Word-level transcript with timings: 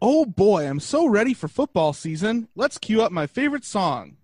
Oh 0.00 0.24
boy, 0.24 0.64
I'm 0.64 0.78
so 0.78 1.08
ready 1.08 1.34
for 1.34 1.48
football 1.48 1.92
season. 1.92 2.46
Let's 2.54 2.78
cue 2.78 3.02
up 3.02 3.10
my 3.10 3.26
favorite 3.26 3.64
song. 3.64 4.16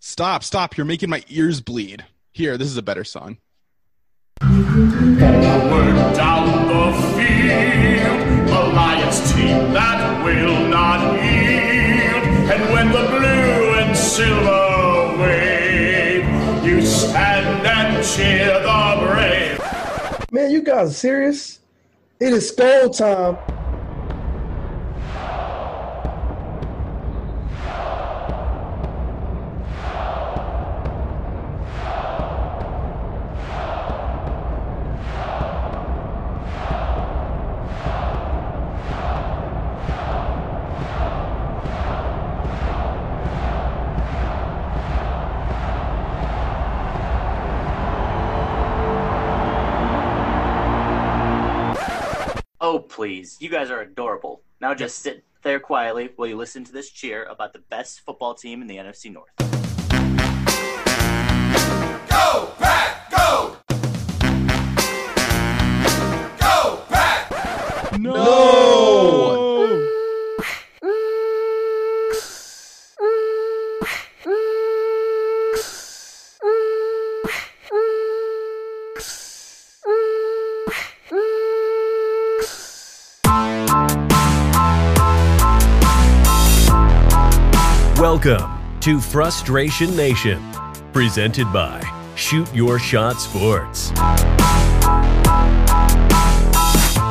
Stop, 0.00 0.44
stop. 0.44 0.76
You're 0.76 0.84
making 0.84 1.10
my 1.10 1.24
ears 1.28 1.60
bleed. 1.60 2.04
Here, 2.30 2.56
this 2.56 2.68
is 2.68 2.76
a 2.76 2.82
better 2.82 3.02
song. 3.02 3.38
Forward 4.40 4.54
down 6.14 6.68
the 6.68 6.92
field, 7.16 8.50
Lions 8.74 9.32
team 9.32 9.72
that 9.72 10.24
will 10.24 10.63
silver 14.14 15.16
wave, 15.18 16.24
you 16.64 16.80
stand 16.86 17.66
and 17.66 18.06
cheer 18.06 18.60
the 18.60 19.06
brave. 19.08 20.30
Man, 20.30 20.52
you 20.52 20.62
guys 20.62 20.90
are 20.90 20.92
serious? 20.92 21.58
It 22.20 22.32
is 22.32 22.52
Skol 22.52 22.96
time. 22.96 23.36
Please. 53.04 53.36
You 53.38 53.50
guys 53.50 53.70
are 53.70 53.82
adorable. 53.82 54.40
Now 54.62 54.72
just 54.72 55.00
sit 55.00 55.24
there 55.42 55.60
quietly 55.60 56.08
while 56.16 56.26
you 56.26 56.38
listen 56.38 56.64
to 56.64 56.72
this 56.72 56.88
cheer 56.88 57.24
about 57.24 57.52
the 57.52 57.58
best 57.58 58.00
football 58.00 58.32
team 58.32 58.62
in 58.62 58.66
the 58.66 58.78
NFC 58.78 59.12
North. 59.12 59.28
Go, 62.08 62.54
Pack, 62.58 63.10
go! 63.10 63.56
Go, 66.38 66.82
Pack! 66.88 68.00
No! 68.00 68.63
Welcome 88.24 88.80
to 88.80 89.00
Frustration 89.00 89.94
Nation, 89.94 90.42
presented 90.94 91.52
by 91.52 91.82
Shoot 92.16 92.52
Your 92.54 92.78
Shot 92.78 93.20
Sports. 93.20 93.90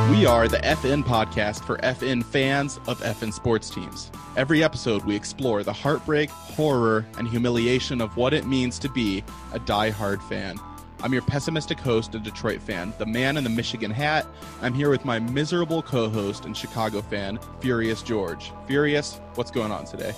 We 0.09 0.25
are 0.25 0.47
the 0.47 0.59
FN 0.64 1.03
podcast 1.03 1.66
for 1.66 1.78
FN 1.80 2.25
fans 2.25 2.80
of 2.88 3.00
FN 3.02 3.31
sports 3.31 3.69
teams. 3.69 4.11
Every 4.38 4.64
episode, 4.64 5.03
we 5.06 5.16
explore 5.16 5.61
the 5.61 5.73
heartbreak, 5.73 6.31
horror, 6.31 7.06
and 7.19 7.28
humiliation 7.28 8.02
of 8.02 8.17
what 8.17 8.34
it 8.34 8.47
means 8.47 8.80
to 8.80 8.89
be 8.89 9.23
a 9.52 9.59
die-hard 9.59 10.22
fan. 10.23 10.58
I'm 11.03 11.14
your 11.14 11.22
pessimistic 11.22 11.80
host, 11.80 12.16
a 12.16 12.19
Detroit 12.19 12.61
fan, 12.61 12.91
the 12.97 13.06
man 13.06 13.38
in 13.38 13.44
the 13.44 13.52
Michigan 13.52 13.91
hat. 13.91 14.25
I'm 14.63 14.73
here 14.73 14.90
with 14.90 15.06
my 15.06 15.19
miserable 15.19 15.84
co 15.84 16.09
host 16.09 16.46
and 16.46 16.57
Chicago 16.57 17.03
fan, 17.03 17.38
Furious 17.59 18.02
George. 18.02 18.52
Furious, 18.66 19.19
what's 19.35 19.52
going 19.52 19.72
on 19.72 19.85
today? 19.85 20.16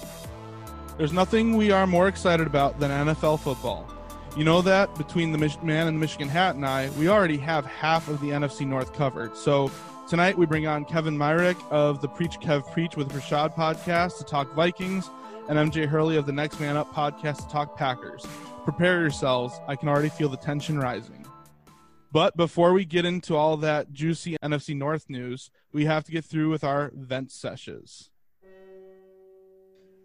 There's 0.98 1.12
nothing 1.12 1.58
we 1.58 1.72
are 1.72 1.86
more 1.86 2.08
excited 2.08 2.48
about 2.48 2.80
than 2.80 2.90
NFL 2.90 3.42
football. 3.42 3.86
You 4.38 4.46
know 4.46 4.62
that 4.62 4.96
between 4.96 5.34
the 5.34 5.38
Mich- 5.38 5.62
man 5.62 5.88
in 5.88 5.96
the 5.96 6.00
Michigan 6.00 6.30
hat 6.30 6.56
and 6.56 6.66
I, 6.66 6.90
we 6.92 7.10
already 7.10 7.38
have 7.38 7.66
half 7.66 8.08
of 8.08 8.22
the 8.22 8.30
NFC 8.30 8.66
North 8.66 8.94
covered. 8.94 9.36
So 9.36 9.70
tonight 10.08 10.38
we 10.38 10.46
bring 10.46 10.68
on 10.68 10.86
Keven 10.86 11.18
Myrick 11.18 11.58
of 11.70 12.02
the 12.02 12.08
Preach 12.08 12.40
Kev 12.40 12.72
Preach 12.72 12.96
with 12.96 13.12
Rashad 13.12 13.56
podcast 13.56 14.20
to 14.20 14.24
talk 14.24 14.54
Vikings, 14.56 15.10
and 15.50 15.60
MJ 15.60 15.86
Hurley 15.86 16.16
of 16.16 16.26
the 16.26 16.32
Next 16.32 16.62
Man 16.62 16.78
Up 16.78 16.94
podcast 16.94 17.44
to 17.44 17.48
talk 17.50 17.78
Packers. 17.78 18.26
Prepare 18.64 19.02
yourselves. 19.02 19.60
I 19.68 19.76
can 19.76 19.90
already 19.90 20.10
feel 20.10 20.30
the 20.30 20.38
tension 20.38 20.80
rising. 20.80 21.26
But 22.12 22.38
before 22.38 22.72
we 22.72 22.86
get 22.86 23.04
into 23.04 23.36
all 23.36 23.58
that 23.58 23.92
juicy 23.92 24.38
NFC 24.42 24.76
North 24.76 25.10
news, 25.10 25.52
we 25.74 25.86
have 25.86 26.06
to 26.06 26.12
get 26.14 26.24
through 26.24 26.50
with 26.50 26.64
our 26.64 26.92
vent 26.96 27.32
sessions. 27.32 28.12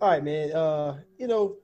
All 0.00 0.09
right, 0.09 0.25
man. 0.25 0.53
Uh, 0.53 0.99
you 1.19 1.27
know, 1.27 1.56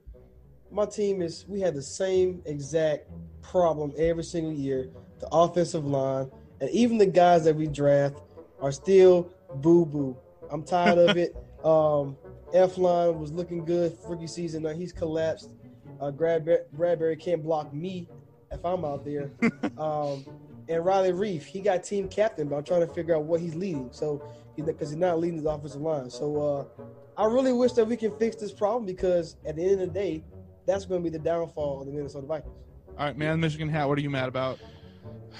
my 0.71 0.85
team 0.85 1.21
is 1.21 1.45
we 1.47 1.59
had 1.59 1.73
the 1.73 1.81
same 1.81 2.41
exact 2.45 3.07
problem 3.41 3.93
every 3.97 4.23
single 4.23 4.53
year. 4.53 4.89
The 5.19 5.27
offensive 5.31 5.85
line 5.85 6.29
and 6.61 6.69
even 6.69 6.97
the 6.97 7.05
guys 7.05 7.43
that 7.45 7.55
we 7.55 7.67
draft 7.67 8.21
are 8.61 8.71
still 8.71 9.31
boo 9.55 9.85
boo. 9.85 10.15
I'm 10.51 10.63
tired 10.63 10.97
of 10.97 11.17
it. 11.17 11.35
Um, 11.63 12.15
F 12.53 12.77
line 12.77 13.19
was 13.19 13.31
looking 13.31 13.65
good 13.65 13.97
rookie 14.07 14.27
season. 14.27 14.63
Now 14.63 14.73
he's 14.73 14.93
collapsed. 14.93 15.49
Uh, 15.99 16.11
Bradbury, 16.11 16.59
Bradbury 16.73 17.15
can't 17.15 17.43
block 17.43 17.73
me 17.73 18.07
if 18.51 18.63
I'm 18.63 18.85
out 18.85 19.03
there. 19.03 19.31
um, 19.79 20.25
and 20.69 20.85
Riley 20.85 21.11
Reiff, 21.11 21.43
he 21.43 21.59
got 21.59 21.83
team 21.83 22.07
captain, 22.07 22.47
but 22.47 22.57
I'm 22.57 22.63
trying 22.63 22.85
to 22.85 22.93
figure 22.93 23.15
out 23.15 23.23
what 23.23 23.41
he's 23.41 23.55
leading. 23.55 23.89
So, 23.91 24.23
because 24.55 24.89
he's 24.89 24.97
not 24.97 25.19
leading 25.19 25.37
his 25.37 25.45
offensive 25.45 25.81
line. 25.81 26.09
So, 26.09 26.41
uh, 26.77 26.83
I 27.17 27.25
really 27.25 27.51
wish 27.51 27.71
that 27.73 27.85
we 27.85 27.97
can 27.97 28.11
fix 28.17 28.35
this 28.35 28.51
problem 28.51 28.85
because 28.85 29.37
at 29.45 29.55
the 29.55 29.63
end 29.63 29.73
of 29.73 29.79
the 29.79 29.87
day, 29.87 30.23
that's 30.67 30.85
going 30.85 31.03
to 31.03 31.09
be 31.09 31.15
the 31.15 31.23
downfall 31.23 31.81
of 31.81 31.87
the 31.87 31.91
Minnesota 31.91 32.27
Vikings. 32.27 32.53
All 32.89 33.05
right, 33.05 33.17
man, 33.17 33.39
Michigan 33.39 33.69
hat, 33.69 33.87
what 33.87 33.97
are 33.97 34.01
you 34.01 34.09
mad 34.09 34.29
about? 34.29 34.59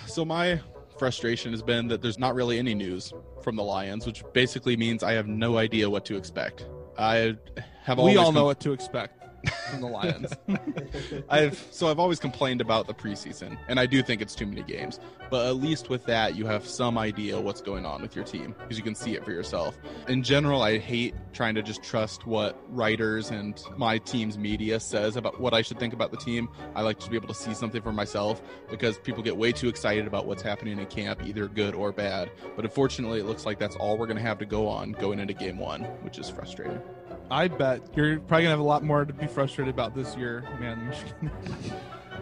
So 0.08 0.26
my 0.26 0.60
frustration 0.98 1.52
has 1.52 1.62
been 1.62 1.88
that 1.90 2.02
there's 2.02 2.18
not 2.18 2.34
really 2.34 2.58
any 2.58 2.74
news 2.74 3.14
from 3.44 3.56
the 3.56 3.64
Lions, 3.64 4.08
which 4.08 4.24
basically 4.34 4.76
means 4.76 5.04
I 5.04 5.14
have 5.14 5.28
no 5.28 5.58
idea 5.58 5.88
what 5.88 6.04
to 6.06 6.18
expect. 6.18 6.68
I 6.98 7.36
have 7.84 7.98
We 7.98 8.02
always 8.02 8.18
all 8.18 8.26
com- 8.26 8.34
know 8.36 8.46
what 8.46 8.60
to 8.62 8.72
expect 8.72 9.27
from 9.70 9.82
the 9.82 9.88
Lions. 9.88 10.34
I've 11.30 11.58
so 11.72 11.88
I've 11.88 12.00
always 12.00 12.20
complained 12.20 12.62
about 12.62 12.88
the 12.88 12.94
preseason, 12.94 13.58
and 13.68 13.80
I 13.80 13.86
do 13.86 14.02
think 14.02 14.22
it's 14.22 14.36
too 14.36 14.46
many 14.46 14.64
games. 14.64 15.00
But 15.30 15.48
at 15.48 15.58
least 15.58 15.90
with 15.90 16.06
that, 16.06 16.36
you 16.36 16.46
have 16.46 16.66
some 16.66 16.98
idea 16.98 17.40
what's 17.40 17.62
going 17.62 17.86
on 17.86 18.02
with 18.02 18.16
your 18.16 18.24
team 18.24 18.56
because 18.60 18.78
you 18.78 18.84
can 18.84 18.96
see 18.96 19.16
it 19.16 19.26
for 19.26 19.32
yourself. 19.32 19.78
In 20.08 20.24
general, 20.24 20.62
I 20.62 20.78
hate 20.78 21.16
trying 21.34 21.56
to 21.56 21.62
just 21.62 21.84
trust 21.84 22.26
what 22.26 22.58
writers 22.70 23.30
and 23.30 23.62
my 23.76 23.98
team's 23.98 24.38
media 24.38 24.80
says 24.80 25.18
about 25.18 25.40
what 25.40 25.54
I 25.54 25.62
should 25.62 25.80
think 25.80 25.94
about 25.94 26.12
the 26.12 26.18
team. 26.18 26.50
I 26.76 26.82
like 26.82 27.00
to 27.00 27.10
be 27.10 27.16
able 27.16 27.28
to 27.28 27.34
see 27.34 27.54
something 27.54 27.82
for 27.82 27.92
myself 27.92 28.42
because 28.70 28.98
people 29.00 29.22
get 29.22 29.36
way 29.36 29.52
too 29.52 29.68
excited 29.68 30.08
about 30.08 30.26
what's 30.26 30.42
happening 30.42 30.80
in 30.80 30.86
camp, 30.86 31.22
either 31.24 31.48
good 31.48 31.76
or 31.76 31.92
bad. 31.92 32.32
But 32.56 32.66
unfortunately, 32.66 33.20
it 33.20 33.26
looks 33.26 33.46
like 33.46 33.60
that's 33.60 33.76
all 33.76 33.98
we're 33.98 34.08
going 34.08 34.18
to 34.18 34.24
have 34.24 34.40
to 34.40 34.46
go 34.46 34.68
on 34.68 34.94
going 34.94 35.20
into 35.20 35.34
game 35.34 35.58
one, 35.58 35.82
which 36.04 36.18
is 36.18 36.30
frustrating. 36.30 36.82
I 37.30 37.50
bet 37.50 37.82
you're 37.96 38.20
probably 38.20 38.44
gonna 38.44 38.52
have 38.52 38.60
a 38.60 38.64
lot 38.64 38.84
more 38.84 39.04
to 39.04 39.14
be 39.14 39.27
frustrated 39.28 39.74
about 39.74 39.96
this 39.96 40.16
year, 40.16 40.44
man. 40.60 40.88
Michigan. 40.88 41.32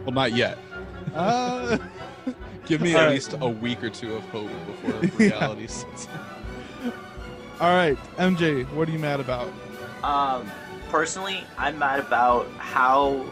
Well, 0.04 0.12
not 0.12 0.34
yet. 0.34 0.56
Uh, 1.14 1.78
Give 2.66 2.80
me 2.80 2.94
at 2.94 3.06
right. 3.06 3.10
least 3.10 3.34
a 3.40 3.48
week 3.48 3.82
or 3.82 3.90
two 3.90 4.14
of 4.14 4.22
hope 4.28 4.50
before 4.66 5.00
reality 5.18 5.66
sets 5.66 6.06
in. 6.84 6.92
all 7.60 7.74
right, 7.74 7.96
MJ, 8.18 8.70
what 8.72 8.88
are 8.88 8.92
you 8.92 8.98
mad 9.00 9.18
about? 9.18 9.50
Um, 10.04 10.48
personally, 10.90 11.42
I'm 11.58 11.78
mad 11.78 11.98
about 11.98 12.48
how 12.58 13.24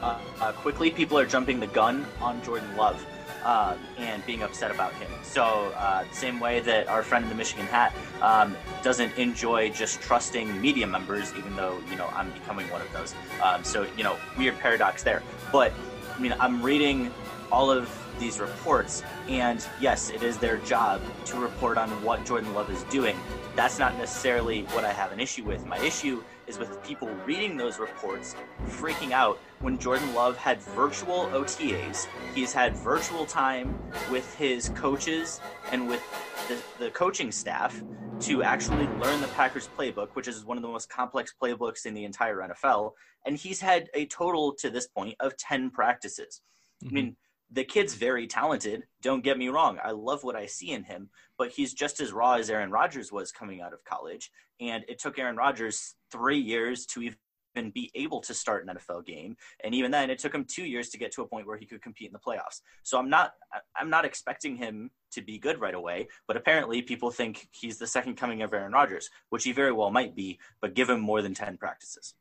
uh, 0.00 0.18
uh, 0.40 0.52
quickly 0.52 0.90
people 0.90 1.18
are 1.18 1.26
jumping 1.26 1.60
the 1.60 1.66
gun 1.66 2.06
on 2.20 2.42
Jordan 2.42 2.76
Love 2.76 3.04
uh, 3.44 3.76
and 3.98 4.24
being 4.26 4.42
upset 4.42 4.70
about 4.70 4.92
him. 4.94 5.10
So, 5.22 5.72
uh, 5.76 6.04
same 6.12 6.40
way 6.40 6.60
that 6.60 6.88
our 6.88 7.02
friend 7.02 7.24
in 7.24 7.28
the 7.28 7.34
Michigan 7.34 7.66
hat 7.66 7.94
um, 8.20 8.56
doesn't 8.82 9.16
enjoy 9.18 9.70
just 9.70 10.00
trusting 10.00 10.60
media 10.60 10.86
members, 10.86 11.32
even 11.36 11.54
though, 11.56 11.78
you 11.90 11.96
know, 11.96 12.08
I'm 12.14 12.30
becoming 12.32 12.68
one 12.70 12.80
of 12.80 12.92
those. 12.92 13.14
Um, 13.42 13.64
so, 13.64 13.86
you 13.96 14.04
know, 14.04 14.16
weird 14.38 14.58
paradox 14.58 15.02
there. 15.02 15.22
But, 15.50 15.72
I 16.14 16.20
mean, 16.20 16.34
I'm 16.38 16.62
reading 16.62 17.10
all 17.50 17.70
of 17.70 17.90
these 18.18 18.38
reports, 18.38 19.02
and 19.28 19.66
yes, 19.80 20.10
it 20.10 20.22
is 20.22 20.38
their 20.38 20.58
job 20.58 21.00
to 21.26 21.38
report 21.38 21.76
on 21.76 21.88
what 22.02 22.24
Jordan 22.24 22.54
Love 22.54 22.70
is 22.70 22.82
doing. 22.84 23.16
That's 23.56 23.78
not 23.78 23.96
necessarily 23.98 24.62
what 24.72 24.84
I 24.84 24.92
have 24.92 25.12
an 25.12 25.20
issue 25.20 25.44
with. 25.44 25.66
My 25.66 25.78
issue 25.78 26.22
is 26.46 26.58
with 26.58 26.82
people 26.82 27.08
reading 27.26 27.56
those 27.56 27.78
reports 27.78 28.34
freaking 28.66 29.12
out 29.12 29.38
when 29.60 29.78
Jordan 29.78 30.14
Love 30.14 30.36
had 30.36 30.60
virtual 30.60 31.26
OTAs. 31.32 32.06
He's 32.34 32.52
had 32.52 32.76
virtual 32.76 33.26
time 33.26 33.78
with 34.10 34.34
his 34.36 34.70
coaches 34.70 35.40
and 35.70 35.88
with 35.88 36.02
the, 36.48 36.84
the 36.84 36.90
coaching 36.90 37.30
staff, 37.32 37.82
to 38.22 38.42
actually 38.44 38.86
learn 39.00 39.20
the 39.20 39.28
Packers 39.34 39.68
playbook, 39.76 40.10
which 40.12 40.28
is 40.28 40.44
one 40.44 40.56
of 40.56 40.62
the 40.62 40.68
most 40.68 40.88
complex 40.88 41.34
playbooks 41.42 41.86
in 41.86 41.94
the 41.94 42.04
entire 42.04 42.36
NFL. 42.36 42.92
And 43.26 43.36
he's 43.36 43.60
had 43.60 43.88
a 43.94 44.06
total 44.06 44.54
to 44.60 44.70
this 44.70 44.86
point 44.86 45.16
of 45.18 45.36
10 45.38 45.70
practices. 45.70 46.40
Mm-hmm. 46.84 46.88
I 46.88 46.94
mean, 46.94 47.16
the 47.50 47.64
kid's 47.64 47.94
very 47.94 48.28
talented. 48.28 48.84
Don't 49.02 49.24
get 49.24 49.38
me 49.38 49.48
wrong. 49.48 49.78
I 49.82 49.90
love 49.90 50.22
what 50.22 50.36
I 50.36 50.46
see 50.46 50.70
in 50.70 50.84
him, 50.84 51.10
but 51.36 51.50
he's 51.50 51.74
just 51.74 52.00
as 52.00 52.12
raw 52.12 52.34
as 52.34 52.48
Aaron 52.48 52.70
Rodgers 52.70 53.10
was 53.10 53.32
coming 53.32 53.60
out 53.60 53.72
of 53.72 53.84
college. 53.84 54.30
And 54.62 54.84
it 54.88 54.98
took 54.98 55.18
Aaron 55.18 55.36
Rodgers 55.36 55.94
three 56.10 56.38
years 56.38 56.86
to 56.86 57.02
even 57.02 57.70
be 57.70 57.90
able 57.94 58.20
to 58.22 58.32
start 58.32 58.66
an 58.66 58.76
NFL 58.76 59.04
game. 59.04 59.36
And 59.64 59.74
even 59.74 59.90
then, 59.90 60.08
it 60.10 60.18
took 60.18 60.34
him 60.34 60.44
two 60.44 60.64
years 60.64 60.88
to 60.90 60.98
get 60.98 61.12
to 61.12 61.22
a 61.22 61.26
point 61.26 61.46
where 61.46 61.56
he 61.56 61.66
could 61.66 61.82
compete 61.82 62.08
in 62.08 62.12
the 62.12 62.18
playoffs. 62.18 62.60
So 62.82 62.98
I'm 62.98 63.10
not, 63.10 63.32
I'm 63.76 63.90
not 63.90 64.04
expecting 64.04 64.56
him 64.56 64.90
to 65.12 65.20
be 65.20 65.38
good 65.38 65.60
right 65.60 65.74
away. 65.74 66.08
But 66.26 66.36
apparently, 66.36 66.82
people 66.82 67.10
think 67.10 67.48
he's 67.52 67.78
the 67.78 67.86
second 67.86 68.16
coming 68.16 68.42
of 68.42 68.52
Aaron 68.52 68.72
Rodgers, 68.72 69.10
which 69.30 69.44
he 69.44 69.52
very 69.52 69.72
well 69.72 69.90
might 69.90 70.14
be. 70.14 70.38
But 70.60 70.74
give 70.74 70.88
him 70.88 71.00
more 71.00 71.22
than 71.22 71.34
ten 71.34 71.56
practices. 71.56 72.14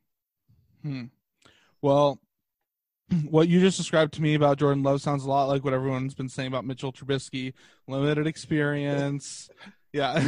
Hmm. 0.83 1.05
Well, 1.81 2.19
what 3.29 3.47
you 3.47 3.59
just 3.59 3.77
described 3.77 4.13
to 4.13 4.21
me 4.21 4.35
about 4.35 4.57
Jordan 4.57 4.83
Love 4.83 5.01
sounds 5.01 5.23
a 5.23 5.29
lot 5.29 5.45
like 5.45 5.63
what 5.63 5.73
everyone's 5.73 6.13
been 6.13 6.29
saying 6.29 6.47
about 6.47 6.65
Mitchell 6.65 6.93
Trubisky. 6.93 7.53
Limited 7.87 8.27
experience. 8.27 9.49
Yeah, 9.93 10.13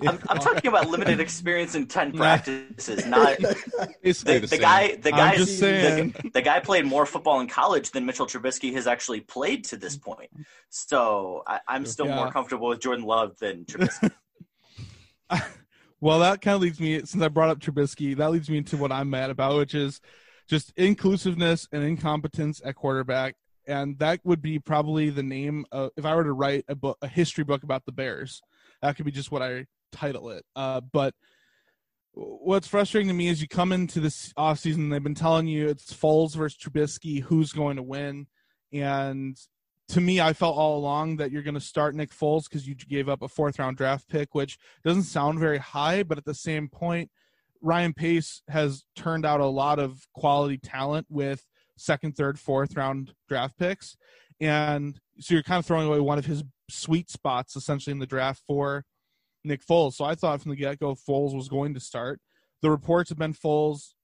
I'm, 0.00 0.18
I'm, 0.28 0.38
talking 0.38 0.68
about 0.68 0.88
limited 0.88 1.20
experience 1.20 1.74
in 1.74 1.86
ten 1.86 2.12
practices, 2.16 3.04
not 3.04 3.36
the, 3.38 3.56
the, 4.02 4.46
the 4.48 4.58
guy. 4.58 4.96
The 4.96 5.10
guy. 5.10 5.36
The, 5.36 6.30
the, 6.32 6.42
guy 6.42 6.60
played 6.60 6.86
more 6.86 7.04
football 7.04 7.40
in 7.40 7.48
college 7.48 7.90
than 7.90 8.06
Mitchell 8.06 8.26
Trubisky 8.26 8.72
has 8.74 8.86
actually 8.86 9.20
played 9.20 9.64
to 9.64 9.76
this 9.76 9.96
point. 9.96 10.30
So 10.70 11.42
I, 11.46 11.60
am 11.68 11.84
still 11.84 12.06
yeah. 12.06 12.16
more 12.16 12.30
comfortable 12.30 12.68
with 12.68 12.80
Jordan 12.80 13.04
Love 13.04 13.36
than 13.38 13.64
Trubisky. 13.66 14.10
well, 16.00 16.20
that 16.20 16.40
kind 16.40 16.54
of 16.54 16.62
leads 16.62 16.80
me. 16.80 17.00
Since 17.00 17.22
I 17.22 17.28
brought 17.28 17.50
up 17.50 17.58
Trubisky, 17.58 18.16
that 18.16 18.30
leads 18.30 18.48
me 18.48 18.58
into 18.58 18.78
what 18.78 18.90
I'm 18.90 19.10
mad 19.10 19.28
about, 19.28 19.56
which 19.56 19.74
is 19.74 20.00
just 20.48 20.72
inclusiveness 20.76 21.68
and 21.72 21.82
incompetence 21.84 22.62
at 22.64 22.74
quarterback. 22.74 23.34
And 23.66 23.98
that 23.98 24.20
would 24.24 24.40
be 24.40 24.58
probably 24.58 25.10
the 25.10 25.22
name 25.22 25.66
of, 25.70 25.90
if 25.98 26.06
I 26.06 26.14
were 26.14 26.24
to 26.24 26.32
write 26.32 26.64
a 26.68 26.74
book, 26.74 26.96
a 27.02 27.08
history 27.08 27.44
book 27.44 27.64
about 27.64 27.84
the 27.84 27.92
Bears, 27.92 28.40
that 28.82 28.96
could 28.96 29.04
be 29.04 29.12
just 29.12 29.30
what 29.30 29.42
I 29.42 29.66
title 29.92 30.30
it. 30.30 30.44
Uh, 30.54 30.80
but 30.80 31.14
what's 32.12 32.68
frustrating 32.68 33.08
to 33.08 33.14
me 33.14 33.28
is 33.28 33.40
you 33.40 33.48
come 33.48 33.72
into 33.72 34.00
this 34.00 34.32
offseason, 34.34 34.90
they've 34.90 35.02
been 35.02 35.14
telling 35.14 35.46
you 35.46 35.68
it's 35.68 35.92
Foles 35.92 36.34
versus 36.34 36.58
Trubisky, 36.58 37.22
who's 37.22 37.52
going 37.52 37.76
to 37.76 37.82
win. 37.82 38.26
And 38.72 39.36
to 39.88 40.00
me, 40.00 40.20
I 40.20 40.32
felt 40.32 40.56
all 40.56 40.76
along 40.76 41.16
that 41.16 41.30
you're 41.30 41.42
going 41.42 41.54
to 41.54 41.60
start 41.60 41.94
Nick 41.94 42.10
Foles 42.10 42.44
because 42.44 42.66
you 42.66 42.74
gave 42.74 43.08
up 43.08 43.22
a 43.22 43.28
fourth 43.28 43.58
round 43.58 43.76
draft 43.76 44.08
pick, 44.08 44.34
which 44.34 44.58
doesn't 44.84 45.04
sound 45.04 45.38
very 45.38 45.58
high, 45.58 46.02
but 46.02 46.18
at 46.18 46.24
the 46.24 46.34
same 46.34 46.68
point, 46.68 47.10
Ryan 47.62 47.94
Pace 47.94 48.42
has 48.48 48.84
turned 48.94 49.24
out 49.24 49.40
a 49.40 49.46
lot 49.46 49.78
of 49.78 50.06
quality 50.12 50.58
talent 50.58 51.06
with 51.08 51.46
second, 51.76 52.16
third, 52.16 52.38
fourth 52.38 52.76
round 52.76 53.12
draft 53.28 53.56
picks. 53.58 53.96
And 54.40 54.98
so 55.18 55.34
you're 55.34 55.42
kind 55.42 55.58
of 55.58 55.66
throwing 55.66 55.88
away 55.88 56.00
one 56.00 56.18
of 56.18 56.26
his 56.26 56.44
sweet 56.70 57.10
spots 57.10 57.56
essentially 57.56 57.92
in 57.92 57.98
the 57.98 58.06
draft 58.06 58.42
for 58.46 58.84
Nick 59.44 59.64
Foles. 59.64 59.94
So 59.94 60.04
I 60.04 60.14
thought 60.14 60.40
from 60.40 60.50
the 60.50 60.56
get 60.56 60.78
go 60.78 60.94
Foles 60.94 61.34
was 61.34 61.48
going 61.48 61.74
to 61.74 61.80
start. 61.80 62.20
The 62.62 62.70
reports 62.70 63.08
have 63.10 63.18
been 63.18 63.34
Foles 63.34 63.94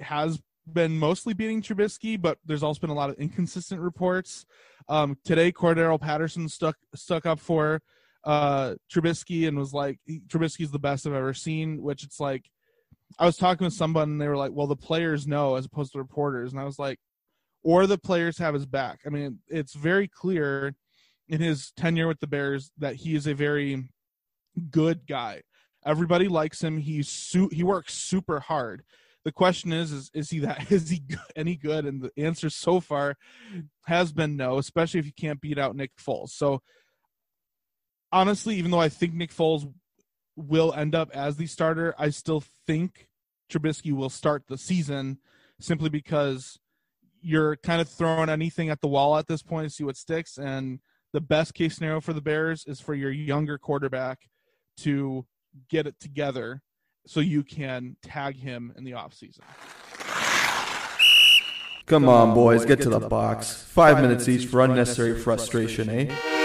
has 0.00 0.40
been 0.72 0.98
mostly 0.98 1.34
beating 1.34 1.62
Trubisky, 1.62 2.20
but 2.20 2.38
there's 2.44 2.62
also 2.62 2.80
been 2.80 2.90
a 2.90 2.94
lot 2.94 3.10
of 3.10 3.16
inconsistent 3.18 3.80
reports. 3.80 4.44
Um, 4.88 5.16
today, 5.24 5.52
Cordarrelle 5.52 6.00
Patterson 6.00 6.48
stuck 6.48 6.76
stuck 6.94 7.26
up 7.26 7.40
for 7.40 7.80
uh, 8.24 8.74
Trubisky 8.92 9.48
and 9.48 9.58
was 9.58 9.72
like, 9.72 9.98
Trubisky's 10.28 10.70
the 10.70 10.78
best 10.78 11.06
I've 11.06 11.12
ever 11.12 11.34
seen. 11.34 11.82
Which 11.82 12.04
it's 12.04 12.20
like, 12.20 12.44
I 13.18 13.26
was 13.26 13.36
talking 13.36 13.64
with 13.64 13.74
someone 13.74 14.10
and 14.10 14.20
they 14.20 14.28
were 14.28 14.36
like, 14.36 14.52
well, 14.52 14.66
the 14.66 14.76
players 14.76 15.26
know 15.26 15.56
as 15.56 15.66
opposed 15.66 15.92
to 15.92 15.98
reporters. 15.98 16.52
And 16.52 16.60
I 16.60 16.64
was 16.64 16.78
like, 16.78 16.98
or 17.62 17.86
the 17.86 17.98
players 17.98 18.38
have 18.38 18.54
his 18.54 18.66
back. 18.66 19.00
I 19.06 19.10
mean, 19.10 19.38
it's 19.48 19.74
very 19.74 20.08
clear 20.08 20.74
in 21.28 21.40
his 21.40 21.72
tenure 21.76 22.08
with 22.08 22.20
the 22.20 22.26
Bears 22.26 22.70
that 22.78 22.96
he 22.96 23.14
is 23.14 23.26
a 23.26 23.34
very 23.34 23.88
good 24.70 25.06
guy. 25.06 25.42
Everybody 25.84 26.28
likes 26.28 26.62
him. 26.62 26.78
He's 26.78 27.08
su- 27.08 27.50
he 27.52 27.62
works 27.62 27.94
super 27.94 28.40
hard. 28.40 28.82
The 29.24 29.32
question 29.32 29.72
is, 29.72 29.92
is 29.92 30.10
is 30.14 30.30
he 30.30 30.38
that 30.40 30.70
is 30.72 30.90
he 30.90 31.02
any 31.36 31.56
good? 31.56 31.84
And 31.84 32.02
the 32.02 32.12
answer 32.16 32.50
so 32.50 32.80
far 32.80 33.16
has 33.86 34.12
been 34.12 34.36
no, 34.36 34.58
especially 34.58 35.00
if 35.00 35.06
you 35.06 35.12
can't 35.12 35.40
beat 35.40 35.58
out 35.58 35.76
Nick 35.76 35.92
Foles. 35.96 36.30
So 36.30 36.62
honestly, 38.10 38.56
even 38.56 38.70
though 38.70 38.80
I 38.80 38.88
think 38.88 39.14
Nick 39.14 39.32
Foles 39.32 39.70
will 40.38 40.72
end 40.72 40.94
up 40.94 41.10
as 41.12 41.36
the 41.36 41.46
starter. 41.46 41.94
I 41.98 42.10
still 42.10 42.42
think 42.66 43.08
Trubisky 43.50 43.92
will 43.92 44.08
start 44.08 44.44
the 44.46 44.56
season 44.56 45.18
simply 45.60 45.90
because 45.90 46.58
you're 47.20 47.56
kind 47.56 47.80
of 47.80 47.88
throwing 47.88 48.28
anything 48.28 48.70
at 48.70 48.80
the 48.80 48.88
wall 48.88 49.16
at 49.16 49.26
this 49.26 49.42
point 49.42 49.68
to 49.68 49.74
see 49.74 49.84
what 49.84 49.96
sticks. 49.96 50.38
And 50.38 50.80
the 51.12 51.20
best 51.20 51.54
case 51.54 51.76
scenario 51.76 52.00
for 52.00 52.12
the 52.12 52.20
Bears 52.20 52.64
is 52.66 52.80
for 52.80 52.94
your 52.94 53.10
younger 53.10 53.58
quarterback 53.58 54.28
to 54.78 55.26
get 55.68 55.86
it 55.86 55.98
together 56.00 56.62
so 57.06 57.20
you 57.20 57.42
can 57.42 57.96
tag 58.02 58.36
him 58.36 58.72
in 58.76 58.84
the 58.84 58.92
offseason. 58.92 59.40
Come 61.86 62.06
on, 62.08 62.34
boys, 62.34 62.66
get, 62.66 62.78
get 62.78 62.84
to 62.84 62.90
the, 62.90 62.98
the 62.98 63.08
box. 63.08 63.54
Five, 63.54 63.94
Five 63.94 64.02
minutes 64.02 64.28
each 64.28 64.44
for 64.46 64.60
unnecessary 64.60 65.18
frustration, 65.18 65.86
frustration 65.86 66.10
eh? 66.10 66.37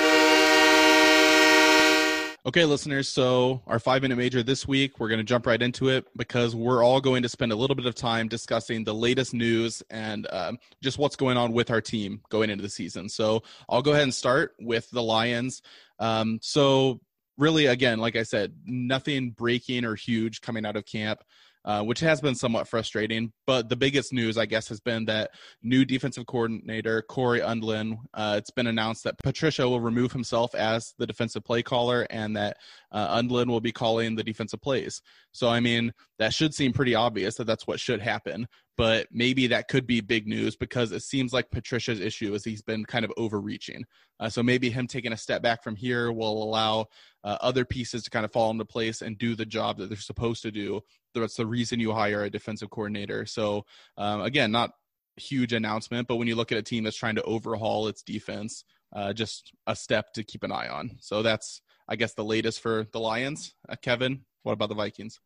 Okay, 2.46 2.66
listeners, 2.66 3.08
so 3.08 3.62
our 3.68 3.80
five 3.80 4.02
minute 4.02 4.18
major 4.18 4.44
this 4.44 4.68
week, 4.68 5.00
we're 5.00 5.08
going 5.08 5.20
to 5.20 5.24
jump 5.24 5.48
right 5.48 5.62
into 5.62 5.88
it 5.88 6.06
because 6.18 6.54
we're 6.54 6.84
all 6.84 7.00
going 7.00 7.24
to 7.24 7.30
spend 7.30 7.54
a 7.54 7.56
little 7.56 7.76
bit 7.76 7.86
of 7.86 7.96
time 7.96 8.28
discussing 8.28 8.84
the 8.84 8.94
latest 8.94 9.34
news 9.34 9.82
and 9.90 10.28
uh, 10.30 10.52
just 10.82 10.98
what's 10.98 11.16
going 11.16 11.38
on 11.38 11.54
with 11.54 11.72
our 11.72 11.80
team 11.80 12.20
going 12.28 12.50
into 12.50 12.62
the 12.62 12.70
season. 12.70 13.08
So 13.08 13.44
I'll 13.70 13.82
go 13.82 13.92
ahead 13.92 14.04
and 14.04 14.14
start 14.14 14.56
with 14.60 14.90
the 14.92 15.02
Lions. 15.02 15.62
Um, 16.00 16.40
so, 16.42 17.00
really, 17.38 17.68
again, 17.68 18.00
like 18.00 18.18
I 18.18 18.24
said, 18.24 18.54
nothing 18.66 19.32
breaking 19.32 19.86
or 19.86 19.96
huge 19.96 20.42
coming 20.42 20.66
out 20.66 20.76
of 20.76 20.86
camp 20.86 21.24
uh, 21.66 21.84
which 21.84 22.00
has 22.00 22.22
been 22.22 22.36
somewhat 22.36 22.68
frustrating. 22.68 23.32
But 23.48 23.70
the 23.70 23.76
biggest 23.76 24.14
news, 24.14 24.38
I 24.38 24.46
guess, 24.46 24.68
has 24.70 24.80
been 24.80 25.06
that 25.06 25.32
new 25.62 25.86
defensive 25.86 26.26
coordinator 26.26 27.02
Cory 27.04 27.40
Undlin. 27.40 27.98
Uh, 28.14 28.36
it's 28.38 28.52
been 28.52 28.68
announced 28.68 29.04
that 29.06 29.18
Patricia 29.18 29.68
will 29.68 29.80
remove 29.80 30.12
himself 30.12 30.56
as 30.56 30.94
the 30.98 31.08
defensive 31.08 31.44
play 31.44 31.64
caller, 31.64 32.06
and 32.10 32.36
that 32.36 32.58
uh, 32.92 33.22
Undlin 33.22 33.48
will 33.48 33.62
be 33.62 33.72
calling 33.72 34.16
the 34.16 34.24
defensive 34.24 34.62
plays. 34.62 35.02
So, 35.34 35.50
I 35.50 35.60
mean, 35.60 35.94
that 36.20 36.34
should 36.34 36.54
seem 36.54 36.72
pretty 36.74 36.96
obvious 36.96 37.36
that 37.36 37.46
that's 37.46 37.68
what 37.68 37.80
should 37.80 38.02
happen. 38.02 38.48
But 38.76 39.08
maybe 39.12 39.48
that 39.48 39.68
could 39.68 39.86
be 39.86 40.02
big 40.02 40.28
news 40.28 40.56
because 40.56 40.92
it 40.92 41.04
seems 41.04 41.32
like 41.32 41.52
Patricia's 41.52 42.00
issue 42.00 42.34
is 42.34 42.44
he's 42.44 42.64
been 42.64 42.86
kind 42.86 43.06
of 43.06 43.12
overreaching. 43.18 43.86
Uh, 44.20 44.30
so 44.30 44.42
maybe 44.42 44.70
him 44.72 44.88
taking 44.88 45.14
a 45.14 45.18
step 45.18 45.44
back 45.44 45.64
from 45.64 45.76
here 45.76 46.12
will 46.12 46.42
allow 46.42 46.88
uh, 47.24 47.38
other 47.42 47.66
pieces 47.66 48.04
to 48.04 48.10
kind 48.10 48.26
of 48.26 48.32
fall 48.32 48.50
into 48.50 48.66
place 48.66 49.02
and 49.02 49.18
do 49.18 49.36
the 49.36 49.46
job 49.46 49.78
that 49.78 49.90
they're 49.90 49.98
supposed 49.98 50.42
to 50.42 50.52
do 50.52 50.82
that's 51.22 51.36
the 51.36 51.46
reason 51.46 51.80
you 51.80 51.94
hire 51.94 52.24
a 52.24 52.30
defensive 52.30 52.70
coordinator. 52.70 53.26
So 53.26 53.66
um, 53.98 54.22
again, 54.22 54.52
not 54.52 54.72
huge 55.18 55.54
announcement, 55.54 56.08
but 56.08 56.16
when 56.16 56.28
you 56.28 56.36
look 56.36 56.52
at 56.52 56.58
a 56.58 56.64
team 56.64 56.84
that's 56.84 56.98
trying 56.98 57.16
to 57.16 57.24
overhaul 57.24 57.88
its 57.88 58.02
defense, 58.02 58.66
uh, 58.96 59.14
just 59.14 59.52
a 59.68 59.76
step 59.76 60.14
to 60.14 60.24
keep 60.24 60.44
an 60.44 60.52
eye 60.52 60.68
on. 60.68 60.98
So 61.00 61.22
that's 61.22 61.62
I 61.88 61.96
guess 61.96 62.14
the 62.14 62.24
latest 62.24 62.62
for 62.62 62.88
the 62.92 63.00
Lions. 63.00 63.54
Uh, 63.68 63.76
Keven, 63.82 64.26
what 64.44 64.54
about 64.54 64.70
the 64.70 64.76
Vikings? 64.76 65.20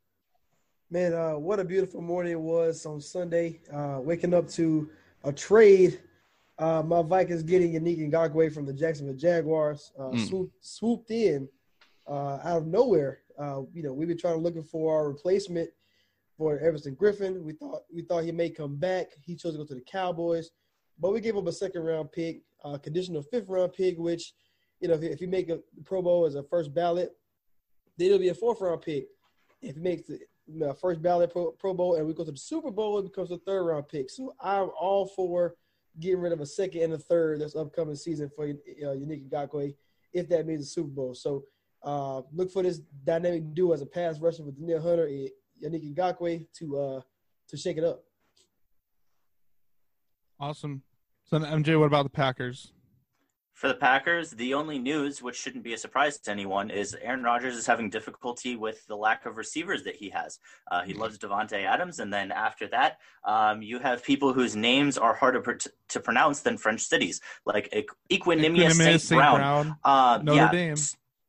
Man, 0.89 1.13
uh, 1.13 1.33
what 1.33 1.59
a 1.59 1.65
beautiful 1.65 2.01
morning 2.01 2.31
it 2.31 2.39
was 2.39 2.85
on 2.85 3.01
Sunday. 3.01 3.59
Uh, 3.73 3.99
waking 4.01 4.33
up 4.33 4.47
to 4.51 4.89
a 5.23 5.33
trade. 5.33 5.99
Uh, 6.57 6.81
my 6.85 7.01
Vikings 7.01 7.43
getting 7.43 7.73
Yannick 7.73 7.99
Ngakoue 8.09 8.53
from 8.53 8.65
the 8.65 8.73
Jacksonville 8.73 9.15
Jaguars 9.15 9.91
mm. 9.99 10.27
swoop, 10.27 10.51
swooped 10.61 11.11
in 11.11 11.47
out 12.07 12.57
of 12.57 12.67
nowhere. 12.67 13.19
you 13.73 13.83
know, 13.83 13.93
we've 13.93 14.07
been 14.07 14.17
trying 14.17 14.35
to 14.35 14.39
looking 14.39 14.63
for 14.63 14.95
our 14.95 15.09
replacement 15.09 15.69
for 16.37 16.59
Everson 16.59 16.95
Griffen. 16.95 17.41
We 17.41 17.53
thought 17.53 17.81
we 17.93 18.03
thought 18.03 18.23
he 18.23 18.31
may 18.31 18.49
come 18.49 18.75
back. 18.75 19.07
He 19.21 19.35
chose 19.35 19.53
to 19.53 19.57
go 19.57 19.65
to 19.65 19.75
the 19.75 19.81
Cowboys, 19.81 20.51
but 20.99 21.11
we 21.11 21.19
gave 21.19 21.35
him 21.35 21.47
a 21.47 21.51
second 21.51 21.81
round 21.81 22.11
pick, 22.11 22.41
a 22.63 22.77
conditional 22.79 23.23
fifth 23.23 23.49
round 23.49 23.73
pick, 23.73 23.97
which 23.97 24.33
you 24.79 24.87
know 24.87 24.93
if, 24.93 25.03
if 25.03 25.21
you 25.21 25.27
make 25.27 25.49
a 25.49 25.59
Pro 25.83 26.01
Bowl 26.01 26.25
as 26.25 26.35
a 26.35 26.43
first 26.43 26.73
ballot, 26.73 27.15
then 27.97 28.07
it'll 28.07 28.19
be 28.19 28.29
a 28.29 28.33
fourth 28.33 28.61
round 28.61 28.81
pick. 28.81 29.07
If 29.61 29.75
he 29.75 29.81
makes 29.81 30.03
the 30.47 30.73
first 30.75 31.01
ballot 31.01 31.31
pro, 31.31 31.51
pro, 31.51 31.73
Bowl 31.73 31.95
and 31.95 32.05
we 32.05 32.13
go 32.13 32.23
to 32.23 32.31
the 32.31 32.37
Super 32.37 32.71
Bowl, 32.71 32.99
it 32.99 33.03
becomes 33.03 33.31
a 33.31 33.37
third 33.37 33.63
round 33.63 33.87
pick. 33.87 34.09
So 34.09 34.33
I'm 34.39 34.69
all 34.79 35.07
for 35.07 35.55
getting 35.99 36.19
rid 36.19 36.31
of 36.31 36.41
a 36.41 36.45
second 36.45 36.83
and 36.83 36.93
a 36.93 36.97
third 36.97 37.41
this 37.41 37.55
upcoming 37.55 37.95
season 37.95 38.29
for 38.35 38.45
uh, 38.45 38.53
Yannick 38.79 39.29
Ngakoue 39.29 39.73
if 40.13 40.29
that 40.29 40.45
means 40.45 40.63
a 40.63 40.65
Super 40.65 40.89
Bowl. 40.89 41.13
So 41.13 41.43
uh, 41.83 42.21
look 42.33 42.51
for 42.51 42.63
this 42.63 42.79
dynamic 43.03 43.53
duo 43.53 43.73
as 43.73 43.81
a 43.81 43.85
pass 43.85 44.19
rusher 44.19 44.43
with 44.43 44.57
Danielle 44.59 44.81
Hunter 44.81 45.05
and 45.05 45.29
Yannick 45.63 45.95
Ngakoue 45.95 46.45
to 46.59 46.77
uh 46.77 47.01
to 47.49 47.57
shake 47.57 47.77
it 47.77 47.83
up. 47.83 48.03
Awesome. 50.39 50.83
So 51.25 51.39
MJ, 51.39 51.79
what 51.79 51.85
about 51.85 52.03
the 52.03 52.09
Packers? 52.09 52.73
For 53.57 53.67
the 53.67 53.73
Packers, 53.73 54.29
the 54.29 54.53
only 54.53 54.77
news, 54.77 55.23
which 55.23 55.35
shouldn't 55.35 55.63
be 55.63 55.73
a 55.73 55.79
surprise 55.79 56.19
to 56.19 56.29
anyone, 56.29 56.69
is 56.69 56.95
Aaron 57.01 57.23
Rodgers 57.23 57.55
is 57.55 57.65
having 57.65 57.89
difficulty 57.89 58.55
with 58.55 58.85
the 58.85 58.95
lack 58.95 59.25
of 59.25 59.35
receivers 59.35 59.83
that 59.85 59.95
he 59.95 60.11
has. 60.11 60.37
Uh, 60.69 60.83
he 60.83 60.93
loves 60.93 61.17
Davante 61.17 61.65
Adams, 61.65 61.97
and 61.97 62.13
then 62.13 62.31
after 62.31 62.67
that, 62.67 62.99
um, 63.23 63.63
you 63.63 63.79
have 63.79 64.03
people 64.03 64.31
whose 64.31 64.55
names 64.55 64.95
are 64.95 65.15
harder 65.15 65.41
pr- 65.41 65.53
to 65.89 65.99
pronounce 65.99 66.41
than 66.41 66.55
French 66.55 66.81
cities, 66.81 67.19
like 67.47 67.73
Equanimeous 68.11 68.73
St. 68.73 69.01
St. 69.01 69.17
Brown. 69.17 69.37
Brown, 69.37 69.77
Uh, 69.83 70.19
Notre 70.21 70.37
yeah, 70.37 70.51
Dame. 70.51 70.75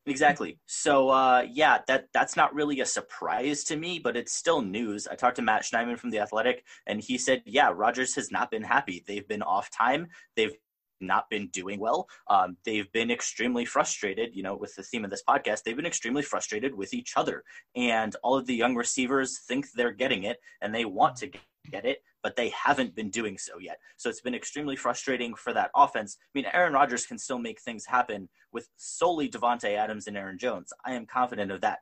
Exactly. 0.04 0.58
So 0.66 1.08
uh, 1.08 1.46
yeah, 1.50 1.78
that 1.86 2.08
that's 2.12 2.36
not 2.36 2.54
really 2.54 2.80
a 2.80 2.86
surprise 2.86 3.64
to 3.64 3.76
me, 3.76 3.98
but 3.98 4.18
it's 4.18 4.34
still 4.34 4.60
news. 4.60 5.06
I 5.06 5.14
talked 5.14 5.36
to 5.36 5.42
Matt 5.42 5.62
Schneidman 5.62 5.98
from 5.98 6.10
the 6.10 6.18
Athletic, 6.18 6.64
and 6.86 7.00
he 7.00 7.16
said, 7.16 7.42
yeah, 7.46 7.72
Rodgers 7.74 8.14
has 8.16 8.30
not 8.30 8.50
been 8.50 8.62
happy. 8.62 9.02
They've 9.06 9.26
been 9.26 9.42
off 9.42 9.70
time. 9.70 10.08
They've 10.36 10.54
not 11.00 11.30
been 11.30 11.48
doing 11.48 11.78
well. 11.78 12.08
Um, 12.28 12.56
they've 12.64 12.90
been 12.92 13.10
extremely 13.10 13.64
frustrated. 13.64 14.34
You 14.34 14.42
know, 14.42 14.56
with 14.56 14.74
the 14.74 14.82
theme 14.82 15.04
of 15.04 15.10
this 15.10 15.22
podcast, 15.28 15.62
they've 15.62 15.76
been 15.76 15.86
extremely 15.86 16.22
frustrated 16.22 16.74
with 16.74 16.94
each 16.94 17.16
other, 17.16 17.44
and 17.74 18.14
all 18.22 18.36
of 18.36 18.46
the 18.46 18.54
young 18.54 18.74
receivers 18.74 19.40
think 19.40 19.70
they're 19.72 19.92
getting 19.92 20.24
it, 20.24 20.40
and 20.60 20.74
they 20.74 20.84
want 20.84 21.16
to 21.16 21.30
get 21.70 21.84
it, 21.84 22.02
but 22.22 22.36
they 22.36 22.50
haven't 22.50 22.94
been 22.94 23.10
doing 23.10 23.38
so 23.38 23.58
yet. 23.58 23.78
So 23.96 24.08
it's 24.08 24.20
been 24.20 24.34
extremely 24.34 24.76
frustrating 24.76 25.34
for 25.34 25.52
that 25.52 25.70
offense. 25.74 26.16
I 26.20 26.30
mean, 26.34 26.46
Aaron 26.52 26.72
Rodgers 26.72 27.06
can 27.06 27.18
still 27.18 27.38
make 27.38 27.60
things 27.60 27.84
happen 27.86 28.28
with 28.52 28.68
solely 28.76 29.28
Davante 29.28 29.76
Adams 29.76 30.06
and 30.06 30.16
Aaron 30.16 30.38
Jones. 30.38 30.72
I 30.84 30.94
am 30.94 31.06
confident 31.06 31.52
of 31.52 31.60
that. 31.60 31.80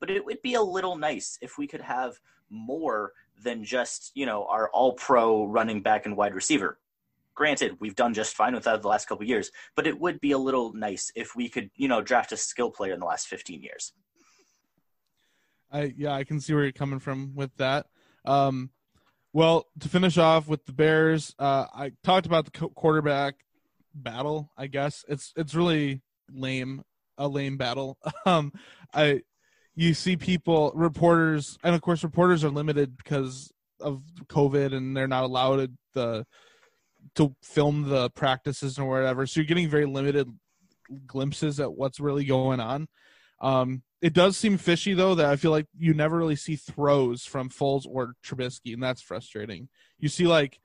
But 0.00 0.10
it 0.10 0.24
would 0.24 0.42
be 0.42 0.54
a 0.54 0.62
little 0.62 0.96
nice 0.96 1.38
if 1.40 1.58
we 1.58 1.66
could 1.66 1.80
have 1.80 2.18
more 2.50 3.12
than 3.42 3.64
just, 3.64 4.12
you 4.14 4.26
know, 4.26 4.46
our 4.46 4.70
all 4.70 4.92
pro 4.92 5.44
running 5.44 5.82
back 5.82 6.06
and 6.06 6.16
wide 6.16 6.34
receiver. 6.34 6.78
Granted, 7.38 7.76
we've 7.78 7.94
done 7.94 8.14
just 8.14 8.34
fine 8.34 8.52
with 8.52 8.64
that 8.64 8.82
the 8.82 8.88
last 8.88 9.06
couple 9.06 9.24
years, 9.24 9.52
but 9.76 9.86
it 9.86 10.00
would 10.00 10.20
be 10.20 10.32
a 10.32 10.38
little 10.38 10.72
nice 10.72 11.12
if 11.14 11.36
we 11.36 11.48
could, 11.48 11.70
you 11.76 11.86
know, 11.86 12.02
draft 12.02 12.32
a 12.32 12.36
skill 12.36 12.68
player 12.68 12.92
in 12.92 12.98
the 12.98 13.06
last 13.06 13.28
15 13.28 13.62
years. 13.62 13.92
I 15.70 15.94
yeah, 15.96 16.12
I 16.12 16.24
can 16.24 16.40
see 16.40 16.52
where 16.52 16.64
you're 16.64 16.72
coming 16.72 16.98
from 16.98 17.36
with 17.36 17.54
that. 17.58 17.86
Um, 18.24 18.70
well, 19.32 19.66
to 19.78 19.88
finish 19.88 20.18
off 20.18 20.48
with 20.48 20.66
the 20.66 20.72
Bears, 20.72 21.32
uh, 21.38 21.66
I 21.72 21.92
talked 22.02 22.26
about 22.26 22.46
the 22.46 22.70
quarterback 22.70 23.36
battle. 23.94 24.50
I 24.56 24.66
guess 24.66 25.04
it's 25.06 25.32
it's 25.36 25.54
really 25.54 26.02
lame, 26.32 26.82
a 27.18 27.28
lame 27.28 27.56
battle. 27.56 27.98
Um, 28.26 28.52
I 28.92 29.22
you 29.76 29.94
see 29.94 30.16
people, 30.16 30.72
reporters, 30.74 31.56
and 31.62 31.76
of 31.76 31.82
course, 31.82 32.02
reporters 32.02 32.42
are 32.42 32.50
limited 32.50 32.96
because 32.96 33.52
of 33.78 34.02
COVID, 34.26 34.74
and 34.74 34.96
they're 34.96 35.06
not 35.06 35.22
allowed 35.22 35.76
the 35.94 36.26
to 37.14 37.34
film 37.42 37.88
the 37.88 38.10
practices 38.10 38.78
or 38.78 38.88
whatever. 38.88 39.26
So 39.26 39.40
you're 39.40 39.46
getting 39.46 39.68
very 39.68 39.86
limited 39.86 40.28
glimpses 41.06 41.60
at 41.60 41.72
what's 41.72 42.00
really 42.00 42.24
going 42.24 42.60
on. 42.60 42.88
Um, 43.40 43.82
it 44.00 44.12
does 44.12 44.36
seem 44.36 44.58
fishy 44.58 44.94
though 44.94 45.14
that 45.16 45.26
I 45.26 45.36
feel 45.36 45.50
like 45.50 45.66
you 45.76 45.94
never 45.94 46.16
really 46.16 46.36
see 46.36 46.56
throws 46.56 47.24
from 47.24 47.50
Foles 47.50 47.84
or 47.86 48.14
Trubisky, 48.24 48.72
and 48.74 48.82
that's 48.82 49.02
frustrating. 49.02 49.68
You 49.98 50.08
see 50.08 50.26
like 50.26 50.60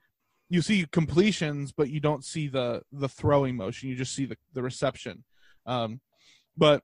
you 0.48 0.62
see 0.62 0.86
completions, 0.92 1.72
but 1.72 1.90
you 1.90 2.00
don't 2.00 2.24
see 2.24 2.48
the 2.48 2.82
the 2.92 3.08
throwing 3.08 3.56
motion. 3.56 3.88
You 3.88 3.96
just 3.96 4.14
see 4.14 4.26
the 4.26 4.36
the 4.52 4.62
reception. 4.62 5.24
Um, 5.66 6.00
but 6.56 6.82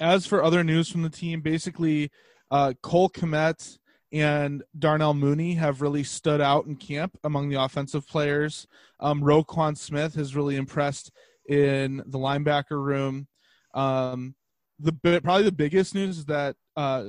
as 0.00 0.26
for 0.26 0.42
other 0.42 0.64
news 0.64 0.90
from 0.90 1.02
the 1.02 1.10
team, 1.10 1.40
basically 1.40 2.10
uh, 2.50 2.74
Cole 2.82 3.08
Kmet 3.08 3.78
and 4.12 4.62
Darnell 4.78 5.14
Mooney 5.14 5.54
have 5.54 5.82
really 5.82 6.04
stood 6.04 6.40
out 6.40 6.66
in 6.66 6.76
camp 6.76 7.18
among 7.24 7.48
the 7.48 7.60
offensive 7.62 8.06
players. 8.06 8.66
Um, 9.00 9.20
Roquan 9.20 9.76
Smith 9.76 10.14
has 10.14 10.34
really 10.34 10.56
impressed 10.56 11.10
in 11.48 11.98
the 12.06 12.18
linebacker 12.18 12.82
room. 12.82 13.26
Um, 13.74 14.34
the 14.78 14.92
probably 15.22 15.42
the 15.42 15.52
biggest 15.52 15.94
news 15.94 16.18
is 16.18 16.24
that 16.26 16.56
uh, 16.76 17.04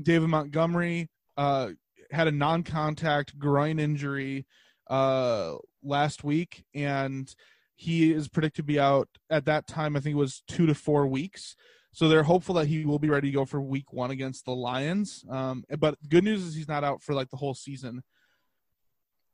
David 0.00 0.28
Montgomery 0.28 1.08
uh, 1.36 1.70
had 2.10 2.28
a 2.28 2.32
non-contact 2.32 3.38
groin 3.38 3.78
injury 3.78 4.46
uh, 4.88 5.54
last 5.82 6.24
week, 6.24 6.64
and 6.74 7.34
he 7.76 8.12
is 8.12 8.28
predicted 8.28 8.64
to 8.64 8.72
be 8.72 8.80
out 8.80 9.08
at 9.30 9.44
that 9.46 9.66
time. 9.66 9.96
I 9.96 10.00
think 10.00 10.14
it 10.14 10.18
was 10.18 10.42
two 10.48 10.66
to 10.66 10.74
four 10.74 11.06
weeks. 11.06 11.56
So 11.92 12.08
they're 12.08 12.22
hopeful 12.22 12.54
that 12.56 12.68
he 12.68 12.84
will 12.84 12.98
be 12.98 13.08
ready 13.08 13.28
to 13.28 13.34
go 13.34 13.44
for 13.44 13.60
Week 13.60 13.92
One 13.92 14.10
against 14.10 14.44
the 14.44 14.54
Lions. 14.54 15.24
Um, 15.28 15.64
but 15.78 15.96
good 16.08 16.24
news 16.24 16.44
is 16.44 16.54
he's 16.54 16.68
not 16.68 16.84
out 16.84 17.02
for 17.02 17.14
like 17.14 17.30
the 17.30 17.36
whole 17.36 17.54
season. 17.54 18.02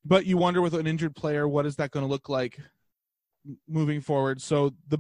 But 0.04 0.26
you 0.26 0.37
wonder 0.37 0.62
with 0.62 0.75
an 0.75 0.87
injured 0.87 1.16
player, 1.16 1.49
what 1.49 1.66
is 1.66 1.76
that 1.76 1.90
going 1.90 2.04
to 2.04 2.11
look 2.11 2.28
like 2.28 2.58
moving 3.68 4.00
forward. 4.00 4.40
So 4.40 4.75
the 4.88 4.99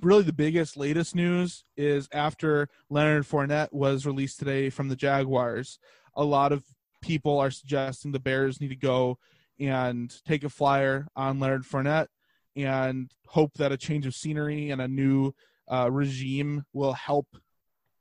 really 0.00 0.22
the 0.22 0.32
biggest 0.32 0.76
latest 0.76 1.14
news 1.14 1.64
is 1.76 2.08
after 2.12 2.68
Leonard 2.90 3.24
Fournette 3.24 3.72
was 3.72 4.06
released 4.06 4.38
today 4.38 4.70
from 4.70 4.88
the 4.88 4.96
Jaguars, 4.96 5.78
a 6.14 6.24
lot 6.24 6.52
of 6.52 6.64
people 7.02 7.38
are 7.38 7.50
suggesting 7.50 8.12
the 8.12 8.18
Bears 8.18 8.60
need 8.60 8.68
to 8.68 8.76
go 8.76 9.18
and 9.60 10.14
take 10.24 10.44
a 10.44 10.48
flyer 10.48 11.06
on 11.14 11.38
Leonard 11.38 11.64
Fournette 11.64 12.08
and 12.56 13.10
hope 13.28 13.54
that 13.54 13.72
a 13.72 13.76
change 13.76 14.06
of 14.06 14.14
scenery 14.14 14.70
and 14.70 14.80
a 14.80 14.88
new 14.88 15.32
uh, 15.68 15.90
regime 15.90 16.64
will 16.72 16.92
help 16.92 17.26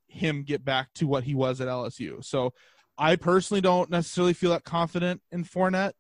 him 0.08 0.44
get 0.44 0.64
back 0.64 0.94
to 0.96 1.08
what 1.08 1.24
he 1.24 1.34
was 1.34 1.60
at 1.62 1.68
LSU. 1.68 2.24
So 2.24 2.54
I 2.98 3.16
personally 3.16 3.62
don't 3.62 3.90
necessarily 3.90 4.34
feel 4.34 4.52
that 4.52 4.64
confident 4.64 5.22
in 5.32 5.44
Fournette. 5.44 5.94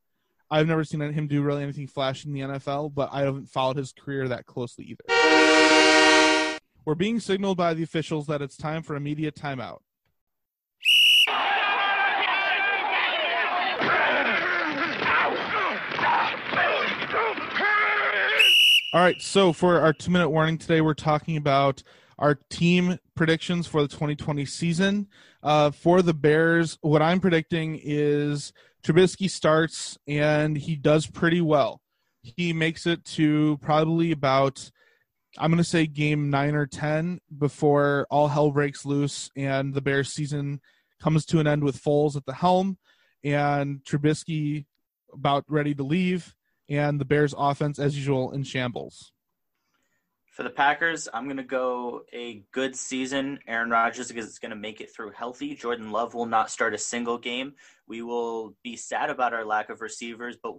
I've 0.51 0.67
never 0.67 0.83
seen 0.83 1.01
him 1.01 1.27
do 1.27 1.41
really 1.41 1.63
anything 1.63 1.87
flashy 1.87 2.27
in 2.29 2.33
the 2.33 2.41
NFL, 2.41 2.93
but 2.93 3.09
I 3.11 3.21
haven't 3.21 3.49
followed 3.49 3.77
his 3.77 3.91
career 3.91 4.27
that 4.27 4.45
closely 4.45 4.85
either. 4.85 6.59
We're 6.85 6.95
being 6.95 7.19
signaled 7.19 7.57
by 7.57 7.73
the 7.73 7.81
officials 7.81 8.27
that 8.27 8.41
it's 8.41 8.57
time 8.57 8.83
for 8.83 8.95
immediate 8.95 9.35
timeout. 9.35 9.79
All 18.93 19.01
right, 19.01 19.19
so 19.19 19.53
for 19.53 19.79
our 19.79 19.91
two 19.91 20.11
minute 20.11 20.29
warning 20.29 20.59
today, 20.59 20.79
we're 20.79 20.93
talking 20.93 21.35
about 21.35 21.81
our 22.19 22.35
team 22.51 22.99
predictions 23.15 23.65
for 23.65 23.81
the 23.81 23.87
2020 23.87 24.45
season. 24.45 25.07
Uh, 25.41 25.71
for 25.71 26.03
the 26.03 26.13
Bears, 26.13 26.77
what 26.81 27.01
I'm 27.01 27.19
predicting 27.19 27.79
is 27.81 28.53
Trubisky 28.85 29.27
starts 29.27 29.97
and 30.07 30.55
he 30.55 30.75
does 30.75 31.07
pretty 31.07 31.41
well. 31.41 31.81
He 32.21 32.53
makes 32.53 32.85
it 32.85 33.03
to 33.05 33.57
probably 33.63 34.11
about, 34.11 34.69
I'm 35.39 35.49
going 35.49 35.57
to 35.57 35.63
say 35.63 35.87
game 35.87 36.29
nine 36.29 36.53
or 36.53 36.67
10 36.67 37.19
before 37.35 38.05
all 38.11 38.27
hell 38.27 38.51
breaks 38.51 38.85
loose 38.85 39.31
and 39.35 39.73
the 39.73 39.81
Bears 39.81 40.13
season 40.13 40.61
comes 41.01 41.25
to 41.25 41.39
an 41.39 41.47
end 41.47 41.63
with 41.63 41.81
Foles 41.81 42.15
at 42.15 42.27
the 42.27 42.33
helm 42.33 42.77
and 43.23 43.79
Trubisky 43.85 44.65
about 45.11 45.45
ready 45.47 45.73
to 45.73 45.81
leave 45.81 46.35
and 46.77 46.99
the 46.99 47.05
Bears 47.05 47.33
offense 47.37 47.79
as 47.79 47.95
usual 47.97 48.31
in 48.31 48.43
shambles. 48.43 49.11
For 50.33 50.41
the 50.41 50.49
Packers, 50.49 51.07
I'm 51.13 51.25
going 51.25 51.37
to 51.37 51.43
go 51.43 52.01
a 52.11 52.43
good 52.51 52.75
season. 52.75 53.37
Aaron 53.47 53.69
Rodgers 53.69 54.09
is 54.09 54.39
going 54.39 54.49
to 54.49 54.55
make 54.55 54.81
it 54.81 54.93
through 54.93 55.11
healthy. 55.11 55.53
Jordan 55.53 55.91
Love 55.91 56.15
will 56.15 56.25
not 56.25 56.49
start 56.49 56.73
a 56.73 56.77
single 56.79 57.19
game. 57.19 57.53
We 57.87 58.01
will 58.01 58.55
be 58.63 58.75
sad 58.75 59.11
about 59.11 59.35
our 59.35 59.45
lack 59.45 59.69
of 59.69 59.81
receivers, 59.81 60.35
but 60.41 60.55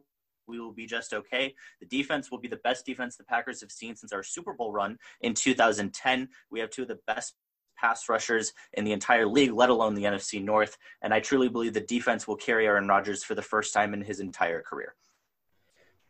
we 0.46 0.60
will 0.60 0.72
be 0.72 0.86
just 0.86 1.12
okay. 1.12 1.56
The 1.80 1.86
defense 1.86 2.30
will 2.30 2.38
be 2.38 2.46
the 2.46 2.56
best 2.58 2.86
defense 2.86 3.16
the 3.16 3.24
Packers 3.24 3.60
have 3.62 3.72
seen 3.72 3.96
since 3.96 4.12
our 4.12 4.22
Super 4.22 4.52
Bowl 4.52 4.72
run 4.72 4.96
in 5.22 5.34
2010. 5.34 6.28
We 6.52 6.60
have 6.60 6.70
two 6.70 6.82
of 6.82 6.88
the 6.88 7.00
best 7.08 7.34
pass 7.76 8.08
rushers 8.08 8.52
in 8.74 8.84
the 8.84 8.92
entire 8.92 9.26
league, 9.26 9.52
let 9.52 9.70
alone 9.70 9.94
the 9.94 10.04
NFC 10.04 10.42
North. 10.42 10.78
And 11.02 11.12
I 11.12 11.18
truly 11.18 11.48
believe 11.48 11.74
the 11.74 11.80
defense 11.80 12.28
will 12.28 12.36
carry 12.36 12.66
Aaron 12.66 12.86
Rodgers 12.86 13.24
for 13.24 13.34
the 13.34 13.42
first 13.42 13.74
time 13.74 13.92
in 13.92 14.02
his 14.02 14.20
entire 14.20 14.62
career. 14.62 14.94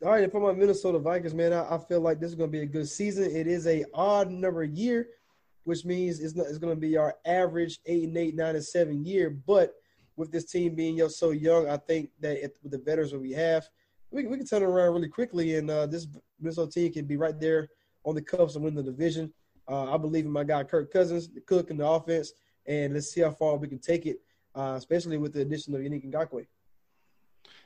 All 0.05 0.11
right, 0.11 0.31
for 0.31 0.39
my 0.39 0.53
Minnesota 0.53 0.99
Vikings, 0.99 1.33
man, 1.33 1.55
I, 1.55 1.77
I 1.77 1.79
feel 1.79 2.03
like 2.03 2.21
this 2.21 2.29
is 2.29 2.35
going 2.35 2.51
to 2.51 2.53
be 2.53 2.63
a 2.63 2.67
good 2.67 2.87
season. 2.87 3.35
It 3.35 3.47
is 3.47 3.67
a 3.67 3.87
odd 3.95 4.31
number 4.31 4.63
year, 4.63 5.09
which 5.63 5.87
means 5.87 6.21
it's 6.21 6.35
not, 6.35 6.47
it's 6.47 6.59
going 6.59 6.75
to 6.75 6.81
be 6.81 6.99
our 6.99 7.17
average 7.25 7.79
eight 7.87 8.05
and 8.09 8.19
eight, 8.19 8.37
nine 8.37 8.55
and 8.55 8.63
seven 8.63 9.03
year. 9.07 9.31
But 9.31 9.73
with 10.17 10.31
this 10.31 10.45
team 10.45 10.75
being 10.75 11.09
so 11.09 11.31
young, 11.31 11.71
I 11.71 11.79
think 11.79 12.11
that 12.21 12.37
it, 12.45 12.59
with 12.63 12.73
the 12.73 12.79
veterans 12.85 13.13
that 13.13 13.19
we 13.19 13.33
have, 13.33 13.67
we, 14.11 14.27
we 14.27 14.37
can 14.37 14.45
turn 14.45 14.61
it 14.61 14.67
around 14.67 14.93
really 14.93 15.09
quickly, 15.09 15.57
and 15.57 15.71
uh, 15.71 15.87
this 15.87 16.07
Minnesota 16.39 16.71
team 16.71 16.93
can 16.93 17.07
be 17.07 17.17
right 17.17 17.41
there 17.41 17.71
on 18.05 18.15
the 18.15 18.21
cuffs 18.21 18.57
and 18.57 18.65
win 18.65 18.75
the 18.75 18.83
division. 18.83 19.33
Uh, 19.67 19.95
I 19.95 19.97
believe 19.97 20.27
in 20.27 20.31
my 20.31 20.45
guy 20.45 20.65
Kirk 20.65 20.93
Cousins, 20.93 21.31
the 21.31 21.41
cook 21.41 21.71
and 21.71 21.81
the 21.81 21.89
offense, 21.89 22.35
and 22.67 22.93
let's 22.93 23.09
see 23.09 23.23
how 23.23 23.31
far 23.31 23.57
we 23.57 23.69
can 23.69 23.79
take 23.79 24.05
it, 24.05 24.19
uh, 24.55 24.75
especially 24.77 25.17
with 25.17 25.33
the 25.33 25.41
addition 25.41 25.75
of 25.75 25.81
Yannick 25.81 26.05
Ngakoue. 26.05 26.45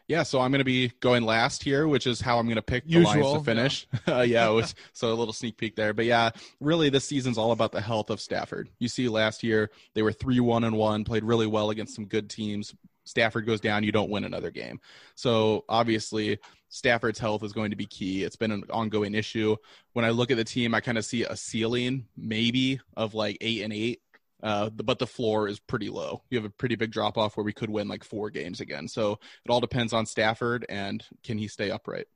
Yeah, 0.08 0.22
so 0.22 0.40
I'm 0.40 0.50
going 0.50 0.60
to 0.60 0.64
be 0.64 0.88
going 1.00 1.24
last 1.24 1.62
here, 1.62 1.86
which 1.86 2.06
is 2.06 2.18
how 2.18 2.38
I'm 2.38 2.46
going 2.46 2.56
to 2.56 2.62
pick 2.62 2.86
the 2.86 3.00
Lions 3.00 3.32
to 3.32 3.40
finish. 3.40 3.86
Uh, 4.08 4.22
yeah, 4.22 4.44
yeah 4.44 4.48
was, 4.48 4.74
so 4.94 5.12
a 5.12 5.14
little 5.14 5.34
sneak 5.34 5.58
peek 5.58 5.76
there. 5.76 5.92
But 5.92 6.06
yeah, 6.06 6.30
really, 6.60 6.88
this 6.88 7.04
season's 7.04 7.36
all 7.36 7.52
about 7.52 7.72
the 7.72 7.80
health 7.80 8.08
of 8.08 8.20
Stafford. 8.20 8.70
You 8.78 8.88
see, 8.88 9.08
last 9.08 9.42
year 9.42 9.70
they 9.92 10.00
were 10.02 10.12
three 10.12 10.40
one 10.40 10.64
and 10.64 10.76
one, 10.76 11.04
played 11.04 11.24
really 11.24 11.46
well 11.46 11.68
against 11.68 11.94
some 11.94 12.06
good 12.06 12.30
teams. 12.30 12.74
Stafford 13.04 13.46
goes 13.46 13.60
down, 13.60 13.84
you 13.84 13.92
don't 13.92 14.10
win 14.10 14.24
another 14.24 14.50
game. 14.50 14.80
So 15.14 15.64
obviously, 15.68 16.38
Stafford's 16.68 17.18
health 17.18 17.42
is 17.42 17.52
going 17.52 17.70
to 17.70 17.76
be 17.76 17.86
key. 17.86 18.24
It's 18.24 18.36
been 18.36 18.50
an 18.50 18.64
ongoing 18.70 19.14
issue. 19.14 19.56
When 19.92 20.04
I 20.04 20.10
look 20.10 20.30
at 20.30 20.36
the 20.36 20.44
team, 20.44 20.74
I 20.74 20.80
kind 20.80 20.98
of 20.98 21.04
see 21.04 21.24
a 21.24 21.36
ceiling 21.36 22.06
maybe 22.16 22.80
of 22.96 23.14
like 23.14 23.38
eight 23.40 23.62
and 23.62 23.72
eight. 23.72 24.00
Uh, 24.42 24.71
but 24.71 24.99
the 24.99 25.07
floor 25.07 25.49
is 25.49 25.59
pretty 25.59 25.88
low. 25.88 26.23
You 26.30 26.38
have 26.38 26.45
a 26.45 26.50
pretty 26.50 26.76
big 26.76 26.92
drop 26.92 27.18
off 27.18 27.37
where 27.37 27.45
we 27.45 27.52
could 27.52 27.71
win 27.71 27.88
like 27.88 28.04
four 28.04 28.30
games 28.30 28.61
again. 28.61 28.87
So 28.87 29.12
it 29.12 29.50
all 29.50 29.61
depends 29.61 29.92
on 29.92 30.07
Stafford 30.07 30.64
and 30.68 31.04
can 31.25 31.38
he 31.38 31.49
stay 31.49 31.71
upright. 31.71 32.07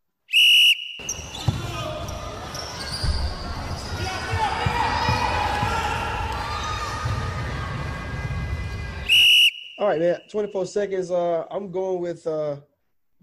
All 9.79 9.89
right, 9.89 9.99
man. 9.99 10.21
24 10.31 10.67
seconds. 10.67 11.11
Uh, 11.11 11.45
I'm 11.51 11.73
going 11.73 12.01
with 12.01 12.25
uh, 12.25 12.59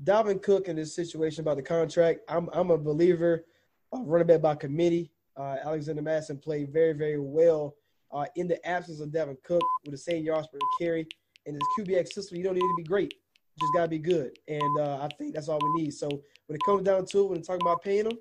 Dalvin 0.03 0.43
Cook 0.43 0.67
in 0.67 0.75
this 0.75 0.93
situation 0.93 1.41
about 1.41 1.55
the 1.55 1.63
contract. 1.63 2.19
I'm 2.27 2.49
I'm 2.51 2.69
a 2.69 2.77
believer 2.77 3.45
of 3.93 4.05
running 4.05 4.27
back 4.27 4.41
by 4.41 4.55
committee. 4.55 5.09
Uh, 5.37 5.55
Alexander 5.63 6.01
Mattison 6.01 6.37
played 6.37 6.73
very 6.73 6.91
very 6.91 7.17
well 7.17 7.75
uh, 8.11 8.25
in 8.35 8.47
the 8.47 8.65
absence 8.67 8.99
of 8.99 9.09
Dalvin 9.09 9.37
Cook 9.43 9.61
with 9.83 9.91
the 9.91 9.97
same 9.97 10.23
yards 10.23 10.47
per 10.47 10.59
carry. 10.79 11.07
In 11.45 11.53
this 11.55 11.63
Kubiak 11.77 12.07
system, 12.11 12.37
you 12.37 12.43
don't 12.43 12.55
need 12.55 12.61
to 12.61 12.75
be 12.77 12.83
great. 12.83 13.13
You 13.13 13.61
just 13.61 13.73
gotta 13.73 13.89
be 13.89 13.99
good, 13.99 14.37
and 14.47 14.79
uh, 14.79 14.99
I 15.01 15.09
think 15.17 15.33
that's 15.33 15.49
all 15.49 15.59
we 15.61 15.83
need. 15.83 15.93
So 15.93 16.07
when 16.07 16.55
it 16.55 16.61
comes 16.65 16.83
down 16.83 17.05
to 17.05 17.19
it, 17.19 17.29
when 17.29 17.37
it's 17.39 17.47
talking 17.47 17.61
about 17.61 17.81
paying 17.81 18.05
them, 18.05 18.17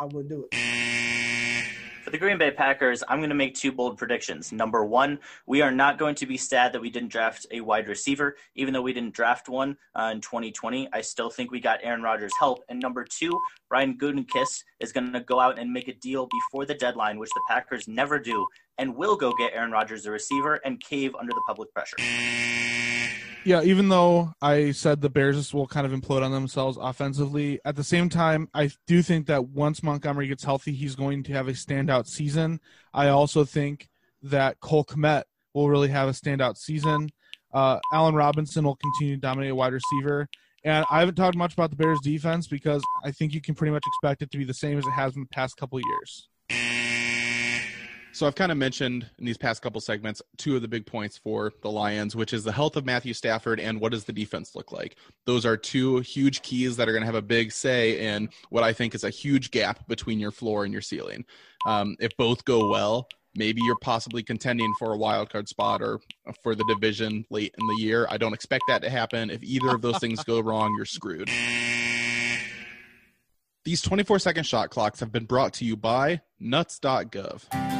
I 0.00 0.06
will 0.06 0.22
do 0.22 0.46
it. 0.50 0.74
For 2.04 2.10
the 2.10 2.18
Green 2.18 2.36
Bay 2.36 2.50
Packers, 2.50 3.02
I'm 3.08 3.20
going 3.20 3.30
to 3.30 3.34
make 3.34 3.54
two 3.54 3.72
bold 3.72 3.96
predictions. 3.96 4.52
Number 4.52 4.84
one, 4.84 5.18
we 5.46 5.62
are 5.62 5.70
not 5.70 5.96
going 5.96 6.14
to 6.16 6.26
be 6.26 6.36
sad 6.36 6.74
that 6.74 6.80
we 6.82 6.90
didn't 6.90 7.08
draft 7.08 7.46
a 7.50 7.62
wide 7.62 7.88
receiver, 7.88 8.36
even 8.56 8.74
though 8.74 8.82
we 8.82 8.92
didn't 8.92 9.14
draft 9.14 9.48
one 9.48 9.78
uh, 9.94 10.10
in 10.12 10.20
2020. 10.20 10.86
I 10.92 11.00
still 11.00 11.30
think 11.30 11.50
we 11.50 11.60
got 11.60 11.80
Aaron 11.82 12.02
Rodgers' 12.02 12.34
help. 12.38 12.62
And 12.68 12.78
number 12.78 13.06
two, 13.08 13.40
Ryan 13.70 13.96
Gutekunst 13.96 14.64
is 14.80 14.92
going 14.92 15.14
to 15.14 15.20
go 15.20 15.40
out 15.40 15.58
and 15.58 15.72
make 15.72 15.88
a 15.88 15.94
deal 15.94 16.28
before 16.30 16.66
the 16.66 16.74
deadline, 16.74 17.18
which 17.18 17.30
the 17.34 17.42
Packers 17.48 17.88
never 17.88 18.18
do, 18.18 18.46
and 18.78 18.96
will 18.96 19.16
go 19.16 19.32
get 19.34 19.52
Aaron 19.54 19.70
Rodgers 19.70 20.06
a 20.06 20.10
receiver 20.10 20.56
and 20.64 20.80
cave 20.80 21.14
under 21.14 21.32
the 21.32 21.42
public 21.46 21.72
pressure. 21.72 21.96
Yeah, 23.44 23.62
even 23.62 23.90
though 23.90 24.32
I 24.40 24.70
said 24.70 25.02
the 25.02 25.10
Bears 25.10 25.52
will 25.52 25.66
kind 25.66 25.86
of 25.86 25.92
implode 25.92 26.22
on 26.22 26.32
themselves 26.32 26.78
offensively, 26.80 27.60
at 27.64 27.76
the 27.76 27.84
same 27.84 28.08
time, 28.08 28.48
I 28.54 28.70
do 28.86 29.02
think 29.02 29.26
that 29.26 29.48
once 29.48 29.82
Montgomery 29.82 30.28
gets 30.28 30.44
healthy, 30.44 30.72
he's 30.72 30.94
going 30.94 31.22
to 31.24 31.34
have 31.34 31.46
a 31.48 31.52
standout 31.52 32.06
season. 32.06 32.60
I 32.94 33.08
also 33.08 33.44
think 33.44 33.88
that 34.22 34.60
Cole 34.60 34.84
Kmet 34.84 35.24
will 35.52 35.68
really 35.68 35.88
have 35.88 36.08
a 36.08 36.12
standout 36.12 36.56
season. 36.56 37.10
Uh, 37.52 37.80
Allen 37.92 38.14
Robinson 38.14 38.64
will 38.64 38.76
continue 38.76 39.16
to 39.16 39.20
dominate 39.20 39.50
a 39.50 39.54
wide 39.54 39.74
receiver. 39.74 40.26
And 40.64 40.86
I 40.90 41.00
haven't 41.00 41.16
talked 41.16 41.36
much 41.36 41.52
about 41.52 41.68
the 41.68 41.76
Bears 41.76 42.00
defense 42.02 42.46
because 42.46 42.82
I 43.04 43.10
think 43.10 43.34
you 43.34 43.42
can 43.42 43.54
pretty 43.54 43.72
much 43.72 43.84
expect 43.86 44.22
it 44.22 44.30
to 44.30 44.38
be 44.38 44.44
the 44.44 44.54
same 44.54 44.78
as 44.78 44.86
it 44.86 44.92
has 44.92 45.14
in 45.14 45.20
the 45.20 45.28
past 45.28 45.58
couple 45.58 45.78
years. 45.78 46.28
So 48.14 48.28
I've 48.28 48.36
kind 48.36 48.52
of 48.52 48.58
mentioned 48.58 49.10
in 49.18 49.24
these 49.24 49.36
past 49.36 49.60
couple 49.60 49.80
segments 49.80 50.22
two 50.36 50.54
of 50.54 50.62
the 50.62 50.68
big 50.68 50.86
points 50.86 51.18
for 51.18 51.52
the 51.62 51.70
Lions, 51.70 52.14
which 52.14 52.32
is 52.32 52.44
the 52.44 52.52
health 52.52 52.76
of 52.76 52.84
Matthew 52.84 53.12
Stafford 53.12 53.58
and 53.58 53.80
what 53.80 53.90
does 53.90 54.04
the 54.04 54.12
defense 54.12 54.54
look 54.54 54.70
like. 54.70 54.94
Those 55.26 55.44
are 55.44 55.56
two 55.56 55.98
huge 55.98 56.42
keys 56.42 56.76
that 56.76 56.88
are 56.88 56.92
going 56.92 57.02
to 57.02 57.06
have 57.06 57.16
a 57.16 57.22
big 57.22 57.50
say 57.50 58.14
in 58.14 58.28
what 58.50 58.62
I 58.62 58.72
think 58.72 58.94
is 58.94 59.02
a 59.02 59.10
huge 59.10 59.50
gap 59.50 59.88
between 59.88 60.20
your 60.20 60.30
floor 60.30 60.62
and 60.62 60.72
your 60.72 60.80
ceiling. 60.80 61.24
Um, 61.66 61.96
if 61.98 62.16
both 62.16 62.44
go 62.44 62.68
well, 62.68 63.08
maybe 63.34 63.60
you're 63.64 63.74
possibly 63.80 64.22
contending 64.22 64.72
for 64.78 64.92
a 64.92 64.96
wild 64.96 65.28
card 65.30 65.48
spot 65.48 65.82
or 65.82 65.98
for 66.40 66.54
the 66.54 66.64
division 66.68 67.26
late 67.30 67.52
in 67.58 67.66
the 67.66 67.82
year. 67.82 68.06
I 68.08 68.16
don't 68.16 68.32
expect 68.32 68.62
that 68.68 68.82
to 68.82 68.90
happen. 68.90 69.28
If 69.28 69.42
either 69.42 69.70
of 69.70 69.82
those 69.82 69.98
things 69.98 70.22
go 70.22 70.38
wrong, 70.38 70.72
you're 70.76 70.86
screwed. 70.86 71.30
These 73.64 73.82
24 73.82 74.20
second 74.20 74.44
shot 74.44 74.70
clocks 74.70 75.00
have 75.00 75.10
been 75.10 75.24
brought 75.24 75.54
to 75.54 75.64
you 75.64 75.76
by 75.76 76.20
nuts.gov. 76.38 77.73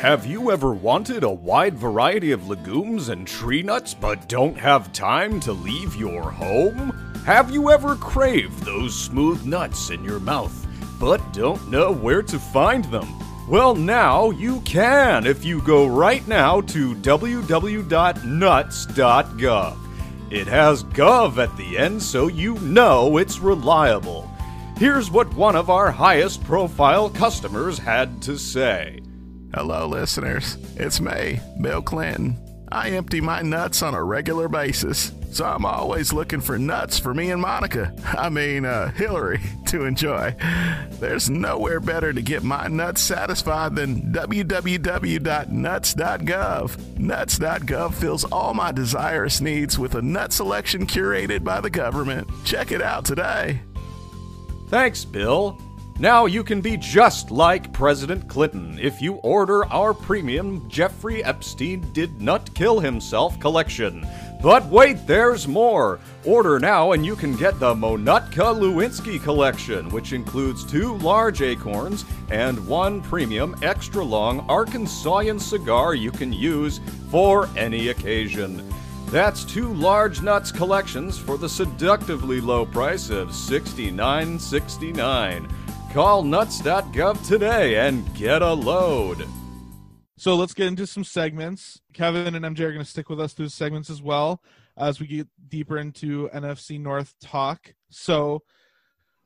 Have 0.00 0.24
you 0.24 0.50
ever 0.50 0.72
wanted 0.72 1.24
a 1.24 1.30
wide 1.30 1.76
variety 1.76 2.32
of 2.32 2.48
legumes 2.48 3.10
and 3.10 3.26
tree 3.26 3.62
nuts 3.62 3.92
but 3.92 4.30
don't 4.30 4.56
have 4.56 4.94
time 4.94 5.38
to 5.40 5.52
leave 5.52 5.94
your 5.94 6.22
home? 6.22 6.88
Have 7.26 7.50
you 7.50 7.70
ever 7.70 7.96
craved 7.96 8.62
those 8.62 8.98
smooth 8.98 9.44
nuts 9.44 9.90
in 9.90 10.02
your 10.02 10.18
mouth 10.18 10.66
but 10.98 11.34
don't 11.34 11.70
know 11.70 11.92
where 11.92 12.22
to 12.22 12.38
find 12.38 12.86
them? 12.86 13.08
Well, 13.46 13.74
now 13.74 14.30
you 14.30 14.62
can 14.62 15.26
if 15.26 15.44
you 15.44 15.60
go 15.60 15.86
right 15.86 16.26
now 16.26 16.62
to 16.62 16.94
www.nuts.gov. 16.94 19.76
It 20.30 20.46
has 20.46 20.84
gov 20.84 21.36
at 21.36 21.54
the 21.58 21.76
end 21.76 22.02
so 22.02 22.28
you 22.28 22.54
know 22.60 23.18
it's 23.18 23.38
reliable. 23.38 24.30
Here's 24.78 25.10
what 25.10 25.34
one 25.34 25.56
of 25.56 25.68
our 25.68 25.90
highest 25.90 26.42
profile 26.44 27.10
customers 27.10 27.78
had 27.78 28.22
to 28.22 28.38
say. 28.38 28.99
Hello, 29.52 29.86
listeners. 29.86 30.56
It's 30.76 31.00
me, 31.00 31.40
Bill 31.60 31.82
Clinton. 31.82 32.38
I 32.70 32.90
empty 32.90 33.20
my 33.20 33.42
nuts 33.42 33.82
on 33.82 33.94
a 33.94 34.04
regular 34.04 34.48
basis, 34.48 35.10
so 35.32 35.44
I'm 35.44 35.64
always 35.64 36.12
looking 36.12 36.40
for 36.40 36.56
nuts 36.56 37.00
for 37.00 37.12
me 37.12 37.32
and 37.32 37.42
Monica. 37.42 37.92
I 38.04 38.28
mean, 38.28 38.64
uh, 38.64 38.92
Hillary, 38.92 39.40
to 39.66 39.86
enjoy. 39.86 40.36
There's 41.00 41.28
nowhere 41.28 41.80
better 41.80 42.12
to 42.12 42.22
get 42.22 42.44
my 42.44 42.68
nuts 42.68 43.00
satisfied 43.00 43.74
than 43.74 44.12
www.nuts.gov. 44.12 45.18
Nuts.gov 46.98 47.94
fills 47.94 48.24
all 48.24 48.54
my 48.54 48.70
desirous 48.70 49.40
needs 49.40 49.76
with 49.76 49.96
a 49.96 50.02
nut 50.02 50.32
selection 50.32 50.86
curated 50.86 51.42
by 51.42 51.60
the 51.60 51.70
government. 51.70 52.28
Check 52.44 52.70
it 52.70 52.82
out 52.82 53.04
today. 53.04 53.62
Thanks, 54.68 55.04
Bill. 55.04 55.60
Now 56.00 56.24
you 56.24 56.42
can 56.42 56.62
be 56.62 56.78
just 56.78 57.30
like 57.30 57.74
President 57.74 58.26
Clinton 58.26 58.78
if 58.80 59.02
you 59.02 59.16
order 59.16 59.66
our 59.66 59.92
premium 59.92 60.66
Jeffrey 60.66 61.22
Epstein 61.22 61.92
Did 61.92 62.22
Not 62.22 62.54
Kill 62.54 62.80
Himself 62.80 63.38
collection. 63.38 64.06
But 64.42 64.64
wait, 64.64 65.06
there's 65.06 65.46
more! 65.46 66.00
Order 66.24 66.58
now 66.58 66.92
and 66.92 67.04
you 67.04 67.16
can 67.16 67.36
get 67.36 67.60
the 67.60 67.74
Monutka 67.74 68.58
Lewinsky 68.58 69.22
collection, 69.22 69.90
which 69.90 70.14
includes 70.14 70.64
two 70.64 70.96
large 70.96 71.42
acorns 71.42 72.06
and 72.30 72.66
one 72.66 73.02
premium 73.02 73.54
extra 73.62 74.02
long 74.02 74.40
Arkansasian 74.48 75.38
cigar 75.38 75.94
you 75.94 76.10
can 76.10 76.32
use 76.32 76.80
for 77.10 77.46
any 77.58 77.88
occasion. 77.88 78.66
That's 79.08 79.44
two 79.44 79.74
large 79.74 80.22
nuts 80.22 80.50
collections 80.50 81.18
for 81.18 81.36
the 81.36 81.48
seductively 81.48 82.40
low 82.40 82.64
price 82.64 83.10
of 83.10 83.32
$69.69. 83.32 85.59
Call 85.92 86.22
nuts.gov 86.22 87.26
today 87.26 87.88
and 87.88 88.14
get 88.14 88.42
a 88.42 88.52
load. 88.52 89.26
So 90.16 90.36
let's 90.36 90.54
get 90.54 90.68
into 90.68 90.86
some 90.86 91.02
segments. 91.02 91.80
Keven 91.92 92.36
and 92.36 92.44
MJ 92.44 92.60
are 92.60 92.72
going 92.72 92.84
to 92.84 92.88
stick 92.88 93.08
with 93.08 93.20
us 93.20 93.32
through 93.32 93.48
segments 93.48 93.90
as 93.90 94.00
well 94.00 94.40
as 94.76 95.00
we 95.00 95.08
get 95.08 95.26
deeper 95.48 95.78
into 95.78 96.28
NFC 96.32 96.78
North 96.80 97.16
talk. 97.20 97.74
So 97.88 98.44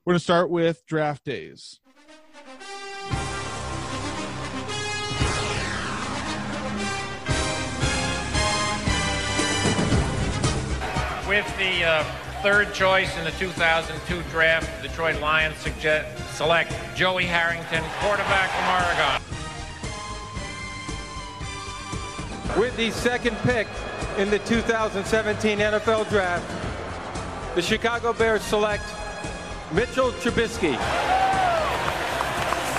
we're 0.06 0.12
going 0.12 0.18
to 0.20 0.24
start 0.24 0.48
with 0.48 0.86
draft 0.86 1.22
days. 1.24 1.80
With 11.28 11.58
the 11.58 11.84
uh, 11.84 12.04
third 12.42 12.72
choice 12.72 13.14
in 13.18 13.24
the 13.24 13.32
2002 13.32 14.22
draft, 14.30 14.80
the 14.80 14.88
Detroit 14.88 15.20
Lions 15.20 15.56
suggest, 15.56 16.23
select 16.34 16.72
Joey 16.96 17.24
Harrington, 17.24 17.82
quarterback 18.00 18.50
from 18.50 18.66
Oregon. 18.74 19.22
With 22.60 22.76
the 22.76 22.90
second 22.90 23.36
pick 23.38 23.68
in 24.18 24.30
the 24.30 24.40
2017 24.40 25.58
NFL 25.58 26.08
Draft, 26.08 26.44
the 27.54 27.62
Chicago 27.62 28.12
Bears 28.12 28.42
select 28.42 28.82
Mitchell 29.72 30.10
Trubisky. 30.12 30.76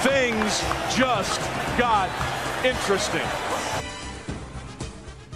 Things 0.04 0.62
just 0.96 1.39
got 1.78 2.10
interesting. 2.65 3.26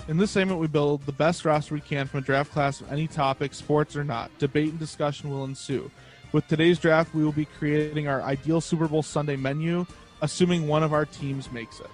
In 0.10 0.17
this 0.17 0.32
segment, 0.32 0.60
we 0.60 0.67
build 0.67 1.05
the 1.05 1.12
best 1.12 1.45
roster 1.45 1.73
we 1.73 1.82
can 1.82 2.08
from 2.08 2.19
a 2.19 2.23
draft 2.23 2.51
class 2.51 2.82
of 2.82 2.91
any 2.91 3.08
topic, 3.08 3.53
sports 3.53 3.95
or 3.95 4.03
not. 4.03 4.29
Debate 4.39 4.71
and 4.71 4.79
discussion 4.79 5.29
will 5.29 5.45
ensue. 5.45 5.89
With 6.31 6.47
today's 6.47 6.77
draft, 6.77 7.15
we 7.15 7.23
will 7.23 7.31
be 7.31 7.45
creating 7.45 8.07
our 8.07 8.21
ideal 8.21 8.61
Super 8.61 8.87
Bowl 8.87 9.01
Sunday 9.01 9.35
menu, 9.35 9.85
assuming 10.21 10.67
one 10.67 10.83
of 10.83 10.93
our 10.93 11.05
teams 11.05 11.51
makes 11.51 11.79
it. 11.79 11.89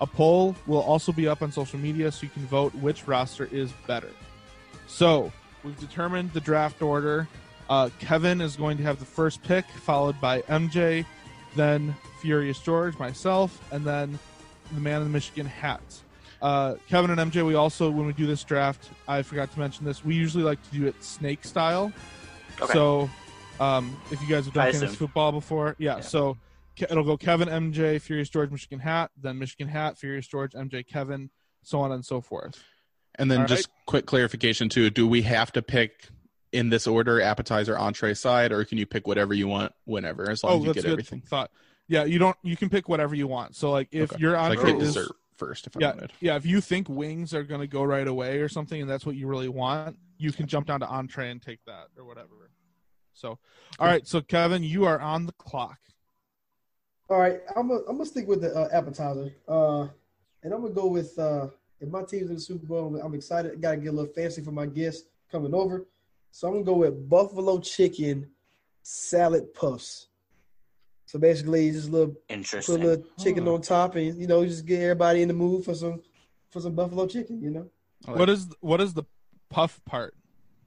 A 0.00 0.06
poll 0.06 0.54
will 0.66 0.82
also 0.82 1.10
be 1.10 1.26
up 1.26 1.42
on 1.42 1.50
social 1.50 1.78
media 1.78 2.12
so 2.12 2.22
you 2.22 2.28
can 2.28 2.46
vote 2.46 2.72
which 2.76 3.08
roster 3.08 3.48
is 3.50 3.72
better. 3.88 4.10
So, 4.86 5.32
we've 5.64 5.78
determined 5.80 6.32
the 6.32 6.40
draft 6.40 6.80
order. 6.80 7.26
Uh, 7.68 7.90
Keven 7.98 8.40
is 8.40 8.54
going 8.54 8.76
to 8.76 8.84
have 8.84 9.00
the 9.00 9.04
first 9.04 9.42
pick, 9.42 9.64
followed 9.64 10.20
by 10.20 10.42
MJ, 10.42 11.04
then 11.56 11.94
Furious 12.20 12.60
George, 12.60 12.96
myself, 12.98 13.60
and 13.72 13.84
then 13.84 14.16
the 14.72 14.80
man 14.80 14.98
in 14.98 15.04
the 15.04 15.10
Michigan 15.10 15.46
hat. 15.46 15.82
Uh, 16.40 16.74
Keven 16.88 17.16
and 17.16 17.32
MJ, 17.32 17.44
we 17.46 17.54
also 17.54 17.90
when 17.90 18.06
we 18.06 18.12
do 18.12 18.26
this 18.26 18.44
draft, 18.44 18.90
I 19.08 19.22
forgot 19.22 19.52
to 19.52 19.58
mention 19.58 19.84
this. 19.84 20.04
We 20.04 20.14
usually 20.14 20.44
like 20.44 20.62
to 20.70 20.70
do 20.76 20.86
it 20.86 21.02
snake 21.02 21.44
style. 21.44 21.92
Okay. 22.60 22.72
So, 22.72 23.10
um, 23.62 23.96
if 24.10 24.20
you 24.20 24.28
guys 24.28 24.46
have 24.46 24.54
done 24.54 24.66
I 24.66 24.72
fantasy 24.72 24.96
football 24.96 25.32
before, 25.32 25.76
yeah, 25.78 26.00
So 26.00 26.36
it'll 26.76 27.04
go 27.04 27.16
Keven, 27.16 27.48
MJ, 27.48 28.00
Furious 28.00 28.28
George, 28.28 28.50
Michigan 28.50 28.80
hat, 28.80 29.10
then 29.20 29.38
Michigan 29.38 29.68
hat, 29.68 29.98
Furious 29.98 30.26
George, 30.26 30.52
MJ, 30.52 30.86
Keven, 30.86 31.30
so 31.62 31.80
on 31.80 31.92
and 31.92 32.04
so 32.04 32.20
forth. 32.20 32.62
And 33.16 33.30
then 33.30 33.40
All 33.40 33.46
just 33.46 33.68
quick 33.86 34.06
clarification 34.06 34.68
too: 34.68 34.90
Do 34.90 35.06
we 35.06 35.22
have 35.22 35.52
to 35.52 35.62
pick 35.62 36.08
in 36.52 36.70
this 36.70 36.86
order, 36.86 37.20
appetizer, 37.20 37.78
entree, 37.78 38.14
side, 38.14 38.52
or 38.52 38.64
can 38.64 38.78
you 38.78 38.86
pick 38.86 39.06
whatever 39.06 39.34
you 39.34 39.48
want 39.48 39.72
whenever, 39.84 40.28
as 40.30 40.42
long 40.42 40.54
oh, 40.54 40.56
as 40.56 40.62
you 40.62 40.66
that's 40.68 40.74
get 40.76 40.84
good 40.84 40.92
everything? 40.92 41.20
thought. 41.20 41.50
Yeah, 41.88 42.04
you 42.04 42.18
don't. 42.18 42.36
You 42.42 42.56
can 42.56 42.70
pick 42.70 42.88
whatever 42.88 43.14
you 43.14 43.26
want. 43.26 43.54
So 43.54 43.70
like, 43.70 43.88
if 43.92 44.12
Okay. 44.12 44.20
your 44.20 44.34
So 44.34 44.40
I 44.40 44.48
entree 44.48 44.72
get 44.72 44.80
is 44.80 44.94
dessert 44.94 45.12
first 45.36 45.66
if 45.66 45.76
I 45.76 45.80
yeah, 45.80 45.90
wanted. 45.90 46.12
yeah. 46.20 46.36
If 46.36 46.46
you 46.46 46.60
think 46.60 46.88
wings 46.88 47.34
are 47.34 47.42
gonna 47.42 47.66
go 47.66 47.82
right 47.82 48.08
away 48.08 48.38
or 48.38 48.48
something, 48.48 48.80
and 48.80 48.90
that's 48.90 49.04
what 49.04 49.14
you 49.14 49.26
really 49.26 49.48
want, 49.48 49.98
you 50.16 50.32
can 50.32 50.46
jump 50.46 50.66
down 50.66 50.80
to 50.80 50.86
entree 50.88 51.30
and 51.30 51.42
take 51.42 51.58
that 51.66 51.88
or 51.98 52.04
whatever. 52.04 52.41
So, 53.22 53.38
all 53.78 53.86
right. 53.86 54.04
So 54.06 54.20
Keven, 54.20 54.64
you 54.64 54.84
are 54.84 55.00
on 55.00 55.26
the 55.26 55.32
clock. 55.34 55.78
All 57.08 57.18
right, 57.20 57.40
I'm 57.56 57.68
gonna 57.68 58.04
stick 58.06 58.26
with 58.26 58.40
the 58.40 58.52
uh, 58.52 58.68
appetizer, 58.72 59.32
uh, 59.46 59.82
and 60.42 60.52
I'm 60.52 60.62
gonna 60.62 60.70
go 60.74 60.86
with 60.88 61.16
uh, 61.18 61.46
if 61.78 61.88
my 61.88 62.02
team's 62.02 62.30
in 62.30 62.34
the 62.36 62.40
Super 62.40 62.66
Bowl, 62.66 62.88
I'm, 62.96 62.96
I'm 63.06 63.14
excited. 63.14 63.60
Got 63.60 63.72
to 63.72 63.76
get 63.76 63.88
a 63.88 63.92
little 63.92 64.12
fancy 64.12 64.42
for 64.42 64.50
my 64.50 64.66
guests 64.66 65.04
coming 65.30 65.54
over, 65.54 65.86
so 66.32 66.48
I'm 66.48 66.54
gonna 66.54 66.64
go 66.64 66.76
with 66.78 67.08
buffalo 67.08 67.60
chicken 67.60 68.28
salad 68.82 69.52
puffs. 69.54 70.08
So 71.06 71.18
basically, 71.18 71.70
just 71.70 71.88
a 71.88 71.92
little 71.92 72.14
put 72.28 72.68
a 72.68 72.72
little 72.72 73.04
chicken 73.20 73.46
Oh. 73.46 73.54
on 73.54 73.60
top, 73.62 73.94
and 73.94 74.18
you 74.18 74.26
know, 74.26 74.44
just 74.44 74.64
get 74.66 74.80
everybody 74.80 75.22
in 75.22 75.28
the 75.28 75.34
mood 75.34 75.64
for 75.64 75.74
some 75.74 76.02
for 76.50 76.60
some 76.60 76.74
buffalo 76.74 77.06
chicken. 77.06 77.40
You 77.42 77.50
know, 77.50 77.70
What 78.06 78.30
is 78.30 78.48
what 78.60 78.80
is 78.80 78.94
the 78.94 79.04
puff 79.48 79.80
part? 79.84 80.14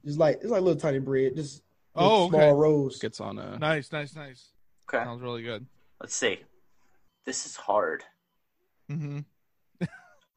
just 0.05 0.19
like 0.19 0.35
it's 0.35 0.51
like 0.51 0.61
a 0.61 0.63
little 0.63 0.79
tiny 0.79 0.99
bread, 0.99 1.35
just 1.35 1.63
Oh, 1.95 2.23
okay. 2.23 2.29
small 2.29 2.53
rolls. 2.53 2.99
Gets 2.99 3.21
on 3.21 3.39
a 3.39 3.57
Nice, 3.57 3.91
nice, 3.91 4.15
nice. 4.15 4.51
Okay. 4.89 5.03
Sounds 5.03 5.21
really 5.21 5.43
good. 5.43 5.65
Let's 5.99 6.15
see. 6.15 6.39
This 7.25 7.45
is 7.45 7.55
hard. 7.55 8.03
hmm 8.89 9.19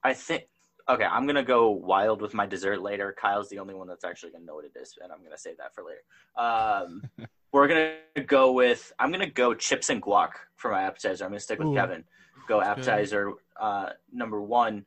I 0.05 0.15
think. 0.15 0.45
Okay, 0.89 1.05
I'm 1.05 1.27
gonna 1.27 1.45
go 1.45 1.69
wild 1.71 2.23
with 2.23 2.33
my 2.33 2.47
dessert 2.47 2.81
later. 2.81 3.15
Kyle's 3.21 3.51
the 3.51 3.59
only 3.59 3.75
one 3.75 3.87
that's 3.87 4.05
actually 4.05 4.33
gonna 4.33 4.47
know 4.47 4.55
what 4.55 4.65
it 4.65 4.73
is, 4.81 4.97
and 5.03 5.13
I'm 5.13 5.23
gonna 5.23 5.37
save 5.37 5.59
that 5.59 5.75
for 5.75 5.85
later. 5.85 6.01
Um, 6.37 7.03
we're 7.53 7.69
gonna 7.69 7.97
go 8.27 8.53
with. 8.53 8.91
I'm 8.99 9.13
gonna 9.13 9.29
go 9.29 9.53
chips 9.53 9.91
and 9.91 10.01
guac 10.01 10.31
for 10.57 10.71
my 10.71 10.83
appetizer. 10.85 11.25
I'm 11.25 11.31
gonna 11.31 11.41
stick 11.41 11.59
with 11.59 11.69
Ooh, 11.69 11.75
Keven. 11.75 12.05
Go 12.49 12.63
appetizer 12.63 13.33
uh, 13.61 13.91
number 14.11 14.41
one, 14.41 14.87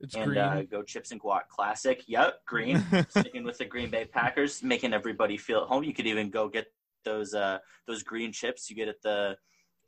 It's 0.00 0.14
and 0.14 0.26
green. 0.26 0.38
uh, 0.38 0.62
go 0.70 0.82
chips 0.82 1.10
and 1.12 1.20
guac 1.20 1.48
classic. 1.48 2.02
Yep, 2.06 2.44
green. 2.46 2.84
Sticking 3.08 3.44
with 3.44 3.58
the 3.58 3.64
Green 3.64 3.90
Bay 3.90 4.04
Packers, 4.04 4.62
making 4.62 4.92
everybody 4.92 5.36
feel 5.36 5.62
at 5.62 5.68
home. 5.68 5.84
You 5.84 5.94
could 5.94 6.06
even 6.06 6.30
go 6.30 6.48
get 6.48 6.66
those 7.04 7.34
uh, 7.34 7.58
those 7.86 8.02
green 8.02 8.32
chips 8.32 8.68
you 8.68 8.76
get 8.76 8.88
at 8.88 9.00
the 9.02 9.36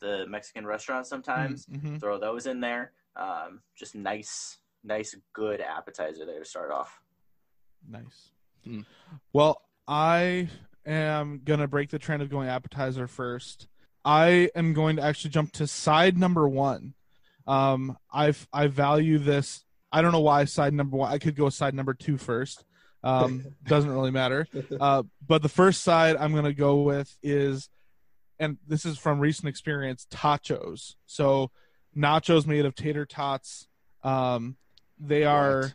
the 0.01 0.27
Mexican 0.29 0.65
restaurant 0.67 1.07
sometimes. 1.07 1.67
Mhm. 1.67 2.01
Throw 2.01 2.19
those 2.19 2.47
in 2.47 2.61
there. 2.61 2.93
Um, 3.17 3.61
just 3.77 3.95
nice, 3.95 4.59
nice, 4.85 5.15
good 5.33 5.61
appetizer 5.61 6.25
there 6.25 6.39
to 6.39 6.45
start 6.45 6.71
off. 6.71 7.01
Nice. 7.89 8.31
Hmm. 8.65 8.83
Well, 9.33 9.61
I 9.87 10.49
am 10.87 11.41
gonna 11.45 11.67
break 11.69 11.91
the 11.91 11.99
trend 11.99 12.23
of 12.23 12.31
going 12.31 12.49
appetizer 12.49 13.07
first. 13.09 13.69
I 14.05 14.51
am 14.55 14.73
going 14.73 14.97
to 14.97 15.03
actually 15.03 15.31
jump 15.31 15.53
to 15.55 15.67
side 15.67 16.17
number 16.17 16.49
one. 16.49 16.95
Um, 17.47 17.99
I 18.13 18.33
I 18.53 18.69
value 18.69 19.19
this. 19.19 19.65
I 19.91 20.03
don't 20.03 20.13
know 20.13 20.21
why 20.21 20.45
side 20.45 20.75
number 20.75 20.97
one. 20.97 21.13
I 21.13 21.19
could 21.19 21.35
go 21.35 21.49
side 21.49 21.75
number 21.75 21.95
two 21.95 22.19
first. 22.19 22.65
Um, 23.03 23.45
doesn't 23.65 23.91
really 23.91 24.11
matter. 24.11 24.47
Uh, 24.79 25.05
but 25.27 25.43
the 25.43 25.49
first 25.49 25.83
side 25.83 26.17
I'm 26.17 26.35
gonna 26.35 26.53
go 26.53 26.83
with 26.83 27.17
is, 27.23 27.69
and 28.39 28.59
this 28.67 28.85
is 28.85 28.99
from 28.99 29.19
recent 29.21 29.49
experience, 29.49 30.07
tachos. 30.11 30.95
So 31.07 31.51
nachos 31.97 32.47
made 32.47 32.65
of 32.65 32.75
tater 32.75 33.07
tots. 33.07 33.67
Um, 34.03 34.57
they 34.99 35.25
are. 35.25 35.73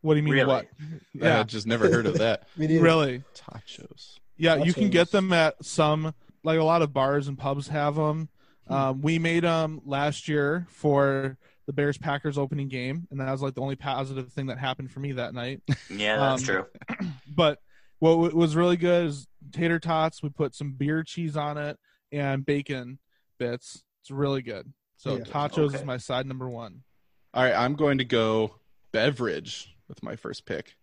What 0.00 0.14
do 0.14 0.18
you 0.18 0.22
mean? 0.22 0.34
Really? 0.34 0.46
What? 0.46 0.66
I 1.22 1.42
just 1.42 1.66
never 1.66 1.90
heard 1.90 2.06
of 2.06 2.18
that. 2.18 2.44
Me 2.56 2.66
neither. 2.66 2.82
Really? 2.82 3.22
Tachos. 3.34 4.18
Yeah, 4.36 4.56
you 4.56 4.74
can 4.74 4.90
get 4.90 5.10
them 5.10 5.32
at 5.32 5.64
some, 5.64 6.14
like 6.44 6.58
a 6.58 6.64
lot 6.64 6.82
of 6.82 6.92
bars 6.92 7.26
and 7.26 7.38
pubs 7.38 7.68
have 7.68 7.94
them. 7.94 8.28
Hmm. 8.68 8.72
Um, 8.72 9.00
we 9.00 9.18
made 9.18 9.44
them 9.44 9.80
last 9.84 10.28
year 10.28 10.66
for 10.70 11.38
the 11.66 11.72
Bears 11.72 11.98
Packers 11.98 12.38
opening 12.38 12.68
game, 12.68 13.06
and 13.10 13.20
that 13.20 13.30
was 13.30 13.42
like 13.42 13.54
the 13.54 13.60
only 13.60 13.76
positive 13.76 14.32
thing 14.32 14.46
that 14.46 14.58
happened 14.58 14.90
for 14.90 15.00
me 15.00 15.12
that 15.12 15.34
night. 15.34 15.62
Yeah, 15.90 16.16
that's 16.18 16.42
Um, 16.42 16.46
true. 16.46 16.66
But 17.34 17.58
what 17.98 18.10
w- 18.12 18.36
was 18.36 18.54
really 18.56 18.76
good 18.76 19.06
is 19.06 19.26
tater 19.52 19.78
tots. 19.80 20.22
We 20.22 20.28
put 20.28 20.54
some 20.54 20.72
beer 20.72 21.02
cheese 21.02 21.36
on 21.36 21.58
it 21.58 21.78
and 22.12 22.44
bacon 22.46 22.98
bits. 23.38 23.82
It's 24.02 24.10
really 24.10 24.42
good. 24.42 24.72
So 24.96 25.16
Yeah. 25.16 25.24
tachos 25.24 25.74
is 25.74 25.84
my 25.84 25.96
side 25.96 26.26
number 26.26 26.48
one. 26.48 26.82
All 27.34 27.42
right, 27.42 27.54
I'm 27.54 27.74
going 27.74 27.98
to 27.98 28.04
go 28.04 28.56
beverage 28.92 29.74
with 29.88 30.02
my 30.02 30.14
first 30.16 30.46
pick. 30.46 30.76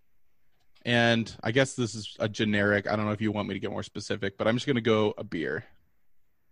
And 0.86 1.34
I 1.42 1.52
guess 1.52 1.76
this 1.76 1.96
is 1.96 2.16
a 2.20 2.28
generic. 2.28 2.92
I 2.92 2.96
don't 2.98 3.06
know 3.06 3.12
if 3.14 3.22
you 3.22 3.32
want 3.32 3.48
me 3.48 3.54
to 3.54 3.60
get 3.60 3.72
more 3.72 3.84
specific, 3.84 4.38
but 4.38 4.48
I'm 4.48 4.56
just 4.58 4.66
going 4.66 4.76
to 4.76 4.82
go 4.82 5.14
a 5.18 5.24
beer. 5.24 5.64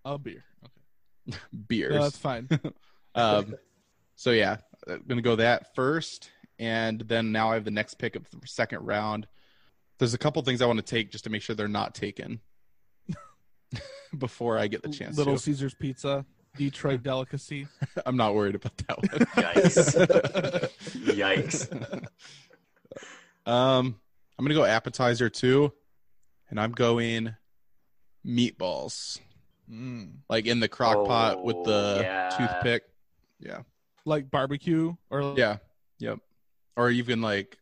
A 0.05 0.17
beer. 0.17 0.45
Okay, 0.63 1.37
Beers. 1.67 1.93
no, 1.93 2.03
that's 2.03 2.17
fine. 2.17 2.47
um, 3.15 3.53
so 4.21 4.29
yeah, 4.29 4.57
I'm 4.87 5.03
gonna 5.07 5.23
go 5.23 5.35
that 5.37 5.73
first, 5.73 6.29
and 6.59 7.01
then 7.01 7.31
now 7.31 7.49
I 7.49 7.55
have 7.55 7.65
the 7.65 7.71
next 7.71 7.95
pick 7.95 8.15
of 8.15 8.29
the 8.29 8.37
second 8.45 8.85
round. 8.85 9.27
There's 9.97 10.13
a 10.13 10.17
couple 10.19 10.39
things 10.43 10.61
I 10.61 10.67
want 10.67 10.77
to 10.77 10.85
take 10.85 11.09
just 11.11 11.23
to 11.23 11.31
make 11.31 11.41
sure 11.41 11.55
they're 11.55 11.67
not 11.67 11.95
taken 11.95 12.39
before 14.17 14.59
I 14.59 14.67
get 14.67 14.83
the 14.83 14.89
chance 14.89 15.17
Little 15.17 15.37
to. 15.37 15.41
Caesars 15.41 15.73
pizza, 15.73 16.23
Detroit 16.55 17.01
delicacy. 17.11 17.67
I'm 18.05 18.15
not 18.15 18.35
worried 18.35 18.53
about 18.53 18.77
that 18.77 18.97
one. 18.99 19.07
Yikes. 19.09 20.69
Yikes. 21.71 22.07
um, 23.51 23.99
I'm 24.37 24.45
gonna 24.45 24.53
go 24.53 24.65
appetizer 24.65 25.29
too, 25.29 25.71
and 26.51 26.59
I'm 26.59 26.73
going 26.73 27.35
meatballs, 28.25 29.19
Mm. 29.71 30.17
like 30.29 30.45
in 30.45 30.59
the 30.59 30.67
crock 30.67 31.07
pot 31.07 31.43
with 31.43 31.63
the 31.63 31.95
Oh, 31.97 32.01
yeah. 32.01 32.29
toothpick. 32.37 32.83
Yeah. 33.39 33.61
Like 34.05 34.31
barbecue 34.31 34.95
or 35.09 35.35
Yeah. 35.37 35.57
Yep. 35.99 36.19
Or 36.75 36.89
even 36.89 37.21
like 37.21 37.57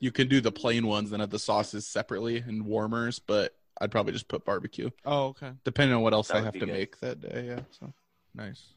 you 0.00 0.10
can 0.12 0.28
do 0.28 0.40
the 0.40 0.52
plain 0.52 0.86
ones 0.86 1.12
and 1.12 1.20
have 1.20 1.30
the 1.30 1.38
sauces 1.38 1.86
separately 1.86 2.38
and 2.38 2.64
warmers, 2.66 3.18
but 3.18 3.54
I'd 3.80 3.90
probably 3.90 4.12
just 4.12 4.28
put 4.28 4.44
barbecue, 4.44 4.90
Oh, 5.04 5.26
okay. 5.28 5.52
depending 5.64 5.94
on 5.96 6.02
what 6.02 6.12
else 6.12 6.28
That 6.28 6.38
I 6.38 6.42
have 6.42 6.52
to 6.54 6.60
good. 6.60 6.68
make 6.68 6.98
that 7.00 7.20
day. 7.20 7.46
Yeah. 7.48 7.60
So 7.70 7.92
Nice. 8.34 8.74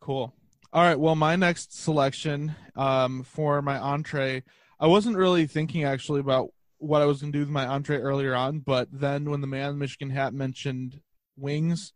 Cool. 0.00 0.34
All 0.72 0.82
right. 0.82 0.98
Well, 0.98 1.14
my 1.14 1.36
next 1.36 1.74
selection 1.80 2.54
um, 2.76 3.22
for 3.24 3.60
my 3.62 3.78
entree, 3.78 4.42
I 4.80 4.86
wasn't 4.86 5.16
really 5.16 5.46
thinking 5.46 5.84
actually 5.84 6.20
about 6.20 6.50
what 6.78 7.02
I 7.02 7.06
was 7.06 7.20
going 7.20 7.32
to 7.32 7.36
do 7.38 7.42
with 7.42 7.48
my 7.50 7.66
entree 7.66 7.98
earlier 7.98 8.34
on, 8.34 8.58
but 8.60 8.88
then 8.90 9.30
when 9.30 9.40
the 9.40 9.46
man 9.46 9.68
in 9.70 9.74
the 9.76 9.78
Michigan 9.78 10.10
hat 10.10 10.34
mentioned 10.34 11.00
wings, 11.36 11.92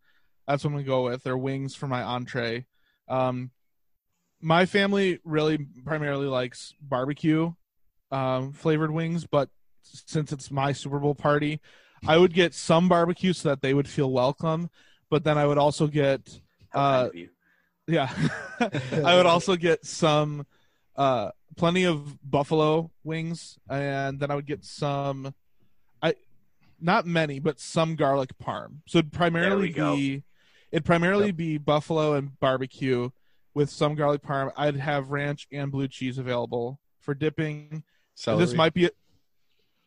that's 0.47 0.63
what 0.63 0.69
I'm 0.69 0.75
going 0.75 0.85
to 0.85 0.89
go 0.89 1.05
with. 1.05 1.23
They're 1.25 1.37
wings 1.37 1.75
for 1.75 1.89
my 1.89 2.03
entree. 2.03 2.67
Um, 3.09 3.51
my 4.47 4.65
family 4.65 5.19
really 5.25 5.59
primarily 5.85 6.29
likes 6.29 6.73
barbecue 6.81 7.53
um, 8.13 8.53
flavored 8.53 8.93
wings, 8.93 9.27
but 9.27 9.49
since 9.83 10.31
it's 10.31 10.53
my 10.53 10.71
Super 10.71 11.01
Bowl 11.01 11.17
party, 11.17 11.61
I 12.07 12.17
would 12.17 12.33
get 12.33 12.55
some 12.55 12.89
barbecue 12.89 13.33
so 13.33 13.49
that 13.49 13.61
they 13.61 13.75
would 13.75 13.89
feel 13.89 14.13
welcome. 14.13 14.71
But 15.11 15.25
then 15.25 15.37
I 15.37 15.47
would 15.47 15.59
also 15.59 15.89
get 15.89 16.41
Uh, 16.73 17.09
yeah. 17.89 18.09
I 19.05 19.17
would 19.17 19.27
also 19.27 19.57
get 19.57 19.85
some 19.85 20.47
uh 20.95 21.31
plenty 21.57 21.83
of 21.85 22.17
buffalo 22.23 22.93
wings 23.03 23.59
and 23.69 24.21
then 24.21 24.31
I 24.31 24.37
would 24.37 24.47
get 24.47 24.65
some 24.65 25.35
I 26.01 26.15
not 26.81 27.05
many, 27.05 27.41
but 27.41 27.59
some 27.59 27.97
garlic 27.97 28.31
parm. 28.41 28.77
So 28.87 28.99
it'd 28.99 29.13
primarily 29.13 29.73
be 29.73 30.23
it'd 30.71 30.85
primarily 30.85 31.33
be 31.33 31.59
buffalo 31.59 32.15
and 32.15 32.39
barbecue 32.39 33.11
with 33.57 33.71
some 33.71 33.95
garlic 33.95 34.21
parm. 34.23 34.53
I'd 34.55 34.77
have 34.77 35.11
ranch 35.11 35.49
and 35.51 35.73
blue 35.73 35.88
cheese 35.88 36.19
available 36.19 36.79
for 37.01 37.14
dipping. 37.14 37.69
And 37.73 37.83
celery. 38.14 38.45
This 38.45 38.55
might 38.55 38.75
be 38.75 38.90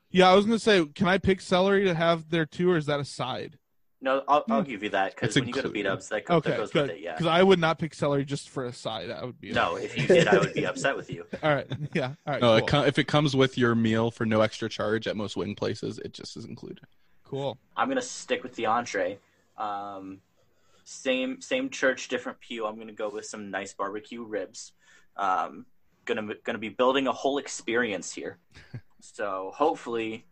Yeah, 0.10 0.30
I 0.32 0.34
was 0.34 0.46
gonna 0.46 0.58
say, 0.58 0.84
can 0.88 1.08
I 1.08 1.20
pick 1.20 1.40
celery 1.40 1.84
to 1.86 1.94
have 1.94 2.32
there 2.32 2.48
too, 2.48 2.72
or 2.72 2.78
is 2.78 2.88
that 2.88 3.00
a 3.00 3.06
side? 3.06 3.60
No, 4.02 4.24
I'll, 4.28 4.44
I'll 4.50 4.64
give 4.64 4.82
you 4.82 4.90
that 4.92 5.14
because 5.14 5.28
It's 5.30 5.36
when 5.36 5.48
you 5.48 5.54
go 5.54 5.62
to 5.62 5.68
beat 5.70 5.82
included. 5.82 5.92
ups, 5.94 6.08
that, 6.08 6.26
go, 6.26 6.40
that 6.40 6.48
Okay, 6.50 6.58
goes 6.58 6.72
good. 6.72 6.82
with 6.88 6.92
it. 6.98 7.02
Yeah. 7.04 7.12
Because 7.14 7.28
I 7.28 7.44
would 7.44 7.60
not 7.60 7.78
pick 7.80 7.94
celery 7.94 8.24
just 8.26 8.50
for 8.50 8.64
a 8.66 8.72
side. 8.74 9.10
That 9.10 9.24
would 9.26 9.40
be 9.42 9.52
No, 9.52 9.76
if 9.76 9.96
you 9.98 10.08
did, 10.08 10.28
I 10.28 10.40
would 10.40 10.54
be 10.54 10.66
upset 10.72 10.96
with 10.96 11.12
you. 11.12 11.26
All 11.44 11.54
right. 11.54 11.68
Yeah. 11.94 12.14
All 12.26 12.34
right. 12.34 12.42
no, 12.42 12.56
it 12.56 12.66
com- 12.66 12.86
if 12.86 12.98
it 12.98 13.04
comes 13.08 13.36
with 13.36 13.56
your 13.58 13.76
meal 13.76 14.10
for 14.10 14.26
no 14.26 14.40
extra 14.42 14.68
charge 14.70 15.06
at 15.06 15.16
most 15.18 15.36
wing 15.38 15.54
places, 15.54 16.00
it 16.00 16.14
just 16.14 16.38
is 16.38 16.46
included. 16.46 16.86
cool. 17.24 17.60
I'm 17.78 17.88
gonna 17.90 18.02
stick 18.02 18.42
with 18.42 18.56
the 18.56 18.66
entree. 18.68 19.20
Um, 19.58 20.22
same 20.90 21.40
same 21.40 21.70
church, 21.70 22.08
different 22.08 22.40
pew. 22.40 22.66
I'm 22.66 22.78
gonna 22.78 22.92
go 22.92 23.10
with 23.10 23.26
some 23.26 23.52
nice 23.52 23.74
barbecue 23.74 24.24
ribs. 24.24 24.74
Um, 25.16 25.66
gonna 26.06 26.34
gonna 26.44 26.58
be 26.58 26.70
building 26.70 27.08
a 27.08 27.12
whole 27.12 27.38
experience 27.38 28.12
here. 28.12 28.40
so 29.00 29.52
hopefully, 29.56 30.26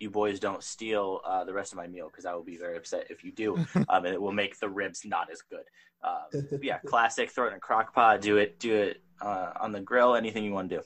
you 0.00 0.08
boys 0.08 0.40
don't 0.40 0.62
steal 0.62 1.20
uh, 1.26 1.44
the 1.44 1.52
rest 1.52 1.72
of 1.72 1.76
my 1.76 1.86
meal 1.86 2.08
because 2.08 2.24
I 2.24 2.32
will 2.32 2.42
be 2.42 2.56
very 2.56 2.78
upset 2.78 3.08
if 3.10 3.22
you 3.22 3.32
do, 3.32 3.56
um, 3.88 4.04
and 4.04 4.06
it 4.06 4.20
will 4.20 4.32
make 4.32 4.58
the 4.58 4.68
ribs 4.68 5.04
not 5.04 5.30
as 5.30 5.42
good. 5.42 5.64
Um, 6.02 6.60
yeah, 6.62 6.78
classic. 6.78 7.30
Throw 7.30 7.44
it 7.44 7.48
in 7.48 7.54
a 7.54 7.60
crock 7.60 7.94
pot. 7.94 8.22
Do 8.22 8.38
it. 8.38 8.58
Do 8.58 8.74
it 8.74 9.02
uh, 9.20 9.52
on 9.60 9.72
the 9.72 9.80
grill. 9.80 10.14
Anything 10.14 10.42
you 10.42 10.52
want 10.52 10.70
to 10.70 10.76
do. 10.76 10.82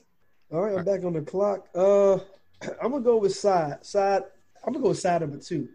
All 0.51 0.61
right, 0.61 0.77
I'm 0.77 0.83
back 0.83 1.03
on 1.05 1.13
the 1.13 1.21
clock. 1.21 1.67
Uh, 1.73 2.15
I'm 2.81 2.91
gonna 2.91 2.99
go 2.99 3.17
with 3.17 3.35
side. 3.35 3.85
Side. 3.85 4.23
I'm 4.65 4.73
gonna 4.73 4.83
go 4.83 4.89
with 4.89 4.99
side 4.99 5.21
number 5.21 5.37
two. 5.37 5.69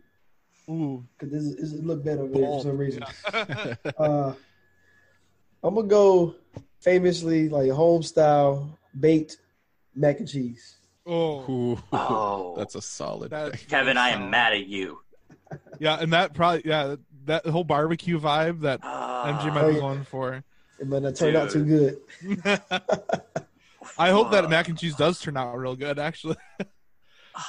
Ooh, 0.71 1.05
because 1.19 1.33
this, 1.33 1.43
is- 1.45 1.73
it 1.75 1.85
look 1.85 2.05
better 2.05 2.23
over 2.23 2.33
there 2.35 2.47
for 2.47 2.61
some 2.63 2.79
reason. 2.79 3.03
uh, 3.99 4.33
I'm 5.63 5.75
gonna 5.75 5.87
go 5.89 6.35
famously 6.81 7.49
like 7.49 7.71
home 7.71 8.03
style 8.03 8.79
baked 8.99 9.39
mac 9.95 10.19
and 10.21 10.29
cheese. 10.29 10.77
Oh, 11.07 11.41
Ooh, 11.51 11.79
Oh. 11.93 12.55
that's 12.57 12.75
a 12.75 12.83
solid 12.83 13.31
That- 13.31 13.53
pick. 13.53 13.69
Keven, 13.69 13.97
I 13.97 14.11
am 14.11 14.31
mad 14.31 14.53
at 14.53 14.67
you. 14.67 15.01
yeah, 15.79 15.99
and 16.01 16.13
that 16.13 16.35
probably 16.35 16.63
yeah 16.65 16.97
that 17.25 17.47
whole 17.47 17.65
barbecue 17.65 18.19
vibe 18.21 18.61
that 18.61 18.83
MJ 18.83 19.53
might 19.55 19.65
Oh, 19.65 19.73
be 19.73 19.81
going 19.81 20.05
for. 20.05 20.45
It 20.79 20.87
might 20.87 21.03
not 21.03 21.17
turn 21.17 21.35
out 21.35 21.51
too 21.51 21.65
good. 21.65 21.99
I 23.99 24.11
hope 24.11 24.31
that 24.31 24.49
mac 24.49 24.69
and 24.69 24.79
cheese 24.79 24.95
does 24.95 25.19
turn 25.19 25.37
out 25.37 25.57
real 25.59 25.75
good. 25.77 25.99
Actually, 25.99 26.37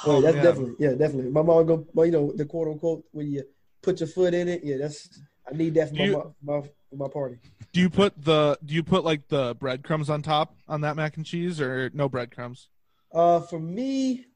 Oh, 0.06 0.20
that's 0.20 0.36
man. 0.36 0.44
definitely 0.44 0.74
yeah, 0.78 0.90
definitely. 0.94 1.30
My 1.30 1.42
mom 1.42 1.66
go, 1.66 1.86
well, 1.94 2.06
you 2.06 2.12
know, 2.12 2.32
the 2.32 2.44
quote 2.44 2.68
unquote 2.68 3.04
when 3.12 3.30
you 3.32 3.42
put 3.82 4.00
your 4.00 4.06
foot 4.08 4.34
in 4.34 4.48
it. 4.48 4.62
Yeah, 4.64 4.76
that's 4.78 5.20
I 5.50 5.56
need 5.56 5.74
that 5.74 5.88
for 5.90 5.94
my, 5.96 6.04
you- 6.04 6.34
my 6.42 6.60
for 6.62 6.96
my 6.96 7.08
party. 7.08 7.36
do 7.72 7.80
you 7.80 7.88
put 7.90 8.12
the 8.22 8.58
do 8.64 8.74
you 8.74 8.82
put 8.82 9.04
like 9.04 9.28
the 9.28 9.54
breadcrumbs 9.60 10.10
on 10.10 10.22
top 10.22 10.54
on 10.68 10.80
that 10.82 10.96
mac 10.96 11.16
and 11.16 11.24
cheese 11.26 11.60
or 11.60 11.90
no 11.94 12.08
breadcrumbs? 12.08 12.68
Uh, 13.12 13.40
for 13.40 13.58
me, 13.58 14.26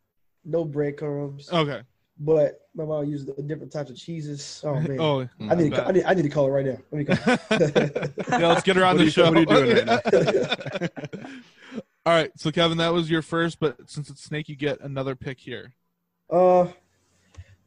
no 0.44 0.64
breadcrumbs. 0.64 1.50
Okay. 1.52 1.82
But 2.18 2.60
my 2.76 2.84
mom 2.84 3.06
uses 3.06 3.26
the 3.26 3.42
different 3.42 3.72
types 3.72 3.90
of 3.90 3.96
cheeses. 3.96 4.60
Oh 4.64 4.74
man, 4.80 5.00
Oh, 5.00 5.28
I 5.48 5.54
need, 5.56 5.72
I 5.74 5.76
to, 5.76 5.86
I 5.88 5.90
need 5.92 6.04
I 6.04 6.14
need 6.14 6.22
to 6.22 6.28
call 6.28 6.46
her 6.46 6.52
right 6.52 6.66
now. 6.66 6.78
Let 6.92 6.98
me 6.98 7.04
call. 7.04 7.38
yeah, 8.40 8.48
let's 8.48 8.62
get 8.62 8.76
her 8.76 8.84
on 8.84 8.96
What 8.96 8.98
the 8.98 9.02
are 9.02 9.04
you- 9.04 9.10
show. 9.10 9.24
what 9.30 9.36
are 9.36 9.40
you 9.40 9.74
doing 9.74 9.86
right 9.86 10.90
All 12.06 12.12
right, 12.12 12.30
so 12.36 12.50
Keven, 12.50 12.76
that 12.78 12.92
was 12.92 13.10
your 13.10 13.22
first, 13.22 13.58
but 13.58 13.76
since 13.88 14.10
it's 14.10 14.22
Snake, 14.22 14.48
you 14.50 14.56
get 14.56 14.80
another 14.80 15.14
pick 15.14 15.40
here. 15.40 15.72
Uh, 16.30 16.66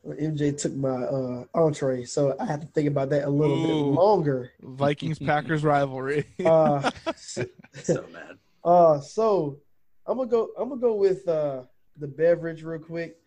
MJ 0.05 0.55
took 0.55 0.73
my 0.75 0.89
uh 0.89 1.43
entree, 1.55 2.05
so 2.05 2.35
I 2.39 2.45
have 2.45 2.61
to 2.61 2.67
think 2.67 2.87
about 2.87 3.09
that 3.09 3.25
a 3.25 3.29
little 3.29 3.61
bit 3.63 3.73
longer. 3.73 4.51
Vikings 4.61 5.19
Packers 5.19 5.63
rivalry. 5.63 6.25
Uh, 6.45 6.89
so 7.15 7.45
mad. 8.13 8.37
Uh, 8.63 8.99
so 8.99 9.57
I'm 10.05 10.17
gonna 10.17 10.29
go. 10.29 10.49
I'm 10.57 10.69
gonna 10.69 10.81
go 10.81 10.93
with 10.93 11.27
uh 11.27 11.63
the 11.97 12.07
beverage 12.07 12.63
real 12.63 12.79
quick. 12.79 13.17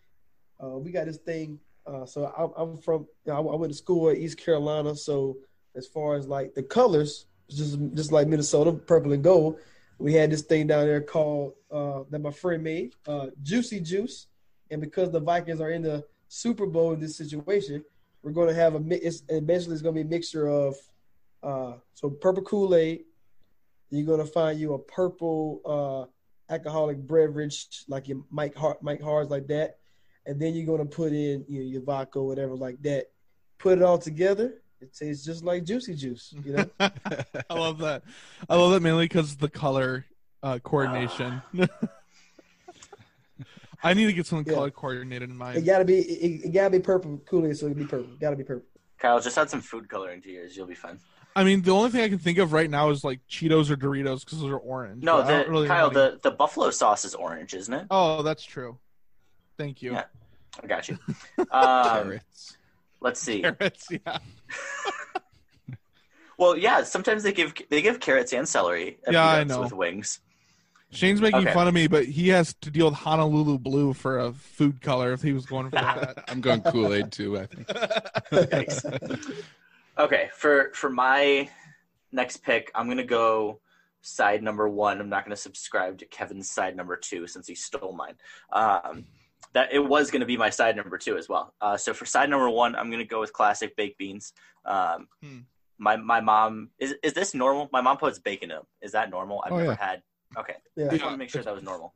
Uh, 0.63 0.77
we 0.77 0.91
got 0.91 1.05
this 1.05 1.17
thing. 1.17 1.59
Uh, 1.85 2.05
so 2.05 2.33
I'm, 2.37 2.51
I'm 2.55 2.77
from. 2.77 3.07
You 3.25 3.33
know, 3.33 3.49
I, 3.49 3.53
I 3.53 3.55
went 3.57 3.71
to 3.71 3.77
school 3.77 4.09
at 4.09 4.17
East 4.17 4.37
Carolina. 4.37 4.95
So 4.95 5.37
as 5.75 5.87
far 5.87 6.15
as 6.15 6.27
like 6.27 6.53
the 6.55 6.63
colors, 6.63 7.25
just 7.49 7.77
just 7.93 8.11
like 8.11 8.27
Minnesota, 8.27 8.71
purple 8.71 9.13
and 9.13 9.23
gold. 9.23 9.59
We 10.01 10.13
had 10.13 10.31
this 10.31 10.41
thing 10.41 10.65
down 10.65 10.87
there 10.87 10.99
called 10.99 11.53
uh, 11.71 12.01
that 12.09 12.19
my 12.19 12.31
friend 12.31 12.63
made, 12.63 12.95
uh, 13.07 13.27
Juicy 13.43 13.79
Juice, 13.79 14.25
and 14.71 14.81
because 14.81 15.11
the 15.11 15.19
Vikings 15.19 15.61
are 15.61 15.69
in 15.69 15.83
the 15.83 16.03
Super 16.27 16.65
Bowl 16.65 16.93
in 16.93 16.99
this 16.99 17.15
situation, 17.15 17.85
we're 18.23 18.31
going 18.31 18.47
to 18.47 18.55
have 18.55 18.73
a. 18.73 18.81
It's, 18.89 19.21
basically, 19.21 19.73
it's 19.73 19.83
going 19.83 19.93
to 19.93 20.03
be 20.03 20.07
a 20.07 20.09
mixture 20.09 20.47
of 20.47 20.75
uh, 21.43 21.73
so 21.93 22.09
purple 22.09 22.41
Kool 22.41 22.73
Aid. 22.73 23.01
You're 23.91 24.07
going 24.07 24.25
to 24.25 24.31
find 24.31 24.59
you 24.59 24.73
a 24.73 24.79
purple 24.79 25.61
uh, 26.49 26.51
alcoholic 26.51 27.05
beverage 27.05 27.83
like 27.87 28.07
your 28.07 28.23
Mike 28.31 28.55
Hart, 28.55 28.81
Mike 28.81 29.03
Hards 29.03 29.29
like 29.29 29.45
that, 29.49 29.77
and 30.25 30.41
then 30.41 30.55
you're 30.55 30.65
going 30.65 30.79
to 30.79 30.95
put 30.95 31.13
in 31.13 31.45
you 31.47 31.59
know, 31.59 31.65
your 31.65 31.81
vodka, 31.83 32.19
whatever 32.23 32.55
like 32.55 32.81
that. 32.81 33.11
Put 33.59 33.77
it 33.77 33.83
all 33.83 33.99
together. 33.99 34.60
It 34.81 34.93
tastes 34.95 35.23
just 35.23 35.43
like 35.43 35.63
Juicy 35.63 35.95
Juice. 35.95 36.33
You 36.43 36.53
know. 36.53 36.65
I 37.49 37.53
love 37.53 37.77
that. 37.79 38.03
I 38.49 38.55
love 38.55 38.71
that 38.71 38.81
mainly 38.81 39.05
because 39.05 39.35
the 39.35 39.49
color 39.49 40.05
uh, 40.41 40.59
coordination. 40.59 41.41
I 43.83 43.93
need 43.93 44.05
to 44.05 44.13
get 44.13 44.25
something 44.27 44.51
Yeah. 44.51 44.57
color 44.57 44.71
coordinated 44.71 45.29
in 45.29 45.41
It 45.41 45.61
gotta 45.65 45.85
be 45.85 45.99
it, 45.99 46.45
it 46.45 46.49
gotta 46.53 46.69
be 46.69 46.79
purple 46.79 47.19
Kool 47.25 47.45
Aid, 47.47 47.57
so 47.57 47.67
it 47.67 47.75
be 47.77 47.85
purple. 47.85 48.11
Gotta 48.19 48.35
be 48.35 48.43
purple. 48.43 48.65
Kyle, 48.97 49.19
just 49.19 49.37
add 49.37 49.49
some 49.49 49.61
food 49.61 49.89
coloring 49.89 50.21
to 50.21 50.29
yours. 50.31 50.55
You'll 50.55 50.67
be 50.67 50.75
fine. 50.75 50.99
I 51.35 51.43
mean, 51.43 51.61
the 51.61 51.71
only 51.71 51.89
thing 51.89 52.01
I 52.01 52.09
can 52.09 52.19
think 52.19 52.37
of 52.37 52.53
right 52.53 52.69
now 52.69 52.89
is 52.89 53.03
like 53.03 53.21
Cheetos 53.29 53.69
or 53.71 53.75
Doritos 53.77 54.19
because 54.25 54.41
those 54.41 54.51
are 54.51 54.57
orange. 54.57 55.03
No, 55.03 55.17
but 55.17 55.25
I 55.25 55.29
don't 55.29 55.45
the 55.45 55.51
really 55.51 55.67
Kyle, 55.67 55.89
the, 55.89 56.19
the 56.21 56.31
buffalo 56.31 56.69
sauce 56.71 57.05
is 57.05 57.15
orange, 57.15 57.53
isn't 57.53 57.73
it? 57.73 57.87
Oh, 57.89 58.21
that's 58.21 58.43
true. 58.43 58.77
Thank 59.57 59.81
you. 59.81 59.93
Yeah, 59.93 60.03
I 60.61 60.67
got 60.67 60.89
you. 60.89 60.97
Um, 61.39 61.45
Carrots. 61.91 62.57
Let's 63.01 63.19
see. 63.19 63.41
Carrots, 63.41 63.87
yeah. 63.89 64.17
Well, 66.37 66.57
yeah. 66.57 66.83
Sometimes 66.83 67.21
they 67.21 67.33
give 67.33 67.53
they 67.69 67.83
give 67.83 67.99
carrots 67.99 68.33
and 68.33 68.47
celery. 68.49 68.97
at 69.05 69.13
Yeah, 69.13 69.27
I 69.27 69.43
know. 69.43 69.61
With 69.61 69.73
wings. 69.73 70.19
Shane's 70.89 71.21
making 71.21 71.41
Okay. 71.41 71.53
fun 71.53 71.67
of 71.67 71.73
me, 71.73 71.85
but 71.87 72.05
he 72.05 72.29
has 72.29 72.53
to 72.61 72.71
deal 72.71 72.85
with 72.89 72.95
Honolulu 72.95 73.59
blue 73.59 73.93
for 73.93 74.17
a 74.19 74.33
food 74.33 74.81
color 74.81 75.13
if 75.13 75.21
he 75.21 75.33
was 75.33 75.45
going 75.45 75.69
for 75.69 75.75
that. 75.75 76.23
I'm 76.29 76.41
going 76.41 76.61
Kool 76.61 76.93
Aid 76.93 77.11
too. 77.11 77.37
I 77.39 77.45
think. 77.45 78.69
Okay, 79.99 80.29
for 80.33 80.71
for 80.73 80.89
my 80.89 81.47
next 82.11 82.37
pick, 82.37 82.71
I'm 82.73 82.87
gonna 82.87 83.03
go 83.03 83.59
side 84.01 84.41
number 84.41 84.67
one. 84.67 84.99
I'm 84.99 85.09
not 85.09 85.25
gonna 85.25 85.35
subscribe 85.35 85.99
to 85.99 86.05
Keven's 86.05 86.49
side 86.49 86.75
number 86.75 86.95
two 86.95 87.27
since 87.27 87.45
he 87.47 87.53
stole 87.55 87.93
mine. 87.93 88.15
Um, 88.51 89.05
that 89.53 89.73
it 89.73 89.79
was 89.79 90.11
gonna 90.11 90.25
be 90.25 90.37
my 90.37 90.49
side 90.49 90.75
number 90.75 90.97
two 90.97 91.17
as 91.17 91.27
well. 91.29 91.53
Uh, 91.61 91.77
so 91.77 91.93
for 91.93 92.05
side 92.05 92.29
number 92.29 92.49
one, 92.49 92.75
I'm 92.75 92.89
gonna 92.91 93.05
go 93.05 93.19
with 93.19 93.33
classic 93.33 93.75
baked 93.75 93.97
beans. 93.97 94.33
Um, 94.65 95.07
Hmm. 95.21 95.39
My 95.77 95.95
my 95.97 96.21
mom 96.21 96.69
is 96.77 96.93
is 97.01 97.13
this 97.13 97.33
normal? 97.33 97.67
My 97.73 97.81
mom 97.81 97.97
puts 97.97 98.19
bacon 98.19 98.51
in 98.51 98.57
them. 98.57 98.65
Is 98.83 98.91
that 98.91 99.09
normal? 99.09 99.41
I've 99.43 99.51
Oh, 99.51 99.57
never 99.57 99.71
yeah. 99.71 99.77
had. 99.87 100.03
Okay, 100.37 100.55
Yeah. 100.75 100.89
just 100.89 101.03
want 101.03 101.13
to 101.15 101.17
make 101.17 101.29
sure 101.31 101.41
that 101.41 101.53
was 101.53 101.63
normal 101.63 101.95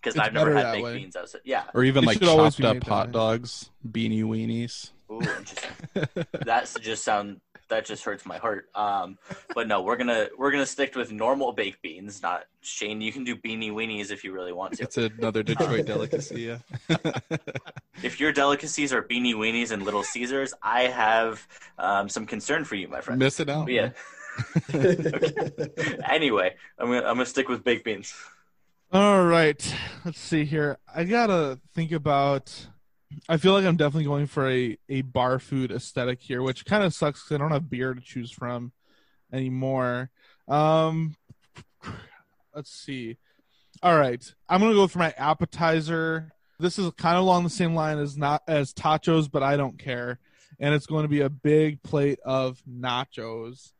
because 0.00 0.18
I've 0.18 0.32
never 0.32 0.54
had 0.54 0.72
baked 0.72 0.84
way. 0.84 0.96
beans. 0.98 1.16
I 1.16 1.20
was 1.20 1.36
yeah. 1.44 1.64
Or 1.74 1.84
even 1.84 2.04
It 2.04 2.06
like 2.06 2.20
chopped 2.20 2.64
up 2.64 2.82
hot 2.84 3.12
dogs, 3.12 3.70
beanie 3.86 4.24
weenies. 4.24 4.92
Ooh, 5.12 5.20
interesting. 5.20 6.24
That's 6.44 6.74
just 6.80 7.04
sound 7.04 7.40
that 7.68 7.84
just 7.84 8.04
hurts 8.04 8.24
my 8.24 8.38
heart. 8.38 8.68
Um, 8.74 9.18
but 9.54 9.68
no, 9.68 9.82
we're 9.82 9.96
gonna 9.96 10.28
we're 10.38 10.50
gonna 10.50 10.66
stick 10.66 10.94
with 10.94 11.12
normal 11.12 11.52
baked 11.52 11.82
beans. 11.82 12.22
Not 12.22 12.44
Shane. 12.60 13.00
You 13.00 13.12
can 13.12 13.24
do 13.24 13.36
beanie 13.36 13.72
weenies 13.72 14.10
if 14.10 14.24
you 14.24 14.32
really 14.32 14.52
want 14.52 14.74
to. 14.74 14.84
It's 14.84 14.96
another 14.96 15.42
Detroit 15.42 15.86
delicacy. 15.86 16.42
Yeah. 16.42 16.58
If 18.02 18.20
your 18.20 18.30
delicacies 18.30 18.92
are 18.92 19.02
beanie 19.02 19.34
weenies 19.34 19.70
and 19.70 19.82
Little 19.82 20.02
Caesars, 20.02 20.52
I 20.62 20.82
have 20.82 21.48
um, 21.78 22.10
some 22.10 22.26
concern 22.26 22.64
for 22.64 22.74
you, 22.74 22.88
my 22.88 23.00
friend. 23.00 23.18
Miss 23.18 23.40
it 23.40 23.48
out. 23.48 23.68
yeah. 23.68 23.92
anyway, 26.06 26.54
I'm 26.78 26.88
gonna 26.88 26.98
I'm 26.98 27.14
gonna 27.16 27.24
stick 27.24 27.48
with 27.48 27.64
baked 27.64 27.86
beans. 27.86 28.14
All 28.92 29.24
right, 29.24 29.74
let's 30.04 30.20
see 30.20 30.44
here. 30.44 30.76
I 30.94 31.04
gotta 31.04 31.58
think 31.74 31.90
about. 31.92 32.68
I 33.28 33.36
feel 33.36 33.52
like 33.52 33.64
I'm 33.64 33.76
definitely 33.76 34.04
going 34.04 34.26
for 34.26 34.50
a 34.50 34.78
a 34.88 35.02
bar 35.02 35.38
food 35.38 35.70
aesthetic 35.70 36.20
here, 36.20 36.42
which 36.42 36.64
kind 36.64 36.84
of 36.84 36.94
sucks 36.94 37.22
because 37.22 37.34
I 37.34 37.38
don't 37.38 37.52
have 37.52 37.70
beer 37.70 37.94
to 37.94 38.00
choose 38.00 38.30
from 38.30 38.72
anymore. 39.32 40.10
Um, 40.48 41.16
let's 42.54 42.70
see. 42.70 43.16
All 43.82 43.98
right, 43.98 44.22
I'm 44.48 44.60
gonna 44.60 44.74
go 44.74 44.86
for 44.86 44.98
my 44.98 45.14
appetizer. 45.16 46.32
This 46.58 46.78
is 46.78 46.90
kind 46.96 47.16
of 47.16 47.22
along 47.22 47.44
the 47.44 47.50
same 47.50 47.74
line 47.74 47.98
as 47.98 48.16
not 48.16 48.42
as 48.48 48.72
tachos, 48.72 49.30
but 49.30 49.42
I 49.42 49.56
don't 49.56 49.78
care. 49.78 50.18
And 50.58 50.74
it's 50.74 50.86
going 50.86 51.02
to 51.02 51.08
be 51.08 51.20
a 51.20 51.28
big 51.28 51.82
plate 51.82 52.18
of 52.24 52.62
nachos. 52.66 53.72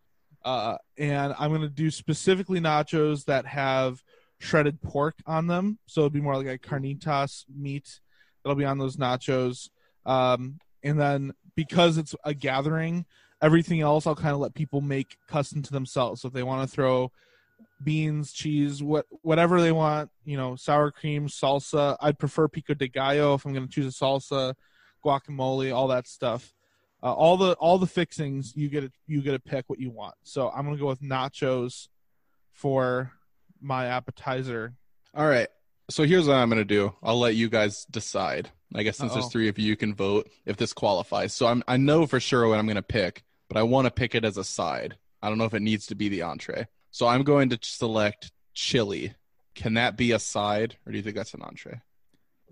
Uh, 0.45 0.77
and 0.99 1.35
I'm 1.39 1.59
to 1.59 1.71
do 1.71 1.91
specifically 1.91 2.61
nachos 2.61 3.25
that 3.25 3.47
have 3.47 4.03
shredded 4.39 4.83
pork 4.83 5.15
on 5.27 5.47
them. 5.47 5.79
So 5.87 6.03
it'd 6.03 6.13
be 6.13 6.21
more 6.21 6.37
like 6.37 6.47
a 6.47 6.59
carnitas 6.59 7.47
meat 7.49 8.01
that'll 8.47 8.57
be 8.57 8.65
on 8.65 8.79
those 8.79 8.97
nachos. 8.97 9.71
Um, 10.05 10.61
and 10.85 11.01
then 11.01 11.33
because 11.57 11.99
it's 11.99 12.15
a 12.25 12.33
gathering, 12.33 13.05
everything 13.43 13.81
else 13.81 14.07
I'll 14.07 14.15
kind 14.15 14.35
of 14.35 14.39
let 14.39 14.55
people 14.55 14.81
make 14.81 15.17
custom 15.27 15.63
to 15.63 15.73
themselves. 15.73 16.23
So 16.23 16.29
if 16.29 16.35
they 16.35 16.45
want 16.45 16.69
to 16.69 16.73
throw 16.73 17.11
beans, 17.83 18.33
cheese, 18.33 18.85
what 18.85 19.07
whatever 19.23 19.61
they 19.61 19.73
want, 19.73 20.11
you 20.25 20.37
know, 20.37 20.55
sour 20.55 20.93
cream, 20.93 21.27
salsa. 21.27 21.97
I'd 22.01 22.21
prefer 22.21 22.47
pico 22.47 22.75
de 22.75 22.87
gallo 22.87 23.35
if 23.35 23.45
I'm 23.45 23.53
going 23.53 23.67
to 23.67 23.73
choose 23.73 24.01
a 24.01 24.05
salsa, 24.05 24.55
guacamole, 25.05 25.75
all 25.75 25.89
that 25.89 26.07
stuff. 26.07 26.55
Uh, 27.03 27.13
all 27.13 27.37
the 27.37 27.55
all 27.55 27.79
the 27.79 27.87
fixings 27.87 28.55
you 28.55 28.69
get 28.69 28.83
to, 28.83 28.93
you 29.09 29.23
get 29.23 29.33
to 29.33 29.41
pick 29.41 29.65
what 29.67 29.81
you 29.81 29.91
want. 29.91 30.15
So 30.23 30.51
I'm 30.51 30.65
going 30.65 30.77
to 30.77 30.81
go 30.81 30.89
with 30.89 31.03
nachos 31.03 31.89
for 32.53 33.11
my 33.61 33.87
appetizer. 33.87 34.75
All 35.15 35.27
right. 35.27 35.49
So 35.89 36.05
here's 36.05 36.27
what 36.27 36.35
I'm 36.37 36.49
going 36.49 36.59
to 36.61 36.65
do. 36.65 36.93
I'll 37.03 37.19
let 37.19 37.35
you 37.37 37.49
guys 37.49 37.85
decide. 37.87 38.51
I 38.75 38.83
guess 38.83 38.97
since 38.97 39.13
Uh-oh. 39.13 39.21
there's 39.21 39.33
three 39.33 39.49
of 39.49 39.59
you, 39.59 39.67
you 39.67 39.77
can 39.77 39.95
vote 39.95 40.29
if 40.45 40.57
this 40.57 40.73
qualifies. 40.73 41.33
So 41.33 41.47
I'm 41.47 41.63
I 41.69 41.77
know 41.77 42.07
for 42.07 42.19
sure 42.21 42.49
what 42.49 42.59
I'm 42.59 42.67
going 42.67 42.77
to 42.77 42.83
pick, 42.83 43.23
but 43.49 43.55
but 43.55 43.61
I 43.61 43.63
want 43.63 43.87
to 43.87 43.91
pick 43.93 44.15
it 44.15 44.25
as 44.25 44.37
a 44.37 44.45
side. 44.45 44.97
I 45.23 45.29
don't 45.29 45.39
know 45.39 45.45
if 45.45 45.55
it 45.55 45.63
needs 45.63 45.87
to 45.87 45.95
be 45.95 46.09
the 46.09 46.23
entree. 46.23 46.67
So 46.91 47.07
I'm 47.07 47.23
going 47.23 47.49
to 47.51 47.59
select 47.63 48.33
chili. 48.55 49.15
Can 49.55 49.75
that 49.75 49.97
be 49.97 50.11
a 50.13 50.19
side, 50.19 50.77
or 50.85 50.93
do 50.93 50.99
you 50.99 51.03
think 51.05 51.15
that's 51.17 51.33
an 51.35 51.43
entree? 51.43 51.81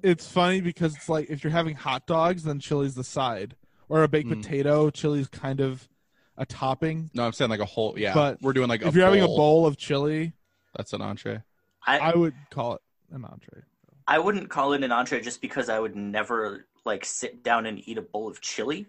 It's 0.03 0.27
funny 0.27 0.61
because 0.61 0.95
it's 0.95 1.09
like 1.09 1.29
if 1.31 1.43
you're 1.43 1.51
having 1.51 1.75
hot 1.77 2.07
dogs, 2.07 2.45
then 2.45 2.61
chili's 2.61 2.95
the 2.95 3.05
side, 3.05 3.57
or 3.89 4.03
a 4.05 4.09
baked 4.09 4.29
Mm. 4.29 4.43
potato, 4.43 4.91
chili's 4.91 5.29
kind 5.29 5.61
of 5.61 5.89
a 6.37 6.47
topping. 6.47 7.11
No, 7.15 7.25
I'm 7.27 7.33
saying 7.33 7.51
like 7.51 7.61
a 7.61 7.65
whole. 7.65 7.99
Yeah, 7.99 8.15
But 8.15 8.41
we're 8.41 8.53
doing 8.53 8.69
like 8.69 8.83
if 8.83 8.95
a 8.95 8.97
you're 8.97 9.05
having 9.05 9.23
a 9.23 9.27
bowl. 9.27 9.37
bowl 9.37 9.67
of 9.67 9.77
chili, 9.77 10.33
That's 10.77 10.93
an 10.93 11.03
entree. 11.03 11.43
I, 11.87 11.99
I 11.99 12.15
would 12.17 12.35
call 12.51 12.75
it 12.75 12.81
an 13.15 13.25
entree. 13.25 13.63
I 14.07 14.19
wouldn't 14.19 14.51
call 14.51 14.73
it 14.75 14.83
an 14.83 14.93
entree 14.93 15.21
just 15.23 15.41
because 15.41 15.69
I 15.69 15.79
would 15.79 15.97
never 15.97 16.67
like 16.85 17.05
sit 17.05 17.43
down 17.43 17.65
and 17.67 17.81
eat 17.89 17.97
a 17.99 18.03
bowl 18.03 18.29
of 18.29 18.41
chili. 18.41 18.87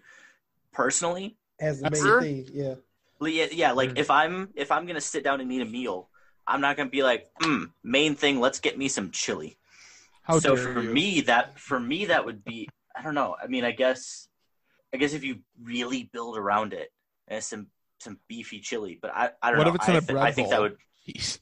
Personally, 0.74 1.38
As 1.60 1.80
the 1.82 1.90
main 1.90 2.02
Sure. 2.02 2.22
thing, 2.22 2.50
yeah. 2.52 2.76
Yeah, 3.22 3.48
yeah, 3.52 3.72
like 3.72 3.92
Mm. 3.92 3.98
if 4.00 4.12
I'm 4.12 4.50
if 4.56 4.72
I'm 4.72 4.86
gonna 4.86 5.00
sit 5.00 5.24
down 5.24 5.40
and 5.40 5.50
eat 5.52 5.62
a 5.62 5.66
meal, 5.66 6.10
I'm 6.46 6.60
not 6.60 6.76
gonna 6.76 6.90
be 6.90 7.02
like, 7.02 7.30
mm, 7.42 7.72
main 7.82 8.16
thing, 8.16 8.42
let's 8.42 8.60
get 8.60 8.78
me 8.78 8.90
some 8.90 9.10
chili. 9.12 9.58
How 10.24 10.40
so 10.40 10.56
for 10.58 10.82
you. 10.82 10.92
me, 10.92 11.22
that 11.22 11.58
for 11.58 11.80
me 11.80 12.06
that 12.06 12.26
would 12.26 12.44
be 12.44 12.68
I 12.94 13.02
don't 13.04 13.16
know. 13.16 13.38
I 13.42 13.48
mean, 13.48 13.64
I 13.64 13.72
guess 13.72 14.28
I 14.94 14.98
guess 14.98 15.14
if 15.14 15.24
you 15.24 15.40
really 15.62 16.10
build 16.12 16.38
around 16.38 16.74
it, 16.74 16.92
and 17.30 17.42
some 17.42 17.68
some 18.00 18.20
beefy 18.28 18.60
chili, 18.60 19.00
but 19.02 19.12
I 19.16 19.32
I 19.42 19.50
don't 19.52 19.60
What 19.60 19.64
know. 19.64 19.70
if 19.70 19.76
it's 19.76 19.88
I, 19.88 19.92
in 19.92 19.98
a 19.98 20.02
thi- 20.02 20.14
bread 20.14 20.24
I 20.26 20.32
think 20.34 20.50
that 20.50 20.60
would. 20.60 20.78
Jeez. 21.08 21.40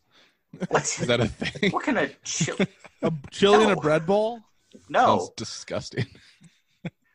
What? 0.70 0.84
Is 0.84 1.08
that 1.08 1.20
a 1.20 1.28
thing? 1.28 1.72
what 1.72 1.84
kind 1.84 1.98
of 1.98 2.24
chili? 2.24 2.68
A 3.02 3.12
chili 3.32 3.64
in 3.64 3.70
a 3.72 3.76
bread 3.76 4.06
bowl? 4.06 4.42
No. 4.90 5.06
Sounds 5.20 5.30
disgusting. 5.36 6.06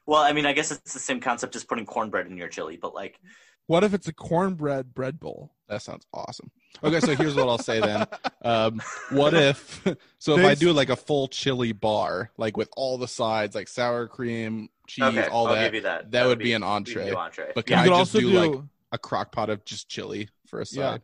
Well, 0.07 0.23
I 0.23 0.33
mean, 0.33 0.47
I 0.47 0.53
guess 0.55 0.71
it's 0.71 0.93
the 0.95 0.99
same 0.99 1.21
concept 1.21 1.55
as 1.57 1.65
putting 1.65 1.85
cornbread 1.85 2.27
in 2.29 2.37
your 2.39 2.49
chili, 2.49 2.79
but 2.81 2.95
like, 2.95 3.21
What 3.67 3.85
if 3.85 3.93
it's 3.93 4.09
a 4.09 4.13
cornbread 4.13 4.95
bread 4.95 5.21
bowl? 5.21 5.53
That 5.69 5.83
sounds 5.83 6.07
awesome. 6.15 6.51
Okay, 6.83 7.01
so 7.01 7.15
here's 7.15 7.35
what 7.35 7.49
I'll 7.49 7.59
say 7.59 7.81
then. 7.81 8.07
Um, 8.41 8.81
what 9.11 9.35
if 9.35 9.83
so 10.19 10.37
if 10.37 10.43
They- 10.43 10.49
I 10.49 10.55
do 10.55 10.73
like 10.73 10.89
a 10.89 10.97
full 10.97 11.29
chili 11.29 11.73
bar, 11.73 12.31
like 12.39 12.57
with 12.57 12.69
all 12.77 12.97
the 12.97 13.09
sides, 13.09 13.55
like 13.55 13.69
sour 13.69 14.07
cream, 14.07 14.69
cheese, 14.87 15.05
Okay, 15.05 15.27
all 15.27 15.49
I'll 15.49 15.55
that, 15.57 15.65
give 15.65 15.75
you 15.75 15.81
that. 15.83 16.03
that, 16.05 16.11
That 16.13 16.23
would 16.23 16.29
would 16.31 16.39
be, 16.39 16.45
be- 16.45 16.53
an 16.55 16.63
we 16.63 16.69
entree. 16.69 17.11
do 17.11 17.17
entree. 17.17 17.53
But 17.55 17.69
You 17.69 17.77
can 17.77 17.85
could 17.85 17.93
I 17.93 17.99
just 17.99 18.15
also 18.15 18.21
do, 18.21 18.31
do- 18.31 18.39
like 18.55 18.65
a 18.93 18.99
crock 18.99 19.33
pot 19.33 19.51
of 19.51 19.65
just 19.67 19.89
chili 19.89 20.29
for 20.47 20.61
a 20.61 20.65
Yeah. 20.71 20.93
side? 20.93 21.03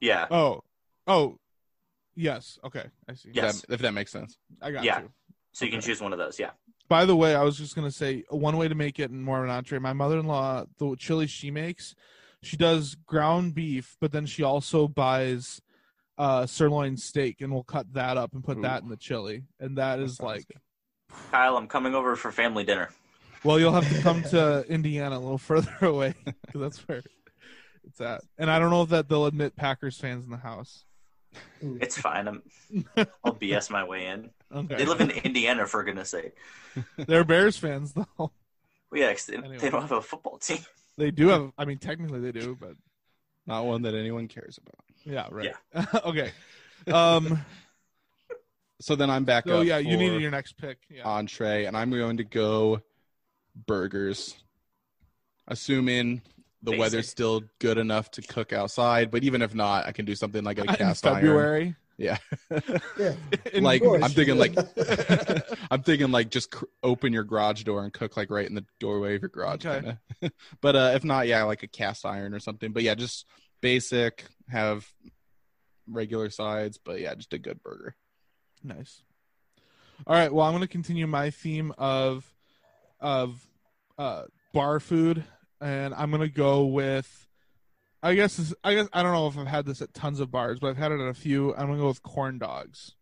yeah, 0.00 0.26
Oh, 0.30 0.64
oh, 1.06 1.38
yes. 2.16 2.58
Okay, 2.64 2.84
I 3.08 3.14
see. 3.14 3.30
Yes. 3.32 3.60
that- 3.62 3.74
if 3.74 3.80
that 3.82 3.92
makes 3.92 4.10
sense. 4.10 4.38
I 4.60 4.70
got 4.72 4.82
Yeah. 4.84 5.00
you. 5.02 5.10
so 5.52 5.64
you 5.64 5.70
can 5.70 5.80
choose 5.80 6.00
one 6.00 6.12
of 6.12 6.18
those. 6.18 6.38
Yeah. 6.38 6.50
By 6.88 7.04
the 7.04 7.16
way, 7.16 7.34
I 7.34 7.42
was 7.42 7.56
just 7.56 7.74
gonna 7.74 7.90
say 7.90 8.24
one 8.30 8.56
way 8.56 8.68
to 8.68 8.74
make 8.74 8.98
it 8.98 9.10
more 9.10 9.38
of 9.38 9.44
an 9.44 9.50
entree. 9.50 9.78
My 9.78 9.92
mother-in-law, 9.92 10.66
the 10.78 10.96
chili 10.96 11.26
she 11.26 11.50
makes, 11.50 11.94
she 12.42 12.56
does 12.56 12.94
ground 13.06 13.54
beef, 13.54 13.96
but 14.00 14.12
then 14.12 14.26
she 14.26 14.42
also 14.42 14.86
buys 14.88 15.60
uh 16.18 16.46
sirloin 16.46 16.96
steak, 16.96 17.40
and 17.42 17.52
we'll 17.52 17.62
cut 17.64 17.92
that 17.92 18.16
up 18.16 18.32
and 18.34 18.42
put 18.44 18.60
that 18.62 18.82
in 18.82 18.88
the 18.88 18.96
chili, 18.96 19.44
and 19.60 19.76
that 19.78 19.98
is 19.98 20.20
like, 20.20 20.44
Kyle, 21.30 21.56
I'm 21.56 21.66
coming 21.68 21.94
over 21.94 22.16
for 22.16 22.32
family 22.32 22.64
dinner. 22.64 22.90
well, 23.44 23.58
you'll 23.60 23.72
have 23.72 23.88
to 23.94 24.00
come 24.02 24.22
to 24.30 24.64
Indiana 24.68 25.16
a 25.18 25.20
little 25.20 25.38
further 25.38 25.74
away 25.82 26.14
because 26.24 26.60
that's 26.60 26.88
where 26.88 27.02
it's 27.84 28.00
at. 28.00 28.22
And 28.38 28.50
I 28.50 28.58
don't 28.58 28.70
know 28.70 28.82
if 28.82 28.88
that 28.90 29.08
they'll 29.08 29.26
admit 29.26 29.56
Packers 29.56 29.98
fans 29.98 30.24
in 30.24 30.30
the 30.30 30.36
house. 30.38 30.84
It's 31.60 31.98
fine. 31.98 32.28
I'm, 32.28 32.42
I'll 33.24 33.34
BS 33.34 33.70
my 33.70 33.84
way 33.84 34.06
in. 34.06 34.30
Okay. 34.54 34.76
They 34.76 34.84
live 34.84 35.00
in 35.00 35.10
Indiana, 35.10 35.66
for 35.66 35.82
goodness 35.84 36.10
sake. 36.10 36.34
They're 36.96 37.24
Bears 37.24 37.56
fans 37.56 37.92
though. 37.92 38.06
Well, 38.18 38.30
yeah, 38.94 39.12
'cause 39.12 39.26
they, 39.26 39.36
Anyway. 39.36 39.56
they 39.58 39.70
don't 39.70 39.82
have 39.82 39.92
a 39.92 40.02
football 40.02 40.38
team. 40.38 40.58
They 40.98 41.10
do 41.10 41.28
have. 41.28 41.50
I 41.58 41.64
mean, 41.64 41.78
technically 41.78 42.20
they 42.20 42.32
do, 42.32 42.56
but 42.58 42.74
Not 43.46 43.64
one 43.66 43.82
that 43.82 43.94
anyone 43.94 44.28
cares 44.28 44.58
about. 44.58 44.84
yeah, 45.04 45.26
right. 45.30 45.52
Yeah. 45.74 45.84
okay. 46.04 46.32
Um. 46.90 47.44
So 48.80 48.94
then 48.94 49.08
I'm 49.10 49.24
back 49.24 49.48
So 49.48 49.60
up. 49.60 49.66
yeah, 49.66 49.78
you 49.78 49.92
for 49.92 49.96
needed 50.02 50.20
your 50.20 50.30
next 50.30 50.56
pick. 50.58 50.78
Yeah. 50.90 51.04
entree, 51.04 51.64
and 51.64 51.76
I'm 51.76 51.90
going 51.90 52.18
to 52.18 52.24
go 52.24 52.80
burgers. 53.66 54.36
Assuming 55.48 56.22
the 56.66 56.72
Basic. 56.72 56.80
weather's 56.80 57.08
still 57.08 57.44
good 57.60 57.78
enough 57.78 58.10
to 58.10 58.22
cook 58.22 58.52
outside, 58.52 59.10
but 59.12 59.22
even 59.22 59.40
if 59.40 59.54
not, 59.54 59.86
I 59.86 59.92
can 59.92 60.04
do 60.04 60.16
something 60.16 60.42
like 60.42 60.58
a 60.58 60.62
In 60.68 60.74
cast 60.74 61.06
iron. 61.06 61.14
February. 61.16 61.76
Yeah. 61.96 62.18
Yeah. 62.98 63.14
like 63.54 63.82
course. 63.82 64.02
I'm 64.02 64.10
thinking 64.10 64.36
like 64.36 64.54
I'm 65.70 65.82
thinking 65.82 66.10
like 66.10 66.28
just 66.30 66.50
cr- 66.50 66.64
open 66.82 67.12
your 67.12 67.24
garage 67.24 67.62
door 67.62 67.84
and 67.84 67.92
cook 67.92 68.16
like 68.16 68.30
right 68.30 68.46
in 68.46 68.54
the 68.54 68.64
doorway 68.80 69.14
of 69.14 69.22
your 69.22 69.28
garage. 69.28 69.64
Okay. 69.64 69.96
but 70.60 70.76
uh 70.76 70.92
if 70.94 71.04
not, 71.04 71.28
yeah, 71.28 71.44
like 71.44 71.62
a 71.62 71.68
cast 71.68 72.04
iron 72.04 72.34
or 72.34 72.40
something. 72.40 72.72
But 72.72 72.82
yeah, 72.82 72.94
just 72.96 73.26
basic, 73.62 74.24
have 74.48 74.86
regular 75.88 76.30
sides, 76.30 76.78
but 76.82 77.00
yeah, 77.00 77.14
just 77.14 77.32
a 77.32 77.38
good 77.38 77.62
burger. 77.62 77.94
Nice. 78.64 79.02
All 80.06 80.14
right. 80.14 80.32
Well, 80.32 80.44
I'm 80.44 80.52
going 80.52 80.60
to 80.62 80.66
continue 80.68 81.06
my 81.06 81.30
theme 81.30 81.72
of 81.78 82.30
of 83.00 83.46
uh, 83.98 84.24
bar 84.52 84.80
food, 84.80 85.24
and 85.60 85.94
I'm 85.94 86.10
going 86.10 86.22
to 86.22 86.28
go 86.28 86.64
with. 86.66 87.22
I 88.02 88.14
guess 88.14 88.36
this, 88.36 88.54
I 88.62 88.74
guess 88.74 88.88
I 88.92 89.02
don't 89.02 89.12
know 89.12 89.26
if 89.26 89.36
I've 89.38 89.46
had 89.46 89.66
this 89.66 89.82
at 89.82 89.92
tons 89.94 90.20
of 90.20 90.30
bars, 90.30 90.58
but 90.60 90.68
I've 90.68 90.76
had 90.76 90.92
it 90.92 91.00
at 91.00 91.08
a 91.08 91.14
few. 91.14 91.52
I'm 91.54 91.66
going 91.66 91.78
to 91.78 91.82
go 91.82 91.88
with 91.88 92.02
corn 92.02 92.38
dogs, 92.38 92.94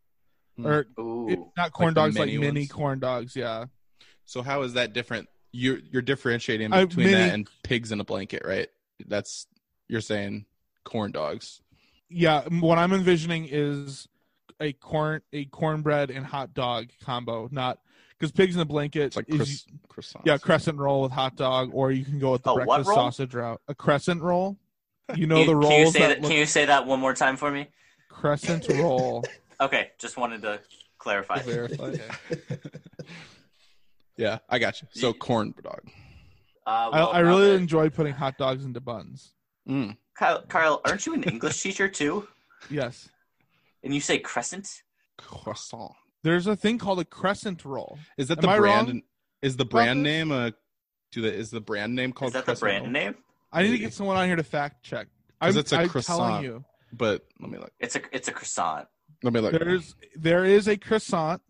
Hmm. 0.57 0.67
or 0.67 0.87
Ooh. 0.99 1.29
it- 1.29 1.39
not 1.57 1.73
corn 1.73 1.89
Like 1.89 1.95
the 1.95 2.01
dogs, 2.01 2.19
like 2.19 2.27
mini 2.29 2.39
mini 2.39 2.61
ones? 2.61 2.73
corn 2.73 2.99
dogs. 3.01 3.37
Yeah. 3.37 3.67
So 4.25 4.41
how 4.43 4.63
is 4.63 4.75
that 4.75 4.93
different? 4.93 5.29
You're 5.53 5.79
you're 5.91 6.01
differentiating 6.03 6.73
I- 6.73 6.85
between 6.87 7.07
mini- 7.07 7.17
that 7.19 7.35
and 7.35 7.49
pigs 7.65 7.93
in 7.93 8.01
a 8.01 8.05
blanket, 8.05 8.43
right? 8.47 8.69
That's 9.07 9.47
you're 9.89 10.01
saying 10.01 10.47
corn 10.85 11.13
dogs. 11.13 11.61
Yeah. 12.09 12.43
What 12.49 12.79
I'm 12.79 12.93
envisioning 12.93 13.49
is 13.51 14.09
a 14.61 14.73
corn 14.73 15.21
a 15.33 15.45
cornbread 15.47 16.11
and 16.11 16.25
hot 16.25 16.55
dog 16.55 16.87
combo, 17.03 17.49
not 17.51 17.79
because 18.25 18.33
pigs 18.33 18.55
in 18.55 18.61
a 18.63 18.65
blanket 18.65 19.03
It's 19.03 19.17
like 19.17 19.29
is 19.29 19.67
croiss- 19.89 20.15
croissants. 20.15 20.23
Yeah, 20.25 20.39
crescent 20.39 20.79
roll 20.79 21.03
with 21.03 21.13
hot 21.13 21.37
dog, 21.37 21.71
or 21.75 21.93
you 21.93 22.05
can 22.05 22.19
go 22.19 22.33
with 22.33 22.43
the 22.43 22.51
A 22.51 22.55
what 22.55 22.65
breakfast 22.67 22.89
roll? 22.89 22.97
sausage 22.97 23.35
route. 23.35 23.61
A 23.69 23.75
crescent 23.75 24.23
roll. 24.23 24.57
You 25.15 25.27
know 25.27 25.45
Can 25.45 25.47
the 25.47 25.53
you- 25.53 25.59
rolls 25.59 25.69
Can 25.69 25.81
you 25.81 25.91
say 25.91 25.99
that, 26.01 26.09
that? 26.09 26.21
look 26.23 26.31
Can 26.31 26.39
you 26.41 26.47
say 26.47 26.65
that 26.65 26.87
one 26.87 26.99
more 27.01 27.13
time 27.13 27.37
for 27.37 27.51
me? 27.51 27.69
crescent 28.09 28.67
roll. 28.81 29.23
Okay, 29.61 29.91
just 29.99 30.17
wanted 30.17 30.41
to 30.43 30.61
clarify. 30.99 31.41
Verify. 31.43 31.95
Yeah, 34.17 34.39
I 34.49 34.59
got 34.61 34.81
you. 34.81 34.89
So 34.93 35.13
corn 35.13 35.55
dog. 35.63 35.81
Uh, 36.67 36.71
I, 36.71 36.89
well, 36.91 37.11
I 37.13 37.21
now 37.23 37.29
really 37.29 37.49
that- 37.51 37.57
enjoy 37.57 37.91
putting 37.91 38.15
hot 38.15 38.39
dogs 38.39 38.65
into 38.65 38.81
buns. 38.81 39.33
Mm. 39.69 39.97
Kyle, 40.15 40.43
Kyle, 40.47 40.81
aren't 40.87 41.05
you 41.05 41.15
an 41.15 41.25
English 41.25 41.61
teacher 41.61 41.89
too? 41.89 42.29
Yes, 42.71 43.09
And 43.83 43.93
you 43.95 44.01
say 44.01 44.19
crescent? 44.19 44.83
Croissant. 45.19 45.93
There's 46.25 46.47
a 46.49 46.57
thing 46.57 46.79
called 46.79 46.99
a 47.01 47.05
crescent 47.05 47.65
roll. 47.67 47.99
Is 48.17 48.29
that 48.29 48.39
Am 48.39 48.43
the 48.43 48.49
I 48.49 48.59
brand? 48.59 48.89
wrong? 48.89 49.03
Is 49.43 49.57
the 49.57 49.65
brand 49.67 50.01
About 50.01 50.03
name 50.11 50.33
a? 50.33 50.53
do 51.13 51.21
the 51.21 51.33
is 51.33 51.51
the 51.51 51.61
brand 51.61 51.95
name 51.95 52.13
called 52.13 52.31
Is 52.31 52.33
that 52.33 52.47
the 52.47 52.55
brand 52.59 52.85
Roll? 52.85 52.93
name? 52.93 53.15
I 53.53 53.63
need 53.63 53.71
to 53.73 53.79
get 53.79 53.93
someone 53.93 54.17
on 54.17 54.27
here 54.27 54.35
to 54.35 54.43
fact 54.43 54.83
check. 54.83 55.07
'Cause 55.41 55.55
I'm, 55.55 55.61
it's 55.61 55.73
a 55.73 55.79
I'm 55.81 55.89
croissant. 55.91 56.19
telling 56.19 56.45
you, 56.45 56.65
But 56.95 57.27
let 57.41 57.51
me 57.51 57.59
look. 57.59 57.71
It's 57.79 57.95
a 57.95 58.01
it's 58.11 58.27
a 58.29 58.33
croissant. 58.33 58.89
Let 59.23 59.33
me 59.35 59.41
look. 59.41 59.53
there's 59.53 59.95
there 60.17 60.45
is 60.47 60.67
a 60.67 60.77
croissant, 60.79 61.43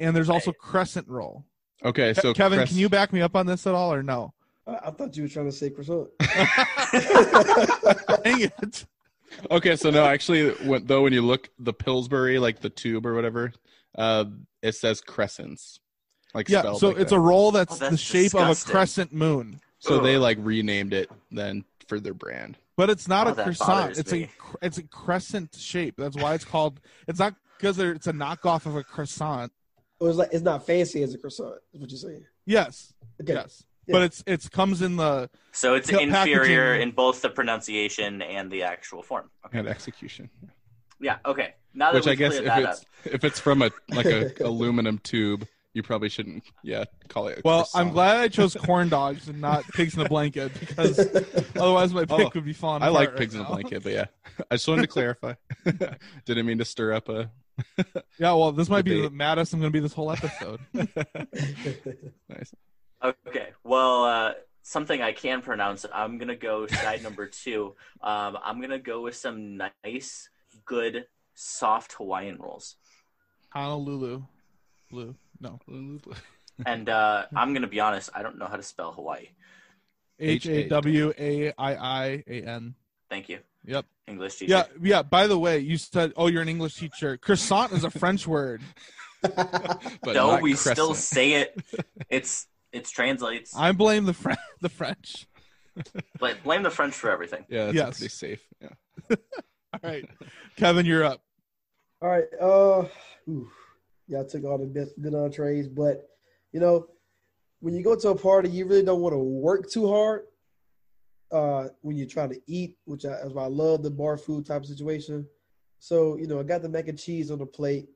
and 0.00 0.16
there's 0.16 0.30
also 0.30 0.52
crescent 0.52 1.06
roll. 1.08 1.44
Okay, 1.84 2.14
Ke- 2.14 2.20
so 2.20 2.32
Keven, 2.32 2.58
cress- 2.60 2.70
can 2.70 2.78
you 2.78 2.88
back 2.88 3.12
me 3.12 3.20
up 3.20 3.36
on 3.36 3.44
this 3.44 3.66
at 3.66 3.74
all, 3.74 3.92
or 3.92 4.02
no? 4.02 4.32
I, 4.66 4.76
I 4.86 4.90
thought 4.90 5.14
you 5.18 5.24
were 5.24 5.28
trying 5.28 5.46
to 5.46 5.52
say 5.52 5.68
croissant. 5.68 6.08
Dang 8.24 8.40
it! 8.40 8.86
Okay, 9.50 9.76
so 9.76 9.90
no, 9.90 10.04
actually, 10.04 10.50
when, 10.66 10.86
though, 10.86 11.02
when 11.02 11.12
you 11.12 11.22
look 11.22 11.50
the 11.58 11.72
Pillsbury, 11.72 12.38
like 12.38 12.60
the 12.60 12.70
tube 12.70 13.06
or 13.06 13.14
whatever, 13.14 13.52
uh, 13.96 14.24
it 14.62 14.72
says 14.74 15.00
crescents, 15.00 15.78
like 16.34 16.48
Yeah, 16.48 16.62
so 16.74 16.88
like 16.88 16.98
it's 16.98 17.10
that. 17.10 17.16
a 17.16 17.20
roll 17.20 17.50
that's, 17.50 17.74
Oh, 17.74 17.78
that's 17.78 17.90
the 17.92 17.96
shape 17.98 18.34
of 18.34 18.48
a 18.50 18.54
crescent 18.70 19.12
moon, 19.12 19.60
So 19.78 20.00
they 20.00 20.16
like 20.18 20.38
renamed 20.40 20.92
it 20.92 21.10
then 21.30 21.64
for 21.88 22.00
their 22.00 22.14
brand. 22.14 22.56
but 22.76 22.90
it's 22.90 23.06
not 23.06 23.26
Oh, 23.26 23.30
a 23.30 23.34
that 23.34 23.44
croissant. 23.44 23.98
It's 23.98 24.10
me. 24.12 24.24
a 24.24 24.64
it's 24.66 24.78
a 24.78 24.82
crescent 24.84 25.54
shape. 25.54 25.94
That's 25.98 26.16
why 26.16 26.34
it's 26.34 26.44
called. 26.44 26.80
It's 27.06 27.18
not 27.18 27.34
because 27.58 27.78
it's 27.78 28.06
a 28.06 28.12
knockoff 28.12 28.66
of 28.66 28.74
a 28.76 28.82
croissant. 28.82 29.52
It 30.00 30.04
was 30.04 30.16
like 30.16 30.30
it's 30.32 30.42
not 30.42 30.66
fancy 30.66 31.02
as 31.02 31.14
a 31.14 31.18
croissant. 31.18 31.56
Is 31.72 31.80
what 31.80 31.90
you're 31.90 31.98
saying? 31.98 32.24
Yes, 32.46 32.92
Okay. 33.22 33.34
yes, 33.34 33.62
Yeah. 33.62 33.73
But 33.88 34.02
it's 34.02 34.22
it's 34.26 34.48
comes 34.48 34.82
in 34.82 34.96
the 34.96 35.28
So 35.52 35.74
it's 35.74 35.90
Pa- 35.90 35.98
inferior 35.98 36.72
packaging- 36.72 36.82
in 36.88 36.94
both 36.94 37.22
the 37.22 37.30
pronunciation 37.30 38.22
and 38.22 38.50
the 38.50 38.62
actual 38.62 39.02
form. 39.02 39.30
Okay. 39.46 39.58
And 39.58 39.68
execution, 39.68 40.30
Yeah. 41.00 41.18
Okay. 41.26 41.54
Now 41.74 41.92
that 41.92 41.96
which 41.98 42.06
I 42.06 42.14
guess 42.14 42.34
if 42.34 42.46
it's 42.46 42.80
up, 42.80 42.86
if 43.04 43.24
it's 43.24 43.40
from 43.40 43.62
a 43.62 43.70
like 43.88 44.06
a 44.06 44.32
aluminum 44.44 44.98
tube, 44.98 45.46
you 45.72 45.82
probably 45.82 46.08
shouldn't. 46.08 46.44
Yeah, 46.62 46.84
call 47.08 47.26
it. 47.26 47.38
A 47.38 47.42
Well, 47.44 47.58
croissant. 47.62 47.86
I'm 47.88 47.92
glad 47.92 48.16
I 48.18 48.28
chose 48.28 48.54
corn 48.60 48.88
dogs 48.88 49.28
and 49.28 49.40
not 49.40 49.64
pigs 49.72 49.96
in 49.96 50.02
a 50.02 50.08
blanket 50.08 50.52
because 50.60 51.00
otherwise 51.56 51.92
my 51.92 52.04
pick 52.04 52.26
Oh, 52.26 52.30
would 52.34 52.44
be 52.44 52.52
fun. 52.52 52.82
I 52.82 52.86
apart 52.86 52.92
like 52.94 53.08
right 53.10 53.18
pigs 53.18 53.34
in 53.34 53.40
a 53.40 53.44
blanket, 53.44 53.82
but 53.82 53.92
yeah, 53.92 54.04
I 54.52 54.54
just 54.54 54.68
wanted 54.68 54.82
to 54.82 54.88
clarify. 54.88 55.34
Didn't 56.24 56.46
mean 56.46 56.58
to 56.58 56.64
stir 56.64 56.92
up 56.92 57.08
a. 57.08 57.28
Yeah, 58.18 58.32
well, 58.34 58.52
this 58.52 58.68
might 58.68 58.84
be 58.84 58.92
the 58.96 59.02
Debate. 59.02 59.12
maddest 59.16 59.52
I'm 59.52 59.60
going 59.60 59.72
to 59.72 59.76
be 59.76 59.80
this 59.80 59.92
whole 59.92 60.10
episode. 60.12 60.60
nice. 60.74 62.54
Okay. 63.04 63.48
Well, 63.62 64.04
uh, 64.04 64.32
something 64.62 65.02
I 65.02 65.12
can 65.12 65.42
pronounce, 65.42 65.84
I'm 65.92 66.18
gonna 66.18 66.36
go 66.36 66.66
side 66.66 67.02
number 67.02 67.26
two. 67.26 67.74
Um, 68.00 68.38
I'm 68.42 68.60
gonna 68.60 68.78
go 68.78 69.02
with 69.02 69.16
some 69.16 69.56
nice, 69.84 70.28
good, 70.64 71.06
soft 71.34 71.92
Hawaiian 71.94 72.38
rolls. 72.38 72.76
Honolulu, 73.50 74.22
blue. 74.90 75.14
No, 75.40 75.60
And 76.66 76.88
uh, 76.88 77.26
I'm 77.34 77.52
gonna 77.52 77.66
be 77.66 77.80
honest, 77.80 78.10
I 78.14 78.22
don't 78.22 78.38
know 78.38 78.46
how 78.46 78.56
to 78.56 78.62
spell 78.62 78.92
Hawaii. 78.92 79.28
H 80.18 80.46
A 80.46 80.68
W 80.68 81.12
A 81.18 81.52
I 81.58 81.74
I 81.74 82.24
A 82.26 82.42
N. 82.42 82.74
Thank 83.10 83.28
you. 83.28 83.40
Yep. 83.64 83.86
English 84.06 84.36
teacher. 84.36 84.52
Yeah, 84.52 84.64
yeah. 84.80 85.02
By 85.02 85.26
the 85.26 85.38
way, 85.38 85.58
you 85.58 85.76
said, 85.76 86.12
"Oh, 86.16 86.26
you're 86.26 86.42
an 86.42 86.48
English 86.48 86.76
teacher." 86.76 87.16
Croissant 87.16 87.72
is 87.72 87.84
a 87.84 87.90
French 87.90 88.26
word. 88.26 88.62
But 89.22 90.14
no, 90.14 90.32
not 90.32 90.42
we 90.42 90.54
still 90.54 90.94
say 90.94 91.32
it. 91.32 91.58
It's 92.10 92.46
it's 92.74 92.90
translates. 92.90 93.54
I 93.56 93.72
blame 93.72 94.04
the 94.04 94.12
French. 94.14 94.38
The 94.60 94.68
French. 94.70 95.26
Bla- 96.18 96.34
Blame 96.42 96.62
the 96.62 96.70
French 96.70 96.94
for 96.94 97.10
everything. 97.10 97.44
Yeah, 97.48 97.66
that's 97.66 97.74
Yes. 97.76 97.98
pretty 97.98 98.08
safe. 98.08 98.48
Yeah. 98.60 98.68
All 99.74 99.80
right, 99.82 100.08
Keven, 100.56 100.86
you're 100.86 101.04
up. 101.04 101.20
All 102.00 102.08
right. 102.08 102.24
Uh, 102.40 102.86
ooh, 103.28 103.50
y'all 104.08 104.24
took 104.24 104.44
all 104.44 104.56
the 104.58 104.66
best 104.66 104.92
good 105.02 105.14
entrees, 105.14 105.68
but 105.68 106.08
you 106.52 106.60
know, 106.60 106.86
when 107.60 107.74
you 107.74 107.82
go 107.82 107.94
to 107.96 108.08
a 108.10 108.14
party, 108.16 108.48
you 108.48 108.66
really 108.66 108.84
don't 108.84 109.00
want 109.00 109.12
to 109.12 109.18
work 109.18 109.68
too 109.70 109.88
hard. 109.88 110.22
Uh, 111.32 111.68
when 111.82 111.96
you're 111.96 112.06
trying 112.06 112.30
to 112.30 112.40
eat, 112.46 112.78
which 112.84 113.04
I, 113.04 113.14
is 113.22 113.32
why 113.32 113.42
I 113.44 113.48
love 113.48 113.82
the 113.82 113.90
bar 113.90 114.16
food 114.16 114.46
type 114.46 114.62
of 114.62 114.66
situation. 114.68 115.26
So 115.78 116.16
you 116.16 116.26
know, 116.28 116.38
I 116.40 116.42
got 116.44 116.62
the 116.62 116.68
mac 116.68 116.88
and 116.88 116.98
cheese 116.98 117.30
on 117.30 117.38
the 117.38 117.46
plate. 117.46 117.88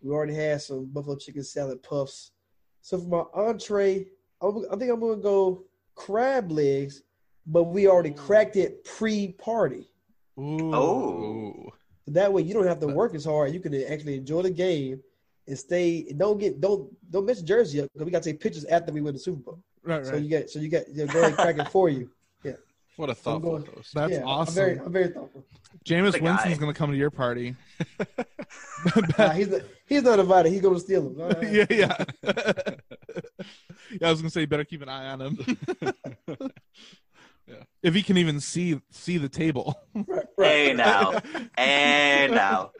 We 0.00 0.10
already 0.12 0.34
had 0.34 0.62
some 0.62 0.86
buffalo 0.86 1.16
chicken 1.16 1.42
salad 1.42 1.82
puffs. 1.82 2.30
So 2.82 2.98
for 3.00 3.08
my 3.08 3.42
entree, 3.42 4.06
I'm, 4.40 4.64
I 4.70 4.76
think 4.76 4.90
I'm 4.92 5.00
gonna 5.00 5.16
go 5.16 5.64
crab 5.94 6.50
legs, 6.50 7.02
but 7.46 7.64
we 7.64 7.86
already 7.88 8.10
cracked 8.10 8.56
it 8.56 8.84
pre-party. 8.84 9.88
Ooh. 10.38 10.74
Oh, 10.74 11.72
That 12.08 12.32
way, 12.32 12.42
you 12.42 12.52
don't 12.54 12.66
have 12.66 12.80
to 12.80 12.88
work 12.88 13.14
as 13.14 13.24
hard. 13.24 13.52
You 13.54 13.60
can 13.60 13.74
actually 13.84 14.16
enjoy 14.16 14.42
the 14.42 14.50
game 14.50 15.00
and 15.46 15.58
stay. 15.58 16.02
Don't 16.16 16.38
get 16.38 16.60
don't 16.60 16.90
don't 17.10 17.24
miss 17.26 17.40
Jersey 17.42 17.80
up 17.82 17.88
because 17.92 18.04
we 18.04 18.10
got 18.10 18.22
to 18.22 18.30
take 18.32 18.40
pictures 18.40 18.64
after 18.66 18.92
we 18.92 19.00
win 19.00 19.14
the 19.14 19.20
Super 19.20 19.40
Bowl. 19.42 19.62
Right, 19.82 19.96
right. 19.98 20.06
So 20.06 20.16
you 20.16 20.28
get 20.28 20.50
so 20.50 20.58
you 20.58 20.68
got 20.68 20.88
you 20.88 21.06
go 21.06 21.18
ahead 21.20 21.24
and 21.30 21.36
crack 21.36 21.58
it 21.58 21.68
for 21.68 21.88
you. 21.88 22.10
Yeah, 22.44 22.52
What 22.96 23.08
a 23.08 23.12
I'm 23.12 23.16
thoughtful 23.16 23.50
going- 23.58 23.66
host. 23.74 23.94
That's 23.94 24.12
yeah, 24.12 24.22
awesome. 24.24 24.50
I'm 24.50 24.54
very 24.54 24.78
I'm 24.80 24.92
very 24.92 25.08
thoughtful. 25.08 25.44
Jameis 25.86 26.20
Winston's 26.20 26.58
gonna 26.58 26.74
come 26.74 26.90
to 26.90 26.96
your 26.96 27.10
party. 27.10 27.54
Nah, 29.18 29.30
he's 29.30 29.48
not, 29.48 29.60
he's 29.86 30.02
not 30.02 30.18
invited. 30.18 30.52
He's 30.52 30.60
gonna 30.60 30.78
steal 30.78 31.08
him. 31.08 31.20
All 31.20 31.28
right. 31.30 31.52
yeah, 31.52 31.66
yeah. 31.70 32.64
Yeah, 34.00 34.08
I 34.08 34.10
was 34.10 34.20
gonna 34.20 34.30
say, 34.30 34.42
you 34.42 34.46
better 34.46 34.64
keep 34.64 34.82
an 34.82 34.88
eye 34.88 35.08
on 35.08 35.20
him. 35.20 35.38
Yeah. 37.46 37.62
If 37.82 37.94
he 37.94 38.02
can 38.02 38.16
even 38.16 38.40
see 38.40 38.80
see 38.90 39.18
the 39.18 39.28
table. 39.28 39.78
Right, 39.94 40.24
right. 40.38 40.48
hey 40.48 40.72
now, 40.72 41.20
hey 41.56 42.28
now. 42.30 42.70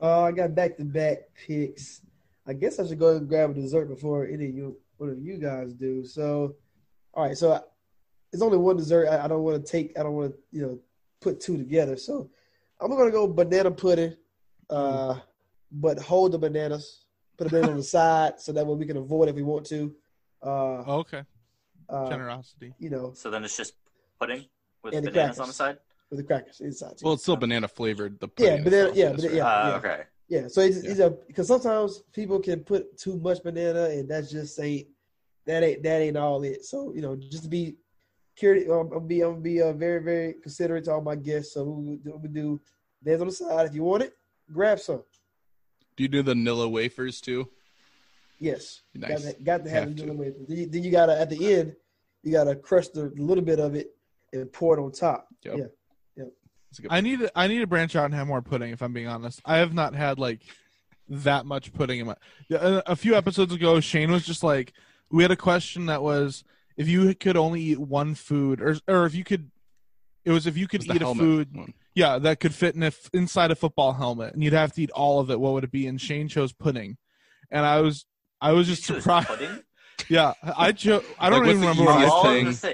Uh, 0.00 0.22
I 0.22 0.32
got 0.32 0.54
back 0.54 0.76
to 0.78 0.84
back 0.84 1.18
picks. 1.46 2.02
I 2.46 2.52
guess 2.52 2.80
I 2.80 2.86
should 2.86 2.98
go 2.98 3.16
and 3.16 3.28
grab 3.28 3.50
a 3.50 3.54
dessert 3.54 3.88
before 3.88 4.26
any 4.26 4.48
of 4.48 4.54
you 4.54 4.76
one 4.96 5.10
of 5.10 5.18
you 5.18 5.36
guys 5.38 5.72
do. 5.72 6.04
So, 6.04 6.56
all 7.14 7.26
right. 7.26 7.36
So 7.36 7.62
it's 8.32 8.42
only 8.42 8.58
one 8.58 8.76
dessert. 8.76 9.08
I, 9.08 9.24
I 9.24 9.28
don't 9.28 9.42
want 9.42 9.64
to 9.64 9.70
take. 9.70 9.96
I 9.98 10.02
don't 10.02 10.14
want 10.14 10.32
to 10.32 10.38
you 10.50 10.62
know 10.62 10.78
put 11.20 11.40
two 11.40 11.56
together. 11.56 11.96
So 11.96 12.30
I'm 12.80 12.90
gonna 12.90 13.10
go 13.10 13.28
banana 13.28 13.70
pudding. 13.70 14.16
Uh, 14.68 15.16
but 15.70 15.98
hold 15.98 16.32
the 16.32 16.38
bananas. 16.38 17.04
Put 17.38 17.50
them 17.52 17.68
on 17.68 17.76
the 17.76 17.82
side 17.84 18.40
so 18.40 18.50
that 18.52 18.66
way 18.66 18.74
we 18.74 18.84
can 18.84 18.96
avoid 18.96 19.28
if 19.28 19.36
we 19.36 19.42
want 19.42 19.64
to. 19.66 19.94
Uh, 20.42 20.82
okay. 21.00 21.22
uh, 21.88 22.08
Generosity. 22.10 22.74
you 22.80 22.90
know, 22.90 23.12
So 23.14 23.30
then 23.30 23.44
it's 23.44 23.56
just 23.56 23.74
pudding 24.20 24.44
with 24.82 24.94
And 24.94 25.06
the 25.06 25.10
bananas 25.12 25.38
on 25.38 25.46
the 25.46 25.54
side. 25.54 25.78
with 26.10 26.18
the 26.18 26.24
crackers 26.24 26.60
inside. 26.60 26.98
Too. 26.98 27.04
Well, 27.04 27.14
it's 27.14 27.22
still 27.22 27.36
banana 27.36 27.68
flavored. 27.68 28.18
The 28.18 28.28
Yeah, 28.38 28.56
pudding 28.56 28.64
banana- 28.64 28.88
itself 28.88 28.96
yeah, 28.96 29.10
is, 29.10 29.16
but 29.22 29.24
right? 29.24 29.34
yeah. 29.36 29.46
Uh, 29.46 29.76
okay. 29.78 30.02
Yeah, 30.28 30.48
so 30.48 30.60
it's, 30.62 30.82
Yeah. 30.84 30.90
it's 30.90 31.00
a 31.00 31.10
because 31.10 31.46
sometimes 31.46 32.02
people 32.12 32.40
can 32.40 32.60
put 32.64 32.98
too 32.98 33.18
much 33.18 33.42
banana, 33.42 33.84
and 33.84 34.08
that's 34.08 34.30
just 34.30 34.58
ain't 34.60 34.88
that 35.46 35.62
ain't 35.62 35.82
that 35.84 36.02
ain't 36.02 36.16
all 36.16 36.42
it. 36.42 36.64
So 36.64 36.92
you 36.92 37.00
know, 37.02 37.14
just 37.16 37.44
to 37.44 37.48
be 37.48 37.76
curious, 38.36 38.68
I'm 38.68 38.88
gonna 38.88 39.00
be 39.00 39.22
I'm 39.22 39.30
gonna 39.34 39.40
be 39.42 39.62
uh, 39.62 39.72
very 39.72 40.02
very 40.02 40.34
considerate 40.42 40.84
to 40.84 40.92
all 40.92 41.00
my 41.02 41.14
guests. 41.16 41.54
So 41.54 41.62
we 41.64 41.98
we 42.04 42.12
we 42.12 42.28
do 42.28 42.60
bananas 43.02 43.20
on 43.22 43.26
the 43.28 43.32
side. 43.32 43.66
If 43.68 43.74
you 43.74 43.84
want 43.84 44.02
it, 44.02 44.12
grab 44.52 44.80
some. 44.80 45.02
Do 45.98 46.04
you 46.04 46.08
do 46.08 46.22
the 46.22 46.34
Nilla 46.34 46.70
wafers 46.70 47.20
too? 47.20 47.48
Yes, 48.38 48.82
Nice. 48.94 49.10
got 49.10 49.18
to, 49.20 49.42
got 49.42 49.64
to 49.64 49.70
have, 49.70 49.82
Have 49.82 49.90
it. 49.90 49.96
to. 49.98 50.46
Then 50.46 50.56
you, 50.56 50.66
then 50.68 50.84
you 50.84 50.92
gotta 50.92 51.20
at 51.20 51.28
the 51.28 51.54
end, 51.54 51.74
you 52.22 52.30
gotta 52.30 52.54
crush 52.54 52.86
the 52.86 53.12
little 53.16 53.42
bit 53.42 53.58
of 53.58 53.74
it 53.74 53.96
and 54.32 54.50
pour 54.52 54.78
it 54.78 54.80
on 54.80 54.92
top. 54.92 55.26
Yep. 55.42 55.74
Yeah, 56.16 56.24
That's 56.70 56.86
I 56.88 57.00
need 57.00 57.18
to, 57.18 57.32
I 57.34 57.48
need 57.48 57.58
to 57.58 57.66
branch 57.66 57.96
out 57.96 58.04
and 58.04 58.14
have 58.14 58.28
more 58.28 58.40
pudding. 58.42 58.70
If 58.70 58.80
I'm 58.80 58.92
being 58.92 59.08
honest, 59.08 59.40
I 59.44 59.56
have 59.56 59.74
not 59.74 59.96
had 59.96 60.20
like 60.20 60.42
that 61.08 61.46
much 61.46 61.72
pudding 61.72 61.98
in 61.98 62.06
my. 62.06 62.14
A, 62.52 62.60
uh, 62.60 62.82
a 62.86 62.94
few 62.94 63.16
episodes 63.16 63.52
ago, 63.52 63.80
Shane 63.80 64.12
was 64.12 64.24
just 64.24 64.44
like, 64.44 64.72
we 65.10 65.24
had 65.24 65.32
a 65.32 65.36
question 65.36 65.86
that 65.86 66.00
was 66.00 66.44
if 66.76 66.86
you 66.86 67.12
could 67.16 67.36
only 67.36 67.60
eat 67.60 67.80
one 67.80 68.14
food, 68.14 68.60
or 68.60 68.76
or 68.86 69.04
if 69.04 69.16
you 69.16 69.24
could, 69.24 69.50
it 70.24 70.30
was 70.30 70.46
if 70.46 70.56
you 70.56 70.68
could 70.68 70.86
eat 70.86 71.02
a 71.02 71.12
food, 71.12 71.56
one. 71.56 71.74
Yeah, 71.98 72.18
that 72.18 72.38
could 72.40 72.54
fit 72.54 72.74
in 72.76 72.82
a, 72.84 72.86
f- 72.86 73.10
inside 73.12 73.50
a 73.50 73.54
football 73.56 73.92
helmet, 73.92 74.32
and 74.34 74.42
you'd 74.44 74.52
have 74.52 74.72
to 74.74 74.82
eat 74.82 74.90
all 74.92 75.18
of 75.20 75.30
it. 75.30 75.40
What 75.40 75.52
would 75.54 75.64
it 75.64 75.72
be? 75.72 75.86
And 75.88 76.00
Shane 76.00 76.28
chose 76.28 76.52
pudding, 76.52 76.96
and 77.50 77.66
I 77.66 77.80
was 77.80 78.06
I 78.40 78.52
was 78.52 78.66
just 78.68 78.84
surprised. 78.84 79.28
pudding? 79.28 79.62
Yeah, 80.08 80.32
I 80.56 80.70
chose. 80.72 81.04
I 81.18 81.28
don't 81.28 81.40
Like, 81.40 81.48
even 81.56 81.60
remember. 81.60 81.82
What 81.84 81.94
I 81.96 81.98
easiest 81.98 82.14
All 82.14 82.22
thing- 82.22 82.44
the 82.46 82.52
sa- 82.52 82.72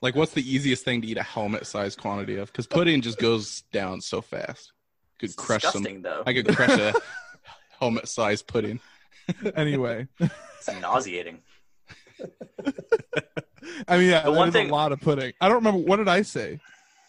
Like, 0.00 0.14
what's 0.16 0.32
the 0.32 0.42
easiest 0.54 0.82
thing 0.84 1.02
to 1.02 1.06
eat 1.06 1.18
a 1.18 1.22
helmet-sized 1.22 2.00
quantity 2.00 2.36
of? 2.36 2.50
Because 2.50 2.66
pudding 2.66 3.02
just 3.02 3.18
goes 3.18 3.62
down 3.70 4.00
so 4.00 4.22
fast. 4.22 4.72
Could 5.20 5.26
It's 5.28 5.34
crush 5.34 5.60
disgusting, 5.60 5.96
some. 5.96 6.02
though. 6.02 6.22
I 6.26 6.32
could 6.32 6.48
crush 6.48 6.70
a 6.70 6.94
helmet-sized 7.80 8.46
pudding. 8.46 8.80
anyway, 9.54 10.08
It's 10.18 10.70
nauseating. 10.80 11.42
I 13.86 13.98
mean, 13.98 14.08
yeah, 14.10 14.22
The 14.22 14.30
that 14.30 14.32
one 14.32 14.50
thing- 14.52 14.70
a 14.70 14.72
lot 14.72 14.92
of 14.92 15.00
pudding. 15.00 15.32
I 15.40 15.48
don't 15.48 15.56
remember 15.56 15.80
what 15.80 15.96
did 15.96 16.08
I 16.08 16.22
say. 16.22 16.60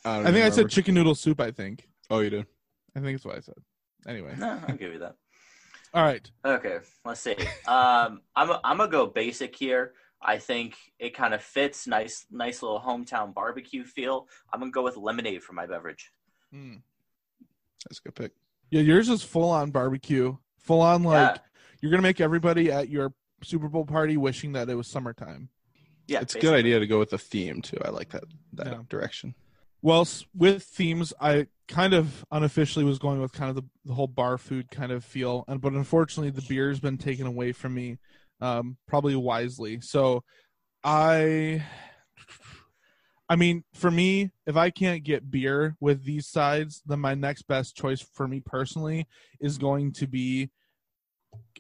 I, 0.06 0.18
don't 0.18 0.28
I 0.28 0.32
think 0.32 0.46
I 0.46 0.50
said 0.50 0.70
chicken 0.70 0.94
noodle 0.96 1.16
soup. 1.16 1.42
I 1.42 1.52
think. 1.52 1.88
Oh, 2.10 2.20
you 2.20 2.30
did. 2.30 2.46
I 2.96 3.00
think 3.00 3.18
that's 3.18 3.26
what 3.26 3.36
I 3.36 3.40
said. 3.40 3.56
Anyway, 4.08 4.36
No, 4.38 4.60
I'll 4.68 4.76
give 4.76 4.94
you 4.94 5.00
that. 5.00 5.16
all 5.94 6.04
right. 6.04 6.30
Okay, 6.46 6.78
let's 7.04 7.20
see. 7.22 7.36
Um, 7.68 8.22
I'm 8.36 8.52
I'm 8.64 8.78
gonna 8.78 8.88
go 8.88 9.08
basic 9.08 9.56
here. 9.56 9.94
I 10.22 10.38
think 10.38 10.76
it 11.00 11.16
kind 11.16 11.34
of 11.34 11.42
fits. 11.42 11.88
Nice, 11.88 12.26
nice 12.32 12.62
little 12.62 12.80
hometown 12.80 13.34
barbecue 13.34 13.84
feel. 13.84 14.28
I'm 14.54 14.60
gonna 14.60 14.72
go 14.72 14.84
with 14.84 14.96
lemonade 14.98 15.44
for 15.44 15.54
my 15.54 15.66
beverage. 15.66 16.12
Hmm. 16.52 16.76
That's 17.86 18.00
a 18.00 18.04
good 18.04 18.16
pick. 18.16 18.32
Yeah, 18.72 18.82
yours 18.82 19.10
is 19.10 19.24
full 19.24 19.50
on 19.50 19.72
barbecue. 19.72 20.38
Full 20.60 20.82
on 20.82 21.04
like 21.04 21.36
Yeah. 21.36 21.42
you're 21.82 21.92
gonna 21.92 22.02
make 22.04 22.22
everybody 22.22 22.72
at 22.72 22.90
your 22.90 23.14
Super 23.44 23.68
Bowl 23.68 23.86
party 23.86 24.18
wishing 24.18 24.54
that 24.54 24.70
it 24.70 24.76
was 24.76 24.88
summertime. 24.88 25.50
Yeah, 26.08 26.22
it's 26.22 26.36
a 26.36 26.40
good 26.40 26.54
idea 26.54 26.80
to 26.80 26.88
go 26.88 27.00
with 27.00 27.10
the 27.10 27.18
theme 27.18 27.62
too. 27.62 27.78
I 27.84 27.90
like 27.90 28.10
that 28.10 28.24
that 28.54 28.68
Yeah. 28.68 28.80
direction. 28.90 29.34
Well, 29.86 30.08
with 30.34 30.64
themes, 30.64 31.14
I 31.22 31.46
kind 31.68 31.94
of 31.94 32.26
unofficially 32.32 32.84
was 32.84 32.98
going 32.98 33.22
with 33.22 33.34
kind 33.34 33.52
of 33.52 33.56
the, 33.58 33.66
the 33.86 33.94
whole 33.94 34.08
bar 34.08 34.40
food 34.40 34.72
kind 34.72 34.92
of 34.92 35.06
feel, 35.06 35.46
and 35.48 35.62
but 35.62 35.74
unfortunately, 35.74 36.32
the 36.32 36.42
beer's 36.42 36.80
been 36.80 36.98
taken 36.98 37.28
away 37.28 37.52
from 37.52 37.76
me, 37.76 38.00
um, 38.42 38.78
probably 38.88 39.16
wisely. 39.16 39.82
So, 39.82 40.24
I, 40.84 41.64
I 43.30 43.36
mean, 43.36 43.64
for 43.76 43.92
me, 43.92 44.32
if 44.48 44.58
I 44.58 44.72
can't 44.72 45.04
get 45.04 45.30
beer 45.30 45.78
with 45.80 46.04
these 46.04 46.26
sides, 46.26 46.82
then 46.88 47.00
my 47.00 47.14
next 47.14 47.44
best 47.44 47.78
choice 47.78 48.02
for 48.02 48.28
me 48.28 48.42
personally 48.44 49.06
is 49.40 49.60
going 49.60 49.92
to 49.92 50.08
be 50.08 50.50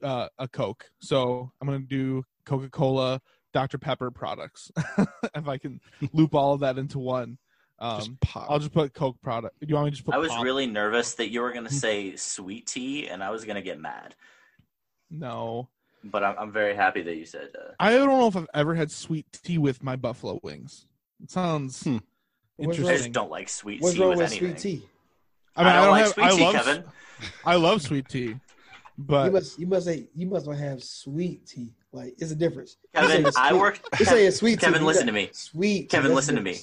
uh, 0.01 0.29
a 0.39 0.47
Coke. 0.47 0.89
So 0.99 1.51
I'm 1.61 1.67
to 1.67 1.77
do 1.77 2.23
Coca 2.43 2.71
Cola, 2.71 3.21
Dr 3.53 3.77
Pepper 3.77 4.09
products, 4.09 4.71
if 5.35 5.47
I 5.47 5.59
can 5.59 5.79
loop 6.11 6.33
all 6.33 6.55
of 6.55 6.61
that 6.61 6.79
into 6.79 6.97
one. 6.97 7.37
Um, 7.79 7.99
Just. 7.99 8.11
I'll 8.35 8.59
just 8.59 8.71
put 8.71 8.93
Coke 8.93 9.21
product. 9.21 9.59
Do 9.59 9.67
you 9.67 9.75
want 9.75 9.85
me 9.85 9.91
to 9.91 9.95
just 9.97 10.05
put? 10.05 10.15
I 10.15 10.17
was 10.17 10.29
pop? 10.29 10.43
really 10.43 10.65
nervous 10.65 11.13
that 11.15 11.29
you 11.29 11.41
were 11.41 11.51
gonna 11.51 11.69
say 11.69 12.15
sweet 12.15 12.67
tea, 12.67 13.07
and 13.09 13.21
I 13.23 13.29
was 13.31 13.43
gonna 13.45 13.61
get 13.61 13.79
mad. 13.79 14.15
no. 15.09 15.67
But 16.03 16.23
I'm 16.23 16.35
I'm 16.37 16.51
very 16.51 16.75
happy 16.75 17.01
that 17.01 17.15
you 17.15 17.25
said. 17.25 17.49
Uh, 17.55 17.71
I 17.79 17.91
don't 17.93 18.07
know 18.07 18.27
if 18.27 18.35
I've 18.35 18.47
ever 18.53 18.75
had 18.75 18.91
sweet 18.91 19.25
tea 19.43 19.57
with 19.57 19.81
my 19.83 19.95
buffalo 19.95 20.39
wings. 20.43 20.85
It 21.23 21.31
sounds 21.31 21.83
Hmm. 21.83 21.97
What's 22.57 22.77
I 22.77 22.81
interesting. 22.81 22.97
just 22.97 23.11
don't 23.11 23.31
like 23.31 23.49
sweet 23.49 23.81
what's 23.81 23.95
tea 23.95 24.01
wrong 24.01 24.09
with 24.11 24.19
with 24.19 24.31
anything. 24.31 24.55
sweet 24.57 24.79
tea? 24.81 24.85
I 25.55 25.63
mean, 25.63 25.73
I 25.73 25.81
don't, 25.81 25.91
like 25.91 26.03
have. 26.03 26.13
sweet 26.13 26.23
I 26.25 26.29
tea, 26.35 26.43
love. 26.43 26.53
Keven. 26.55 26.83
I 27.43 27.55
love 27.55 27.81
sweet 27.81 28.07
tea, 28.07 28.35
but 28.99 29.25
You 29.25 29.31
but 29.31 29.33
must 29.33 29.59
you 29.59 29.65
must 29.67 29.85
say 29.87 30.07
you 30.13 30.27
must 30.27 30.45
not 30.45 30.57
have 30.57 30.83
sweet 30.83 31.47
tea. 31.47 31.73
Like 31.91 32.13
it's 32.19 32.29
a 32.31 32.35
difference. 32.35 32.77
You 32.93 33.01
Keven, 33.01 33.25
I 33.35 33.49
sweet- 33.49 33.59
worked. 33.59 33.99
You 33.99 34.05
say 34.05 34.27
it's 34.27 34.37
sweet 34.37 34.59
tea. 34.59 34.65
Keven, 34.67 34.81
you 34.81 34.87
listen 34.87 35.07
to 35.07 35.11
me. 35.11 35.29
Sweet. 35.33 35.89
Keven, 35.89 36.13
listen 36.13 36.35
to 36.35 36.41
the 36.41 36.45
me. 36.51 36.57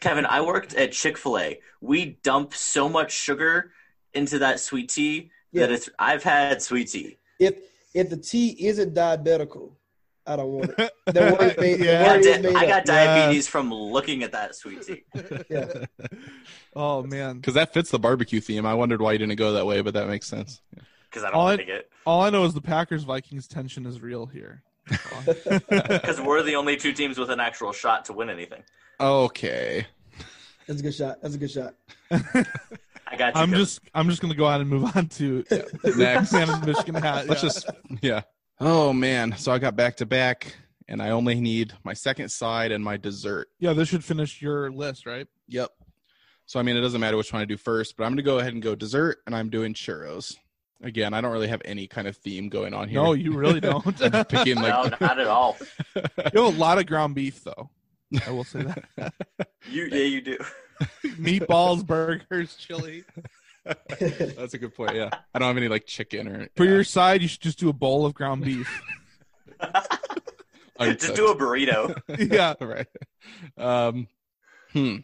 Difference. 0.00 0.26
Keven, 0.26 0.26
I 0.26 0.40
worked 0.40 0.74
at 0.74 0.92
Chick 0.92 1.16
Fil 1.18 1.38
A. 1.38 1.60
We 1.80 2.18
dump 2.22 2.54
so 2.54 2.88
much 2.88 3.12
sugar 3.12 3.72
into 4.14 4.38
that 4.40 4.60
sweet 4.60 4.88
tea 4.90 5.30
that 5.52 5.70
it's. 5.70 5.88
I've 5.98 6.22
had 6.22 6.62
sweet 6.62 6.88
tea. 6.88 7.18
If 7.38 7.54
if 7.94 8.10
the 8.10 8.16
tea 8.16 8.50
isn't 8.66 8.94
diabetical, 8.94 9.72
I 10.26 10.36
don't 10.36 10.48
want 10.52 10.74
it. 10.78 10.92
The 11.06 11.36
word 11.38 11.56
made, 11.58 11.80
Yeah. 11.84 12.02
the 12.02 12.08
I, 12.08 12.12
word 12.12 12.20
is 12.20 12.26
got 12.26 12.42
made 12.42 12.52
di- 12.52 12.56
I 12.56 12.66
got 12.66 12.84
diabetes 12.84 13.48
from 13.48 13.72
looking 13.72 14.22
at 14.22 14.32
that 14.32 14.54
sweet 14.54 14.82
tea. 14.82 15.04
Yeah. 15.48 15.84
Oh 16.78 17.02
man. 17.02 17.36
Because 17.36 17.54
that 17.54 17.72
fits 17.72 17.90
the 17.90 17.98
barbecue 17.98 18.38
theme. 18.40 18.66
I 18.66 18.74
wondered 18.74 19.00
why 19.00 19.12
you 19.12 19.18
didn't 19.18 19.36
go 19.36 19.52
that 19.52 19.64
way, 19.64 19.80
but 19.80 19.94
that 19.94 20.08
makes 20.08 20.26
sense. 20.26 20.60
Because 21.08 21.24
I 21.24 21.28
don't 21.30 21.36
All 21.40 21.46
I, 21.46 21.54
like 21.54 21.68
it. 21.68 21.90
all 22.04 22.20
I 22.20 22.28
know 22.28 22.44
is 22.44 22.52
the 22.52 22.60
Packers 22.60 23.04
Vikings 23.04 23.48
tension 23.48 23.86
is 23.86 24.02
real 24.02 24.26
here. 24.26 24.62
Because 25.26 26.20
we're 26.20 26.42
the 26.42 26.54
only 26.54 26.76
two 26.76 26.92
teams 26.92 27.18
with 27.18 27.30
an 27.30 27.40
actual 27.40 27.72
shot 27.72 28.04
to 28.06 28.12
win 28.12 28.30
anything. 28.30 28.62
Okay. 29.00 29.86
That's 30.66 30.80
a 30.80 30.82
good 30.82 30.94
shot. 30.94 31.18
That's 31.22 31.34
a 31.34 31.38
good 31.38 31.50
shot. 31.50 31.74
I 33.08 33.16
got 33.16 33.34
you. 33.34 33.40
I'm 33.40 33.48
Keven. 33.48 33.54
just 33.54 33.80
I'm 33.94 34.08
just 34.08 34.20
gonna 34.20 34.34
go 34.34 34.46
ahead 34.46 34.60
and 34.60 34.70
move 34.70 34.96
on 34.96 35.08
to 35.08 35.44
Next. 35.96 36.32
Man 36.32 36.50
in 36.50 36.60
Michigan 36.64 36.94
hat. 36.94 37.26
Let's 37.28 37.42
yeah. 37.42 37.48
just 37.48 37.70
yeah. 38.02 38.20
Oh 38.60 38.92
man. 38.92 39.34
So 39.36 39.52
I 39.52 39.58
got 39.58 39.76
back 39.76 39.96
to 39.96 40.06
back 40.06 40.56
and 40.88 41.02
I 41.02 41.10
only 41.10 41.34
need 41.40 41.72
my 41.84 41.92
second 41.94 42.30
side 42.30 42.72
and 42.72 42.82
my 42.82 42.96
dessert. 42.96 43.48
yeah. 43.58 43.72
This 43.72 43.88
should 43.88 44.04
finish 44.04 44.40
your 44.42 44.70
list, 44.70 45.06
right? 45.06 45.26
Yep. 45.48 45.70
So 46.46 46.58
I 46.58 46.62
mean 46.62 46.76
it 46.76 46.80
doesn't 46.80 47.00
matter 47.00 47.16
which 47.16 47.32
one 47.32 47.42
I 47.42 47.44
do 47.44 47.56
first, 47.56 47.96
but 47.96 48.04
I'm 48.04 48.12
gonna 48.12 48.22
go 48.22 48.38
ahead 48.38 48.54
and 48.54 48.62
go 48.62 48.74
dessert 48.74 49.18
and 49.26 49.34
I'm 49.34 49.50
doing 49.50 49.74
churros. 49.74 50.36
Again, 50.82 51.14
I 51.14 51.20
don't 51.20 51.32
really 51.32 51.48
have 51.48 51.62
any 51.64 51.86
kind 51.86 52.06
of 52.06 52.16
theme 52.16 52.48
going 52.48 52.74
on 52.74 52.88
here. 52.88 53.02
No, 53.02 53.12
you 53.14 53.32
really 53.32 53.60
don't. 53.68 53.84
I'm 53.86 53.94
just 53.94 54.28
picking 54.28 54.56
no, 54.56 54.90
not 55.00 55.18
at 55.18 55.26
all. 55.26 55.56
You 55.94 56.44
have 56.44 56.54
a 56.54 56.58
lot 56.58 56.78
of 56.78 56.86
ground 56.86 57.14
beef, 57.14 57.42
though. 57.44 57.70
I 58.26 58.30
will 58.30 58.44
say 58.44 58.62
that. 58.62 59.14
You, 59.68 59.88
yeah, 59.90 60.04
you 60.04 60.20
do. 60.20 60.38
Meatballs, 61.04 61.84
burgers, 61.84 62.54
chili. 62.54 63.02
That's 63.64 64.54
a 64.54 64.58
good 64.58 64.76
point. 64.76 64.94
Yeah, 64.94 65.10
I 65.34 65.38
don't 65.40 65.48
have 65.48 65.56
any 65.56 65.66
like 65.66 65.86
chicken 65.86 66.28
or 66.28 66.48
For 66.54 66.64
yeah, 66.64 66.70
your 66.70 66.84
side, 66.84 67.20
you 67.20 67.26
should 67.26 67.40
just 67.40 67.58
do 67.58 67.68
a 67.68 67.72
bowl 67.72 68.06
of 68.06 68.14
ground 68.14 68.44
beef. 68.44 68.82
Just 70.80 71.16
do 71.16 71.28
a 71.28 71.36
burrito. 71.36 71.96
yeah. 72.30 72.54
right. 72.60 72.86
Um, 73.58 74.06
hmm. 74.72 74.96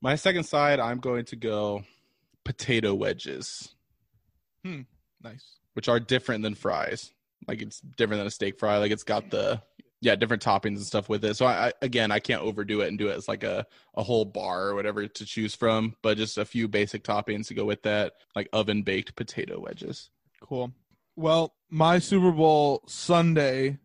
My 0.00 0.16
second 0.16 0.44
side, 0.44 0.80
I'm 0.80 1.00
going 1.00 1.26
to 1.26 1.36
go 1.36 1.84
potato 2.44 2.94
wedges, 2.94 3.74
Hmm. 4.64 4.82
Nice. 5.22 5.58
which 5.74 5.88
are 5.88 6.00
different 6.00 6.42
than 6.42 6.54
fries. 6.54 7.12
Like 7.46 7.62
it's 7.62 7.80
different 7.80 8.20
than 8.20 8.26
a 8.26 8.30
steak 8.30 8.58
fry. 8.58 8.78
Like 8.78 8.90
it's 8.92 9.02
got 9.04 9.30
the 9.30 9.62
yeah 10.02 10.16
different 10.16 10.42
toppings 10.42 10.76
and 10.76 10.80
stuff 10.86 11.08
with 11.08 11.24
it. 11.24 11.34
So 11.36 11.46
I, 11.46 11.68
I 11.68 11.72
again 11.82 12.10
I 12.10 12.18
can't 12.20 12.42
overdo 12.42 12.80
it 12.80 12.88
and 12.88 12.98
do 12.98 13.08
it 13.08 13.16
as 13.16 13.28
like 13.28 13.42
a 13.42 13.66
a 13.94 14.02
whole 14.02 14.24
bar 14.24 14.68
or 14.68 14.74
whatever 14.74 15.06
to 15.06 15.24
choose 15.26 15.54
from, 15.54 15.94
but 16.02 16.16
just 16.16 16.38
a 16.38 16.44
few 16.44 16.68
basic 16.68 17.04
toppings 17.04 17.48
to 17.48 17.54
go 17.54 17.64
with 17.64 17.82
that, 17.82 18.14
like 18.34 18.48
oven 18.52 18.82
baked 18.82 19.14
potato 19.16 19.60
wedges. 19.60 20.10
Cool. 20.42 20.72
Well, 21.16 21.54
my 21.70 21.98
Super 21.98 22.32
Bowl 22.32 22.82
Sunday 22.86 23.78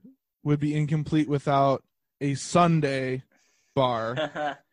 would 0.44 0.60
be 0.60 0.76
incomplete 0.76 1.28
without 1.28 1.84
a 2.22 2.36
Sunday 2.36 3.24
bar. 3.76 4.58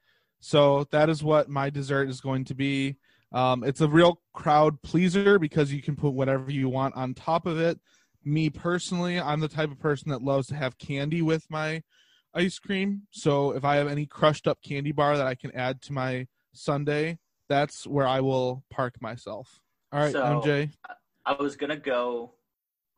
So 0.45 0.89
that 0.91 1.09
is 1.09 1.23
what 1.23 1.49
my 1.49 1.71
dessert 1.71 2.09
is 2.09 2.21
going 2.21 2.47
to 2.47 2.55
be. 2.57 2.97
Um, 3.33 3.65
it's 3.65 3.81
a 3.81 3.89
real 3.89 4.21
crowd 4.35 4.81
pleaser 4.83 5.39
because 5.39 5.73
you 5.73 5.83
can 5.83 5.97
put 5.97 6.11
whatever 6.11 6.51
you 6.51 6.69
want 6.69 6.95
on 6.95 7.15
top 7.15 7.47
of 7.47 7.59
it. 7.59 7.81
Me 8.25 8.51
personally, 8.51 9.19
I'm 9.19 9.41
the 9.41 9.49
type 9.49 9.71
of 9.71 9.79
person 9.81 10.11
that 10.11 10.23
loves 10.23 10.49
to 10.49 10.55
have 10.55 10.79
candy 10.79 11.23
with 11.23 11.47
my 11.51 11.83
ice 12.35 12.59
cream. 12.59 13.03
So 13.11 13.53
if 13.53 13.65
I 13.65 13.77
have 13.77 13.89
any 13.89 14.07
crushed 14.07 14.47
up 14.47 14.59
candy 14.63 14.93
bar 14.93 15.17
that 15.17 15.27
I 15.27 15.35
can 15.35 15.51
add 15.57 15.83
to 15.83 15.93
my 15.93 16.27
Sunday, 16.53 17.19
that's 17.49 17.87
where 17.87 18.07
I 18.07 18.21
will 18.21 18.65
park 18.71 19.01
myself. 19.01 19.61
All 19.93 20.01
right, 20.01 20.13
So- 20.13 20.23
MJ. 20.23 20.71
I 21.25 21.35
was 21.35 21.55
gonna 21.55 21.77
go 21.77 22.35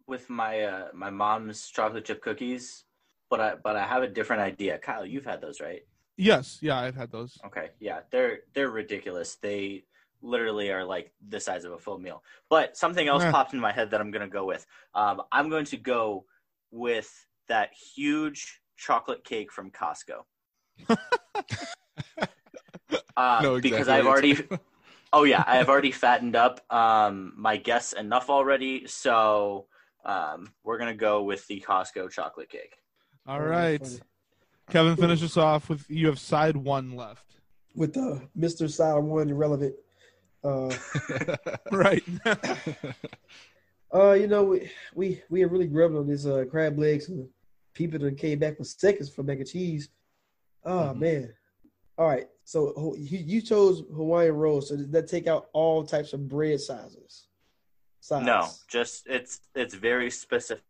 with 0.06 0.30
my 0.30 0.62
uh, 0.62 0.88
my 0.94 1.10
mom's 1.10 1.68
chocolate 1.68 2.06
chip 2.06 2.22
cookies, 2.22 2.84
but 3.28 3.40
I 3.40 3.54
but 3.56 3.76
I 3.76 3.86
have 3.86 4.02
a 4.02 4.08
different 4.08 4.40
idea. 4.40 4.78
Kyle, 4.78 5.04
you've 5.04 5.26
had 5.26 5.42
those, 5.42 5.60
right? 5.60 5.82
Yes, 6.16 6.58
yeah, 6.62 6.78
I've 6.78 6.96
had 6.96 7.10
those. 7.12 7.36
Okay, 7.44 7.70
yeah, 7.80 8.00
they're 8.10 8.40
they're 8.54 8.70
ridiculous. 8.70 9.36
They 9.36 9.84
literally 10.24 10.70
are 10.72 10.84
like 10.84 11.12
the 11.28 11.38
size 11.38 11.64
of 11.64 11.72
a 11.72 11.78
full 11.78 11.98
meal. 11.98 12.24
But 12.48 12.76
something 12.76 13.06
else 13.06 13.22
Eh. 13.22 13.30
popped 13.30 13.52
in 13.52 13.60
my 13.60 13.72
head 13.72 13.90
that 13.90 14.00
I'm 14.00 14.10
gonna 14.10 14.28
go 14.28 14.44
with. 14.44 14.66
Um, 14.94 15.22
I'm 15.30 15.50
going 15.50 15.66
to 15.66 15.76
go 15.76 16.24
with 16.70 17.12
that 17.48 17.72
huge 17.74 18.60
chocolate 18.76 19.22
cake 19.24 19.52
from 19.52 19.70
Costco. 19.70 20.24
uh, 23.16 23.40
Know 23.42 23.60
because 23.60 23.88
I've 23.88 24.06
already. 24.06 24.38
Oh 25.16 25.22
yeah, 25.22 25.44
I 25.46 25.58
have 25.58 25.68
already 25.68 25.92
fattened 25.92 26.34
up 26.34 26.60
um, 26.74 27.34
my 27.36 27.56
guests 27.56 27.92
enough 27.92 28.28
already, 28.28 28.88
so 28.88 29.68
um, 30.04 30.52
we're 30.64 30.76
gonna 30.76 30.92
go 30.92 31.22
with 31.22 31.46
the 31.46 31.60
Costco 31.64 32.10
chocolate 32.10 32.48
cake. 32.50 32.74
All 33.24 33.40
right. 33.40 33.80
funny. 33.80 34.00
Keven, 34.70 34.96
finish 34.96 35.22
us 35.22 35.36
off 35.36 35.68
with 35.68 35.88
you 35.88 36.08
have 36.08 36.18
side 36.18 36.56
one 36.56 36.96
left. 36.96 37.36
With 37.76 37.96
uh, 37.96 38.18
Mr. 38.36 38.68
Side 38.68 38.98
One 38.98 39.28
Irrelevant. 39.28 39.76
Uh, 40.44 40.74
Right. 41.72 42.02
uh, 43.94 44.12
you 44.12 44.26
know, 44.26 44.44
we 44.44 44.70
we 44.94 45.22
we 45.30 45.42
are 45.42 45.48
really 45.48 45.66
grubbing 45.66 45.98
on 45.98 46.06
this 46.06 46.26
uh, 46.26 46.44
crab 46.50 46.78
legs 46.78 47.08
and 47.08 47.28
people 47.74 47.98
that 48.00 48.18
came 48.18 48.38
back 48.38 48.56
for 48.56 48.64
seconds 48.64 49.08
for 49.10 49.22
mac 49.22 49.38
and 49.38 49.46
cheese. 49.48 49.88
Oh 50.64 50.70
Mm-hmm. 50.90 51.00
man. 51.00 51.34
All 51.96 52.08
right. 52.08 52.26
So 52.44 52.94
you, 52.98 53.18
you 53.18 53.40
chose 53.40 53.82
Hawaiian 53.94 54.34
rolls. 54.34 54.68
So 54.68 54.76
does 54.76 54.90
that 54.90 55.08
take 55.08 55.26
out 55.26 55.46
all 55.52 55.84
types 55.84 56.12
of 56.12 56.28
bread 56.28 56.60
sizes? 56.60 57.28
Size. 58.00 58.24
No, 58.26 58.48
just 58.68 59.06
it's 59.06 59.40
it's 59.54 59.74
very 59.74 60.10
specific. 60.10 60.60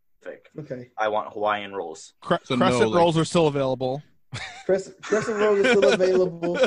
Okay. 0.58 0.90
I 0.96 1.08
want 1.08 1.32
Hawaiian 1.32 1.72
rolls. 1.74 2.12
Cre- 2.20 2.36
So 2.44 2.54
no, 2.54 2.66
crescent 2.66 2.90
like- 2.90 2.98
rolls 2.98 3.18
are 3.18 3.24
still 3.24 3.46
available. 3.48 4.02
Crescent, 4.66 5.00
crescent 5.02 5.36
rolls 5.38 5.58
are 5.64 5.70
still 5.70 5.92
available. 5.98 6.58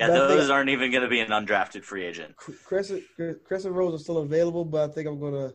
Yeah, 0.00 0.06
But 0.06 0.16
I 0.16 0.28
think- 0.28 0.40
those 0.40 0.48
aren't 0.50 0.70
even 0.70 0.90
gonna 0.90 1.08
be 1.08 1.20
an 1.20 1.28
undrafted 1.28 1.84
free 1.84 2.04
agent. 2.06 2.34
Crescent 2.36 3.02
Crescent 3.44 3.74
rolls 3.74 4.00
are 4.00 4.02
still 4.02 4.18
available, 4.18 4.64
but 4.64 4.88
I 4.88 4.92
think 4.94 5.06
I'm 5.06 5.20
gonna 5.20 5.52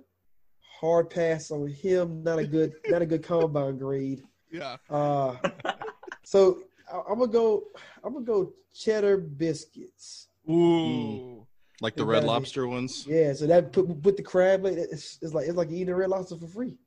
hard 0.79 1.09
pass 1.09 1.49
on 1.49 1.67
him. 1.67 2.21
Not 2.23 2.37
a 2.37 2.45
good, 2.45 2.73
not 2.87 3.01
a 3.01 3.07
good 3.07 3.23
combine 3.23 3.79
grade. 3.79 4.21
Yeah. 4.51 4.77
Uh, 4.87 5.35
so 6.23 6.61
I, 6.93 7.01
I'm 7.09 7.17
gonna 7.17 7.31
go. 7.31 7.63
I'm 8.03 8.13
gonna 8.13 8.23
go 8.23 8.53
cheddar 8.71 9.17
biscuits. 9.17 10.27
Ooh. 10.47 11.47
like 11.81 11.95
the 11.95 12.03
It 12.03 12.05
red 12.05 12.15
gotta 12.19 12.27
lobster 12.27 12.67
ones. 12.67 13.07
Yeah, 13.09 13.33
so 13.33 13.47
that 13.47 13.73
put 13.73 13.99
put 14.03 14.15
the 14.15 14.21
crab 14.21 14.63
leg. 14.63 14.77
It's, 14.77 15.17
it's 15.23 15.33
like 15.33 15.47
it's 15.47 15.57
like 15.57 15.71
eating 15.71 15.89
a 15.89 15.95
red 15.95 16.09
lobster 16.09 16.37
for 16.37 16.47
free. 16.47 16.77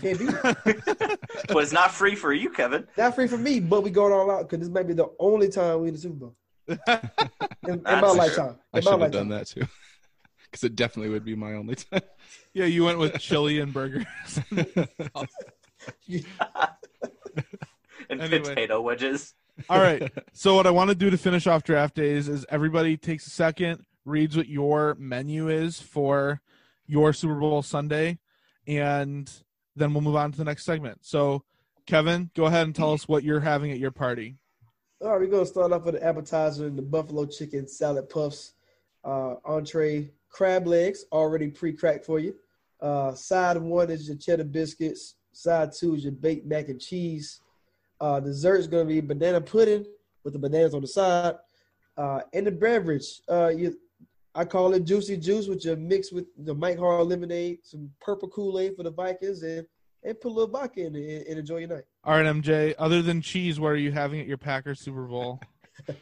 Can't 0.00 0.18
beat 0.18 0.30
it. 0.30 1.20
but 1.46 1.58
it's 1.62 1.72
not 1.72 1.92
free 1.92 2.16
for 2.16 2.32
you, 2.32 2.50
Keven. 2.50 2.88
Not 2.98 3.14
free 3.14 3.28
for 3.28 3.38
me, 3.38 3.60
but 3.60 3.84
we 3.84 3.90
going 3.90 4.12
all 4.12 4.30
out 4.32 4.48
because 4.50 4.66
this 4.66 4.68
might 4.74 4.88
be 4.88 4.94
the 4.94 5.10
only 5.20 5.48
time 5.48 5.80
we 5.80 5.88
in 5.88 5.94
the 5.94 6.00
Super 6.00 6.14
Bowl 6.14 6.36
in, 6.68 6.78
in 7.66 7.82
my 7.82 8.00
That's 8.00 8.00
true. 8.12 8.18
lifetime. 8.18 8.56
I 8.72 8.78
In 8.78 8.82
should 8.82 9.00
have 9.00 9.10
done 9.10 9.28
that 9.30 9.46
too, 9.48 9.62
because 10.50 10.64
it 10.64 10.74
definitely 10.76 11.10
would 11.12 11.24
be 11.24 11.34
my 11.34 11.54
only 11.54 11.74
time. 11.76 12.00
Yeah, 12.54 12.66
you 12.66 12.84
went 12.84 12.98
with 12.98 13.18
chili 13.18 13.60
and 13.60 13.72
burgers. 13.72 14.04
And 18.10 18.20
Anyway. 18.20 18.40
potato 18.50 18.80
wedges. 18.80 19.34
All 19.70 19.78
right. 19.78 20.12
So 20.32 20.54
what 20.54 20.66
I 20.66 20.70
want 20.70 20.90
to 20.90 20.94
do 20.94 21.08
to 21.10 21.16
finish 21.16 21.46
off 21.46 21.62
draft 21.62 21.94
days 21.94 22.28
is 22.28 22.44
everybody 22.50 22.96
takes 22.96 23.26
a 23.26 23.30
second, 23.30 23.84
reads 24.04 24.36
what 24.36 24.48
your 24.48 24.96
menu 24.98 25.48
is 25.48 25.80
for 25.80 26.40
your 26.86 27.12
Super 27.12 27.36
Bowl 27.36 27.62
Sunday, 27.62 28.18
and 28.66 29.30
then 29.76 29.94
we'll 29.94 30.02
move 30.02 30.16
on 30.16 30.32
to 30.32 30.38
the 30.38 30.44
next 30.44 30.64
segment. 30.64 30.98
So, 31.06 31.44
Keven, 31.86 32.30
go 32.34 32.44
ahead 32.46 32.66
and 32.66 32.74
tell 32.74 32.92
us 32.92 33.08
what 33.08 33.24
you're 33.24 33.40
having 33.40 33.70
at 33.70 33.78
your 33.78 33.92
party. 33.92 34.36
All 35.02 35.10
right, 35.10 35.20
we're 35.20 35.26
gonna 35.26 35.44
start 35.44 35.72
off 35.72 35.84
with 35.84 35.96
the 35.96 36.06
appetizer, 36.06 36.68
and 36.68 36.78
the 36.78 36.82
buffalo 36.82 37.26
chicken 37.26 37.66
salad 37.66 38.08
puffs, 38.08 38.52
uh, 39.04 39.34
entree, 39.44 40.12
crab 40.28 40.64
legs 40.68 41.06
already 41.10 41.48
pre-cracked 41.48 42.06
for 42.06 42.20
you. 42.20 42.36
Uh, 42.80 43.12
side 43.12 43.56
one 43.56 43.90
is 43.90 44.06
your 44.06 44.16
cheddar 44.16 44.44
biscuits. 44.44 45.16
Side 45.32 45.72
two 45.72 45.96
is 45.96 46.04
your 46.04 46.12
baked 46.12 46.46
mac 46.46 46.68
and 46.68 46.80
cheese. 46.80 47.40
Uh, 48.00 48.20
dessert 48.20 48.58
is 48.58 48.68
gonna 48.68 48.84
be 48.84 49.00
banana 49.00 49.40
pudding 49.40 49.84
with 50.22 50.34
the 50.34 50.38
bananas 50.38 50.72
on 50.72 50.82
the 50.82 50.86
side, 50.86 51.34
uh, 51.96 52.20
and 52.32 52.46
the 52.46 52.52
beverage. 52.52 53.22
Uh, 53.28 53.48
you, 53.48 53.76
I 54.36 54.44
call 54.44 54.72
it 54.72 54.84
juicy 54.84 55.16
juice, 55.16 55.48
which 55.48 55.64
you 55.64 55.74
mix 55.74 56.12
with 56.12 56.26
the 56.44 56.54
Mike 56.54 56.78
Hard 56.78 57.08
lemonade, 57.08 57.58
some 57.64 57.90
purple 58.00 58.28
Kool 58.28 58.60
Aid 58.60 58.76
for 58.76 58.84
the 58.84 58.90
Vikings, 58.92 59.42
and 59.42 59.66
and 60.02 60.20
put 60.20 60.28
a 60.28 60.34
little 60.34 60.48
vodka 60.48 60.86
in 60.86 60.96
it 60.96 61.26
and 61.28 61.38
enjoy 61.38 61.58
your 61.58 61.68
night. 61.68 61.84
All 62.04 62.16
right, 62.16 62.26
MJ. 62.26 62.74
Other 62.78 63.02
than 63.02 63.20
cheese, 63.20 63.60
what 63.60 63.68
are 63.68 63.76
you 63.76 63.92
having 63.92 64.20
at 64.20 64.26
your 64.26 64.38
Packers 64.38 64.80
Super 64.80 65.04
Bowl? 65.04 65.40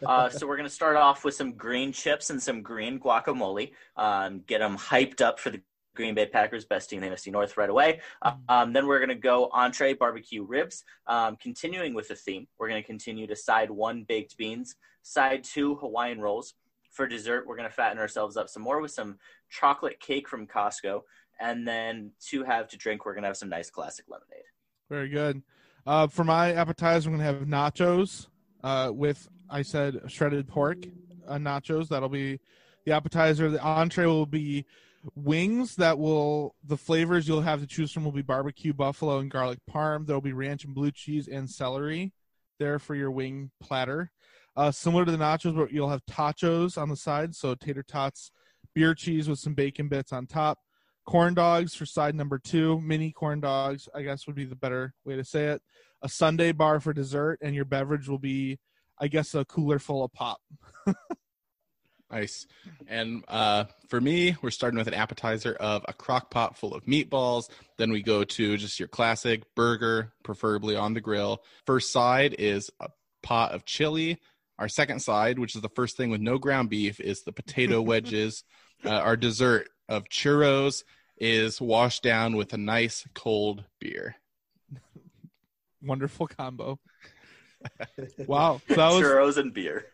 Uh, 0.05 0.28
so 0.28 0.46
we're 0.48 0.57
gonna 0.57 0.68
start 0.68 0.96
off 0.96 1.24
with 1.24 1.32
some 1.32 1.53
green 1.53 1.92
chips 1.92 2.28
and 2.30 2.42
some 2.42 2.61
green 2.61 2.98
guacamole. 2.98 3.70
Um, 3.96 4.40
get 4.46 4.59
them 4.59 4.76
hyped 4.76 5.20
up 5.20 5.38
for 5.38 5.51
the 5.51 5.62
Green 5.94 6.14
Bay 6.14 6.26
Packers, 6.26 6.64
best 6.64 6.90
team 6.90 7.03
in 7.03 7.09
the 7.09 7.14
NFC 7.14 7.30
North 7.30 7.57
right 7.57 7.70
away. 7.70 8.01
Uh, 8.20 8.32
um, 8.48 8.72
then 8.72 8.86
we're 8.86 9.01
gonna 9.01 9.14
go 9.14 9.48
entree 9.53 9.94
barbecue 9.94 10.44
ribs. 10.44 10.82
Um, 11.07 11.36
continuing 11.36 11.94
with 11.94 12.09
the 12.09 12.16
theme, 12.16 12.46
we're 12.59 12.68
gonna 12.68 12.82
continue 12.82 13.26
to 13.28 13.36
side 13.36 13.70
one 13.70 14.05
baked 14.05 14.36
beans, 14.36 14.74
side 15.03 15.44
two 15.44 15.76
Hawaiian 15.76 16.20
rolls. 16.20 16.55
For 16.90 17.07
dessert, 17.07 17.46
we're 17.46 17.57
gonna 17.57 17.70
fatten 17.70 17.98
ourselves 17.98 18.36
up 18.36 18.48
some 18.48 18.62
more 18.62 18.80
with 18.80 18.90
some 18.90 19.18
chocolate 19.51 20.01
cake 20.01 20.28
from 20.28 20.46
Costco, 20.46 21.03
and 21.41 21.66
then 21.66 22.12
to 22.28 22.45
have 22.45 22.68
to 22.68 22.76
drink, 22.76 23.05
we're 23.05 23.14
gonna 23.14 23.26
have 23.26 23.36
some 23.36 23.49
nice 23.49 23.70
classic 23.70 24.05
lemonade. 24.09 24.45
Very 24.88 25.09
good. 25.09 25.43
Uh, 25.86 26.07
for 26.07 26.24
my 26.24 26.53
appetizer, 26.53 27.09
I'm 27.09 27.16
gonna 27.16 27.24
have 27.24 27.47
nachos 27.47 28.28
uh, 28.62 28.91
with 28.93 29.28
I 29.49 29.62
said 29.62 30.01
shredded 30.09 30.47
pork 30.47 30.78
uh, 31.26 31.36
nachos. 31.36 31.88
That'll 31.88 32.09
be 32.09 32.38
the 32.84 32.93
appetizer. 32.93 33.51
The 33.51 33.61
entree 33.61 34.07
will 34.07 34.26
be 34.26 34.66
wings 35.14 35.76
that 35.76 35.99
will 35.99 36.55
the 36.62 36.76
flavors 36.76 37.26
you'll 37.26 37.41
have 37.41 37.61
to 37.61 37.66
choose 37.66 37.91
from 37.91 38.05
will 38.05 38.12
be 38.12 38.22
barbecue, 38.22 38.72
buffalo, 38.72 39.18
and 39.18 39.30
garlic 39.30 39.59
parm. 39.70 40.07
There'll 40.07 40.20
be 40.20 40.32
ranch 40.32 40.64
and 40.64 40.74
blue 40.74 40.91
cheese 40.91 41.28
and 41.28 41.49
celery 41.49 42.12
there 42.59 42.78
for 42.78 42.95
your 42.95 43.11
wing 43.11 43.51
platter. 43.61 44.11
Uh, 44.57 44.70
similar 44.70 45.05
to 45.05 45.12
the 45.12 45.18
nachos, 45.18 45.57
but 45.57 45.72
you'll 45.72 45.88
have 45.88 46.05
tachos 46.07 46.76
on 46.76 46.88
the 46.88 46.97
side, 46.97 47.34
so 47.34 47.55
tater 47.55 47.82
tots, 47.82 48.30
beer 48.74 48.95
cheese 48.95 49.28
with 49.28 49.38
some 49.38 49.55
bacon 49.55 49.88
bits 49.88 50.12
on 50.12 50.26
top. 50.26 50.59
Corn 51.07 51.34
dogs 51.34 51.74
for 51.74 51.86
side 51.86 52.14
number 52.14 52.38
two, 52.38 52.80
mini 52.80 53.11
corn 53.11 53.40
dogs, 53.40 53.88
I 53.94 54.03
guess 54.03 54.26
would 54.26 54.36
be 54.36 54.44
the 54.44 54.57
better 54.57 54.94
way 55.05 55.16
to 55.16 55.24
say 55.24 55.46
it. 55.46 55.62
A 56.03 56.09
Sunday 56.09 56.53
bar 56.53 56.80
for 56.80 56.92
dessert, 56.92 57.38
and 57.42 57.55
your 57.55 57.64
beverage 57.64 58.09
will 58.09 58.18
be, 58.18 58.59
I 58.98 59.09
guess, 59.09 59.34
a 59.34 59.44
cooler 59.44 59.78
full 59.78 60.05
of 60.05 60.12
pop. 60.12 60.40
Nice. 62.11 62.46
And 62.88 63.24
uh, 63.28 63.64
for 63.88 64.01
me, 64.01 64.36
we're 64.42 64.51
starting 64.51 64.78
with 64.78 64.88
an 64.88 64.94
appetizer 64.94 65.55
of 65.55 65.84
a 65.86 65.92
crock 65.92 66.30
pot 66.30 66.59
full 66.59 66.74
of 66.74 66.84
meatballs. 66.84 67.48
Then 67.78 67.92
we 67.92 68.03
go 68.03 68.24
to 68.24 68.57
just 68.57 68.80
your 68.80 68.88
classic 68.88 69.44
burger, 69.55 70.12
preferably 70.24 70.74
on 70.74 70.92
the 70.92 71.01
grill. 71.01 71.44
First 71.66 71.92
side 71.92 72.34
is 72.38 72.68
a 72.80 72.88
pot 73.22 73.53
of 73.53 73.64
chili. 73.64 74.18
Our 74.59 74.68
second 74.68 75.01
side, 75.01 75.38
which 75.38 75.55
is 75.55 75.62
the 75.62 75.68
first 75.70 75.96
thing 75.96 76.11
with 76.11 76.20
no 76.20 76.36
ground 76.36 76.68
beef, 76.68 76.98
is 76.98 77.22
the 77.22 77.32
potato 77.32 77.80
wedges. 77.82 78.42
uh, 78.84 78.90
our 78.90 79.16
dessert 79.16 79.68
of 79.91 80.05
churros 80.09 80.84
is 81.18 81.61
washed 81.61 82.03
down 82.03 82.36
with 82.36 82.55
a 82.55 82.57
nice 82.57 83.07
cold 83.14 83.64
beer. 83.78 84.16
Wonderful 85.82 86.28
combo. 86.28 86.78
wow. 88.26 88.61
So 88.68 88.74
that 88.76 88.88
was 88.88 89.03
Churros 89.03 89.36
and 89.36 89.53
beer. 89.53 89.84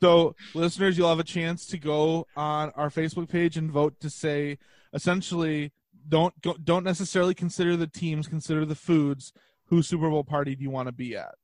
so 0.00 0.34
listeners 0.54 0.96
you'll 0.96 1.08
have 1.08 1.18
a 1.20 1.24
chance 1.24 1.66
to 1.66 1.78
go 1.78 2.26
on 2.36 2.70
our 2.70 2.90
facebook 2.90 3.28
page 3.28 3.56
and 3.56 3.70
vote 3.70 3.94
to 4.00 4.10
say 4.10 4.58
essentially 4.92 5.70
don't 6.08 6.34
go, 6.42 6.56
don't 6.64 6.82
necessarily 6.82 7.32
consider 7.32 7.76
the 7.76 7.86
teams 7.86 8.26
consider 8.26 8.64
the 8.64 8.74
foods 8.74 9.32
whose 9.66 9.86
super 9.86 10.10
bowl 10.10 10.24
party 10.24 10.56
do 10.56 10.64
you 10.64 10.70
want 10.70 10.88
to 10.88 10.92
be 10.92 11.16
at 11.16 11.36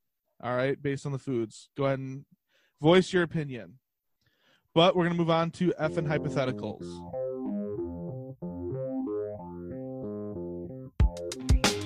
all 0.43 0.57
right 0.57 0.83
based 0.83 1.07
on 1.07 1.13
the 1.13 1.19
foods 1.19 1.69
go 1.77 1.85
ahead 1.85 2.01
and 2.01 2.25
voice 2.83 3.13
your 3.13 3.23
opinion 3.23 3.75
but 4.75 4.97
we're 4.97 5.05
going 5.05 5.15
to 5.15 5.19
move 5.19 5.31
on 5.31 5.53
to 5.53 5.73
f 5.79 5.97
and 5.97 6.09
hypotheticals 6.09 6.83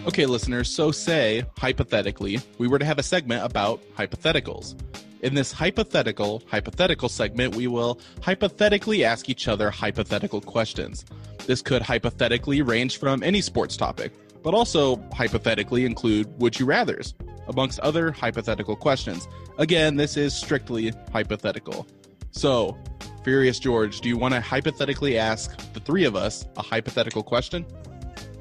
Okay, 0.04 0.26
listeners, 0.26 0.68
so 0.68 0.90
say, 0.90 1.44
hypothetically, 1.56 2.40
we 2.58 2.66
were 2.66 2.80
to 2.80 2.84
have 2.84 2.98
a 2.98 3.04
segment 3.04 3.44
about 3.44 3.80
hypotheticals. 3.96 4.74
In 5.22 5.32
this 5.32 5.52
hypothetical, 5.52 6.42
hypothetical 6.48 7.08
segment, 7.08 7.54
we 7.54 7.68
will 7.68 8.00
hypothetically 8.20 9.04
ask 9.04 9.28
each 9.28 9.46
other 9.46 9.70
hypothetical 9.70 10.40
questions. 10.40 11.04
This 11.46 11.62
could 11.62 11.82
hypothetically 11.82 12.62
range 12.62 12.98
from 12.98 13.22
any 13.22 13.40
sports 13.40 13.76
topic, 13.76 14.12
but 14.42 14.54
also 14.54 14.96
hypothetically 15.12 15.84
include 15.84 16.26
would 16.40 16.58
you 16.58 16.66
rathers, 16.66 17.14
amongst 17.46 17.78
other 17.78 18.10
hypothetical 18.10 18.74
questions. 18.74 19.28
Again, 19.58 19.94
this 19.94 20.16
is 20.16 20.34
strictly 20.34 20.92
hypothetical. 21.12 21.86
So, 22.32 22.76
Furious 23.22 23.60
George, 23.60 24.00
do 24.00 24.08
you 24.08 24.16
want 24.16 24.34
to 24.34 24.40
hypothetically 24.40 25.16
ask 25.16 25.56
the 25.74 25.80
three 25.80 26.04
of 26.04 26.16
us 26.16 26.44
a 26.56 26.62
hypothetical 26.62 27.22
question? 27.22 27.64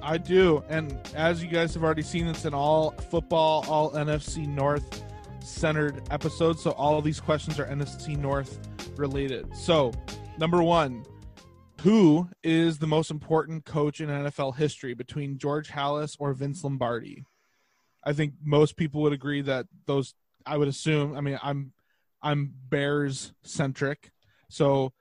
I 0.02 0.18
do. 0.18 0.64
And 0.70 1.00
as 1.16 1.44
you 1.44 1.50
guys 1.50 1.74
have 1.74 1.84
already 1.84 2.02
seen, 2.02 2.28
it's 2.28 2.46
an 2.46 2.54
all 2.54 2.92
football, 3.10 3.66
all 3.68 3.92
NFC 3.92 4.48
North 4.48 5.04
centered 5.44 6.02
episode. 6.12 6.60
So 6.60 6.72
all 6.72 6.98
of 6.98 7.04
these 7.04 7.20
questions 7.20 7.60
are 7.60 7.66
NFC 7.66 8.18
North 8.18 8.60
related. 8.96 9.56
So, 9.56 9.92
number 10.38 10.62
one, 10.64 11.04
who 11.82 12.28
is 12.44 12.78
the 12.78 12.88
most 12.88 13.10
important 13.10 13.66
coach 13.66 14.02
in 14.02 14.10
NFL 14.10 14.56
history 14.56 14.94
between 14.94 15.38
George 15.38 15.70
Halas 15.70 16.16
or 16.20 16.34
Vince 16.34 16.64
Lombardi? 16.64 17.26
I 18.04 18.14
think 18.14 18.34
most 18.44 18.78
people 18.78 19.02
would 19.02 19.14
agree 19.14 19.42
that 19.42 19.68
those 19.86 20.14
I 20.46 20.58
would 20.58 20.68
assume, 20.68 21.16
I 21.16 21.22
mean, 21.22 21.40
I'm 21.42 21.74
I'm 22.22 22.54
Bears 22.70 23.34
centric. 23.44 24.12
So 24.50 24.94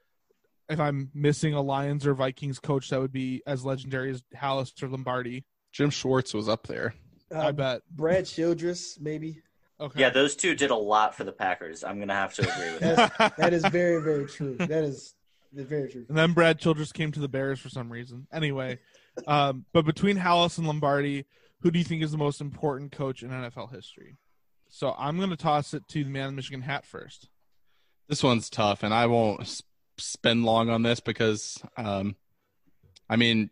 if 0.70 0.80
I'm 0.80 1.10
missing 1.14 1.52
a 1.54 1.60
Lions 1.60 2.06
or 2.06 2.14
Vikings 2.14 2.58
coach 2.58 2.88
that 2.90 3.00
would 3.00 3.12
be 3.12 3.42
as 3.46 3.64
legendary 3.64 4.10
as 4.10 4.22
Halas 4.34 4.82
or 4.82 4.88
Lombardi. 4.88 5.44
Jim 5.72 5.90
Schwartz 5.90 6.32
was 6.34 6.48
up 6.48 6.66
there. 6.66 6.94
I 7.34 7.52
bet. 7.52 7.82
Brad 7.90 8.26
Childress, 8.26 8.98
maybe. 9.00 9.42
Okay. 9.80 10.00
Yeah, 10.00 10.10
those 10.10 10.36
two 10.36 10.54
did 10.54 10.70
a 10.70 10.76
lot 10.76 11.14
for 11.14 11.24
the 11.24 11.32
Packers. 11.32 11.84
I'm 11.84 11.98
gonna 11.98 12.14
have 12.14 12.34
to 12.34 12.42
agree 12.42 12.72
with 12.72 12.80
that. 12.80 13.36
that 13.38 13.52
is 13.52 13.64
very, 13.66 14.02
very 14.02 14.26
true. 14.26 14.56
That 14.56 14.84
is 14.84 15.14
very 15.52 15.88
true. 15.90 16.04
And 16.08 16.16
then 16.18 16.32
Brad 16.32 16.58
Childress 16.58 16.92
came 16.92 17.12
to 17.12 17.20
the 17.20 17.28
Bears 17.28 17.58
for 17.60 17.68
some 17.68 17.90
reason. 17.90 18.26
Anyway, 18.32 18.78
um, 19.26 19.64
but 19.72 19.84
between 19.84 20.16
Halas 20.18 20.58
and 20.58 20.66
Lombardi, 20.66 21.24
who 21.60 21.70
do 21.70 21.78
you 21.78 21.84
think 21.84 22.02
is 22.02 22.12
the 22.12 22.18
most 22.18 22.40
important 22.40 22.92
coach 22.92 23.22
in 23.22 23.30
NFL 23.30 23.72
history? 23.74 24.16
So 24.68 24.94
I'm 24.98 25.16
going 25.16 25.30
to 25.30 25.36
toss 25.36 25.74
it 25.74 25.86
to 25.88 26.04
the 26.04 26.10
man 26.10 26.28
in 26.28 26.36
Michigan 26.36 26.62
hat 26.62 26.86
first. 26.86 27.28
This 28.08 28.22
one's 28.22 28.48
tough, 28.48 28.82
and 28.84 28.94
I 28.94 29.06
won't 29.06 29.40
s- 29.40 29.62
spend 30.00 30.44
long 30.44 30.70
on 30.70 30.82
this 30.82 31.00
because, 31.00 31.62
um, 31.76 32.16
I 33.08 33.16
mean, 33.16 33.50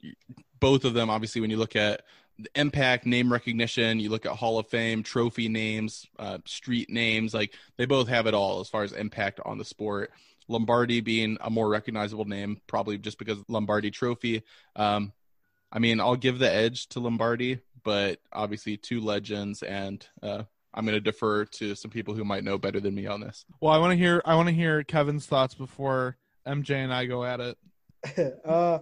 both 0.61 0.85
of 0.85 0.95
them, 0.95 1.11
obviously, 1.11 1.41
when 1.41 1.51
you 1.51 1.57
look 1.57 1.77
at 1.77 2.03
the 2.39 2.51
impact, 2.55 3.07
name 3.07 3.33
recognition, 3.33 3.99
you 3.99 4.11
look 4.11 4.27
at 4.27 4.33
Hall 4.33 4.59
of 4.59 4.69
Fame, 4.69 5.03
trophy 5.03 5.49
names, 5.49 6.07
uh, 6.19 6.39
street 6.45 6.89
names, 6.89 7.35
like 7.35 7.53
they 7.77 7.87
both 7.87 8.09
have 8.09 8.27
it 8.27 8.35
all 8.35 8.61
as 8.61 8.69
far 8.69 8.85
as 8.85 8.93
impact 8.93 9.41
on 9.45 9.59
the 9.59 9.65
sport. 9.65 10.13
Lombardi 10.47 11.01
being 11.01 11.37
a 11.41 11.51
more 11.51 11.69
recognizable 11.69 12.25
name, 12.25 12.61
probably 12.67 12.97
just 12.97 13.19
because 13.19 13.39
Lombardi 13.49 13.91
Trophy. 13.91 14.43
Um, 14.77 15.13
I 15.71 15.79
mean, 15.79 16.01
I'll 16.01 16.17
give 16.17 16.39
the 16.39 16.51
edge 16.51 16.89
to 16.91 17.01
Lombardi, 17.01 17.61
but 17.85 18.21
obviously 18.33 18.77
two 18.77 19.01
legends, 19.01 19.63
and 19.63 20.07
uh, 20.23 20.45
I'm 20.73 20.87
going 20.87 20.95
to 20.95 21.01
defer 21.01 21.45
to 21.45 21.75
some 21.75 21.91
people 21.91 22.15
who 22.15 22.25
might 22.25 22.45
know 22.45 22.57
better 22.57 22.81
than 22.81 22.95
me 22.95 23.07
on 23.07 23.21
this. 23.21 23.45
Well, 23.61 23.73
I 23.73 23.79
want 23.79 23.93
to 23.93 23.97
hear 23.97 24.23
I 24.25 24.37
want 24.37 24.49
to 24.49 24.55
hear 24.55 24.83
Keven's 24.85 25.27
thoughts 25.27 25.55
before 25.55 26.17
MJ 26.49 26.71
and 26.77 26.93
I 26.93 27.07
go 27.07 27.25
at 27.25 27.41
it. 27.41 27.59
uh, 28.45 28.79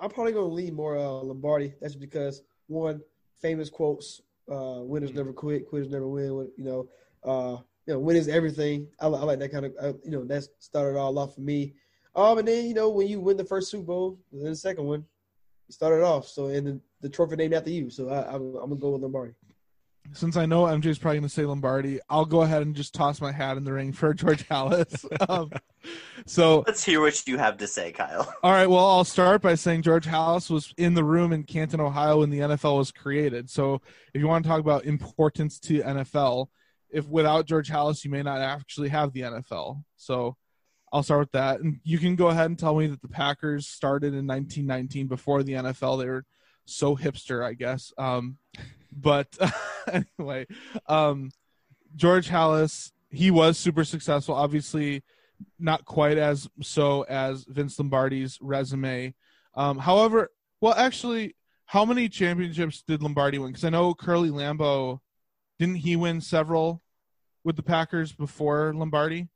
I'm 0.00 0.10
probably 0.10 0.32
to 0.32 0.42
lean 0.42 0.74
more 0.74 0.96
uh, 0.96 1.02
Lombardi. 1.02 1.74
That's 1.80 1.96
because 1.96 2.42
one 2.68 3.00
famous 3.40 3.68
quotes: 3.68 4.22
uh, 4.50 4.80
"Winners 4.82 5.12
never 5.12 5.32
quit, 5.32 5.68
quitters 5.68 5.90
never 5.90 6.06
win." 6.06 6.48
You 6.56 6.64
know, 6.64 6.88
uh, 7.24 7.56
you 7.86 7.94
know, 7.94 8.00
win 8.00 8.16
is 8.16 8.28
everything. 8.28 8.88
I, 9.00 9.06
I 9.06 9.08
like 9.08 9.40
that 9.40 9.52
kind 9.52 9.66
of. 9.66 9.74
Uh, 9.80 9.92
you 10.04 10.10
know, 10.10 10.24
that 10.24 10.44
started 10.58 10.98
all 10.98 11.18
off 11.18 11.34
for 11.34 11.40
me. 11.40 11.74
Um, 12.14 12.38
and 12.38 12.46
then 12.48 12.66
you 12.66 12.74
know 12.74 12.90
when 12.90 13.08
you 13.08 13.20
win 13.20 13.36
the 13.36 13.44
first 13.44 13.70
Super 13.70 13.84
Bowl, 13.84 14.18
then 14.32 14.50
the 14.50 14.56
second 14.56 14.84
one, 14.84 15.04
you 15.68 15.72
started 15.72 16.04
off. 16.04 16.28
So 16.28 16.46
and 16.46 16.66
the, 16.66 16.80
the 17.00 17.08
trophy 17.08 17.36
named 17.36 17.54
after 17.54 17.70
you. 17.70 17.90
So 17.90 18.08
I, 18.08 18.34
I'm, 18.34 18.54
I'm 18.56 18.70
gonna 18.70 18.76
go 18.76 18.90
with 18.90 19.02
Lombardi. 19.02 19.34
Since 20.14 20.36
I 20.36 20.46
know 20.46 20.64
MJ's 20.64 20.98
probably 20.98 21.18
going 21.18 21.28
to 21.28 21.34
say 21.34 21.44
Lombardi, 21.44 22.00
I'll 22.08 22.24
go 22.24 22.42
ahead 22.42 22.62
and 22.62 22.74
just 22.74 22.94
toss 22.94 23.20
my 23.20 23.32
hat 23.32 23.56
in 23.56 23.64
the 23.64 23.72
ring 23.72 23.92
for 23.92 24.12
George 24.14 24.46
Halas. 24.48 25.04
um, 25.28 25.50
so 26.26 26.64
Let's 26.66 26.84
hear 26.84 27.00
what 27.00 27.26
you 27.26 27.38
have 27.38 27.56
to 27.58 27.66
say, 27.66 27.92
Kyle. 27.92 28.32
All 28.42 28.52
right. 28.52 28.68
Well, 28.68 28.86
I'll 28.86 29.04
start 29.04 29.42
by 29.42 29.54
saying 29.54 29.82
George 29.82 30.06
Halas 30.06 30.50
was 30.50 30.74
in 30.76 30.94
the 30.94 31.04
room 31.04 31.32
in 31.32 31.44
Canton, 31.44 31.80
Ohio, 31.80 32.20
when 32.20 32.30
the 32.30 32.40
NFL 32.40 32.78
was 32.78 32.90
created. 32.90 33.50
So, 33.50 33.80
if 34.14 34.20
you 34.20 34.28
want 34.28 34.44
to 34.44 34.48
talk 34.48 34.60
about 34.60 34.84
importance 34.84 35.58
to 35.60 35.82
NFL, 35.82 36.48
if 36.90 37.06
without 37.06 37.46
George 37.46 37.70
Halas, 37.70 38.04
you 38.04 38.10
may 38.10 38.22
not 38.22 38.40
actually 38.40 38.90
have 38.90 39.12
the 39.12 39.22
NFL. 39.22 39.82
So, 39.96 40.36
I'll 40.92 41.02
start 41.02 41.20
with 41.20 41.32
that, 41.32 41.60
and 41.60 41.80
you 41.84 41.98
can 41.98 42.16
go 42.16 42.28
ahead 42.28 42.46
and 42.46 42.58
tell 42.58 42.76
me 42.76 42.86
that 42.88 43.00
the 43.00 43.08
Packers 43.08 43.66
started 43.66 44.08
in 44.08 44.26
1919 44.26 45.06
before 45.06 45.42
the 45.42 45.54
NFL. 45.54 45.98
They 45.98 46.06
were 46.06 46.26
so 46.66 46.96
hipster, 46.96 47.44
I 47.44 47.54
guess. 47.54 47.92
Um, 47.96 48.36
but 48.92 49.28
anyway, 49.92 50.46
um, 50.86 51.30
George 51.96 52.28
Halas, 52.28 52.92
he 53.10 53.30
was 53.30 53.58
super 53.58 53.84
successful. 53.84 54.34
Obviously, 54.34 55.02
not 55.58 55.84
quite 55.84 56.18
as 56.18 56.48
so 56.62 57.02
as 57.02 57.44
Vince 57.48 57.78
Lombardi's 57.78 58.38
resume. 58.40 59.14
Um, 59.54 59.78
however, 59.78 60.30
well, 60.60 60.74
actually, 60.74 61.36
how 61.66 61.84
many 61.84 62.08
championships 62.08 62.82
did 62.86 63.02
Lombardi 63.02 63.38
win? 63.38 63.50
Because 63.50 63.64
I 63.64 63.70
know 63.70 63.94
Curly 63.94 64.30
Lambeau, 64.30 65.00
didn't 65.58 65.76
he 65.76 65.96
win 65.96 66.20
several 66.20 66.82
with 67.44 67.56
the 67.56 67.62
Packers 67.62 68.12
before 68.12 68.72
Lombardi? 68.74 69.28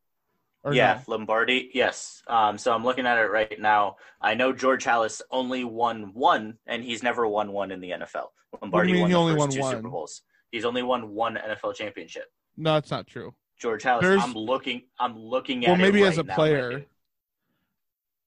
Yeah, 0.75 1.01
no? 1.07 1.15
Lombardi. 1.17 1.71
Yes. 1.75 2.23
Um, 2.27 2.59
so 2.59 2.73
I'm 2.75 2.85
looking 2.85 3.07
at 3.07 3.19
it 3.19 3.31
right 3.31 3.61
now. 3.61 3.97
I 4.21 4.35
know 4.35 4.53
George 4.53 4.85
Halas 4.85 5.21
only 5.31 5.65
won 5.65 6.13
one, 6.15 6.59
and 6.67 6.83
he's 6.83 7.03
never 7.03 7.27
won 7.27 7.53
one 7.53 7.71
in 7.71 7.81
the 7.81 7.91
NFL. 7.91 8.29
Lombardi 8.61 8.93
mean 8.93 9.03
won 9.03 9.11
he 9.11 9.15
the 9.15 9.19
only 9.21 9.33
first 9.35 9.39
won 9.41 9.51
two 9.51 9.61
one? 9.61 9.77
Super 9.77 9.89
Bowls. 9.89 10.23
He's 10.51 10.65
only 10.65 10.83
won 10.83 11.11
one 11.15 11.37
NFL 11.37 11.75
championship. 11.75 12.25
no, 12.57 12.75
that's 12.75 12.91
not 12.91 13.07
true. 13.07 13.35
George 13.59 13.83
Halas. 13.83 14.01
There's- 14.03 14.23
I'm 14.23 14.33
looking. 14.35 14.83
I'm 14.99 15.19
looking 15.19 15.65
at. 15.65 15.71
Well, 15.71 15.79
maybe 15.79 16.03
it 16.03 16.07
as 16.07 16.19
a 16.19 16.23
right 16.23 16.27
now, 16.29 16.35
player. 16.35 16.85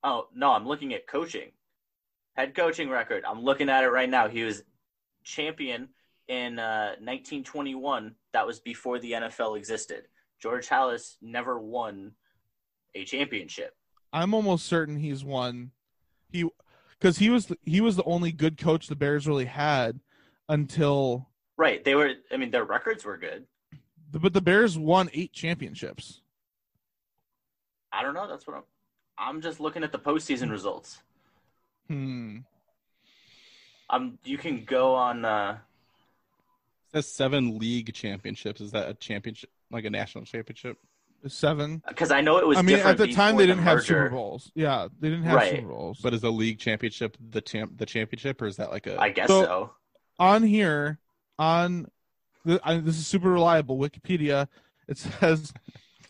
Oh 0.04 0.28
no, 0.34 0.52
I'm 0.52 0.68
looking 0.68 0.94
at 0.94 1.08
coaching. 1.08 1.52
Head 2.36 2.56
coaching 2.56 2.90
record. 2.90 3.24
I'm 3.28 3.42
looking 3.42 3.70
at 3.70 3.84
it 3.84 3.90
right 3.90 4.10
now. 4.10 4.28
He 4.30 4.44
was 4.44 4.64
champion 5.24 5.90
in 6.28 6.58
uh, 6.58 6.92
1921. 7.00 8.16
That 8.34 8.48
was 8.48 8.60
before 8.60 9.00
the 9.00 9.12
NFL 9.14 9.58
existed. 9.58 10.04
George 10.42 10.68
Halas 10.70 11.16
never 11.22 11.60
won 11.60 12.14
a 12.96 13.04
championship. 13.06 13.76
I'm 14.12 14.34
almost 14.34 14.66
certain 14.66 14.96
he's 14.98 15.24
won. 15.24 15.72
He 16.32 16.48
because 17.00 17.18
he 17.18 17.30
was 17.30 17.48
the, 17.48 17.58
he 17.64 17.82
was 17.82 17.96
the 17.96 18.04
only 18.04 18.32
good 18.32 18.58
coach 18.58 18.88
the 18.88 18.96
Bears 18.96 19.28
really 19.28 19.46
had 19.46 20.00
until 20.48 21.28
Right. 21.58 21.84
They 21.84 21.94
were. 21.96 22.14
I 22.32 22.38
mean, 22.38 22.52
their 22.52 22.64
records 22.64 23.04
were 23.06 23.18
good. 23.18 23.46
but 24.12 24.34
the 24.34 24.42
Bears 24.42 24.78
won 24.78 25.10
eight 25.14 25.34
championships. 25.34 26.22
I 27.92 28.02
don't 28.02 28.14
know. 28.14 28.28
That's 28.28 28.48
what 28.48 28.58
I'm. 28.58 28.64
I'm 29.18 29.42
just 29.42 29.60
looking 29.60 29.84
at 29.84 29.92
the 29.92 30.00
postseason 30.00 30.50
results. 30.50 31.00
Hmm. 31.88 32.40
Um, 33.90 34.20
you 34.24 34.38
can 34.38 34.64
go 34.64 34.94
on. 34.96 35.26
Uh, 35.26 35.58
It 36.88 36.92
says 36.98 37.12
seven 37.12 37.58
league 37.58 37.94
championships. 37.94 38.62
Is 38.62 38.72
that 38.72 38.88
a 38.90 38.94
championship, 38.94 39.50
like 39.72 39.86
a 39.86 39.90
national 39.90 40.26
championship? 40.26 40.78
Seven. 41.28 41.82
because 41.88 42.12
I 42.12 42.22
know 42.22 42.38
it 42.38 42.48
was. 42.48 42.58
I 42.58 42.62
mean, 42.62 42.78
at 42.80 42.98
the 42.98 43.12
time 43.14 43.36
they 43.36 43.46
didn't 43.46 43.64
have 43.64 43.78
merger. 43.78 43.86
Super 43.86 44.10
Bowls. 44.10 44.52
Yeah, 44.56 44.88
they 45.00 45.10
didn't 45.10 45.26
have 45.26 45.36
Right. 45.36 45.56
Super 45.56 45.68
Bowls. 45.68 46.00
But 46.02 46.14
is 46.14 46.24
a 46.24 46.30
league 46.30 46.60
championship 46.60 47.18
the 47.30 47.42
champ 47.42 47.78
the 47.78 47.86
championship, 47.86 48.42
or 48.42 48.46
is 48.48 48.58
that 48.58 48.72
like 48.72 48.88
a? 48.88 49.00
I 49.00 49.10
guess 49.10 49.28
So- 49.28 49.44
so. 49.44 49.72
on 50.18 50.44
here 50.44 51.00
on 51.38 51.88
the, 52.46 52.60
I, 52.64 52.78
this 52.78 52.98
is 52.98 53.06
super 53.08 53.30
reliable 53.30 53.78
wikipedia 53.78 54.48
it 54.88 54.98
says 54.98 55.54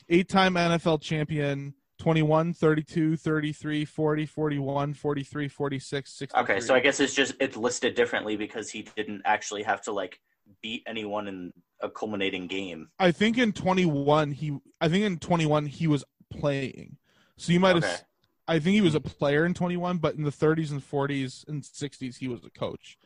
eight-time 0.10 0.53
nfl 0.55 0.99
champion 1.01 1.74
21 1.99 2.53
32 2.53 3.18
33 3.18 3.86
40 3.86 4.26
41 4.26 4.93
43 4.93 5.47
46 5.47 6.12
63 6.14 6.41
Okay, 6.43 6.60
so 6.62 6.74
I 6.74 6.80
guess 6.80 6.99
it's 6.99 7.14
just 7.14 7.34
it's 7.39 7.57
listed 7.57 7.93
differently 7.95 8.38
because 8.38 8.70
he 8.70 8.88
didn't 8.95 9.22
actually 9.26 9.64
have 9.64 9.82
to 9.84 9.91
like 9.91 10.20
beat 10.62 10.84
anyone 10.88 11.28
in 11.28 11.53
a 11.82 11.89
culminating 11.89 12.47
game. 12.47 12.89
i 12.99 13.11
think 13.11 13.38
in 13.38 13.51
21 13.53 14.32
he 14.32 14.57
i 14.82 14.88
think 14.88 15.03
in 15.05 15.17
21 15.17 15.65
he 15.65 15.88
was 15.88 16.03
playing 16.32 16.97
so 17.38 17.51
you 17.53 17.59
might 17.59 17.75
Okay. 17.75 17.88
have 17.88 18.03
i 18.47 18.59
think 18.59 18.73
he 18.75 18.82
was 18.82 18.95
a 18.95 18.99
player 19.01 19.45
in 19.45 19.53
21 19.53 19.97
but 19.97 20.15
in 20.15 20.23
the 20.23 20.32
30s 20.32 20.71
and 20.71 20.82
40s 20.82 21.47
and 21.47 21.63
60s 21.63 22.17
he 22.17 22.27
was 22.27 22.43
a 22.43 22.49
coach 22.49 22.97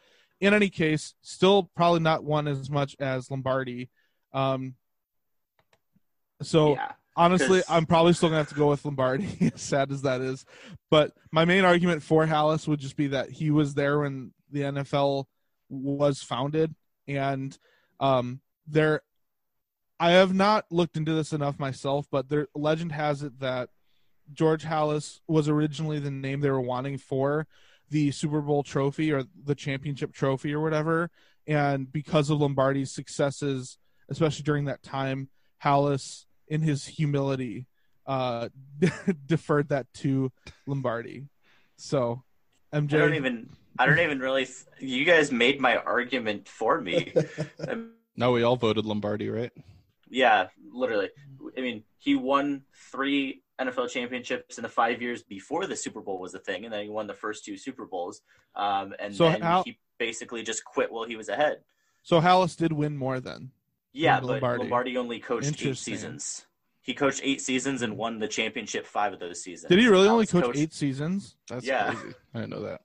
in 0.42 0.54
any 0.54 0.70
case 0.70 1.14
still 1.22 1.70
probably 1.76 2.00
not 2.00 2.24
won 2.24 2.48
as 2.48 2.70
much 2.70 2.96
as 3.00 3.30
lombardi 3.30 3.90
um 4.34 4.76
so 6.42 6.74
yeah, 6.76 6.92
Honestly, 7.16 7.62
I'm 7.70 7.86
probably 7.86 8.14
still 8.14 8.30
gonna 8.30 8.40
have 8.40 8.50
to 8.50 8.56
go 8.56 8.70
with 8.72 8.84
Lombardi, 8.84 9.52
as 9.54 9.62
sad 9.62 9.92
as 9.92 10.02
that 10.02 10.20
is. 10.20 10.46
But 10.90 11.12
my 11.32 11.46
main 11.46 11.64
argument 11.64 12.02
for 12.02 12.26
Halas 12.26 12.68
would 12.68 12.80
just 12.80 12.96
be 12.96 13.06
that 13.10 13.30
he 13.30 13.52
was 13.52 13.76
there 13.76 14.00
when 14.00 14.34
the 14.52 14.62
NFL 14.62 15.26
was 15.70 16.24
founded, 16.24 16.74
and 17.08 17.56
um, 18.00 18.42
there. 18.68 19.02
I 20.00 20.12
have 20.12 20.34
not 20.34 20.66
looked 20.70 20.98
into 20.98 21.14
this 21.14 21.34
enough 21.34 21.60
myself, 21.60 22.08
but 22.12 22.28
there 22.28 22.48
legend 22.56 22.92
has 22.92 23.24
it 23.24 23.40
that 23.40 23.70
George 24.34 24.64
Halas 24.64 25.20
was 25.28 25.48
originally 25.48 26.00
the 26.00 26.12
name 26.12 26.42
they 26.42 26.50
were 26.50 26.60
wanting 26.60 26.98
for 26.98 27.48
the 27.90 28.12
Super 28.12 28.42
Bowl 28.42 28.64
trophy 28.64 29.12
or 29.12 29.24
the 29.46 29.56
championship 29.56 30.14
trophy 30.14 30.54
or 30.54 30.60
whatever, 30.62 31.12
and 31.48 31.92
because 31.92 32.30
of 32.30 32.40
Lombardi's 32.40 32.92
successes, 32.92 33.78
especially 34.10 34.44
during 34.44 34.66
that 34.66 34.82
time, 34.84 35.30
Halas, 35.64 36.26
in 36.48 36.62
his 36.62 36.86
humility, 36.86 37.68
uh, 38.06 38.50
deferred 39.26 39.70
that 39.70 39.88
to 39.96 40.32
Lombardi. 40.66 41.28
So, 41.78 42.24
MJ, 42.74 42.96
I 42.96 42.98
don't 42.98 43.16
even. 43.16 43.50
I 43.78 43.86
don't 43.86 44.00
even 44.00 44.20
really. 44.20 44.48
You 44.80 45.06
guys 45.06 45.32
made 45.32 45.60
my 45.60 45.78
argument 45.78 46.48
for 46.48 46.80
me. 46.80 47.14
No, 48.16 48.32
we 48.32 48.44
all 48.44 48.56
voted 48.56 48.86
Lombardi, 48.86 49.30
right? 49.30 49.52
yeah, 50.10 50.48
literally. 50.72 51.10
I 51.58 51.62
mean, 51.62 51.84
he 51.98 52.16
won 52.16 52.64
three 52.92 53.42
NFL 53.60 53.90
championships 53.90 54.58
in 54.58 54.62
the 54.64 54.70
five 54.70 55.02
years 55.02 55.24
before 55.24 55.66
the 55.66 55.76
Super 55.76 56.02
Bowl 56.02 56.20
was 56.20 56.34
a 56.36 56.40
thing, 56.40 56.66
and 56.66 56.74
then 56.74 56.84
he 56.84 56.90
won 56.90 57.08
the 57.08 57.14
first 57.14 57.46
two 57.46 57.58
Super 57.58 57.86
Bowls. 57.86 58.22
Um, 58.56 58.94
and 59.00 59.16
So 59.16 59.30
then 59.30 59.42
how- 59.42 59.64
he 59.64 59.80
basically 59.98 60.44
just 60.44 60.64
quit 60.66 60.92
while 60.92 61.06
he 61.06 61.16
was 61.16 61.30
ahead. 61.30 61.64
so 62.04 62.20
Halas 62.22 62.56
did 62.58 62.72
win 62.74 62.96
more 62.98 63.20
then. 63.20 63.52
Yeah, 63.94 64.20
but 64.20 64.28
Lombardi. 64.30 64.60
Lombardi, 64.60 64.98
only 64.98 65.20
coached 65.20 65.64
eight 65.66 65.78
seasons. 65.78 66.46
He 66.82 66.94
coached 66.94 67.22
eight 67.24 67.42
seasons 67.42 67.82
and 67.82 67.96
won 67.98 68.20
the 68.20 68.28
championship 68.28 68.86
five 68.86 69.14
of 69.14 69.20
those 69.20 69.42
seasons. 69.42 69.70
Did 69.70 69.80
he 69.80 69.88
really 69.88 70.08
only 70.08 70.26
coach 70.28 70.44
coached- 70.44 70.60
eight 70.60 70.74
seasons? 70.74 71.38
That's 71.48 71.66
Yeah. 71.66 71.94
crazy. 71.94 72.16
I 72.34 72.40
didn't 72.42 72.50
know 72.52 72.64
that. 72.64 72.82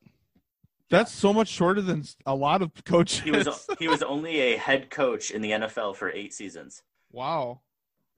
That's 0.91 1.13
so 1.13 1.33
much 1.33 1.49
shorter 1.49 1.83
than 1.83 2.05
a 2.25 2.35
lot 2.35 2.63
of 2.63 2.71
coaches. 2.85 3.21
He 3.21 3.31
was 3.31 3.67
he 3.79 3.89
was 3.89 4.03
only 4.03 4.41
a 4.41 4.57
head 4.57 4.91
coach 4.91 5.31
in 5.31 5.43
the 5.43 5.51
NFL 5.53 5.97
for 5.97 6.11
eight 6.11 6.33
seasons. 6.35 6.83
wow. 7.11 7.61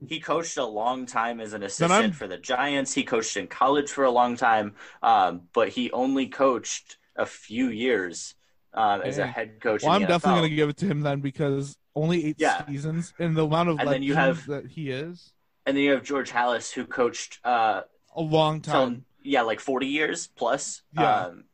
He 0.06 0.18
coached 0.18 0.56
a 0.56 0.64
long 0.64 1.04
time 1.04 1.40
as 1.42 1.52
an 1.52 1.62
assistant 1.62 2.14
for 2.14 2.26
the 2.26 2.38
Giants. 2.38 2.94
He 2.94 3.02
coached 3.04 3.36
in 3.36 3.48
college 3.48 3.90
for 3.90 4.04
a 4.04 4.10
long 4.10 4.34
time, 4.34 4.74
um, 5.02 5.42
but 5.52 5.68
he 5.68 5.92
only 5.92 6.26
coached 6.26 6.96
a 7.16 7.26
few 7.26 7.68
years 7.68 8.34
um, 8.72 9.02
as 9.02 9.18
a 9.18 9.26
head 9.26 9.60
coach. 9.60 9.82
Well, 9.82 9.92
I'm 9.92 10.06
definitely 10.06 10.40
going 10.40 10.50
to 10.52 10.56
give 10.56 10.68
it 10.70 10.78
to 10.78 10.86
him 10.86 11.02
then 11.02 11.20
because 11.20 11.76
only 11.94 12.24
eight 12.28 12.36
Yeah. 12.38 12.64
seasons 12.66 13.12
and 13.18 13.36
the 13.36 13.44
amount 13.44 13.68
of 13.68 13.78
And 13.78 13.90
then 13.90 14.02
you 14.02 14.14
have- 14.14 14.46
that 14.46 14.68
he 14.68 14.88
is 14.90 15.34
And 15.66 15.76
then 15.76 15.84
you 15.84 15.90
have 15.90 16.02
George 16.02 16.30
Halas, 16.30 16.72
who 16.72 16.86
coached 16.86 17.38
uh, 17.44 17.82
a 18.16 18.22
long 18.22 18.62
till- 18.62 18.72
time 18.72 19.04
yeah, 19.22 19.42
like 19.42 19.60
40 19.60 19.86
years 19.86 20.28
plus. 20.34 20.80
Yeah. 20.94 21.24
Um, 21.26 21.44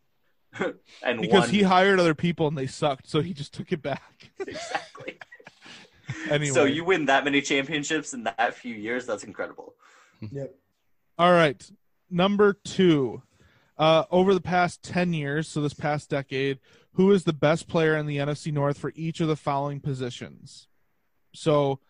and 1.02 1.20
because 1.20 1.42
won- 1.42 1.50
he 1.50 1.62
hired 1.62 2.00
other 2.00 2.14
people 2.14 2.48
and 2.48 2.56
they 2.56 2.66
sucked, 2.66 3.08
so 3.08 3.20
he 3.20 3.32
just 3.32 3.52
took 3.54 3.72
it 3.72 3.82
back. 3.82 4.30
exactly. 4.40 5.18
anyway, 6.30 6.54
So 6.54 6.64
you 6.64 6.84
win 6.84 7.06
that 7.06 7.24
many 7.24 7.40
championships 7.42 8.14
in 8.14 8.24
that 8.24 8.54
few 8.54 8.74
years. 8.74 9.06
That's 9.06 9.24
incredible. 9.24 9.74
Yep. 10.32 10.54
All 11.18 11.32
right. 11.32 11.70
Number 12.08 12.54
two. 12.64 13.22
Uh, 13.76 14.04
over 14.10 14.32
the 14.32 14.40
past 14.40 14.82
10 14.82 15.12
years, 15.12 15.46
so 15.46 15.60
this 15.60 15.74
past 15.74 16.08
decade, 16.08 16.58
who 16.94 17.12
is 17.12 17.24
the 17.24 17.34
best 17.34 17.68
player 17.68 17.94
in 17.94 18.06
the 18.06 18.16
NFC 18.16 18.50
North 18.50 18.78
for 18.78 18.90
each 18.94 19.20
of 19.20 19.28
the 19.28 19.36
following 19.36 19.80
positions? 19.80 20.68
So, 21.34 21.80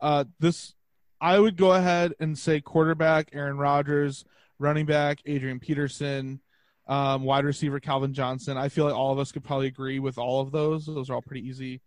uh, 0.00 0.24
this, 0.40 0.72
I 1.20 1.38
would 1.38 1.58
go 1.58 1.72
ahead 1.72 2.14
and 2.18 2.38
say 2.38 2.62
quarterback, 2.62 3.28
Aaron 3.34 3.58
Rodgers, 3.58 4.24
running 4.58 4.86
back, 4.86 5.20
Adrian 5.26 5.60
Peterson, 5.60 6.40
um, 6.86 7.24
wide 7.24 7.44
receiver, 7.44 7.80
Calvin 7.80 8.14
Johnson. 8.14 8.56
I 8.56 8.68
feel 8.68 8.84
like 8.84 8.94
all 8.94 9.12
of 9.12 9.18
us 9.18 9.32
could 9.32 9.44
probably 9.44 9.66
agree 9.66 9.98
with 9.98 10.18
all 10.18 10.40
of 10.40 10.52
those. 10.52 10.86
Those 10.86 11.10
are 11.10 11.14
all 11.14 11.22
pretty 11.22 11.46
easy. 11.48 11.80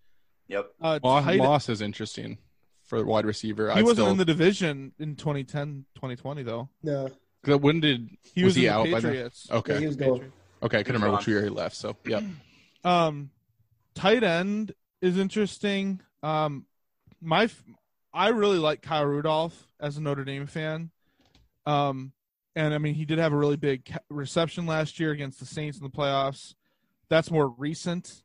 Yep. 0.48 0.70
Uh, 0.82 1.00
Moss, 1.04 1.24
tight- 1.24 1.38
Moss 1.38 1.70
is 1.70 1.82
interesting 1.82 2.38
for 2.84 3.06
wide 3.06 3.26
receiver. 3.26 3.72
he 3.72 3.80
I'd 3.80 3.84
wasn't 3.84 3.98
still, 4.06 4.12
in 4.12 4.18
the 4.18 4.26
division 4.26 4.94
in 5.00 5.16
2010, 5.16 5.86
2020, 5.96 6.44
though. 6.44 6.70
No. 6.84 7.10
When 7.46 7.80
did 7.80 8.10
He 8.34 8.44
was, 8.44 8.50
was, 8.52 8.56
he 8.56 8.66
in 8.66 8.74
the 8.74 8.78
out 8.80 8.92
by 8.92 9.00
Patriots. 9.00 9.44
then? 9.48 9.58
Okay, 9.60 9.74
Yeah, 9.76 9.80
he 9.80 9.88
was 9.88 9.96
gone. 9.96 10.32
okay, 10.64 10.80
I 10.80 10.84
couldn't 10.84 11.02
remember 11.02 11.18
which 11.18 11.28
year 11.28 11.44
he 11.44 11.50
left. 11.50 11.76
So, 11.76 11.96
yep. 12.06 12.24
Um, 12.84 13.32
tight 13.94 14.24
end 14.24 14.72
is 15.02 15.18
interesting. 15.18 16.00
Um, 16.24 16.66
my 17.22 17.50
I 18.14 18.30
really 18.30 18.58
like 18.58 18.82
Kyle 18.82 19.04
Rudolph 19.06 19.68
as 19.82 19.98
a 19.98 20.02
Notre 20.02 20.24
Dame 20.24 20.48
fan. 20.48 20.90
Um, 21.66 22.14
and 22.60 22.74
I 22.74 22.78
mean 22.78 22.96
he 22.96 23.06
did 23.06 23.18
have 23.20 23.34
a 23.34 23.38
really 23.38 23.56
big 23.58 23.90
reception 24.10 24.66
last 24.66 25.00
year 25.00 25.12
against 25.12 25.40
the 25.40 25.46
Saints 25.46 25.78
in 25.78 25.84
the 25.84 25.90
playoffs. 25.90 26.56
That's 27.10 27.32
more 27.32 27.48
recent. 27.50 28.24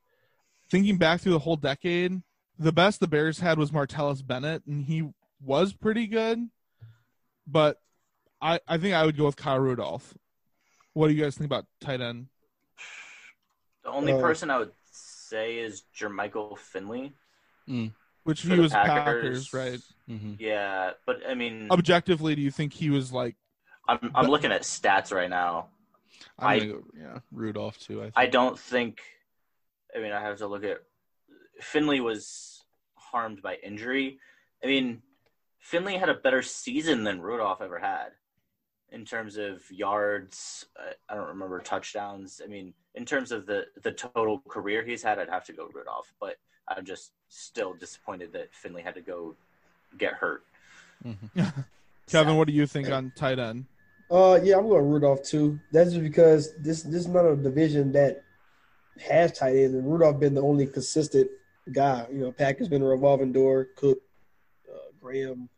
Thinking 0.71 0.97
back 0.99 1.21
through 1.21 1.33
the 1.33 1.39
whole 1.41 1.57
decade, 1.57 2.23
the 2.59 2.73
best 2.73 3.01
the 3.01 3.09
Bears 3.09 3.41
had 3.41 3.59
was 3.59 3.71
Martellus 3.71 4.27
Bennett, 4.27 4.63
and 4.67 4.85
he 4.85 5.09
was 5.41 5.73
pretty 5.73 6.07
good. 6.07 6.49
But 7.47 7.81
I 8.41 8.61
I 8.67 8.79
think 8.79 8.95
I 8.95 9.05
would 9.07 9.17
go 9.17 9.27
with 9.27 9.37
Kyle 9.37 9.59
Rudolph. 9.59 10.15
What 10.95 11.09
do 11.09 11.15
you 11.15 11.23
guys 11.23 11.37
think 11.37 11.47
about 11.47 11.67
tight 11.81 12.01
end? 12.01 12.29
The 13.85 13.91
only 13.91 14.13
Uh, 14.13 14.21
person 14.21 14.51
I 14.51 14.59
would 14.59 14.73
say 14.91 15.59
is 15.59 15.83
Jermichael 15.99 16.57
Finley. 16.59 17.13
Which 18.25 18.41
for 18.43 18.49
he 18.49 18.57
the 18.57 18.63
was 18.63 18.73
Packers, 18.73 19.53
right? 19.53 19.81
Mm-hmm. 20.09 20.35
Yeah, 20.39 20.93
but 21.05 21.21
I 21.29 21.35
mean, 21.35 21.69
Objectively, 21.71 22.35
do 22.35 22.41
you 22.43 22.51
think 22.51 22.73
he 22.73 22.89
was 22.91 23.13
like 23.13 23.37
I'm 23.89 24.11
I'm 24.15 24.27
looking 24.29 24.53
at 24.53 24.63
stats 24.63 25.13
right 25.13 25.31
now. 25.31 25.67
I'm 26.39 26.47
I- 26.49 26.59
gonna 26.59 26.73
go, 26.73 26.85
yeah, 26.99 27.19
Rudolph 27.33 27.79
too. 27.79 28.01
I 28.01 28.05
think. 28.05 28.15
I 28.17 28.27
don't 28.27 28.59
think. 28.59 29.01
I 29.95 30.01
mean, 30.01 30.13
I 30.13 30.21
have 30.21 30.39
to 30.39 30.47
look 30.47 30.65
at. 30.65 30.79
Finley 31.61 32.01
was 32.01 32.65
harmed 32.97 33.41
by 33.43 33.57
injury. 33.63 34.19
I 34.63 34.67
mean, 34.67 35.03
Finley 35.61 35.97
had 35.97 36.09
a 36.09 36.15
better 36.15 36.43
season 36.43 37.05
than 37.05 37.21
Rudolph 37.21 37.61
ever 37.61 37.79
had, 37.79 38.09
in 38.91 39.05
terms 39.05 39.37
of 39.37 39.63
yards. 39.71 40.67
uh, 40.79 40.93
I 41.09 41.15
don't 41.15 41.29
remember 41.29 41.61
touchdowns. 41.61 42.41
I 42.43 42.49
mean, 42.49 42.75
in 42.95 43.05
terms 43.05 43.31
of 43.31 43.47
the 43.47 43.67
the 43.83 43.93
total 43.93 44.41
career 44.49 44.83
he's 44.85 45.03
had, 45.03 45.19
I'd 45.19 45.29
have 45.29 45.45
to 45.45 45.53
go 45.53 45.69
Rudolph. 45.73 46.13
But 46.21 46.37
I'm 46.69 46.85
just 46.85 47.13
still 47.29 47.75
disappointed 47.75 48.33
that 48.33 48.53
Finley 48.55 48.83
had 48.83 48.95
to 48.95 49.01
go 49.03 49.37
get 49.99 50.15
hurt. 50.15 50.43
Keven? 52.07 52.37
What 52.37 52.47
do 52.49 52.53
you 52.55 52.67
think 52.67 52.91
on 52.91 53.13
tight 53.17 53.39
end? 53.39 53.67
Uh, 54.11 54.39
yeah, 54.43 54.57
I'm 54.57 54.69
going 54.69 54.85
Rudolph 54.87 55.23
too. 55.23 55.59
That's 55.73 55.91
just 55.93 56.03
because 56.03 56.55
this 56.59 56.83
this 56.83 56.95
is 57.03 57.09
not 57.09 57.25
a 57.27 57.37
division 57.37 57.93
that 57.93 58.23
has 59.01 59.33
tight 59.33 59.57
ends, 59.57 59.75
and 59.75 59.91
Rudolph 59.91 60.21
been 60.21 60.35
the 60.35 60.43
only 60.43 60.67
consistent 60.67 61.29
guy. 61.73 62.07
You 62.13 62.19
know, 62.21 62.33
Pack 62.33 62.59
has 62.59 62.69
been 62.69 62.83
a 62.83 62.87
revolving 62.87 63.33
door. 63.33 63.69
Cook, 63.77 63.99
uh, 64.73 64.77
Graham, 65.01 65.49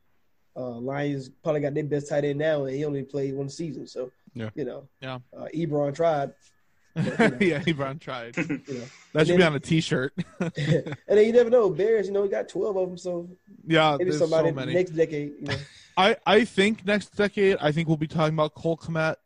uh, 0.56 0.78
Lions 0.78 1.28
probably 1.42 1.60
got 1.60 1.74
their 1.74 1.84
best 1.84 2.08
tight 2.08 2.24
end 2.24 2.38
now, 2.38 2.64
and 2.64 2.74
he 2.76 2.84
only 2.84 3.02
played 3.02 3.34
one 3.34 3.48
season. 3.48 3.86
So 3.86 4.10
Yeah. 4.34 4.50
you 4.54 4.64
know, 4.64 4.88
Yeah. 5.00 5.18
uh, 5.36 5.48
Ebron 5.54 5.94
tried. 5.94 6.32
yeah, 6.96 7.60
Ebron 7.60 8.00
tried. 8.00 8.36
You 8.38 8.60
know, 8.68 8.84
That 9.12 9.26
should 9.26 9.34
And 9.34 9.38
be 9.38 9.44
on 9.44 9.54
a 9.54 9.60
T-shirt. 9.60 10.14
and 10.40 10.96
then 11.08 11.26
you 11.26 11.32
never 11.32 11.50
know. 11.50 11.68
Bears, 11.68 12.06
you 12.06 12.12
know, 12.14 12.22
we 12.22 12.28
got 12.28 12.48
twelve 12.48 12.76
of 12.76 12.88
them, 12.88 12.96
so 12.96 13.28
yeah, 13.66 13.96
maybe 13.98 14.12
somebody 14.12 14.48
so 14.48 14.54
many. 14.54 14.72
next 14.72 14.90
decade. 14.92 15.32
You 15.40 15.46
know, 15.48 15.58
I 15.96 16.16
I 16.26 16.44
think 16.44 16.84
next 16.84 17.16
decade, 17.16 17.56
I 17.60 17.72
think 17.72 17.88
we'll 17.88 17.96
be 17.96 18.06
talking 18.06 18.34
about 18.34 18.54
Cole 18.54 18.76
Kmet, 18.76 19.16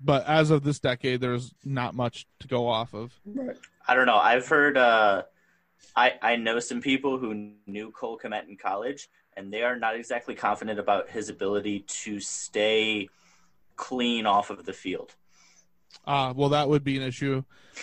but 0.00 0.26
as 0.26 0.50
of 0.50 0.62
this 0.62 0.78
decade, 0.78 1.20
there's 1.20 1.54
not 1.64 1.94
much 1.94 2.26
to 2.40 2.48
go 2.48 2.68
off 2.68 2.94
of. 2.94 3.18
right? 3.24 3.56
I 3.86 3.94
don't 3.94 4.06
know. 4.06 4.18
I've 4.18 4.46
heard. 4.46 4.76
Uh, 4.76 5.22
I 5.96 6.14
I 6.20 6.36
know 6.36 6.60
some 6.60 6.80
people 6.80 7.18
who 7.18 7.52
knew 7.66 7.90
Cole 7.92 8.18
Kmet 8.18 8.48
in 8.48 8.56
college, 8.56 9.08
and 9.36 9.52
they 9.52 9.62
are 9.62 9.78
not 9.78 9.96
exactly 9.96 10.34
confident 10.34 10.78
about 10.78 11.08
his 11.08 11.28
ability 11.28 11.80
to 11.80 12.20
stay 12.20 13.08
clean 13.76 14.26
off 14.26 14.50
of 14.50 14.66
the 14.66 14.72
field. 14.72 15.14
Ah, 16.06 16.32
well, 16.36 16.50
that 16.50 16.68
would 16.68 16.84
be 16.84 16.96
an 16.96 17.02
issue. 17.02 17.42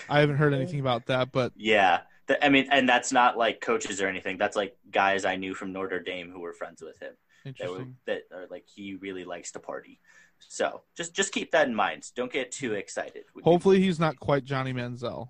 I 0.09 0.19
haven't 0.19 0.37
heard 0.37 0.53
anything 0.53 0.79
about 0.79 1.07
that, 1.07 1.31
but 1.31 1.53
Yeah, 1.55 2.01
Th- 2.27 2.39
I 2.41 2.49
mean, 2.49 2.67
and 2.71 2.87
that's 2.87 3.11
not 3.11 3.37
like 3.37 3.61
coaches 3.61 4.01
or 4.01 4.07
anything. 4.07 4.37
That's 4.37 4.55
like 4.55 4.75
guys 4.91 5.25
I 5.25 5.35
knew 5.35 5.53
from 5.53 5.71
Notre 5.71 5.99
Dame 5.99 6.31
who 6.31 6.39
were 6.39 6.53
friends 6.53 6.81
with 6.81 6.99
him. 6.99 7.13
That 7.59 7.69
were, 7.69 7.85
that 8.07 8.23
are 8.33 8.47
like 8.49 8.65
he 8.67 8.95
really 8.95 9.23
likes 9.23 9.51
to 9.53 9.59
party. 9.59 9.99
So 10.39 10.81
just 10.95 11.13
just 11.15 11.31
keep 11.31 11.51
that 11.51 11.67
in 11.67 11.75
mind. 11.75 12.09
Don't 12.15 12.31
get 12.31 12.51
too 12.51 12.73
excited. 12.73 13.23
Hopefully, 13.43 13.79
he's 13.81 13.99
not 13.99 14.19
quite 14.19 14.43
Johnny 14.43 14.73
Manziel 14.73 15.29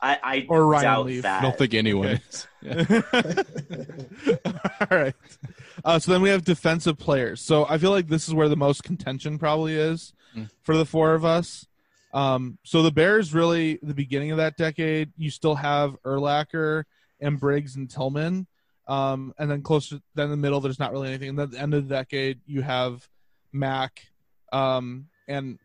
I 0.00 0.18
I 0.22 0.46
or 0.48 0.66
Ryan 0.66 0.84
doubt 0.84 1.06
Leaf. 1.06 1.22
that. 1.22 1.40
I 1.40 1.42
don't 1.42 1.56
think 1.58 1.74
anyone 1.74 2.06
Okay. 2.08 2.20
is. 2.26 2.46
All 4.44 4.98
right. 4.98 5.14
Uh, 5.84 5.98
so 5.98 6.12
then 6.12 6.22
we 6.22 6.28
have 6.28 6.44
defensive 6.44 6.98
players. 6.98 7.40
So 7.40 7.66
I 7.68 7.78
feel 7.78 7.90
like 7.90 8.08
this 8.08 8.28
is 8.28 8.34
where 8.34 8.48
the 8.48 8.56
most 8.56 8.84
contention 8.84 9.38
probably 9.38 9.74
is 9.74 10.12
Mm. 10.36 10.50
for 10.62 10.76
the 10.76 10.84
four 10.84 11.14
of 11.14 11.24
us. 11.24 11.64
Um, 12.12 12.58
so 12.64 12.82
the 12.82 12.90
Bears 12.90 13.32
really, 13.32 13.78
the 13.82 13.94
beginning 13.94 14.32
of 14.32 14.38
that 14.38 14.56
decade, 14.56 15.12
you 15.16 15.30
still 15.30 15.54
have 15.54 15.96
Urlacher 16.04 16.84
and 17.20 17.38
Briggs 17.38 17.76
and 17.76 17.88
Tillman. 17.88 18.48
Um, 18.86 19.34
and 19.38 19.50
then 19.50 19.62
closer, 19.62 20.00
then 20.14 20.26
in 20.26 20.30
the 20.30 20.36
middle, 20.36 20.60
there's 20.60 20.78
not 20.78 20.92
really 20.92 21.08
anything. 21.08 21.30
And 21.30 21.38
then 21.38 21.44
at 21.44 21.50
the 21.52 21.60
end 21.60 21.74
of 21.74 21.88
the 21.88 21.94
decade, 21.94 22.40
you 22.46 22.62
have 22.62 23.08
Mack 23.52 24.08
um, 24.52 25.06
and 25.26 25.58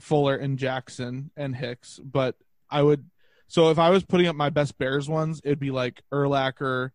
Fuller 0.00 0.36
and 0.36 0.58
Jackson 0.58 1.30
and 1.36 1.54
Hicks. 1.54 2.00
But 2.02 2.36
I 2.70 2.82
would, 2.82 3.04
so 3.46 3.70
if 3.70 3.78
I 3.78 3.90
was 3.90 4.04
putting 4.04 4.26
up 4.26 4.36
my 4.36 4.50
best 4.50 4.78
Bears 4.78 5.08
ones, 5.08 5.40
it'd 5.44 5.58
be 5.58 5.70
like 5.70 6.02
Urlacher, 6.12 6.92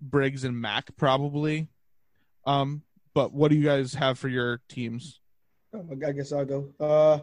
Briggs, 0.00 0.44
and 0.44 0.58
Mack 0.58 0.96
probably. 0.96 1.68
Um, 2.46 2.82
but 3.14 3.32
what 3.32 3.50
do 3.50 3.56
you 3.56 3.64
guys 3.64 3.94
have 3.94 4.18
for 4.18 4.28
your 4.28 4.60
teams? 4.68 5.20
Um, 5.74 5.90
I 6.06 6.12
guess 6.12 6.32
I'll 6.32 6.44
go. 6.44 6.72
Uh, 6.80 7.20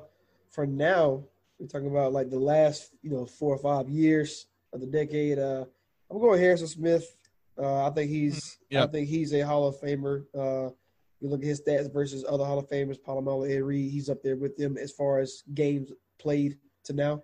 for 0.50 0.66
now, 0.68 1.24
we're 1.60 1.68
talking 1.68 1.90
about 1.90 2.14
like 2.14 2.30
the 2.30 2.40
last, 2.40 2.92
you 3.02 3.10
know, 3.10 3.26
four 3.26 3.56
or 3.56 3.58
five 3.58 3.90
years 3.90 4.46
of 4.72 4.80
the 4.82 4.88
decade. 4.88 5.40
Uh, 5.40 5.66
I'm 6.10 6.20
going 6.20 6.40
Harrison 6.40 6.68
Smith. 6.68 7.16
Uh, 7.60 7.88
I 7.88 7.90
think 7.92 8.10
he's, 8.10 8.58
Yeah. 8.70 8.84
I 8.84 8.88
think 8.88 9.10
he's 9.10 9.34
a 9.34 9.42
Hall 9.42 9.68
of 9.68 9.80
Famer. 9.80 10.26
Uh, 10.34 10.72
you 11.20 11.28
look 11.30 11.42
at 11.42 11.48
his 11.48 11.62
stats 11.62 11.92
versus 11.92 12.24
other 12.28 12.46
Hall 12.46 12.60
of 12.60 12.70
Famers, 12.70 13.00
Polamalu, 13.00 13.52
Ed 13.54 13.64
Reed. 13.64 13.92
He's 13.92 14.10
up 14.10 14.24
there 14.24 14.38
with 14.38 14.56
them 14.56 14.78
as 14.78 14.92
far 14.92 15.20
as 15.20 15.44
games 15.54 15.92
played 16.18 16.58
to 16.86 16.94
now. 16.94 17.24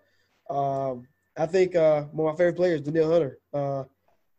Um, 0.50 1.08
I 1.38 1.46
think 1.46 1.76
uh, 1.76 2.04
one 2.04 2.28
of 2.28 2.34
my 2.34 2.38
favorite 2.38 2.56
players, 2.58 2.82
Danielle 2.82 3.12
Hunter. 3.12 3.40
Uh, 3.54 3.84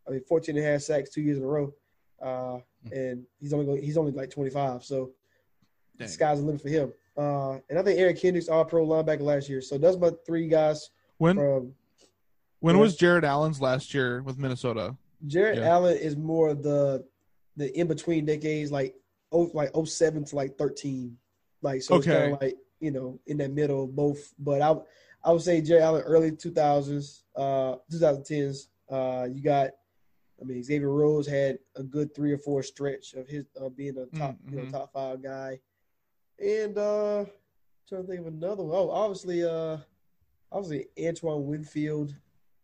I 0.07 0.11
mean, 0.11 0.21
14 0.27 0.55
and 0.55 0.65
a 0.65 0.71
half 0.71 0.81
sacks 0.81 1.09
two 1.09 1.21
years 1.21 1.37
in 1.37 1.43
a 1.43 1.47
row, 1.47 1.73
uh, 2.21 2.59
and 2.91 3.25
he's 3.39 3.53
only 3.53 3.65
going, 3.65 3.83
he's 3.83 3.97
only 3.97 4.11
like 4.11 4.29
25. 4.29 4.83
So 4.83 5.11
the 5.97 6.05
Dang. 6.05 6.07
sky's 6.07 6.39
the 6.39 6.45
limit 6.45 6.61
for 6.61 6.69
him. 6.69 6.93
Uh, 7.17 7.57
and 7.69 7.79
I 7.79 7.81
think 7.81 7.99
Eric 7.99 8.21
Kendricks 8.21 8.47
all 8.47 8.63
pro 8.63 8.85
linebacker 8.85 9.21
last 9.21 9.49
year. 9.49 9.61
So 9.61 9.77
that's 9.77 9.97
my 9.97 10.11
three 10.25 10.47
guys 10.47 10.91
When 11.17 11.35
from 11.35 11.73
when 12.59 12.75
yeah. 12.75 12.81
was 12.81 12.95
Jared 12.95 13.25
Allen's 13.25 13.59
last 13.59 13.93
year 13.93 14.21
with 14.21 14.37
Minnesota? 14.37 14.95
Jared 15.25 15.57
Yeah. 15.59 15.69
Allen 15.69 15.97
is 15.97 16.15
more 16.15 16.53
the 16.53 17.05
the 17.55 17.75
in 17.77 17.87
between 17.87 18.25
decades, 18.25 18.71
like 18.71 18.95
oh 19.31 19.49
like 19.53 19.71
07 19.85 20.25
to 20.25 20.35
like 20.35 20.57
thirteen. 20.57 21.17
Like 21.61 21.81
so 21.81 21.95
it's 21.95 22.05
kind 22.05 22.33
of 22.35 22.41
like, 22.41 22.57
you 22.79 22.91
know, 22.91 23.19
in 23.25 23.37
that 23.37 23.51
middle 23.51 23.85
of 23.85 23.95
both. 23.95 24.33
But 24.37 24.61
I 24.61 24.75
I 25.23 25.31
would 25.31 25.41
say 25.41 25.59
Jared 25.61 25.83
Allen 25.83 26.03
early 26.03 26.31
two 26.31 26.51
thousands, 26.51 27.23
uh 27.35 27.75
two 27.89 27.97
thousand 27.99 28.25
tens. 28.25 28.69
Uh 28.89 29.27
you 29.31 29.41
got 29.41 29.71
I 30.39 30.43
mean 30.45 30.61
Xavier 30.63 30.91
Rhodes 30.91 31.27
had 31.27 31.57
a 31.75 31.81
good 31.83 32.13
three 32.13 32.31
or 32.31 32.37
four 32.37 32.61
stretch 32.61 33.13
of 33.15 33.27
his 33.27 33.45
uh, 33.59 33.69
being 33.69 33.97
a 33.97 34.05
top 34.17 34.37
you 34.51 34.57
know, 34.57 34.63
Mhm. 34.65 34.71
top 34.71 34.93
five 34.93 35.23
guy. 35.23 35.59
And 36.39 36.77
uh 36.77 37.25
trying 37.89 38.03
to 38.03 38.07
think 38.07 38.19
of 38.21 38.27
another 38.27 38.63
one. 38.63 38.77
Oh, 38.77 38.91
obviously 38.91 39.43
uh 39.43 39.77
obviously 40.51 40.87
Antoine 41.07 41.47
Winfield. 41.47 42.13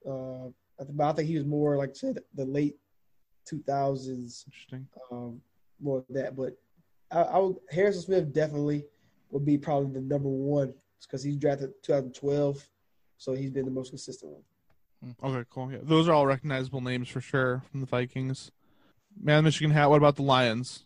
Uh 0.07 0.49
but 0.77 1.03
I 1.03 1.13
think 1.13 1.27
he 1.27 1.35
was 1.35 1.45
more 1.45 1.77
like 1.77 1.91
I 1.91 1.93
said 1.93 2.19
the 2.35 2.45
late 2.45 2.75
two 3.45 3.61
thousands 3.67 4.45
Interesting. 4.47 4.87
um 5.11 5.41
more 5.81 5.99
of 5.99 6.05
that. 6.09 6.35
But 6.35 6.57
I, 7.11 7.21
I 7.21 7.37
would 7.39 7.57
Harrison 7.71 8.01
Smith 8.03 8.33
definitely 8.33 8.85
would 9.31 9.45
be 9.45 9.57
probably 9.57 9.93
the 9.93 10.01
number 10.01 10.29
one 10.29 10.73
because 11.01 11.23
he's 11.23 11.35
drafted 11.37 11.71
2012, 11.83 12.65
so 13.17 13.33
he's 13.33 13.49
been 13.51 13.65
the 13.65 13.71
most 13.71 13.89
consistent 13.89 14.31
one. 14.31 15.15
Okay, 15.21 15.45
cool. 15.49 15.69
Yeah, 15.71 15.79
those 15.81 16.07
are 16.07 16.13
all 16.13 16.25
recognizable 16.25 16.79
names 16.79 17.09
for 17.09 17.19
sure 17.19 17.61
from 17.71 17.81
the 17.81 17.85
Vikings. 17.85 18.51
Man, 19.21 19.43
Michigan 19.43 19.71
hat. 19.71 19.89
What 19.89 19.97
about 19.97 20.15
the 20.15 20.21
Lions? 20.23 20.85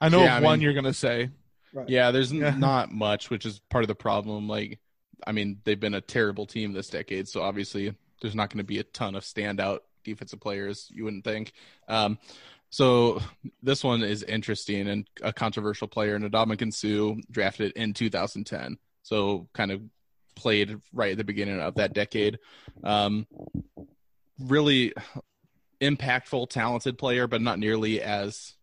I 0.00 0.08
know 0.08 0.22
Yeah, 0.22 0.38
of 0.38 0.42
I 0.42 0.46
one 0.46 0.58
mean- 0.58 0.64
you're 0.64 0.72
gonna 0.74 0.94
say. 0.94 1.28
Right. 1.74 1.88
Yeah, 1.88 2.10
there's 2.12 2.32
Yeah. 2.32 2.54
not 2.56 2.92
much, 2.92 3.28
which 3.30 3.44
is 3.44 3.58
part 3.68 3.84
of 3.84 3.88
the 3.88 3.94
problem. 3.96 4.48
Like, 4.48 4.78
I 5.26 5.32
mean, 5.32 5.60
they've 5.64 5.78
been 5.78 5.94
a 5.94 6.00
terrible 6.00 6.46
team 6.46 6.72
this 6.72 6.88
decade, 6.88 7.28
so 7.28 7.42
obviously 7.42 7.94
there's 8.24 8.34
not 8.34 8.48
going 8.48 8.58
to 8.58 8.64
be 8.64 8.78
a 8.78 8.84
ton 8.84 9.14
of 9.14 9.22
standout 9.22 9.80
defensive 10.02 10.40
players. 10.40 10.88
You 10.90 11.04
wouldn't 11.04 11.24
think. 11.24 11.52
Um, 11.88 12.18
so 12.70 13.20
this 13.62 13.84
one 13.84 14.02
is 14.02 14.22
interesting 14.22 14.88
and 14.88 15.06
a 15.22 15.30
controversial 15.30 15.88
player. 15.88 16.18
Ndamukong 16.18 16.72
Suh 16.72 17.20
drafted 17.30 17.72
in 17.72 17.92
2010, 17.92 18.78
so 19.02 19.46
kind 19.52 19.70
of 19.70 19.82
played 20.34 20.80
right 20.94 21.12
at 21.12 21.18
the 21.18 21.24
beginning 21.24 21.60
of 21.60 21.74
that 21.74 21.92
decade. 21.92 22.38
Um, 22.82 23.26
really 24.40 24.94
impactful, 25.82 26.48
talented 26.48 26.96
player, 26.96 27.26
but 27.26 27.42
not 27.42 27.58
nearly 27.58 28.00
as 28.00 28.54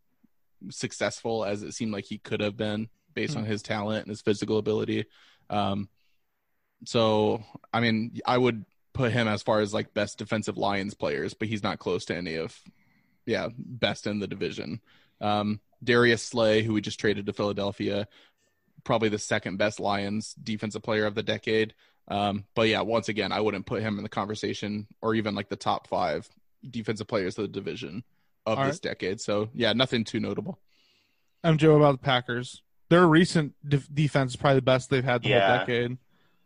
successful 0.71 1.45
as 1.45 1.61
it 1.61 1.73
seemed 1.75 1.93
like 1.93 2.05
he 2.05 2.17
could 2.17 2.41
have 2.41 2.57
been 2.57 2.89
based 3.13 3.37
on 3.37 3.45
his 3.45 3.61
talent 3.61 4.05
and 4.05 4.09
his 4.09 4.21
physical 4.21 4.57
ability. 4.57 5.05
Um, 5.51 5.87
so, 6.83 7.43
I 7.71 7.79
mean, 7.79 8.17
I 8.25 8.39
would 8.39 8.65
put 8.93 9.11
him 9.11 9.27
as 9.27 9.41
far 9.43 9.59
as 9.59 9.73
like 9.73 9.93
best 9.93 10.17
defensive 10.17 10.57
Lions 10.57 10.93
players, 10.93 11.33
but 11.33 11.47
he's 11.47 11.63
not 11.63 11.79
close 11.79 12.05
to 12.05 12.15
any 12.15 12.35
of, 12.35 12.57
yeah, 13.25 13.49
best 13.57 14.07
in 14.07 14.19
the 14.19 14.27
division. 14.27 14.81
Um, 15.19 15.59
Darius 15.83 16.23
Slay, 16.23 16.63
who 16.63 16.73
we 16.73 16.81
just 16.81 16.99
traded 16.99 17.25
to 17.27 17.33
Philadelphia, 17.33 18.07
probably 18.83 19.09
the 19.09 19.19
second 19.19 19.57
best 19.57 19.79
Lions 19.79 20.33
defensive 20.33 20.83
player 20.83 21.05
of 21.05 21.15
the 21.15 21.23
decade. 21.23 21.73
Um, 22.07 22.45
but 22.55 22.67
yeah, 22.67 22.81
once 22.81 23.09
again, 23.09 23.31
I 23.31 23.39
wouldn't 23.39 23.65
put 23.65 23.81
him 23.81 23.97
in 23.97 24.03
the 24.03 24.09
conversation 24.09 24.87
or 25.01 25.15
even 25.15 25.35
like 25.35 25.49
the 25.49 25.55
top 25.55 25.87
five 25.87 26.27
defensive 26.69 27.07
players 27.07 27.37
of 27.37 27.43
the 27.43 27.47
division 27.47 28.03
of 28.45 28.57
All 28.59 28.65
this 28.65 28.79
decade. 28.79 29.21
So 29.21 29.49
yeah, 29.53 29.73
nothing 29.73 30.03
too 30.03 30.19
notable. 30.19 30.59
I'm 31.43 31.57
Joe 31.57 31.75
about 31.77 31.93
the 31.93 31.97
Packers. 32.05 32.61
Their 32.89 33.07
recent 33.07 33.53
def- 33.67 33.87
defense 33.93 34.31
is 34.31 34.35
probably 34.35 34.57
the 34.57 34.63
best 34.63 34.89
they've 34.89 35.03
had 35.03 35.23
the 35.23 35.29
Yeah. 35.29 35.47
whole 35.47 35.65
decade. 35.65 35.97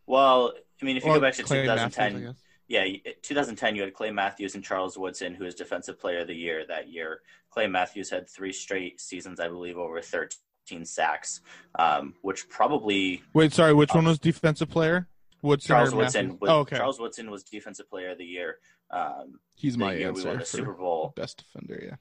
Well, 0.05 0.53
I 0.81 0.85
mean, 0.85 0.97
if 0.97 1.05
you 1.05 1.13
go 1.13 1.19
back 1.19 1.33
to 1.35 1.43
Clay 1.43 1.61
2010, 1.63 2.13
Matthews, 2.13 2.35
yeah, 2.67 2.85
2010, 3.21 3.75
you 3.75 3.83
had 3.83 3.93
Clay 3.93 4.11
Matthews 4.11 4.55
and 4.55 4.63
Charles 4.63 4.97
Woodson, 4.97 5.33
who 5.35 5.43
was 5.45 5.55
Defensive 5.55 5.99
Player 5.99 6.19
of 6.21 6.27
the 6.27 6.35
Year 6.35 6.65
that 6.67 6.89
year. 6.89 7.21
Clay 7.49 7.67
Matthews 7.67 8.09
had 8.09 8.27
three 8.29 8.51
straight 8.51 8.99
seasons, 8.99 9.39
I 9.39 9.47
believe, 9.47 9.77
over 9.77 10.01
13 10.01 10.83
sacks, 10.85 11.41
um, 11.79 12.15
which 12.21 12.49
probably 12.49 13.21
Wait, 13.33 13.53
sorry, 13.53 13.73
which 13.73 13.93
one 13.93 14.05
was 14.05 14.19
defensive 14.19 14.69
player? 14.69 15.07
Woodson 15.41 15.67
Charles 15.67 15.93
Woodson. 15.93 16.37
Was, 16.41 16.49
Oh, 16.49 16.59
okay. 16.61 16.77
Charles 16.77 16.99
Woodson 16.99 17.29
was 17.29 17.43
Defensive 17.43 17.87
Player 17.87 18.09
of 18.11 18.17
the 18.17 18.25
Year. 18.25 18.57
Um, 18.89 19.39
He's 19.55 19.77
my 19.77 19.93
year 19.93 20.11
we 20.11 20.19
answer 20.19 20.27
won 20.29 20.37
the 20.39 20.45
for 20.45 20.57
Super 20.57 20.73
Bowl. 20.73 21.13
best 21.15 21.37
defender. 21.37 21.79
Yeah. 21.85 21.95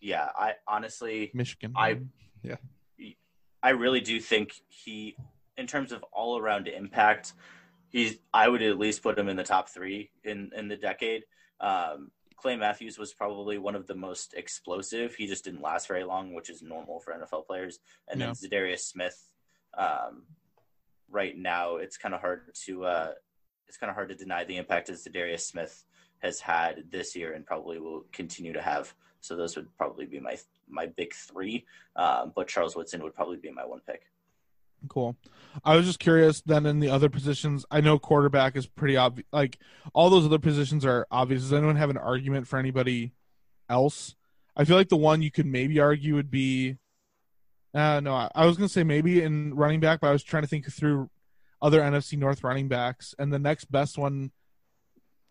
Yeah, 0.00 0.28
I 0.34 0.54
honestly, 0.66 1.30
Michigan. 1.34 1.74
I 1.76 1.98
Yeah. 2.42 2.56
I 3.62 3.70
really 3.70 4.00
do 4.00 4.18
think 4.18 4.54
he, 4.68 5.14
in 5.58 5.66
terms 5.66 5.92
of 5.92 6.02
all 6.12 6.38
around 6.38 6.66
impact, 6.68 7.34
he's. 7.90 8.18
I 8.32 8.48
would 8.48 8.62
at 8.62 8.78
least 8.78 9.02
put 9.02 9.18
him 9.18 9.28
in 9.28 9.36
the 9.36 9.44
top 9.44 9.68
three 9.68 10.10
in 10.24 10.50
in 10.56 10.68
the 10.68 10.76
decade. 10.76 11.24
Um, 11.60 12.10
Clay 12.36 12.56
Matthews 12.56 12.98
was 12.98 13.12
probably 13.12 13.58
one 13.58 13.74
of 13.74 13.86
the 13.86 13.94
most 13.94 14.32
explosive. 14.34 15.14
He 15.14 15.26
just 15.26 15.44
didn't 15.44 15.60
last 15.60 15.86
very 15.86 16.04
long, 16.04 16.32
which 16.32 16.48
is 16.48 16.62
normal 16.62 16.98
for 16.98 17.12
NFL 17.12 17.46
players. 17.46 17.80
And 18.08 18.18
then 18.20 18.28
Yeah. 18.28 18.34
Za'Darius 18.34 18.80
Smith 18.80 19.28
um, 19.76 20.22
right 21.10 21.36
now, 21.36 21.76
it's 21.76 21.98
kind 21.98 22.14
of 22.14 22.20
hard 22.20 22.54
to 22.64 22.84
uh, 22.84 23.12
it's 23.68 23.76
kind 23.76 23.90
of 23.90 23.94
hard 23.94 24.08
to 24.08 24.14
deny 24.14 24.44
the 24.44 24.56
impact 24.56 24.88
Za'Darius 24.90 25.40
Smith 25.40 25.84
has 26.18 26.40
had 26.40 26.84
this 26.90 27.14
year 27.14 27.34
and 27.34 27.46
probably 27.46 27.78
will 27.78 28.04
continue 28.12 28.52
to 28.52 28.62
have. 28.62 28.94
So 29.20 29.36
those 29.36 29.56
would 29.56 29.68
probably 29.76 30.06
be 30.06 30.18
my 30.18 30.38
my 30.68 30.86
big 30.86 31.12
three. 31.12 31.66
Um, 31.96 32.32
but 32.34 32.48
Charles 32.48 32.74
Woodson 32.74 33.02
would 33.02 33.14
probably 33.14 33.36
be 33.36 33.50
my 33.50 33.66
one 33.66 33.80
pick. 33.86 34.06
Cool. 34.88 35.16
I 35.64 35.76
was 35.76 35.86
just 35.86 35.98
curious. 35.98 36.40
Then 36.40 36.64
in 36.66 36.80
the 36.80 36.88
other 36.90 37.08
positions, 37.08 37.64
I 37.70 37.80
know 37.80 37.98
quarterback 37.98 38.56
is 38.56 38.66
pretty 38.66 38.96
obvious. 38.96 39.26
Like 39.32 39.58
all 39.92 40.08
those 40.10 40.24
other 40.24 40.38
positions 40.38 40.84
are 40.84 41.06
obvious. 41.10 41.42
Does 41.42 41.52
anyone 41.52 41.76
have 41.76 41.90
an 41.90 41.96
argument 41.98 42.46
for 42.48 42.58
anybody 42.58 43.12
else? 43.68 44.14
I 44.56 44.64
feel 44.64 44.76
like 44.76 44.88
the 44.88 44.96
one 44.96 45.22
you 45.22 45.30
could 45.30 45.46
maybe 45.46 45.78
argue 45.80 46.14
would 46.14 46.30
be. 46.30 46.76
Uh, 47.72 48.00
no, 48.00 48.14
I, 48.14 48.30
I 48.34 48.46
was 48.46 48.56
gonna 48.56 48.68
say 48.68 48.82
maybe 48.84 49.22
in 49.22 49.54
running 49.54 49.80
back, 49.80 50.00
but 50.00 50.08
I 50.08 50.12
was 50.12 50.22
trying 50.24 50.42
to 50.42 50.48
think 50.48 50.70
through 50.72 51.08
other 51.62 51.80
NFC 51.80 52.18
North 52.18 52.42
running 52.42 52.68
backs, 52.68 53.14
and 53.18 53.32
the 53.32 53.38
next 53.38 53.70
best 53.70 53.96
one 53.98 54.32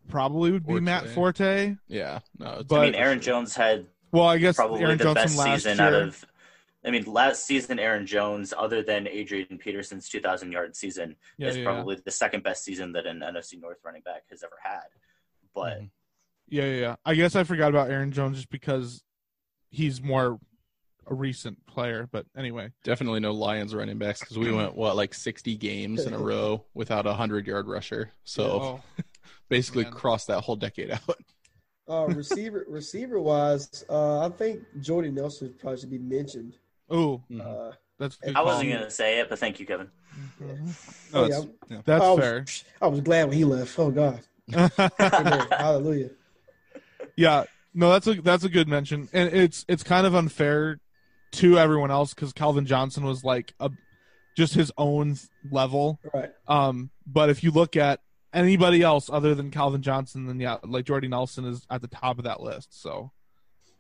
probably 0.08 0.52
would 0.52 0.66
be 0.66 0.74
Forte. 0.74 0.84
Matt 0.84 1.08
Forte. 1.10 1.76
Yeah, 1.88 2.20
no, 2.38 2.48
it's- 2.52 2.64
But 2.70 2.80
I 2.80 2.86
mean, 2.86 2.96
Aaron 2.96 3.20
Jones 3.20 3.56
had 3.56 3.86
well, 4.12 4.26
I 4.26 4.38
guess 4.38 4.56
probably 4.56 4.82
Aaron 4.82 4.98
the 4.98 5.04
Jones 5.04 5.16
best 5.16 5.38
season 5.38 5.78
year. 5.78 5.88
out 5.88 5.94
of. 5.94 6.26
I 6.86 6.92
mean, 6.92 7.04
last 7.06 7.46
season 7.46 7.78
Aaron 7.78 8.06
Jones, 8.06 8.54
other 8.58 8.82
than 8.82 9.08
Adrian 9.08 9.58
Peterson's 9.58 10.08
2,000 10.08 10.52
yard 10.52 10.76
season, 10.76 11.16
Yeah, 11.38 11.50
is 11.50 11.58
yeah, 11.58 11.64
probably 11.66 11.98
the 12.04 12.12
second 12.12 12.44
best 12.44 12.64
season 12.64 12.94
that 12.94 13.06
an 13.06 13.20
NFC 13.20 13.60
North 13.60 13.80
running 13.84 14.02
back 14.02 14.24
has 14.30 14.44
ever 14.44 14.58
had. 14.64 14.88
But 15.54 15.78
Mm-hmm. 15.78 15.86
Yeah, 16.52 16.64
yeah, 16.66 16.80
yeah. 16.80 16.96
I 17.06 17.14
guess 17.14 17.36
I 17.36 17.44
forgot 17.44 17.70
about 17.70 17.92
Aaron 17.92 18.12
Jones 18.12 18.38
just 18.38 18.50
because 18.50 19.04
he's 19.70 20.02
more 20.02 20.40
a 21.06 21.14
recent 21.14 21.64
player. 21.68 22.08
But 22.12 22.26
anyway, 22.36 22.72
Definitely 22.84 23.20
no 23.20 23.34
Lions 23.34 23.76
running 23.76 23.98
backs 23.98 24.22
because 24.22 24.38
we 24.38 24.52
went 24.56 24.76
what 24.76 24.96
like 24.96 25.14
60 25.14 25.56
games 25.58 26.06
in 26.06 26.14
a 26.14 26.18
row 26.18 26.66
without 26.74 27.06
a 27.06 27.14
hundred 27.14 27.46
yard 27.46 27.68
rusher. 27.68 28.12
So 28.24 28.44
Oh, 28.62 28.82
basically 29.50 29.84
man. 29.84 29.94
crossed 29.94 30.28
that 30.28 30.42
whole 30.42 30.56
decade 30.56 30.92
out. 30.92 31.02
Uh, 31.90 32.06
receiver 32.06 32.66
receiver 32.70 33.20
wise, 33.20 33.84
uh, 33.90 34.24
I 34.24 34.30
think 34.30 34.62
Jordy 34.80 35.10
Nelson 35.10 35.56
probably 35.58 35.80
should 35.80 35.90
be 35.90 35.98
mentioned. 35.98 36.56
Oh, 36.90 37.22
Uh, 37.40 37.72
that's 37.98 38.18
a 38.24 38.28
good. 38.28 38.36
I 38.36 38.42
wasn't 38.42 38.70
going 38.70 38.84
to 38.84 38.90
say 38.92 39.20
it, 39.20 39.30
but 39.30 39.40
thank 39.40 39.60
you, 39.60 39.66
Keven. 39.66 39.90
Oh, 40.42 40.46
No, 41.14 41.22
yeah, 41.22 41.26
it's- 41.28 41.48
yeah. 41.70 41.82
That's 41.86 42.04
I 42.04 42.10
was, 42.12 42.20
fair. 42.20 42.46
I 42.82 42.88
was 42.88 43.02
glad 43.02 43.28
when 43.30 43.38
he 43.38 43.46
left. 43.46 43.78
Oh 43.78 43.92
God, 43.92 44.22
hallelujah. 45.52 46.10
yeah, 47.16 47.44
no, 47.74 47.92
that's 47.92 48.08
a 48.08 48.22
that's 48.22 48.44
a 48.44 48.50
good 48.50 48.68
mention, 48.68 49.08
and 49.14 49.34
it's 49.34 49.66
it's 49.68 49.84
kind 49.84 50.06
of 50.08 50.16
unfair 50.16 50.80
to 51.34 51.60
everyone 51.60 51.92
else 51.92 52.14
because 52.14 52.34
Calvin 52.34 52.66
Johnson 52.66 53.04
was 53.06 53.24
like 53.24 53.54
a 53.60 53.70
just 54.36 54.54
his 54.54 54.72
own 54.78 55.16
level. 55.52 56.00
Right. 56.14 56.32
Um, 56.48 56.90
but 57.06 57.30
if 57.30 57.44
you 57.44 57.52
look 57.52 57.76
at 57.76 58.00
anybody 58.34 58.82
else 58.82 59.10
other 59.12 59.36
than 59.36 59.52
Calvin 59.52 59.82
Johnson, 59.82 60.26
then 60.26 60.40
yeah, 60.40 60.58
like 60.64 60.86
Jordy 60.86 61.08
Nelson 61.08 61.46
is 61.46 61.66
at 61.70 61.82
the 61.82 61.88
top 61.88 62.18
of 62.18 62.24
that 62.26 62.40
list. 62.42 62.82
So, 62.82 63.12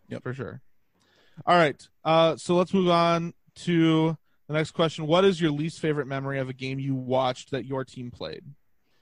yeah, 0.08 0.20
for 0.20 0.34
sure. 0.34 0.62
All 1.46 1.56
right. 1.56 1.88
Uh, 2.04 2.36
so 2.36 2.56
let's 2.56 2.74
move 2.74 2.90
on 2.90 3.34
to 3.56 4.18
the 4.48 4.54
next 4.54 4.72
question. 4.72 5.08
What 5.08 5.26
is 5.26 5.40
your 5.40 5.52
least 5.52 5.80
favorite 5.80 6.08
memory 6.08 6.40
of 6.40 6.50
a 6.50 6.54
game 6.54 6.80
you 6.80 6.96
watched 6.96 7.52
that 7.52 7.66
your 7.66 7.86
team 7.86 8.12
played? 8.12 8.44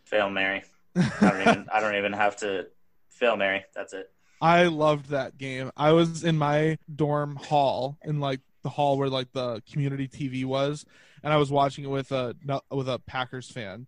Fail 0.05 0.29
Mary. 0.29 0.63
I 0.95 1.29
don't 1.29 1.41
even. 1.41 1.67
I 1.71 1.79
don't 1.79 1.95
even 1.95 2.13
have 2.13 2.37
to 2.37 2.67
fail 3.09 3.35
Mary. 3.35 3.65
That's 3.75 3.93
it. 3.93 4.09
I 4.41 4.65
loved 4.65 5.09
that 5.09 5.37
game. 5.37 5.71
I 5.75 5.91
was 5.93 6.23
in 6.23 6.37
my 6.37 6.77
dorm 6.93 7.35
hall 7.35 7.97
in 8.03 8.19
like 8.19 8.41
the 8.63 8.69
hall 8.69 8.97
where 8.97 9.09
like 9.09 9.31
the 9.31 9.61
community 9.71 10.07
TV 10.07 10.45
was, 10.45 10.85
and 11.23 11.33
I 11.33 11.37
was 11.37 11.51
watching 11.51 11.83
it 11.85 11.89
with 11.89 12.11
a 12.11 12.35
with 12.71 12.89
a 12.89 12.99
Packers 12.99 13.49
fan. 13.49 13.87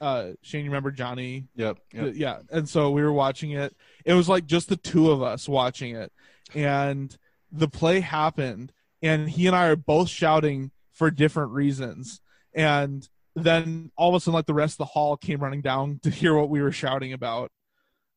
Uh, 0.00 0.30
Shane, 0.40 0.64
you 0.64 0.70
remember 0.70 0.90
Johnny? 0.90 1.48
Yep. 1.56 1.78
yep. 1.92 2.12
Yeah, 2.14 2.38
and 2.50 2.68
so 2.68 2.90
we 2.90 3.02
were 3.02 3.12
watching 3.12 3.50
it. 3.50 3.76
It 4.04 4.14
was 4.14 4.28
like 4.28 4.46
just 4.46 4.68
the 4.68 4.76
two 4.76 5.10
of 5.10 5.22
us 5.22 5.48
watching 5.48 5.94
it, 5.94 6.12
and 6.54 7.16
the 7.52 7.68
play 7.68 8.00
happened, 8.00 8.72
and 9.02 9.28
he 9.28 9.46
and 9.46 9.56
I 9.56 9.68
are 9.68 9.76
both 9.76 10.08
shouting 10.08 10.70
for 10.92 11.10
different 11.10 11.52
reasons, 11.52 12.20
and 12.54 13.08
then 13.36 13.90
all 13.96 14.10
of 14.10 14.14
a 14.14 14.20
sudden, 14.20 14.34
like 14.34 14.46
the 14.46 14.54
rest 14.54 14.74
of 14.74 14.78
the 14.78 14.84
hall 14.86 15.16
came 15.16 15.40
running 15.40 15.62
down 15.62 15.98
to 16.02 16.10
hear 16.10 16.34
what 16.34 16.50
we 16.50 16.62
were 16.62 16.72
shouting 16.72 17.12
about. 17.12 17.50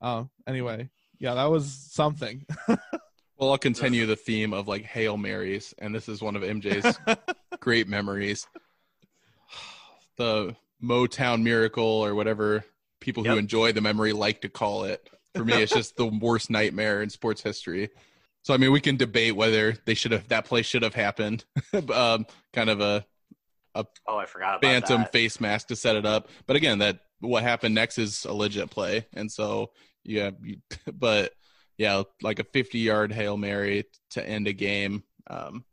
Uh, 0.02 0.26
anyway, 0.48 0.90
yeah, 1.20 1.36
that 1.36 1.50
was 1.50 1.72
something. 1.92 2.46
Well, 3.44 3.52
I'll 3.52 3.58
continue 3.58 4.06
the 4.06 4.16
theme 4.16 4.54
of 4.54 4.70
like 4.70 4.84
Hail 4.84 5.18
Marys, 5.18 5.74
and 5.80 5.94
this 5.94 6.08
is 6.08 6.22
one 6.22 6.38
of 6.38 6.44
MJ's 6.44 6.98
great 7.60 7.90
memories. 7.90 8.48
The 10.16 10.56
Motown 10.82 11.42
Miracle, 11.42 11.84
or 11.84 12.14
whatever 12.14 12.64
people 13.00 13.24
who 13.24 13.36
enjoy 13.36 13.72
the 13.72 13.82
memory 13.82 14.14
like 14.14 14.42
to 14.42 14.48
call 14.50 14.84
it. 14.84 15.10
For 15.36 15.44
me, 15.44 15.56
it's 15.56 15.74
just 15.74 15.98
the 15.98 16.06
worst 16.06 16.52
nightmare 16.52 17.02
in 17.02 17.10
sports 17.10 17.42
history. 17.42 17.90
So, 18.44 18.54
I 18.54 18.58
mean, 18.58 18.72
we 18.72 18.82
can 18.82 18.98
debate 18.98 19.36
whether 19.36 19.74
they 19.86 19.94
should 19.94 20.12
have 20.12 20.28
that 20.28 20.46
play 20.46 20.62
should 20.62 20.84
have 20.84 20.94
happened. 20.96 21.46
um, 21.94 22.26
kind 22.54 22.70
of 22.70 22.82
a 22.82 23.06
Oh, 23.76 24.18
I 24.18 24.26
forgot 24.28 24.58
about 24.58 24.62
phantom 24.62 25.02
that. 25.02 25.12
face 25.12 25.42
mask 25.42 25.70
to 25.70 25.76
set 25.76 25.96
it 25.96 26.06
up. 26.06 26.30
But 26.46 26.56
again, 26.58 26.78
that 26.80 27.00
what 27.22 27.42
happened 27.42 27.74
next 27.74 27.98
is 27.98 28.24
a 28.26 28.32
legit 28.34 28.70
play, 28.70 29.08
and 29.14 29.32
so 29.32 29.72
yeah, 30.04 30.30
you, 30.44 30.58
but 30.94 31.34
yeah, 31.78 32.04
like 32.22 32.38
a 32.38 32.44
fifty-yard 32.44 33.12
hail 33.12 33.36
mary 33.36 33.86
to 34.12 34.24
end 34.24 34.48
a 34.48 34.54
game. 34.54 35.04
Um, 35.28 35.66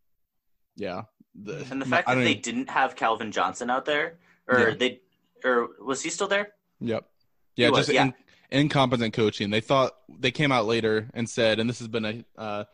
yeah, 0.77 1.03
the, 1.35 1.67
And 1.71 1.83
the 1.83 1.87
fact 1.87 2.07
that 2.09 2.15
they 2.15 2.31
even- 2.31 2.41
didn't 2.43 2.71
have 2.71 2.97
Calvin 2.97 3.33
Johnson 3.33 3.69
out 3.69 3.85
there, 3.85 4.19
or 4.49 4.71
Yeah. 4.71 4.75
they, 4.79 5.01
or 5.45 5.69
was 5.85 6.03
he 6.03 6.09
still 6.09 6.29
there? 6.29 6.53
Yep. 6.81 7.05
Yeah, 7.57 7.69
was, 7.69 7.81
just 7.81 7.93
yeah. 7.93 8.05
In, 8.05 8.15
incompetent 8.51 9.15
coaching. 9.15 9.51
They 9.51 9.61
thought 9.61 9.93
they 10.19 10.31
came 10.31 10.53
out 10.53 10.67
later 10.67 11.09
and 11.15 11.29
said, 11.29 11.59
and 11.61 11.69
this 11.69 11.79
has 11.79 11.89
been 11.89 12.05
a, 12.05 12.25
uh, 12.37 12.65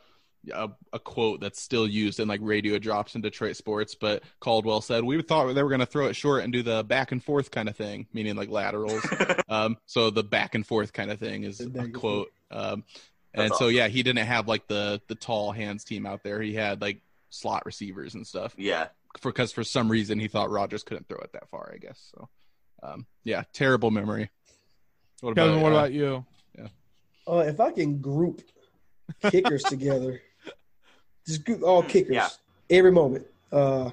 a 0.53 0.71
a 0.93 0.99
quote 1.01 1.41
that's 1.41 1.61
still 1.61 1.89
used 1.89 2.21
in 2.21 2.29
like 2.29 2.41
radio 2.43 2.79
drops 2.79 3.15
in 3.17 3.21
Detroit 3.21 3.57
sports. 3.57 3.95
But 3.95 4.23
Caldwell 4.41 4.81
said 4.81 5.05
we 5.05 5.21
thought 5.23 5.53
they 5.55 5.63
were 5.63 5.69
going 5.69 5.81
to 5.81 5.87
throw 5.87 6.07
it 6.07 6.15
short 6.15 6.45
and 6.45 6.53
do 6.53 6.63
the 6.63 6.85
back 6.85 7.11
and 7.13 7.23
forth 7.23 7.51
kind 7.51 7.69
of 7.69 7.77
thing, 7.77 8.07
meaning 8.13 8.37
like 8.37 8.49
laterals. 8.49 9.05
um, 9.49 9.77
so 9.87 10.11
the 10.11 10.23
back 10.25 10.55
and 10.55 10.65
forth 10.67 10.93
kind 10.93 11.11
of 11.11 11.19
thing 11.19 11.43
is 11.43 11.59
The 11.59 11.81
a 11.83 11.89
quote. 11.89 12.29
Um, 12.51 12.85
That's 13.35 13.51
and 13.51 13.55
so 13.57 13.69
yeah, 13.69 13.89
he 13.89 14.03
didn't 14.05 14.25
have 14.25 14.47
like 14.47 14.69
the 14.69 15.01
the 15.09 15.17
tall 15.17 15.51
hands 15.53 15.83
team 15.85 16.07
out 16.07 16.23
there. 16.23 16.41
He 16.41 16.55
had 16.55 16.81
like 16.81 17.01
slot 17.31 17.67
receivers 17.67 18.15
and 18.15 18.25
stuff 18.27 18.55
Yeah. 18.57 18.87
for 19.19 19.33
because 19.33 19.53
for 19.53 19.65
some 19.65 19.91
reason 19.91 20.21
he 20.21 20.29
thought 20.29 20.51
Rodgers 20.51 20.85
couldn't 20.85 21.09
throw 21.09 21.19
it 21.19 21.33
that 21.33 21.49
far. 21.51 21.73
I 21.75 21.79
guess 21.79 22.13
so. 22.15 22.29
Um, 22.85 23.07
yeah, 23.25 23.43
terrible 23.53 23.91
memory. 23.91 24.31
What 25.21 25.35
Keven, 25.35 25.61
what 25.61 25.73
about 25.73 25.93
you? 25.93 26.25
Uh, 27.29 27.39
if 27.39 27.59
I 27.59 27.73
can 27.73 27.99
group 27.99 28.43
kickers 29.31 29.63
together, 29.65 30.21
just 31.27 31.45
group 31.45 31.63
all 31.63 31.83
kickers 31.83 32.15
yeah. 32.15 32.29
every 32.71 32.93
moment. 32.93 33.27
Uh, 33.51 33.91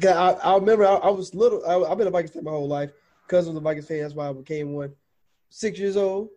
'cause 0.00 0.10
I, 0.10 0.32
I 0.32 0.54
remember 0.56 0.84
I, 0.84 0.96
I 0.96 1.10
was 1.10 1.34
little. 1.34 1.64
I, 1.66 1.90
I've 1.90 1.96
been 1.96 2.08
a 2.08 2.10
Vikings 2.10 2.32
fan 2.34 2.44
my 2.44 2.50
whole 2.50 2.68
life. 2.68 2.90
Cousin 3.28 3.54
was 3.54 3.60
a 3.60 3.64
Vikings 3.64 3.86
fan. 3.88 4.00
That's 4.00 4.14
why 4.14 4.28
I 4.28 4.32
became 4.32 4.74
one. 4.74 4.92
Six 5.48 5.78
years 5.78 5.96
old. 5.96 6.28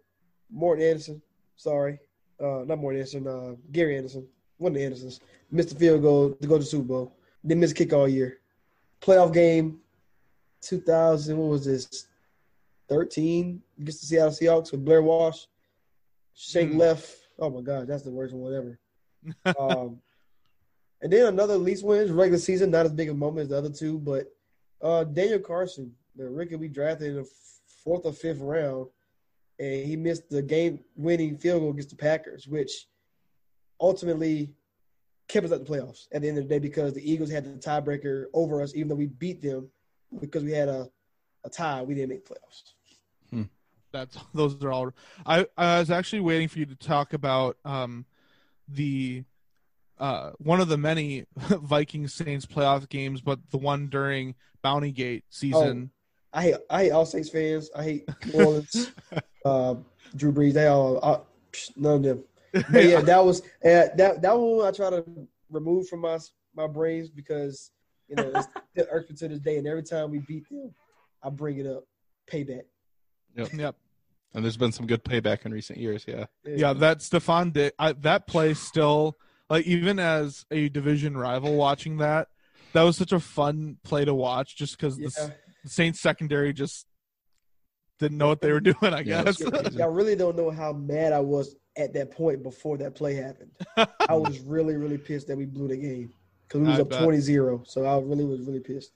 Morten 0.50 0.86
Andersen. 0.86 1.22
Sorry, 1.58 2.00
uh, 2.40 2.64
not 2.66 2.78
Morten 2.80 3.00
Andersen. 3.00 3.28
Uh, 3.28 3.56
Gary 3.72 3.98
Anderson. 3.98 4.26
One 4.58 4.72
of 4.72 4.76
the 4.78 4.86
Andersons 4.86 5.20
missed 5.52 5.70
the 5.70 5.76
field 5.76 6.02
goal 6.02 6.32
to 6.32 6.48
go 6.48 6.56
to 6.56 6.60
the 6.60 6.66
Super 6.66 6.88
Bowl. 6.88 7.18
Didn't 7.46 7.62
miss 7.62 7.72
a 7.72 7.76
kick 7.76 7.94
all 7.94 8.08
year. 8.08 8.40
Playoff 9.02 9.34
game, 9.34 9.80
2000. 10.62 11.38
What 11.38 11.50
was 11.50 11.66
this? 11.66 12.08
13 12.90 13.62
against 13.80 14.02
the 14.02 14.08
Seattle 14.08 14.32
Seahawks 14.32 14.72
with 14.72 14.84
Blair 14.86 15.02
Walsh. 15.02 15.46
Shake 16.34 16.70
Mhm. 16.70 16.78
left. 16.78 17.18
Oh 17.40 17.50
my 17.50 17.62
God, 17.62 17.88
that's 17.88 18.04
the 18.04 18.12
worst 18.12 18.34
one 18.34 18.54
ever. 18.54 18.80
um, 19.60 20.02
and 21.02 21.12
then 21.12 21.28
another 21.28 21.58
least 21.58 21.84
wins 21.84 22.12
regular 22.12 22.40
season, 22.40 22.72
not 22.72 22.86
as 22.86 22.92
big 22.94 23.10
a 23.10 23.14
moment 23.14 23.44
as 23.44 23.50
the 23.50 23.58
other 23.58 23.70
two, 23.70 24.00
but 24.00 24.32
uh, 24.82 25.04
Daniel 25.04 25.40
Carlson, 25.40 25.94
the 26.16 26.28
rookie 26.30 26.56
we 26.56 26.68
drafted 26.68 27.10
in 27.10 27.16
the 27.18 27.30
fourth 27.84 28.06
or 28.06 28.14
fifth 28.14 28.40
round, 28.40 28.88
and 29.60 29.86
he 29.86 29.96
missed 29.96 30.30
the 30.30 30.42
game-winning 30.42 31.38
field 31.38 31.62
goal 31.62 31.72
against 31.72 31.90
the 31.90 31.96
Packers, 31.96 32.48
which 32.48 32.88
ultimately 33.82 34.54
kept 35.28 35.46
us 35.46 35.52
at 35.52 35.66
the 35.66 35.72
playoffs 35.72 36.08
at 36.12 36.22
the 36.22 36.30
end 36.30 36.38
of 36.38 36.46
the 36.46 36.50
day 36.50 36.60
because 36.60 36.94
the 36.94 37.12
Eagles 37.12 37.30
had 37.32 37.44
the 37.44 37.60
tiebreaker 37.60 38.26
over 38.34 38.62
us, 38.62 38.76
even 38.76 38.88
though 38.88 38.96
we 38.96 39.08
beat 39.08 39.42
them 39.42 39.70
because 40.20 40.44
we 40.44 40.52
had 40.52 40.70
a, 40.70 40.90
a 41.44 41.50
tie. 41.50 41.82
We 41.82 41.96
didn't 41.96 42.10
make 42.10 42.26
playoffs. 42.28 42.74
That's 43.92 44.18
those 44.34 44.62
are 44.64 44.72
all. 44.72 44.92
I 45.26 45.46
I 45.58 45.80
was 45.80 45.92
actually 45.92 46.22
waiting 46.22 46.48
for 46.48 46.60
you 46.60 46.66
to 46.66 46.76
talk 46.76 47.14
about 47.14 47.58
um 47.66 48.06
the 48.68 49.24
uh 50.00 50.32
one 50.38 50.60
of 50.60 50.68
the 50.68 50.78
many 50.78 51.26
Viking 51.38 52.08
Saints 52.08 52.46
playoff 52.46 52.90
games, 52.90 53.22
but 53.22 53.40
the 53.52 53.58
one 53.58 53.88
during 53.88 54.36
Bounty 54.62 54.92
Gate 54.92 55.24
season. 55.30 55.92
I 56.34 56.42
hate 56.44 56.56
I 56.70 56.84
hate 56.84 56.92
all 56.92 57.06
Saints 57.06 57.30
fans. 57.30 57.70
I 57.76 57.84
hate 57.84 58.06
New 58.26 58.34
Orleans, 58.34 58.92
uh, 59.46 59.76
Drew 60.16 60.32
Brees. 60.32 60.54
They 60.54 60.68
all 60.68 61.00
uh, 61.02 61.20
psh, 61.52 61.72
none 61.78 61.96
of 61.96 62.04
them. 62.04 62.24
But 62.72 62.86
yeah, 62.86 63.02
that 63.02 63.24
was 63.24 63.42
uh, 63.42 63.90
that 63.96 64.22
that 64.22 64.38
one 64.38 64.68
I 64.68 64.72
try 64.72 64.90
to 64.90 65.04
remove 65.50 65.88
from 65.88 66.02
my 66.02 66.20
my 66.56 66.68
brains 66.68 67.10
because 67.10 67.72
You 68.10 68.16
know, 68.16 68.32
it 68.34 68.46
still 68.72 68.88
irks 68.92 69.10
me 69.10 69.16
to 69.18 69.28
this 69.28 69.40
day. 69.40 69.58
And 69.58 69.68
every 69.68 69.84
time 69.84 70.12
we 70.12 70.20
beat 70.20 70.48
them, 70.50 70.74
I 71.22 71.30
bring 71.30 71.58
it 71.58 71.68
up. 71.68 71.84
Payback. 72.32 72.64
Yep. 73.38 73.54
Yep. 73.54 73.76
And 74.34 74.44
there's 74.44 74.58
been 74.58 74.72
some 74.72 74.86
good 74.88 75.04
payback 75.04 75.46
in 75.46 75.52
recent 75.52 75.80
years. 75.80 76.04
Yeah. 76.08 76.26
Yeah, 76.46 76.74
that 76.74 77.00
Stefon 77.00 77.54
Diggs, 77.54 77.74
I, 77.80 77.94
that 77.94 78.28
play 78.28 78.54
still 78.54 79.18
like 79.50 79.66
even 79.66 80.00
as 80.00 80.46
a 80.52 80.70
division 80.70 81.16
rival 81.18 81.56
watching 81.56 81.98
that, 81.98 82.28
that 82.74 82.84
was 82.84 82.98
such 82.98 83.14
a 83.14 83.20
fun 83.20 83.78
play 83.84 84.04
to 84.06 84.14
watch 84.14 84.58
just 84.58 84.78
because 84.78 85.00
Yeah. 85.00 85.08
the, 85.08 85.34
the 85.64 85.70
Saints 85.70 86.02
secondary 86.02 86.52
just 86.54 86.86
didn't 88.00 88.18
know 88.18 88.28
what 88.28 88.42
they 88.42 88.52
were 88.52 88.60
doing. 88.72 88.76
I 88.94 89.00
Yeah, 89.02 89.24
guess. 89.24 89.40
Y'all 89.40 89.90
really 89.90 90.16
don't 90.16 90.36
know 90.36 90.50
how 90.52 90.74
mad 90.74 91.14
I 91.14 91.20
was 91.20 91.56
at 91.78 91.94
that 91.94 92.12
point 92.12 92.44
before 92.44 92.78
that 92.78 92.96
play 92.96 93.16
happened. 93.16 93.52
I 93.78 94.16
was 94.16 94.40
really, 94.40 94.76
really 94.76 94.98
pissed 94.98 95.28
that 95.28 95.38
we 95.38 95.46
blew 95.46 95.68
the 95.70 95.78
game 95.78 96.12
because 96.48 96.62
we 96.62 96.68
was 96.68 96.80
I 96.80 96.82
up 96.82 96.90
bet. 96.90 97.02
20-0. 97.02 97.68
So 97.68 97.86
I 97.86 97.98
really 98.02 98.26
was 98.26 98.42
really 98.42 98.60
pissed. 98.60 98.92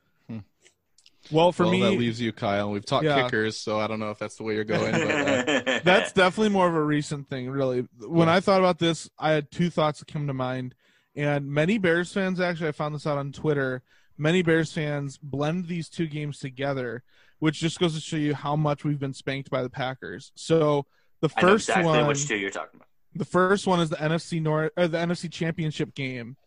Well, 1.31 1.51
for 1.51 1.63
well, 1.63 1.71
me, 1.71 1.81
that 1.81 1.91
leaves 1.91 2.19
you, 2.19 2.31
Kyle. 2.31 2.71
We've 2.71 2.85
talked 2.85 3.05
Yeah. 3.05 3.23
kickers, 3.23 3.57
so 3.57 3.79
I 3.79 3.87
don't 3.87 3.99
know 3.99 4.11
if 4.11 4.19
that's 4.19 4.35
the 4.35 4.43
way 4.43 4.55
you're 4.55 4.63
going. 4.63 4.91
But, 4.91 5.49
uh, 5.67 5.79
that's 5.83 6.11
definitely 6.11 6.49
more 6.49 6.67
of 6.67 6.75
a 6.75 6.83
recent 6.83 7.29
thing, 7.29 7.49
really. 7.49 7.87
When 7.99 8.29
I 8.29 8.39
thought 8.39 8.59
about 8.59 8.79
this, 8.79 9.09
I 9.17 9.31
had 9.31 9.51
two 9.51 9.69
thoughts 9.69 9.99
that 9.99 10.07
come 10.11 10.27
to 10.27 10.33
mind, 10.33 10.75
and 11.15 11.47
many 11.47 11.77
Bears 11.77 12.11
fans 12.13 12.39
actually, 12.39 12.69
I 12.69 12.71
found 12.73 12.95
this 12.95 13.07
out 13.07 13.17
on 13.17 13.31
Twitter. 13.31 13.81
Many 14.17 14.41
Bears 14.41 14.71
fans 14.71 15.17
blend 15.17 15.67
these 15.67 15.89
two 15.89 16.07
games 16.07 16.39
together, 16.39 17.03
which 17.39 17.59
just 17.59 17.79
goes 17.79 17.95
to 17.95 18.01
show 18.01 18.17
you 18.17 18.35
how 18.35 18.55
much 18.55 18.83
we've 18.83 18.99
been 18.99 19.13
spanked 19.13 19.49
by 19.49 19.63
the 19.63 19.69
Packers. 19.69 20.31
So 20.35 20.85
the 21.21 21.29
I 21.37 21.41
know 21.41 21.47
first 21.49 21.69
exactly 21.69 21.91
one, 21.91 22.07
which 22.07 22.27
two 22.27 22.37
you're 22.37 22.51
talking 22.51 22.75
about. 22.75 22.87
the 23.15 23.25
first 23.25 23.65
one 23.67 23.79
is 23.79 23.89
the 23.89 23.95
NFC 23.95 24.41
North 24.41 24.71
or 24.77 24.87
the 24.87 24.97
NFC 24.97 25.31
Championship 25.31 25.95
game, 25.95 26.37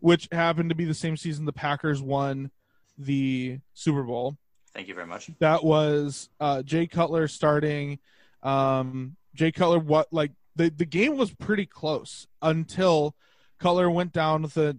which 0.00 0.28
happened 0.30 0.68
to 0.68 0.76
be 0.76 0.84
the 0.84 0.94
same 0.94 1.16
season 1.16 1.44
the 1.44 1.52
Packers 1.52 2.00
won 2.00 2.50
the 2.98 3.60
Super 3.74 4.02
Bowl. 4.02 4.36
Thank 4.74 4.88
you 4.88 4.94
very 4.94 5.06
much. 5.06 5.30
That 5.38 5.64
was 5.64 6.28
uh, 6.40 6.62
Jay 6.62 6.86
Cutler 6.86 7.28
starting. 7.28 7.98
Um, 8.42 9.16
Jay 9.34 9.52
Cutler, 9.52 9.78
what 9.78 10.12
like 10.12 10.32
the 10.56 10.70
the 10.70 10.84
game 10.84 11.16
was 11.16 11.32
pretty 11.32 11.66
close 11.66 12.26
until 12.42 13.14
Cutler 13.58 13.90
went 13.90 14.12
down 14.12 14.42
with 14.42 14.56
a 14.56 14.76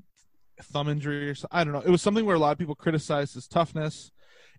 thumb 0.62 0.90
injury 0.90 1.30
or 1.30 1.36
so, 1.36 1.48
I 1.52 1.64
don't 1.64 1.74
know. 1.74 1.82
It 1.82 1.90
was 1.90 2.02
something 2.02 2.26
where 2.26 2.36
a 2.36 2.40
lot 2.40 2.52
of 2.52 2.58
people 2.58 2.76
criticized 2.76 3.34
his 3.34 3.48
toughness, 3.48 4.12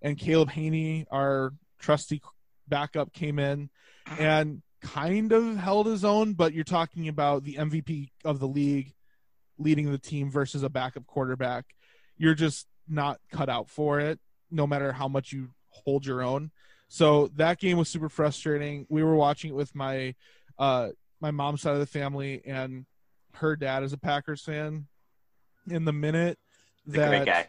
and 0.03 0.19
Caleb 0.19 0.51
Hanie, 0.51 1.07
our 1.11 1.53
trusty 1.79 2.23
backup, 2.69 3.13
came 3.13 3.39
in 3.39 3.71
and 4.19 4.63
kind 4.83 5.33
of 5.33 5.57
held 5.57 5.87
his 5.87 6.05
own. 6.05 6.33
But 6.35 6.55
you're 6.55 6.65
talking 6.65 7.09
about 7.09 7.45
the 7.45 7.55
MVP 7.55 8.11
of 8.25 8.41
the 8.41 8.49
league 8.49 8.95
leading 9.59 9.91
the 9.91 9.99
team 9.99 10.31
versus 10.31 10.63
a 10.63 10.71
backup 10.71 11.07
quarterback. 11.07 11.67
You're 12.17 12.35
just 12.35 12.67
not 12.91 13.21
cut 13.33 13.49
out 13.49 13.69
for 13.71 14.01
it, 14.01 14.19
no 14.51 14.67
matter 14.67 14.93
how 14.93 15.09
much 15.09 15.33
you 15.33 15.51
hold 15.71 16.05
your 16.05 16.23
own. 16.23 16.51
So 16.89 17.29
that 17.37 17.59
game 17.61 17.79
was 17.79 17.89
super 17.89 18.09
frustrating. 18.09 18.87
We 18.89 19.03
were 19.05 19.15
watching 19.15 19.51
it 19.51 19.55
with 19.57 19.75
my 19.75 20.15
uh, 20.59 20.89
my 21.21 21.31
mom's 21.31 21.63
side 21.63 21.75
of 21.75 21.79
the 21.79 21.87
family, 21.87 22.43
and 22.45 22.85
her 23.35 23.55
dad 23.57 23.83
is 23.85 23.93
a 23.93 23.99
Packers 23.99 24.43
fan. 24.43 24.87
In 25.69 25.85
the 25.85 25.93
minute 25.93 26.39
He's 26.85 26.95
a 26.95 26.99
that 26.99 27.09
great 27.09 27.27
guy. 27.27 27.49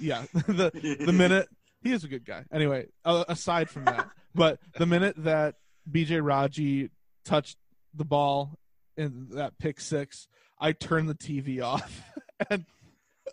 yeah 0.00 0.24
the 0.32 0.70
the 1.04 1.12
minute 1.12 1.48
he 1.82 1.92
is 1.92 2.02
a 2.02 2.08
good 2.08 2.24
guy 2.24 2.44
anyway 2.50 2.86
uh, 3.04 3.24
aside 3.28 3.68
from 3.68 3.84
that 3.84 4.08
but 4.34 4.58
the 4.78 4.86
minute 4.86 5.14
that 5.18 5.56
BJ 5.88 6.24
Raji 6.24 6.90
touched 7.24 7.58
the 7.94 8.04
ball 8.04 8.58
in 8.96 9.28
that 9.32 9.58
pick 9.58 9.80
six 9.80 10.26
i 10.58 10.72
turned 10.72 11.08
the 11.08 11.14
tv 11.14 11.62
off 11.62 12.02
and 12.50 12.64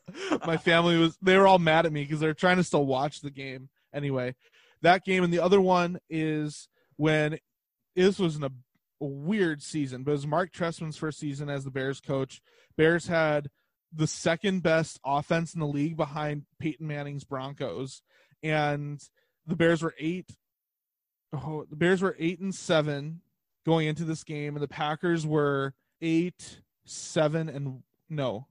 my 0.45 0.57
family 0.57 0.97
was 0.97 1.17
they 1.21 1.37
were 1.37 1.47
all 1.47 1.59
mad 1.59 1.85
at 1.85 1.91
me 1.91 2.03
because 2.03 2.19
they're 2.19 2.33
trying 2.33 2.57
to 2.57 2.63
still 2.63 2.85
watch 2.85 3.21
the 3.21 3.31
game 3.31 3.69
anyway 3.93 4.35
that 4.81 5.05
game 5.05 5.23
and 5.23 5.33
the 5.33 5.39
other 5.39 5.61
one 5.61 5.97
is 6.09 6.67
when 6.97 7.37
this 7.95 8.19
was 8.19 8.41
a 8.41 8.51
weird 8.99 9.61
season 9.61 10.03
but 10.03 10.11
it 10.11 10.15
was 10.15 10.27
Marc 10.27 10.51
Trestman's 10.51 10.97
first 10.97 11.19
season 11.19 11.49
as 11.49 11.63
the 11.63 11.71
bears 11.71 11.99
coach 11.99 12.41
bears 12.77 13.07
had 13.07 13.49
the 13.95 14.07
second 14.07 14.61
best 14.61 14.99
offense 15.05 15.53
in 15.53 15.59
the 15.61 15.67
league 15.67 15.95
behind 15.95 16.45
Peyton 16.59 16.87
Manning's 16.87 17.23
Broncos, 17.23 18.01
and 18.43 19.01
the 19.47 19.55
Bears 19.55 19.81
were 19.81 19.95
eight. 19.99 20.29
Oh, 21.33 21.65
the 21.69 21.75
Bears 21.75 22.01
were 22.01 22.15
eight 22.19 22.39
and 22.39 22.53
seven 22.53 23.21
going 23.65 23.87
into 23.87 24.03
this 24.03 24.23
game, 24.23 24.55
and 24.55 24.63
the 24.63 24.67
Packers 24.67 25.25
were 25.25 25.73
eight, 26.01 26.61
seven, 26.85 27.49
and 27.49 27.83
no, 28.09 28.47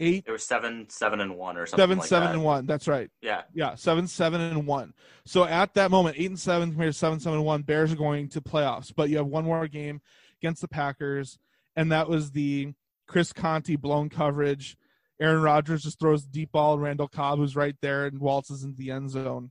eight, 0.00 0.24
It 0.26 0.30
was 0.32 0.44
seven, 0.46 0.88
seven, 0.88 1.20
and 1.20 1.36
one 1.36 1.56
or 1.56 1.66
something. 1.66 1.82
seven, 1.82 1.98
like 1.98 2.08
seven, 2.08 2.28
that. 2.28 2.34
and 2.34 2.44
one. 2.44 2.66
That's 2.66 2.88
right. 2.88 3.10
Yeah. 3.20 3.42
Yeah, 3.54 3.74
seven, 3.74 4.06
seven, 4.06 4.40
and 4.40 4.66
one. 4.66 4.94
So 5.26 5.44
at 5.44 5.74
that 5.74 5.90
moment, 5.90 6.16
eight 6.18 6.30
and 6.30 6.38
seven 6.38 6.70
compared 6.70 6.92
to 6.92 6.98
seven, 6.98 7.20
seven, 7.20 7.38
and 7.38 7.46
one, 7.46 7.62
Bears 7.62 7.92
are 7.92 7.96
going 7.96 8.28
to 8.30 8.40
playoffs. 8.40 8.92
But 8.94 9.10
you 9.10 9.16
have 9.18 9.26
one 9.26 9.44
more 9.44 9.66
game 9.68 10.00
against 10.42 10.60
the 10.60 10.68
Packers, 10.68 11.38
and 11.76 11.90
that 11.92 12.08
was 12.08 12.30
the 12.32 12.72
Chris 13.06 13.32
Conte 13.32 13.74
blown 13.76 14.08
coverage. 14.08 14.76
Aaron 15.20 15.42
Rodgers 15.42 15.82
just 15.82 15.98
throws 15.98 16.24
the 16.24 16.30
deep 16.30 16.52
ball, 16.52 16.74
and 16.74 16.82
Randall 16.82 17.08
Cobb 17.08 17.38
who's 17.38 17.56
right 17.56 17.74
there 17.82 18.06
and 18.06 18.20
waltzes 18.20 18.62
into 18.62 18.76
the 18.78 18.90
end 18.92 19.10
zone. 19.10 19.50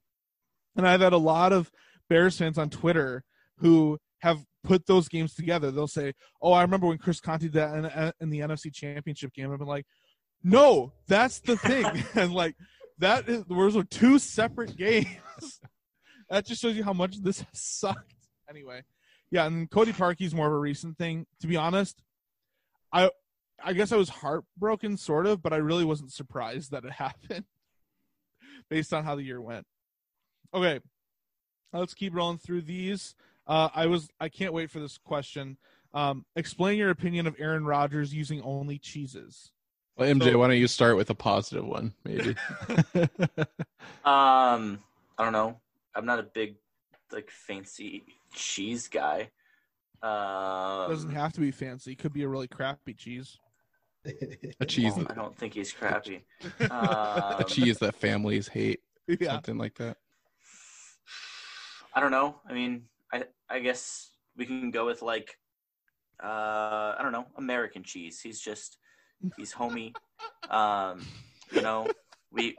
And 0.76 0.88
I've 0.88 1.02
had 1.02 1.14
a 1.14 1.18
lot 1.18 1.52
of 1.52 1.72
Bears 2.10 2.38
fans 2.38 2.58
on 2.58 2.70
Twitter 2.70 3.24
who 3.58 3.98
have 4.20 4.44
put 4.64 4.86
those 4.86 5.08
games 5.10 5.34
together. 5.34 5.72
They'll 5.72 5.88
say, 5.88 6.14
"Oh, 6.42 6.54
I 6.54 6.62
remember 6.62 6.88
when 6.88 6.98
Chris 7.00 7.20
Conte 7.20 7.42
did 7.42 7.54
that 7.54 7.76
in, 7.76 8.14
in 8.22 8.30
the 8.30 8.40
NFC 8.40 8.74
Championship 8.74 9.34
game." 9.34 9.52
I've 9.52 9.60
been 9.60 9.68
like, 9.68 9.86
"No, 10.44 10.94
that's 11.08 11.40
the 11.40 11.58
thing," 11.58 11.86
and 12.16 12.34
like 12.34 12.56
that 13.00 13.28
is 13.28 13.44
those 13.46 13.76
were 13.76 13.84
two 13.84 14.20
separate 14.20 14.76
games. 14.76 15.08
that 16.30 16.46
just 16.46 16.62
shows 16.62 16.76
you 16.76 16.84
how 16.84 16.94
much 16.94 17.22
this 17.22 17.44
sucked. 17.54 18.14
Anyway, 18.50 18.84
yeah, 19.32 19.46
and 19.46 19.70
Cody 19.70 19.94
Parkey's 19.94 20.34
more 20.34 20.48
of 20.48 20.54
a 20.54 20.58
recent 20.58 20.98
thing. 20.98 21.26
To 21.42 21.48
be 21.48 21.58
honest, 21.58 22.02
I 22.92 23.10
I 23.64 23.74
guess 23.74 23.92
I 23.92 23.98
was 23.98 24.10
heartbroken, 24.10 24.98
sort 24.98 25.28
of, 25.28 25.42
but 25.42 25.54
I 25.54 25.58
really 25.58 25.86
wasn't 25.86 26.12
surprised 26.12 26.72
that 26.72 26.86
it 26.86 26.92
happened 26.94 27.46
based 28.70 28.94
on 28.94 29.04
how 29.04 29.16
the 29.16 29.24
year 29.24 29.42
went. 29.42 29.66
Okay, 30.54 30.80
let's 31.74 31.94
keep 31.94 32.14
rolling 32.16 32.38
through 32.38 32.62
these. 32.62 33.16
Uh, 33.46 33.70
I 33.74 33.88
was 33.88 34.10
I 34.20 34.30
can't 34.30 34.54
wait 34.54 34.72
for 34.72 34.80
this 34.80 34.98
question. 34.98 35.58
Um, 35.94 36.26
explain 36.36 36.78
your 36.78 36.90
opinion 36.90 37.28
of 37.28 37.36
Aaron 37.40 37.66
Rodgers 37.66 38.14
using 38.14 38.42
only 38.42 38.78
cheeses. 38.78 39.52
Well, 39.98 40.08
MJ, 40.10 40.32
So- 40.32 40.38
why 40.40 40.48
don't 40.48 40.58
you 40.58 40.68
start 40.68 40.96
with 40.98 41.10
a 41.10 41.16
positive 41.16 41.66
one, 41.66 41.94
maybe? 42.04 42.36
Um, 44.06 44.80
I 45.18 45.24
don't 45.24 45.34
know. 45.34 45.60
I'm 45.96 46.06
not 46.06 46.20
a 46.20 46.24
big 46.24 46.56
like 47.12 47.30
fancy 47.30 48.06
cheese 48.34 48.88
guy. 48.88 49.30
Um, 50.02 50.90
doesn't 50.90 51.12
have 51.12 51.34
to 51.34 51.40
be 51.42 51.52
fancy. 51.52 51.96
Could 51.96 52.14
be 52.14 52.24
a 52.24 52.28
really 52.28 52.48
crappy 52.48 52.94
cheese. 52.94 53.38
a 54.62 54.66
cheese, 54.66 54.94
I 55.10 55.14
don't 55.14 55.36
think 55.38 55.54
he's 55.56 55.74
crappy. 55.74 56.24
a 56.62 57.38
Um, 57.40 57.44
cheese 57.48 57.80
that 57.80 57.96
families 57.96 58.48
hate, 58.48 58.80
Yeah. 59.08 59.32
something 59.34 59.58
like 59.58 59.76
that. 59.76 59.98
I 61.94 62.00
don't 62.00 62.12
know. 62.12 62.40
I 62.48 62.54
mean, 62.54 62.84
I 63.12 63.26
I 63.50 63.60
guess 63.60 64.12
we 64.38 64.46
can 64.46 64.72
go 64.72 64.86
with 64.86 65.02
like, 65.02 65.38
uh, 66.24 66.96
I 66.98 67.00
don't 67.02 67.12
know, 67.12 67.26
American 67.38 67.84
cheese. 67.84 68.22
He's 68.22 68.40
just 68.40 68.78
he's 69.38 69.52
homey. 69.52 69.94
Um, 70.50 71.06
you 71.52 71.62
know, 71.62 71.88
we 72.32 72.58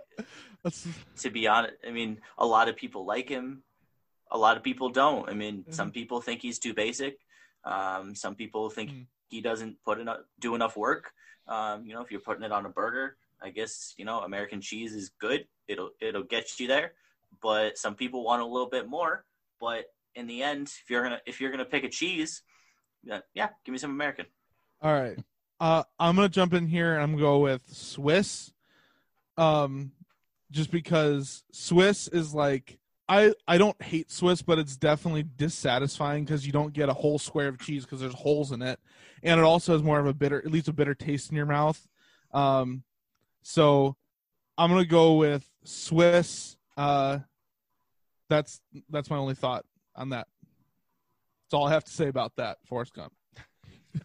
to 1.19 1.31
be 1.31 1.47
honest, 1.49 1.75
I 1.87 1.91
mean, 1.91 2.21
a 2.37 2.47
lot 2.47 2.69
of 2.69 2.77
people 2.77 3.05
like 3.07 3.29
him. 3.29 3.63
A 4.31 4.39
lot 4.39 4.57
of 4.57 4.63
people 4.63 4.91
don't. 4.91 5.29
I 5.29 5.35
mean, 5.35 5.65
some 5.71 5.91
people 5.91 6.21
think 6.21 6.43
he's 6.43 6.59
too 6.59 6.75
basic. 6.75 7.19
Um, 7.65 8.15
some 8.15 8.35
people 8.35 8.69
think 8.71 8.91
Mm. 8.91 9.07
he 9.29 9.41
doesn't 9.41 9.83
put 9.85 9.99
enough, 9.99 10.21
do 10.39 10.55
enough 10.55 10.77
work. 10.77 11.13
Um, 11.47 11.87
you 11.87 11.95
know, 11.95 12.03
if 12.03 12.11
you're 12.11 12.21
putting 12.21 12.43
it 12.45 12.53
on 12.53 12.67
a 12.67 12.69
burger, 12.69 13.17
I 13.41 13.51
guess 13.51 13.95
you 13.97 14.05
know 14.05 14.21
American 14.21 14.61
cheese 14.61 14.95
is 14.95 15.11
good. 15.19 15.47
It'll 15.67 15.91
it'll 16.01 16.25
get 16.25 16.61
you 16.61 16.69
there. 16.69 16.93
But 17.43 17.79
some 17.79 17.95
people 17.95 18.23
want 18.25 18.43
a 18.43 18.47
little 18.47 18.69
bit 18.69 18.89
more. 18.89 19.25
But 19.61 19.87
in 20.15 20.27
the 20.27 20.43
end, 20.43 20.67
if 20.67 20.91
you're 20.91 21.03
gonna 21.03 21.21
if 21.27 21.41
you're 21.41 21.51
gonna 21.51 21.65
pick 21.65 21.85
a 21.85 21.89
cheese, 21.89 22.43
yeah, 23.03 23.21
yeah 23.35 23.49
give 23.65 23.73
me 23.73 23.79
some 23.79 23.91
American. 23.91 24.27
All 24.83 24.93
right. 24.93 25.19
Uh, 25.61 25.83
I'm 25.99 26.15
gonna 26.17 26.29
jump 26.29 26.55
in 26.55 26.67
here 26.67 26.95
and 26.95 27.03
I'm 27.03 27.13
gonna 27.13 27.23
go 27.23 27.39
with 27.41 27.63
Swiss. 27.73 28.53
Um, 29.37 29.93
just 30.51 30.71
because 30.71 31.45
Swiss 31.53 32.09
is 32.09 32.35
like 32.35 32.79
I 33.09 33.33
I 33.47 33.59
don't 33.59 33.81
hate 33.83 34.11
Swiss, 34.11 34.43
but 34.43 34.59
it's 34.59 34.77
definitely 34.77 35.25
dissatisfying 35.37 36.25
because 36.25 36.47
you 36.47 36.53
don't 36.53 36.73
get 36.73 36.89
a 36.89 36.95
whole 36.95 37.19
square 37.19 37.49
of 37.49 37.59
cheese 37.59 37.85
because 37.85 38.01
there's 38.01 38.15
holes 38.15 38.53
in 38.53 38.63
it, 38.63 38.79
and 39.23 39.41
it 39.41 39.45
also 39.45 39.73
has 39.73 39.83
more 39.83 39.99
of 39.99 40.07
a 40.07 40.15
bitter, 40.15 40.41
it 40.41 40.51
leaves 40.51 40.69
a 40.69 40.73
bitter 40.73 40.95
taste 40.95 41.31
in 41.31 41.37
your 41.37 41.47
mouth. 41.47 41.89
Um, 42.33 42.83
so 43.43 43.97
I'm 44.59 44.71
gonna 44.71 44.85
go 44.85 45.15
with 45.15 45.49
Swiss. 45.65 46.57
Uh, 46.77 47.21
that's 48.29 48.61
that's 48.91 49.09
my 49.09 49.17
only 49.17 49.35
thought 49.35 49.65
on 49.97 50.11
that. 50.11 50.29
That's 51.45 51.55
all 51.55 51.67
I 51.67 51.73
have 51.73 51.85
to 51.85 51.93
say 51.93 52.09
about 52.09 52.37
that. 52.37 52.59
Forrest 52.67 52.93
Gump. 52.93 53.13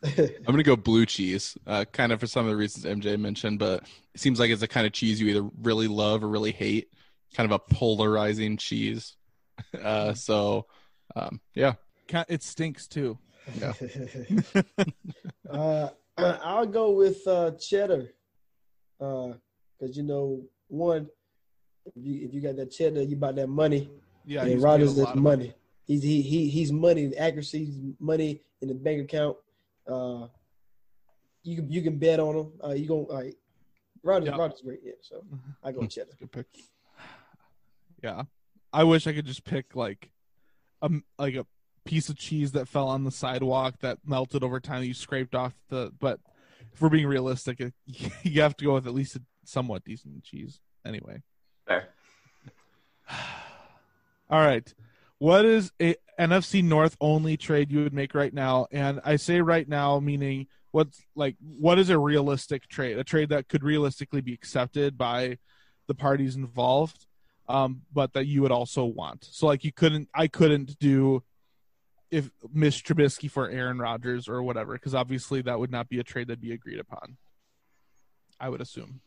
I'm 0.17 0.45
gonna 0.45 0.63
go 0.63 0.75
blue 0.75 1.05
cheese, 1.05 1.57
uh, 1.67 1.85
kind 1.91 2.11
of 2.11 2.19
for 2.19 2.27
some 2.27 2.45
of 2.45 2.51
the 2.51 2.57
reasons 2.57 2.85
MJ 2.85 3.19
mentioned, 3.19 3.59
but 3.59 3.83
it 4.13 4.19
seems 4.19 4.39
like 4.39 4.51
it's 4.51 4.61
a 4.61 4.67
kind 4.67 4.87
of 4.87 4.93
cheese 4.93 5.19
you 5.19 5.27
either 5.27 5.49
really 5.61 5.87
love 5.87 6.23
or 6.23 6.27
really 6.27 6.51
hate, 6.51 6.89
kind 7.33 7.51
of 7.51 7.51
a 7.51 7.73
polarizing 7.73 8.57
cheese. 8.57 9.15
Uh, 9.79 10.15
so, 10.15 10.65
um, 11.15 11.39
yeah, 11.53 11.73
It 12.27 12.41
stinks 12.41 12.87
too. 12.87 13.19
yeah. 13.59 13.73
uh, 15.49 15.89
I'll 16.17 16.65
go 16.65 16.91
with 16.91 17.25
uh, 17.27 17.51
cheddar, 17.51 18.13
because 18.97 19.95
you 19.95 20.01
know, 20.01 20.41
one, 20.69 21.07
if 21.85 21.93
you, 21.95 22.25
if 22.25 22.33
you 22.33 22.41
got 22.41 22.55
that 22.55 22.71
cheddar, 22.71 23.03
you 23.03 23.15
bought 23.15 23.35
that 23.35 23.47
money. 23.47 23.89
Yeah, 24.25 24.41
and 24.41 24.53
he's 24.53 24.61
Rodgers 24.61 24.91
is 24.91 24.97
lot 24.97 25.15
of 25.15 25.21
money. 25.21 25.53
He's 25.85 26.01
he 26.01 26.21
he 26.21 26.49
he's 26.49 26.71
money, 26.71 27.15
accuracy, 27.17 27.65
he's 27.65 27.79
money 27.99 28.41
in 28.61 28.69
the 28.69 28.73
bank 28.73 29.03
account. 29.03 29.37
Uh, 29.87 30.27
you 31.43 31.57
can 31.57 31.71
you 31.71 31.81
can 31.81 31.97
bet 31.97 32.19
on 32.19 32.35
him. 32.35 32.51
Uh, 32.63 32.71
you 32.71 32.87
gonna 32.87 33.01
like 33.01 33.35
Rodgers? 34.01 34.29
Yeah. 34.29 34.37
Rodgers 34.37 34.61
great, 34.61 34.79
yeah. 34.83 34.93
So 35.01 35.23
I 35.63 35.71
go 35.71 35.85
cheddar. 35.87 36.11
Good 36.19 36.31
pick. 36.31 36.47
Yeah, 38.01 38.23
I 38.71 38.83
wish 38.83 39.07
I 39.07 39.13
could 39.13 39.25
just 39.25 39.43
pick 39.45 39.75
like 39.75 40.09
a 40.81 40.85
m- 40.85 41.05
like 41.17 41.35
a 41.35 41.45
piece 41.85 42.09
of 42.09 42.17
cheese 42.17 42.51
that 42.53 42.67
fell 42.67 42.87
on 42.87 43.03
the 43.03 43.11
sidewalk 43.11 43.75
that 43.81 43.99
melted 44.05 44.43
over 44.43 44.59
time. 44.59 44.83
You 44.83 44.93
scraped 44.93 45.35
off 45.35 45.53
the, 45.69 45.91
but 45.99 46.19
if 46.73 46.81
we're 46.81 46.89
being 46.89 47.07
realistic, 47.07 47.59
it, 47.59 47.73
you 47.85 48.41
have 48.41 48.55
to 48.57 48.65
go 48.65 48.73
with 48.73 48.87
at 48.87 48.93
least 48.93 49.15
a 49.15 49.21
somewhat 49.45 49.83
decent 49.83 50.23
cheese. 50.23 50.59
Anyway, 50.85 51.21
Fair. 51.67 51.89
all 54.29 54.39
right. 54.39 54.73
What 55.17 55.45
is 55.45 55.71
a 55.81 55.95
NFC 56.19 56.63
North 56.63 56.95
only 57.01 57.37
trade 57.37 57.71
you 57.71 57.83
would 57.83 57.93
make 57.93 58.13
right 58.13 58.33
now? 58.33 58.67
And 58.71 59.01
I 59.03 59.15
say 59.15 59.41
right 59.41 59.67
now, 59.67 59.99
meaning 59.99 60.47
what's 60.71 61.01
like 61.15 61.35
what 61.39 61.79
is 61.79 61.89
a 61.89 61.97
realistic 61.97 62.67
trade? 62.67 62.97
A 62.97 63.03
trade 63.03 63.29
that 63.29 63.47
could 63.47 63.63
realistically 63.63 64.21
be 64.21 64.33
accepted 64.33 64.97
by 64.97 65.37
the 65.87 65.95
parties 65.95 66.35
involved, 66.35 67.05
um, 67.49 67.81
but 67.93 68.13
that 68.13 68.25
you 68.25 68.41
would 68.41 68.51
also 68.51 68.85
want. 68.85 69.27
So 69.29 69.47
like 69.47 69.63
you 69.63 69.71
couldn't, 69.71 70.09
I 70.13 70.27
couldn't 70.27 70.77
do 70.79 71.23
if 72.11 72.29
Mitch 72.53 72.83
Trubisky 72.83 73.29
for 73.29 73.49
Aaron 73.49 73.79
Rodgers 73.79 74.27
or 74.29 74.43
whatever, 74.43 74.73
because 74.73 74.93
obviously 74.93 75.41
that 75.41 75.59
would 75.59 75.71
not 75.71 75.89
be 75.89 75.99
a 75.99 76.03
trade 76.03 76.27
that'd 76.27 76.39
be 76.41 76.53
agreed 76.53 76.79
upon. 76.79 77.17
I 78.39 78.49
would 78.49 78.61
assume. 78.61 79.01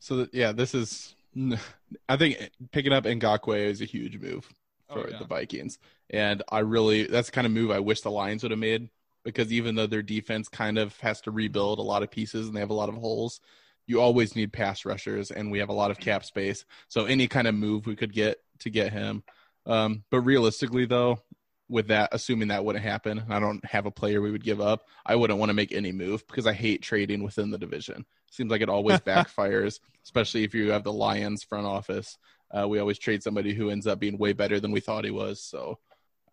So 0.00 0.16
that, 0.16 0.34
yeah, 0.34 0.52
this 0.52 0.74
is. 0.74 1.14
I 2.08 2.16
think 2.18 2.50
picking 2.72 2.92
up 2.92 3.04
Ngakoue 3.04 3.66
is 3.66 3.80
a 3.80 3.86
huge 3.86 4.18
move 4.20 4.44
for 4.90 5.00
Oh, 5.00 5.06
yeah. 5.10 5.18
the 5.18 5.24
Vikings, 5.24 5.78
and 6.12 6.42
I 6.48 6.60
really 6.60 7.04
that's 7.04 7.28
the 7.28 7.32
kind 7.32 7.46
of 7.46 7.52
move 7.52 7.70
I 7.70 7.80
wish 7.80 8.02
the 8.02 8.10
Lions 8.10 8.42
would 8.42 8.52
have 8.52 8.60
made 8.60 8.90
because 9.24 9.52
even 9.52 9.74
though 9.74 9.86
their 9.86 10.02
defense 10.02 10.48
kind 10.48 10.78
of 10.78 10.98
has 11.00 11.20
to 11.22 11.30
rebuild 11.30 11.78
a 11.78 11.82
lot 11.82 12.02
of 12.02 12.10
pieces 12.10 12.46
and 12.46 12.56
they 12.56 12.60
have 12.60 12.70
a 12.70 12.74
lot 12.74 12.88
of 12.88 12.96
holes, 12.96 13.40
you 13.86 14.00
always 14.00 14.36
need 14.36 14.52
pass 14.52 14.84
rushers, 14.84 15.30
and 15.30 15.50
we 15.50 15.58
have 15.58 15.68
a 15.68 15.74
lot 15.74 15.90
of 15.90 15.98
cap 15.98 16.24
space. 16.24 16.64
So 16.88 17.04
any 17.04 17.28
kind 17.28 17.46
of 17.46 17.54
move 17.54 17.86
we 17.86 17.96
could 17.96 18.12
get 18.12 18.38
to 18.60 18.70
get 18.70 18.92
him, 18.92 19.22
um, 19.66 20.04
but 20.10 20.20
realistically 20.20 20.86
though. 20.86 21.20
With 21.68 21.88
that, 21.88 22.10
assuming 22.12 22.48
that 22.48 22.66
wouldn't 22.66 22.84
happen, 22.84 23.18
and 23.18 23.32
I 23.32 23.40
don't 23.40 23.64
have 23.64 23.86
a 23.86 23.90
player 23.90 24.20
we 24.20 24.30
would 24.30 24.44
give 24.44 24.60
up. 24.60 24.88
I 25.06 25.16
wouldn't 25.16 25.38
want 25.38 25.48
to 25.48 25.54
make 25.54 25.72
any 25.72 25.90
move 25.90 26.26
because 26.26 26.46
I 26.46 26.52
hate 26.52 26.82
trading 26.82 27.22
within 27.22 27.50
the 27.50 27.56
division. 27.56 28.04
Seems 28.30 28.50
like 28.50 28.60
it 28.60 28.68
always 28.68 29.00
backfires, 29.06 29.80
especially 30.04 30.44
if 30.44 30.54
you 30.54 30.72
have 30.72 30.84
the 30.84 30.92
Lions 30.92 31.44
front 31.44 31.64
office. 31.64 32.18
Uh, 32.50 32.68
we 32.68 32.78
always 32.78 32.98
trade 32.98 33.22
somebody 33.22 33.54
who 33.54 33.70
ends 33.70 33.86
up 33.86 33.98
being 33.98 34.18
way 34.18 34.34
better 34.34 34.60
than 34.60 34.70
we 34.70 34.80
thought 34.80 35.06
he 35.06 35.10
was. 35.10 35.40
So, 35.42 35.78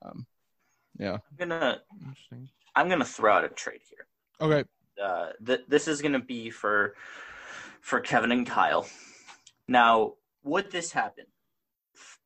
um, 0.02 0.26
yeah. 0.98 1.14
I'm 1.14 1.38
gonna 1.38 1.82
Interesting. 2.02 2.50
I'm 2.76 2.90
gonna 2.90 3.06
throw 3.06 3.34
out 3.34 3.46
a 3.46 3.50
trade 3.50 3.82
here. 3.90 4.06
Okay. 4.42 4.64
uh, 5.02 5.30
th- 5.46 5.66
this 5.68 5.88
is 5.88 6.02
going 6.02 6.14
to 6.14 6.20
be 6.20 6.50
for 6.50 6.96
for 7.82 8.00
Keven 8.00 8.32
and 8.32 8.48
Kyle. 8.48 8.88
Now, 9.68 10.14
would 10.44 10.72
this 10.72 10.92
happen? 10.92 11.26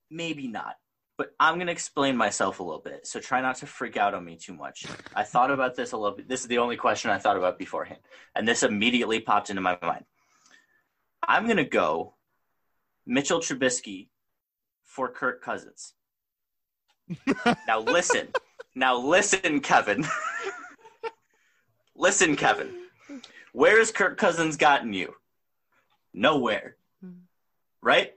Maybe 0.10 0.48
not, 0.48 0.76
but 1.18 1.34
I'm 1.40 1.56
going 1.56 1.68
to 1.68 1.74
explain 1.74 2.16
myself 2.16 2.60
a 2.60 2.64
little 2.64 2.82
bit. 2.82 3.08
So 3.08 3.20
try 3.20 3.42
not 3.42 3.58
to 3.58 3.66
freak 3.66 3.98
out 3.98 4.14
on 4.14 4.24
me 4.24 4.36
too 4.36 4.54
much. 4.54 4.86
I 5.16 5.24
thought 5.24 5.52
about 5.52 5.76
this 5.76 5.92
a 5.92 5.98
little 5.98 6.16
bit. 6.18 6.28
This 6.30 6.42
is 6.42 6.48
the 6.48 6.60
only 6.60 6.78
question 6.78 7.10
I 7.12 7.18
thought 7.18 7.38
about 7.38 7.58
beforehand, 7.58 8.00
and 8.36 8.48
this 8.48 8.64
immediately 8.64 9.20
popped 9.20 9.50
into 9.50 9.62
my 9.62 9.78
mind. 9.82 10.06
I'm 11.28 11.46
going 11.46 11.58
to 11.58 11.64
go 11.64 12.16
Mitchell 13.06 13.40
Trubisky 13.40 14.10
for 14.84 15.10
Kirk 15.10 15.42
Cousins. 15.42 15.94
Now 17.68 17.80
listen. 17.80 18.28
Now 18.76 18.98
listen, 18.98 19.60
Keven. 19.60 20.06
listen, 21.96 22.36
Keven. 22.36 22.74
Where 23.52 23.78
has 23.80 23.92
Kirk 23.92 24.18
Cousins 24.18 24.58
gotten 24.58 24.94
you? 24.94 25.14
Nowhere. 26.14 26.78
Right? 27.82 28.14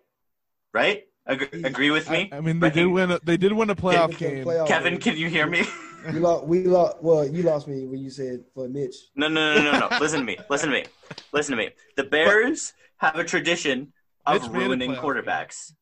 Right? 0.73 1.05
Ag- 1.27 1.65
agree 1.65 1.91
with 1.91 2.09
me? 2.09 2.31
I 2.33 2.41
mean, 2.41 2.61
they 2.61 2.71
did 2.71 2.87
win. 2.87 3.11
A, 3.11 3.19
they 3.25 3.37
did 3.37 3.53
win 3.53 3.69
a 3.71 3.75
playoff 3.75 4.17
They 4.19 4.29
game. 4.37 4.45
playoff 4.47 4.69
Keven, 4.69 4.95
game. 4.95 5.01
can 5.03 5.17
you 5.17 5.29
hear 5.29 5.47
me? 5.47 5.65
We 6.13 6.21
lost. 6.21 6.47
We 6.47 6.63
lost. 6.65 7.03
Well, 7.03 7.27
you 7.27 7.43
lost 7.43 7.67
me 7.67 7.85
when 7.85 7.99
you 7.99 8.11
said 8.11 8.45
for 8.55 8.69
Mitch. 8.69 8.95
No, 9.17 9.27
no, 9.27 9.57
no, 9.57 9.73
no, 9.73 9.89
no. 9.89 9.99
Listen 9.99 10.21
to 10.21 10.25
me. 10.25 10.39
Listen 10.49 10.69
to 10.71 10.75
me. 10.77 10.85
Listen 11.33 11.57
to 11.57 11.63
me. 11.65 11.71
The 11.97 12.05
Bears 12.05 12.75
have 12.99 13.17
a 13.17 13.25
tradition 13.25 13.93
of 14.25 14.43
Mitch 14.43 14.51
ruining 14.53 14.93
playoff 14.93 15.25
quarterbacks. 15.25 15.73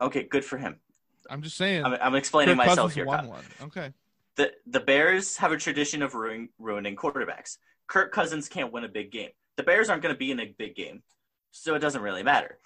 Okay, 0.00 0.22
good 0.22 0.44
for 0.46 0.56
him. 0.56 0.76
I'm 1.28 1.42
just 1.42 1.56
saying. 1.56 1.84
I'm, 1.84 1.96
I'm 2.00 2.14
explaining 2.14 2.56
Kirk 2.56 2.66
myself 2.66 2.76
Cousins 2.76 2.94
here. 2.94 3.06
won 3.06 3.28
one. 3.28 3.44
Okay. 3.62 3.92
the 4.36 4.52
the 4.66 4.80
Bears 4.80 5.36
have 5.36 5.52
a 5.52 5.56
tradition 5.56 6.02
of 6.02 6.14
ruining 6.14 6.48
ruining 6.58 6.96
quarterbacks. 6.96 7.58
Kirk 7.86 8.12
Cousins 8.12 8.48
can't 8.48 8.72
win 8.72 8.84
a 8.84 8.88
big 8.88 9.10
game. 9.10 9.30
The 9.56 9.62
Bears 9.62 9.88
aren't 9.88 10.02
going 10.02 10.14
to 10.14 10.18
be 10.18 10.30
in 10.30 10.40
a 10.40 10.54
big 10.58 10.74
game, 10.76 11.02
so 11.50 11.74
it 11.74 11.80
doesn't 11.80 12.02
really 12.02 12.22
matter. 12.22 12.58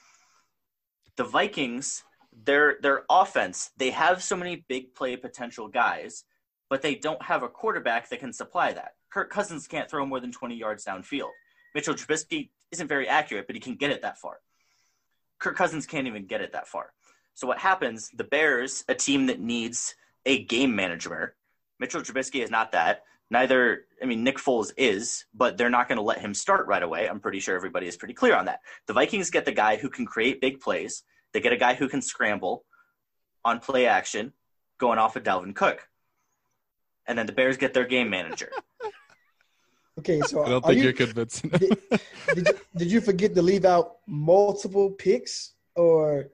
The 1.17 1.25
Vikings, 1.25 2.05
their 2.45 2.77
their 2.83 3.05
offense, 3.11 3.71
they 3.77 3.91
have 3.91 4.23
so 4.23 4.37
many 4.37 4.65
big 4.69 4.95
play 4.95 5.17
potential 5.17 5.69
guys, 5.69 6.25
but 6.69 6.83
they 6.83 6.95
don't 6.95 7.23
have 7.23 7.43
a 7.43 7.49
quarterback 7.49 8.09
that 8.11 8.21
can 8.21 8.33
supply 8.33 8.73
that. 8.73 8.95
Kirk 9.11 9.31
Cousins 9.31 9.67
can't 9.67 9.91
throw 9.91 10.07
more 10.07 10.21
than 10.21 10.33
20 10.33 10.55
yards 10.57 10.85
downfield. 10.85 11.31
Mitchell 11.75 11.95
Trubisky 11.95 12.51
isn't 12.71 12.89
very 12.89 13.07
accurate, 13.09 13.47
but 13.47 13.57
he 13.57 13.61
can 13.61 13.77
get 13.77 13.91
it 13.91 14.03
that 14.03 14.19
far. 14.19 14.39
Kirk 15.39 15.57
Cousins 15.57 15.87
can't 15.87 16.07
even 16.07 16.27
get 16.27 16.41
it 16.41 16.53
that 16.53 16.69
far. 16.69 16.93
So 17.35 17.47
what 17.47 17.59
happens? 17.59 18.11
The 18.15 18.25
Bears, 18.25 18.85
a 18.89 18.95
team 18.95 19.27
that 19.27 19.41
needs 19.41 19.95
a 20.27 20.45
game 20.45 20.75
manager, 20.75 21.35
Mitchell 21.79 22.03
Trubisky 22.03 22.43
is 22.43 22.51
not 22.51 22.73
that. 22.73 23.03
Neither, 23.31 23.87
I 24.03 24.05
mean, 24.05 24.23
Nick 24.23 24.37
Foles 24.37 24.73
is, 24.77 25.25
but 25.35 25.57
they're 25.57 25.71
not 25.71 25.89
going 25.89 25.97
to 25.97 26.03
let 26.03 26.21
him 26.21 26.35
start 26.35 26.67
right 26.67 26.83
away. 26.83 27.09
I'm 27.09 27.19
pretty 27.19 27.41
sure 27.41 27.57
everybody 27.57 27.89
is 27.89 27.97
pretty 27.97 28.15
clear 28.15 28.37
on 28.37 28.45
that. 28.45 28.61
The 28.87 28.93
Vikings 28.93 29.31
get 29.31 29.47
the 29.47 29.53
guy 29.53 29.77
who 29.77 29.89
can 29.89 30.05
create 30.05 30.41
big 30.41 30.61
plays. 30.61 31.03
They 31.33 31.41
get 31.41 31.53
a 31.53 31.57
guy 31.57 31.75
who 31.75 31.89
can 31.89 32.03
scramble 32.03 32.65
on 33.45 33.59
play 33.59 33.87
action, 33.87 34.33
going 34.79 34.99
off 34.99 35.17
of 35.17 35.23
Dalvin 35.23 35.55
Cook. 35.55 35.89
And 37.07 37.19
then 37.19 37.27
the 37.27 37.33
Bears 37.33 37.57
get 37.57 37.73
their 37.75 37.87
game 37.87 38.11
manager. 38.11 38.51
Okay, 39.99 40.23
so 40.23 40.43
I 40.43 40.49
don't 40.49 40.65
think 40.65 40.79
you, 40.79 40.85
you, 40.85 40.89
are 40.89 40.93
convincing. 40.95 41.51
did, 41.51 41.79
did, 42.35 42.47
you, 42.47 42.55
did 42.77 42.91
you 42.91 43.01
forget 43.03 43.35
to 43.35 43.43
leave 43.43 43.67
out 43.67 43.99
multiple 44.07 44.91
picks 44.91 45.53
or? 45.77 46.31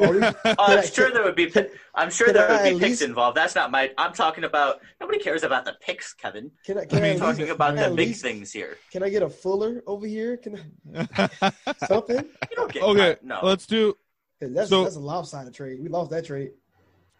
Are 0.00 0.22
Uh, 0.44 0.54
I'm 0.58 0.84
sure 0.86 1.06
can- 1.06 1.14
there 1.14 1.24
would 1.24 1.34
be. 1.36 1.52
I'm 1.94 2.10
sure 2.10 2.26
can 2.28 2.34
there 2.34 2.48
I 2.48 2.52
would 2.52 2.62
be 2.62 2.68
at 2.70 2.72
picks 2.80 2.82
least- 2.90 3.02
involved. 3.02 3.36
That's 3.36 3.54
not 3.54 3.70
my. 3.70 3.90
I'm 3.98 4.12
talking 4.12 4.44
about. 4.44 4.80
Nobody 5.00 5.18
cares 5.18 5.42
about 5.42 5.64
the 5.64 5.74
picks, 5.80 6.14
Keven. 6.14 6.50
Can 6.64 6.78
I, 6.78 6.84
can 6.84 6.98
I 7.02 7.08
I'm 7.08 7.12
at 7.14 7.18
talking 7.18 7.40
least- 7.42 7.52
about 7.52 7.66
can 7.68 7.76
the 7.76 7.82
at 7.84 7.96
big 7.96 8.08
least- 8.08 8.22
things 8.22 8.52
here. 8.52 8.76
Can 8.90 9.02
I 9.02 9.08
get 9.08 9.22
a 9.22 9.28
Fuller 9.28 9.82
over 9.86 10.06
here? 10.06 10.36
Can 10.36 10.60
I 10.94 11.52
something? 11.86 12.16
You 12.50 12.56
don't 12.56 12.72
get 12.72 12.82
Okay. 12.82 13.16
no. 13.22 13.40
Let's 13.42 13.66
do. 13.66 13.96
That's 14.40 14.70
So- 14.70 14.84
that's 14.84 14.96
a 14.96 15.00
lopsided 15.00 15.54
trade. 15.54 15.80
We 15.82 15.88
lost 15.88 16.10
that 16.10 16.24
trade. 16.26 16.52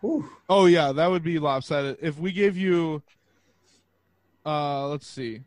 Whew. 0.00 0.28
Oh 0.48 0.66
yeah, 0.66 0.92
that 0.92 1.08
would 1.10 1.22
be 1.22 1.38
lopsided. 1.38 1.98
If 2.00 2.18
we 2.18 2.32
gave 2.32 2.56
you, 2.56 3.02
uh, 4.44 4.88
let's 4.88 5.06
see. 5.06 5.42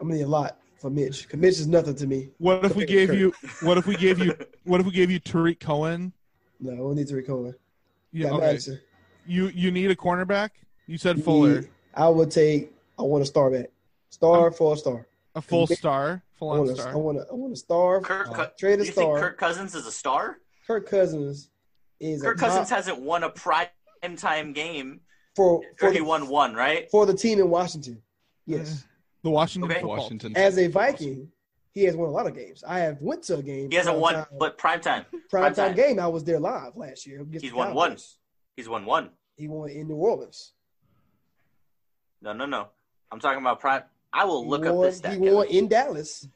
I 0.00 0.04
mean 0.04 0.22
a 0.22 0.26
lot 0.28 0.58
for 0.76 0.90
Mitch. 0.90 1.28
'Cause 1.28 1.40
Mitch 1.40 1.58
is 1.58 1.66
nothing 1.66 1.94
to 1.96 2.06
me. 2.06 2.30
What 2.38 2.64
if 2.64 2.76
we 2.76 2.84
gave 2.84 3.08
Kirk. 3.08 3.18
you? 3.18 3.34
What 3.62 3.78
if 3.78 3.86
we 3.86 3.96
gave 3.96 4.18
you? 4.18 4.34
What 4.64 4.80
if 4.80 4.86
we 4.86 4.92
gave 4.92 5.10
you 5.10 5.18
Tarik 5.20 5.60
Cohen? 5.60 6.12
No, 6.58 6.72
we 6.72 6.76
don't 6.78 6.94
need 6.96 7.08
Tarik 7.08 7.26
Cohen. 7.26 7.54
Yeah, 8.12 8.30
okay. 8.32 8.46
Madison. 8.46 8.80
You 9.26 9.48
you 9.48 9.70
need 9.70 9.90
a 9.90 9.96
cornerback. 9.96 10.50
You 10.86 10.98
said 10.98 11.22
Fuller, 11.22 11.64
I 11.94 12.08
would 12.08 12.30
take. 12.30 12.72
I 12.98 13.02
want 13.02 13.22
a 13.22 13.26
star 13.26 13.50
back. 13.50 13.70
Star 14.10 14.50
for 14.50 14.74
a 14.74 14.76
star. 14.76 15.06
a 15.34 15.42
full 15.42 15.66
star, 15.66 16.22
full 16.34 16.50
I 16.50 16.52
on 16.54 16.58
want 16.60 16.70
a, 16.70 16.74
star. 16.80 16.92
I 16.92 16.96
want 16.96 17.18
a, 17.18 17.26
I 17.30 17.34
want 17.34 17.52
a 17.52 17.56
star. 17.56 18.00
Kirk, 18.00 18.28
uh, 18.28 18.32
Cou- 18.32 18.50
trade 18.58 18.80
a 18.80 18.86
you 18.86 18.92
think 18.92 18.94
star. 19.08 19.20
Kirk 19.20 19.38
Cousins 19.38 19.74
is 19.74 19.86
a 19.86 19.92
star? 19.92 20.38
Kirk 20.66 20.88
Cousins 20.88 21.50
is 22.00 22.22
Kirk 22.22 22.36
a 22.36 22.40
Cousins 22.40 22.68
top 22.68 22.76
hasn't 22.78 23.00
won 23.00 23.22
a 23.24 23.30
prime 23.30 23.68
time 24.16 24.52
game, 24.52 25.00
for 25.34 25.60
for 25.76 25.88
or 25.88 25.92
he 25.92 25.98
the, 25.98 26.04
won 26.04 26.28
one, 26.28 26.54
right? 26.54 26.90
for 26.90 27.04
the 27.06 27.14
team 27.14 27.38
in 27.38 27.50
Washington. 27.50 28.00
Yes, 28.46 28.84
The 29.26 29.30
Washington 29.30 29.72
Okay. 29.72 29.82
Washington. 29.82 30.36
as 30.36 30.56
a 30.56 30.68
Viking, 30.68 31.28
he 31.74 31.82
has 31.82 31.96
won 31.96 32.08
a 32.08 32.12
lot 32.12 32.28
of 32.28 32.36
games. 32.36 32.62
I 32.62 32.78
have 32.78 33.02
went 33.02 33.24
to 33.24 33.38
a 33.38 33.42
game. 33.42 33.68
He 33.72 33.76
hasn't 33.76 33.94
prime 33.94 34.00
won, 34.00 34.14
time- 34.14 34.26
but 34.38 34.56
prime 34.56 34.80
time. 34.80 35.04
prime 35.28 35.52
time. 35.52 35.66
time 35.70 35.74
game. 35.76 35.98
I 35.98 36.06
was 36.06 36.22
there 36.22 36.38
live 36.38 36.76
last 36.76 37.08
year. 37.08 37.26
He's 37.32 37.52
won 37.52 37.74
one. 37.74 37.88
Cowboys. 37.90 38.18
He's 38.56 38.68
won 38.68 38.84
one. 38.86 39.10
He 39.34 39.48
won 39.48 39.68
in 39.70 39.88
New 39.88 39.96
Orleans. 39.96 40.52
No, 42.22 42.32
no, 42.34 42.46
no. 42.46 42.68
I'm 43.10 43.18
talking 43.18 43.40
about 43.40 43.58
prime. 43.58 43.82
I 44.12 44.24
will 44.26 44.46
look 44.48 44.62
he 44.62 44.68
up 44.68 44.76
won, 44.76 44.86
this 44.86 44.98
stat. 44.98 45.14
He 45.14 45.18
Keven. 45.18 45.34
won 45.34 45.46
in 45.48 45.66
Dallas 45.66 46.28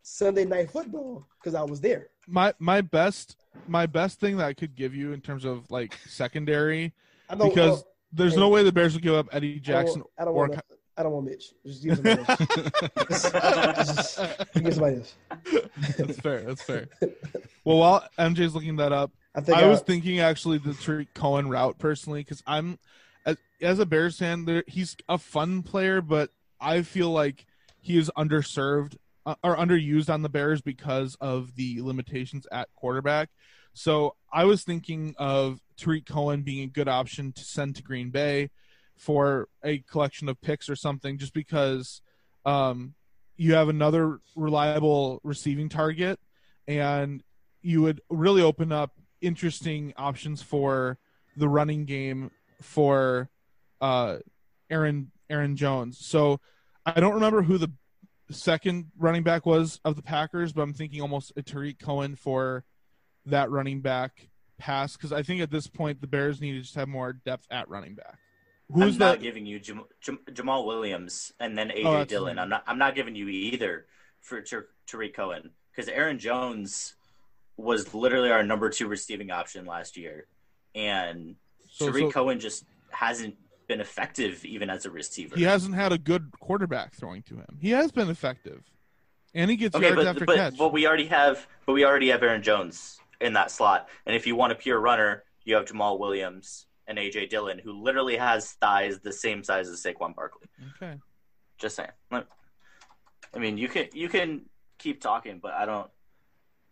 Sunday 0.00 0.46
night 0.46 0.70
football 0.70 1.26
because 1.38 1.54
I 1.54 1.64
was 1.64 1.82
there. 1.82 2.08
My 2.26 2.54
my 2.58 2.80
best 2.80 3.36
my 3.66 3.84
best 3.84 4.20
thing 4.20 4.38
that 4.38 4.46
I 4.46 4.54
could 4.54 4.74
give 4.74 4.94
you 4.94 5.12
in 5.12 5.20
terms 5.20 5.44
of 5.44 5.70
like 5.70 5.98
secondary 6.08 6.94
I 7.28 7.34
don't 7.34 7.50
because 7.50 7.82
uh, 7.82 7.84
there's 8.14 8.32
hey, 8.36 8.40
no 8.40 8.48
way 8.48 8.62
the 8.62 8.72
Bears 8.72 8.94
would 8.94 9.02
give 9.02 9.14
up 9.14 9.28
Eddie 9.32 9.48
I 9.48 9.52
don't, 9.56 9.62
Jackson 9.62 10.02
I 10.18 10.24
don't 10.24 10.32
or 10.34 10.48
want. 10.48 10.60
I 10.98 11.02
don't 11.04 11.12
want 11.12 11.26
Mitch. 11.26 11.52
Just 11.64 11.82
give 11.84 11.94
somebody 11.94 12.20
else. 12.26 12.38
Just- 13.08 13.32
just- 13.36 14.16
just 14.18 14.54
give 14.54 14.74
somebody 14.74 14.96
else. 14.96 15.14
That's 15.96 16.18
fair. 16.20 16.40
That's 16.42 16.62
fair. 16.62 16.88
Well, 17.64 17.78
while 17.78 18.08
MJ's 18.18 18.54
looking 18.54 18.76
that 18.76 18.92
up, 18.92 19.12
I 19.34 19.38
I, 19.38 19.42
think 19.42 19.58
I- 19.58 19.66
was 19.68 19.80
thinking 19.80 20.18
actually 20.20 20.58
the 20.58 20.74
Tarik 20.74 21.14
Cohen 21.14 21.48
route 21.48 21.78
personally 21.78 22.20
because 22.20 22.42
I'm 22.46 22.78
as, 23.24 23.36
as 23.62 23.78
a 23.78 23.86
Bears 23.86 24.18
fan, 24.18 24.44
there 24.44 24.64
he's 24.66 24.96
a 25.08 25.18
fun 25.18 25.62
player, 25.62 26.00
but 26.00 26.30
I 26.60 26.82
feel 26.82 27.10
like 27.10 27.46
he 27.80 27.96
is 27.96 28.10
underserved 28.16 28.96
uh, 29.24 29.36
or 29.44 29.56
underused 29.56 30.12
on 30.12 30.22
the 30.22 30.28
Bears 30.28 30.60
because 30.60 31.16
of 31.20 31.54
the 31.54 31.80
limitations 31.80 32.46
at 32.50 32.68
quarterback. 32.74 33.28
So 33.72 34.16
I 34.32 34.44
was 34.46 34.64
thinking 34.64 35.14
of 35.18 35.60
Tarik 35.76 36.06
Cohen 36.06 36.42
being 36.42 36.64
a 36.64 36.72
good 36.72 36.88
option 36.88 37.30
to 37.32 37.44
send 37.44 37.76
to 37.76 37.82
Green 37.84 38.10
Bay 38.10 38.50
for 38.98 39.48
a 39.64 39.78
collection 39.78 40.28
of 40.28 40.40
picks 40.40 40.68
or 40.68 40.76
something, 40.76 41.18
just 41.18 41.32
because 41.32 42.02
um, 42.44 42.94
you 43.36 43.54
have 43.54 43.68
another 43.68 44.20
reliable 44.36 45.20
receiving 45.22 45.68
target, 45.68 46.18
and 46.66 47.22
you 47.62 47.82
would 47.82 48.00
really 48.10 48.42
open 48.42 48.72
up 48.72 48.92
interesting 49.20 49.94
options 49.96 50.42
for 50.42 50.98
the 51.36 51.48
running 51.48 51.84
game 51.84 52.30
for 52.60 53.30
uh, 53.80 54.18
Aaron 54.70 55.10
Aaron 55.30 55.56
Jones. 55.56 55.98
So 56.04 56.40
I 56.84 57.00
don't 57.00 57.14
remember 57.14 57.42
who 57.42 57.58
the 57.58 57.72
second 58.30 58.90
running 58.98 59.22
back 59.22 59.46
was 59.46 59.80
of 59.84 59.96
the 59.96 60.02
Packers, 60.02 60.52
but 60.52 60.62
I'm 60.62 60.74
thinking 60.74 61.00
almost 61.00 61.32
a 61.36 61.42
Tarik 61.42 61.78
Cohen 61.78 62.16
for 62.16 62.64
that 63.26 63.50
running 63.50 63.80
back 63.80 64.28
pass 64.58 64.96
because 64.96 65.12
I 65.12 65.22
think 65.22 65.40
at 65.40 65.50
this 65.50 65.66
point 65.66 66.00
the 66.00 66.06
Bears 66.06 66.40
need 66.40 66.52
to 66.52 66.60
just 66.60 66.74
have 66.74 66.88
more 66.88 67.12
depth 67.12 67.46
at 67.50 67.68
running 67.68 67.94
back. 67.94 68.18
Who's 68.72 68.94
I'm 68.94 68.98
that? 68.98 69.06
not 69.06 69.20
giving 69.22 69.46
you 69.46 69.58
Jam- 69.58 69.84
Jam- 70.00 70.18
Jamaal 70.30 70.66
Williams 70.66 71.32
and 71.40 71.56
then 71.56 71.70
AJ 71.70 71.84
Oh, 71.84 72.04
Dillon. 72.04 72.38
I'm 72.38 72.48
not. 72.50 72.64
I'm 72.66 72.78
not 72.78 72.94
giving 72.94 73.14
you 73.14 73.28
either 73.28 73.86
for 74.20 74.42
Tar- 74.42 74.68
Tarik 74.86 75.14
Cohen 75.14 75.50
because 75.70 75.88
Aaron 75.88 76.18
Jones 76.18 76.94
was 77.56 77.94
literally 77.94 78.30
our 78.30 78.42
number 78.42 78.68
two 78.68 78.86
receiving 78.86 79.30
option 79.30 79.64
last 79.64 79.96
year, 79.96 80.26
and 80.74 81.36
So- 81.70 81.86
Tarik 81.90 82.04
so- 82.04 82.10
Cohen 82.12 82.40
just 82.40 82.64
hasn't 82.90 83.36
been 83.68 83.80
effective 83.80 84.44
even 84.44 84.70
as 84.70 84.84
a 84.86 84.90
receiver. 84.90 85.36
He 85.36 85.42
hasn't 85.44 85.74
had 85.74 85.92
a 85.92 85.98
good 85.98 86.30
quarterback 86.38 86.94
throwing 86.94 87.22
to 87.24 87.36
him. 87.36 87.58
He 87.60 87.70
has 87.70 87.90
been 87.92 88.08
effective, 88.10 88.62
and 89.34 89.50
he 89.50 89.56
gets 89.56 89.74
okay, 89.76 89.86
yards 89.86 89.96
but 89.96 90.06
after 90.06 90.24
but, 90.26 90.36
catch. 90.36 90.58
but 90.58 90.72
we 90.72 90.86
already 90.86 91.06
have 91.06 91.46
but 91.66 91.72
we 91.72 91.84
already 91.86 92.08
have 92.08 92.22
Aaron 92.22 92.42
Jones 92.42 93.00
in 93.20 93.32
that 93.32 93.50
slot, 93.50 93.88
and 94.06 94.14
if 94.14 94.26
you 94.26 94.36
want 94.36 94.52
a 94.52 94.56
pure 94.56 94.78
runner, 94.78 95.24
you 95.44 95.54
have 95.54 95.64
Jamaal 95.64 95.98
Williams 95.98 96.66
and 96.88 96.98
AJ 96.98 97.28
Dillon, 97.30 97.60
who 97.60 97.72
literally 97.80 98.16
has 98.16 98.52
thighs 98.54 98.98
the 98.98 99.12
same 99.12 99.44
size 99.44 99.68
as 99.68 99.80
Saquon 99.82 100.14
Barkley. 100.16 100.48
Okay. 100.76 100.94
Just 101.58 101.76
saying. 101.76 101.90
Let- 102.10 102.26
I 103.34 103.38
mean, 103.38 103.58
you 103.58 103.68
can 103.68 103.86
you 103.92 104.08
can 104.08 104.46
keep 104.78 105.00
talking, 105.00 105.38
but 105.40 105.52
I 105.52 105.66
don't. 105.66 105.88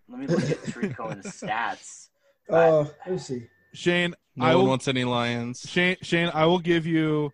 Let 0.08 0.18
me 0.20 0.26
look 0.26 0.50
at 0.50 0.64
Tarik 0.72 0.96
Cohen's 0.96 1.26
stats. 1.26 2.08
Uh, 2.48 2.84
let 3.04 3.10
me 3.10 3.18
see. 3.18 3.42
Shane, 3.74 4.14
No 4.36 4.44
I 4.46 4.54
one 4.54 4.62
will, 4.62 4.68
wants 4.70 4.86
any 4.86 5.02
Lions. 5.02 5.68
Shane, 5.68 5.96
Shane, 6.00 6.30
I 6.32 6.46
will 6.46 6.60
give 6.60 6.86
you, 6.86 7.32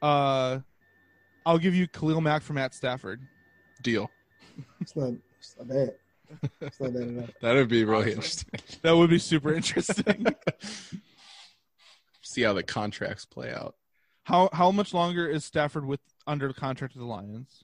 uh, 0.00 0.60
I'll 1.44 1.58
give 1.58 1.74
you 1.74 1.88
Khalil 1.88 2.20
Mack 2.20 2.42
from 2.42 2.54
Matt 2.54 2.72
Stafford. 2.72 3.20
Deal. 3.82 4.08
It's 4.80 4.94
not. 4.94 5.14
It's 5.40 5.56
not 5.58 5.66
bad. 5.68 5.94
It's 6.60 6.78
not 6.80 6.92
bad 6.94 7.02
at 7.02 7.18
all. 7.18 7.28
That 7.40 7.54
would 7.56 7.68
be 7.68 7.84
really 7.84 8.10
interesting. 8.12 8.60
That 8.82 8.96
would 8.96 9.10
be 9.10 9.18
super 9.18 9.52
interesting. 9.52 10.26
See 12.26 12.42
how 12.42 12.52
the 12.54 12.62
contracts 12.64 13.24
play 13.24 13.52
out. 13.52 13.76
how 14.24 14.48
how 14.52 14.72
much 14.72 14.92
longer 14.92 15.28
is 15.28 15.44
Stafford 15.44 15.86
with 15.86 16.00
under 16.26 16.48
the 16.48 16.54
contract 16.54 16.94
with 16.94 17.00
the 17.02 17.06
Lions? 17.06 17.62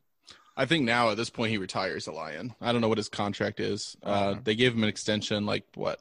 I 0.57 0.67
think 0.67 0.85
now 0.85 1.11
at 1.11 1.17
this 1.17 1.31
point 1.31 1.51
he 1.51 1.59
retires 1.59 2.07
a 2.07 2.13
Lion. 2.13 2.55
I 2.61 2.71
don't 2.71 2.81
know 2.81 2.89
what 2.89 2.99
his 2.99 3.09
contract 3.09 3.59
is. 3.59 3.97
Uh, 4.03 4.37
they 4.45 4.55
gave 4.55 4.75
him 4.75 4.83
an 4.85 4.89
extension, 4.89 5.47
like 5.47 5.65
what, 5.75 5.99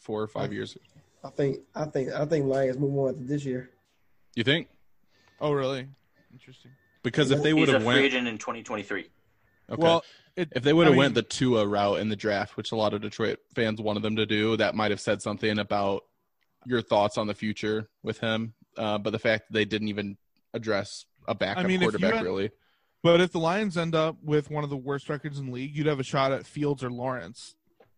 four 0.00 0.22
or 0.22 0.28
five 0.28 0.52
years. 0.52 0.76
I 1.24 1.30
think. 1.30 1.60
I 1.74 1.86
think. 1.86 2.12
I 2.12 2.24
think 2.26 2.46
Lions 2.46 2.78
move 2.78 2.96
on 2.96 3.08
after 3.14 3.24
this 3.24 3.44
year. 3.44 3.70
You 4.36 4.44
think? 4.44 4.68
Oh, 5.40 5.50
really? 5.52 5.88
Interesting. 6.32 6.70
Because 7.02 7.30
if 7.32 7.42
they 7.42 7.52
would 7.54 7.60
He's 7.62 7.68
a 7.70 7.72
have 7.72 7.82
free 7.82 7.86
went, 7.94 8.04
agent 8.04 8.28
in 8.28 8.38
2023. 8.38 9.00
okay. 9.70 9.82
Well, 9.82 10.04
it, 10.36 10.52
if 10.54 10.62
they 10.62 10.72
would 10.74 10.86
have 10.86 10.94
I 10.94 10.98
went 10.98 11.14
the 11.14 11.22
Tua 11.22 11.66
route 11.66 11.98
in 11.98 12.08
the 12.10 12.16
draft, 12.16 12.56
which 12.56 12.70
a 12.72 12.76
lot 12.76 12.92
of 12.94 13.00
Detroit 13.00 13.38
fans 13.54 13.80
wanted 13.80 14.02
them 14.02 14.16
to 14.16 14.26
do, 14.26 14.56
that 14.58 14.74
might 14.76 14.90
have 14.92 15.00
said 15.00 15.20
something 15.22 15.58
about 15.58 16.04
your 16.66 16.82
thoughts 16.82 17.18
on 17.18 17.26
the 17.26 17.34
future 17.34 17.88
with 18.02 18.18
him. 18.20 18.54
Uh, 18.76 18.98
but 18.98 19.10
the 19.10 19.18
fact 19.18 19.48
that 19.48 19.54
they 19.54 19.64
didn't 19.64 19.88
even 19.88 20.16
address 20.54 21.04
a 21.26 21.34
backup 21.34 21.64
I 21.64 21.68
mean, 21.68 21.80
quarterback 21.80 22.14
had- 22.14 22.24
really. 22.24 22.50
But 23.02 23.22
if 23.22 23.32
the 23.32 23.38
Lions 23.40 23.78
end 23.78 23.94
up 23.94 24.16
with 24.22 24.50
one 24.50 24.62
of 24.62 24.68
the 24.68 24.76
worst 24.76 25.08
records 25.08 25.38
in 25.38 25.46
the 25.46 25.52
league, 25.52 25.74
you'd 25.74 25.86
have 25.86 26.00
a 26.00 26.04
shot 26.04 26.32
at 26.32 26.44
Fields 26.46 26.84
or 26.84 26.90
Lawrence. 26.90 27.54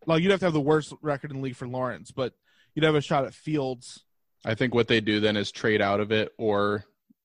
Like 0.07 0.23
you'd 0.23 0.31
have 0.31 0.39
to 0.41 0.47
have 0.47 0.53
the 0.53 0.61
worst 0.61 0.93
record 1.03 1.33
in 1.33 1.39
the 1.39 1.43
league 1.43 1.57
for 1.57 1.67
Lawrence, 1.67 2.13
but 2.13 2.35
you'd 2.75 2.85
have 2.85 2.95
a 2.95 3.01
shot 3.01 3.25
at 3.25 3.35
Fields. 3.35 4.05
I 4.45 4.55
think 4.55 4.75
what 4.75 4.87
they 4.89 5.01
do 5.01 5.19
then 5.19 5.37
is 5.37 5.51
trade 5.51 5.81
out 5.83 5.99
of 6.01 6.13
it, 6.13 6.33
or 6.39 6.85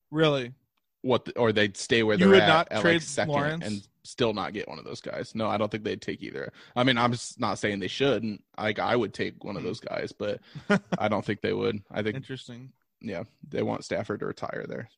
Really? 0.09 0.53
what, 1.01 1.25
the, 1.25 1.37
or 1.37 1.51
they'd 1.51 1.77
stay 1.77 2.01
where 2.03 2.15
You 2.15 2.25
they're 2.25 2.29
would 2.29 2.41
at, 2.41 2.47
not 2.47 2.67
at 2.71 2.81
trade 2.81 2.93
like 2.95 3.01
second 3.03 3.33
Lawrence? 3.33 3.65
and 3.65 3.87
still 4.07 4.33
not 4.33 4.53
get 4.53 4.67
one 4.67 4.79
of 4.79 4.85
those 4.85 5.01
guys. 5.01 5.35
No, 5.35 5.47
I 5.47 5.57
don't 5.57 5.69
think 5.69 5.83
they'd 5.83 6.01
take 6.01 6.21
either. 6.23 6.51
I 6.75 6.83
mean, 6.83 6.97
I'm 6.97 7.11
just 7.11 7.39
not 7.39 7.59
saying 7.59 7.79
they 7.79 7.87
shouldn't. 7.87 8.43
Like 8.57 8.79
I 8.79 8.95
would 8.95 9.13
take 9.13 9.43
one 9.43 9.57
of 9.57 9.63
those 9.63 9.79
guys, 9.79 10.11
but 10.11 10.39
I 10.97 11.07
don't 11.07 11.25
think 11.25 11.41
they 11.41 11.53
would. 11.53 11.81
I 11.91 12.01
think 12.01 12.15
Interesting. 12.15 12.71
yeah, 13.01 13.23
they 13.47 13.63
want 13.63 13.83
Stafford 13.83 14.21
to 14.21 14.25
retire 14.25 14.65
there. 14.67 14.89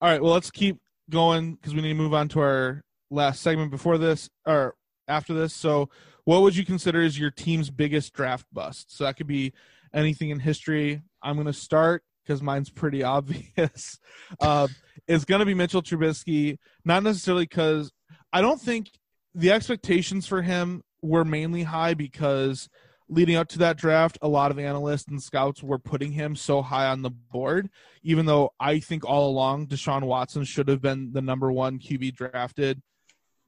All 0.00 0.10
right, 0.10 0.22
well, 0.22 0.32
let's 0.32 0.50
keep 0.50 0.78
going 1.10 1.54
because 1.54 1.74
we 1.74 1.80
need 1.82 1.88
to 1.88 1.94
move 1.94 2.14
on 2.14 2.28
to 2.28 2.40
our 2.40 2.82
last 3.10 3.42
segment 3.42 3.70
before 3.70 3.98
this 3.98 4.28
or 4.46 4.74
after 5.08 5.32
this. 5.34 5.54
So, 5.54 5.88
what 6.24 6.42
would 6.42 6.56
you 6.56 6.64
consider 6.64 7.00
is 7.02 7.18
your 7.18 7.30
team's 7.30 7.70
biggest 7.70 8.12
draft 8.12 8.46
bust? 8.52 8.96
So 8.96 9.04
that 9.04 9.16
could 9.16 9.28
be 9.28 9.52
anything 9.94 10.30
in 10.30 10.40
history. 10.40 11.02
I'm 11.22 11.36
going 11.36 11.46
to 11.46 11.52
start 11.52 12.02
because 12.24 12.42
mine's 12.42 12.70
pretty 12.70 13.02
obvious. 13.04 13.98
uh, 14.40 14.68
it's 15.06 15.24
going 15.24 15.38
to 15.38 15.46
be 15.46 15.54
Mitchell 15.54 15.82
Trubisky, 15.82 16.58
not 16.84 17.02
necessarily 17.02 17.44
because 17.44 17.92
I 18.36 18.42
don't 18.42 18.60
think 18.60 18.90
the 19.34 19.50
expectations 19.50 20.26
for 20.26 20.42
him 20.42 20.84
were 21.00 21.24
mainly 21.24 21.62
high 21.62 21.94
because 21.94 22.68
leading 23.08 23.34
up 23.34 23.48
to 23.48 23.60
that 23.60 23.78
draft, 23.78 24.18
a 24.20 24.28
lot 24.28 24.50
of 24.50 24.58
analysts 24.58 25.08
and 25.08 25.22
scouts 25.22 25.62
were 25.62 25.78
putting 25.78 26.12
him 26.12 26.36
so 26.36 26.60
high 26.60 26.88
on 26.88 27.00
the 27.00 27.08
board, 27.08 27.70
even 28.02 28.26
though 28.26 28.52
I 28.60 28.80
think 28.80 29.06
all 29.06 29.30
along 29.30 29.68
Deshaun 29.68 30.02
Watson 30.02 30.44
should 30.44 30.68
have 30.68 30.82
been 30.82 31.14
the 31.14 31.22
number 31.22 31.50
one 31.50 31.78
QB 31.78 32.14
drafted. 32.14 32.82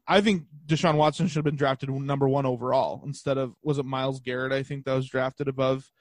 I 0.06 0.23
think 0.23 0.44
Deshaun 0.65 0.94
Watson 0.94 1.27
should 1.27 1.36
have 1.36 1.44
been 1.44 1.56
drafted 1.56 1.90
number 1.90 2.27
one 2.27 2.47
overall 2.47 3.02
instead 3.05 3.36
of 3.36 3.55
was 3.62 3.77
it 3.77 3.85
Myles 3.85 4.20
Garrett? 4.20 4.52
I 4.52 4.62
think 4.62 4.86
that 4.86 4.94
was 4.94 5.06
drafted 5.06 5.48
above 5.48 5.93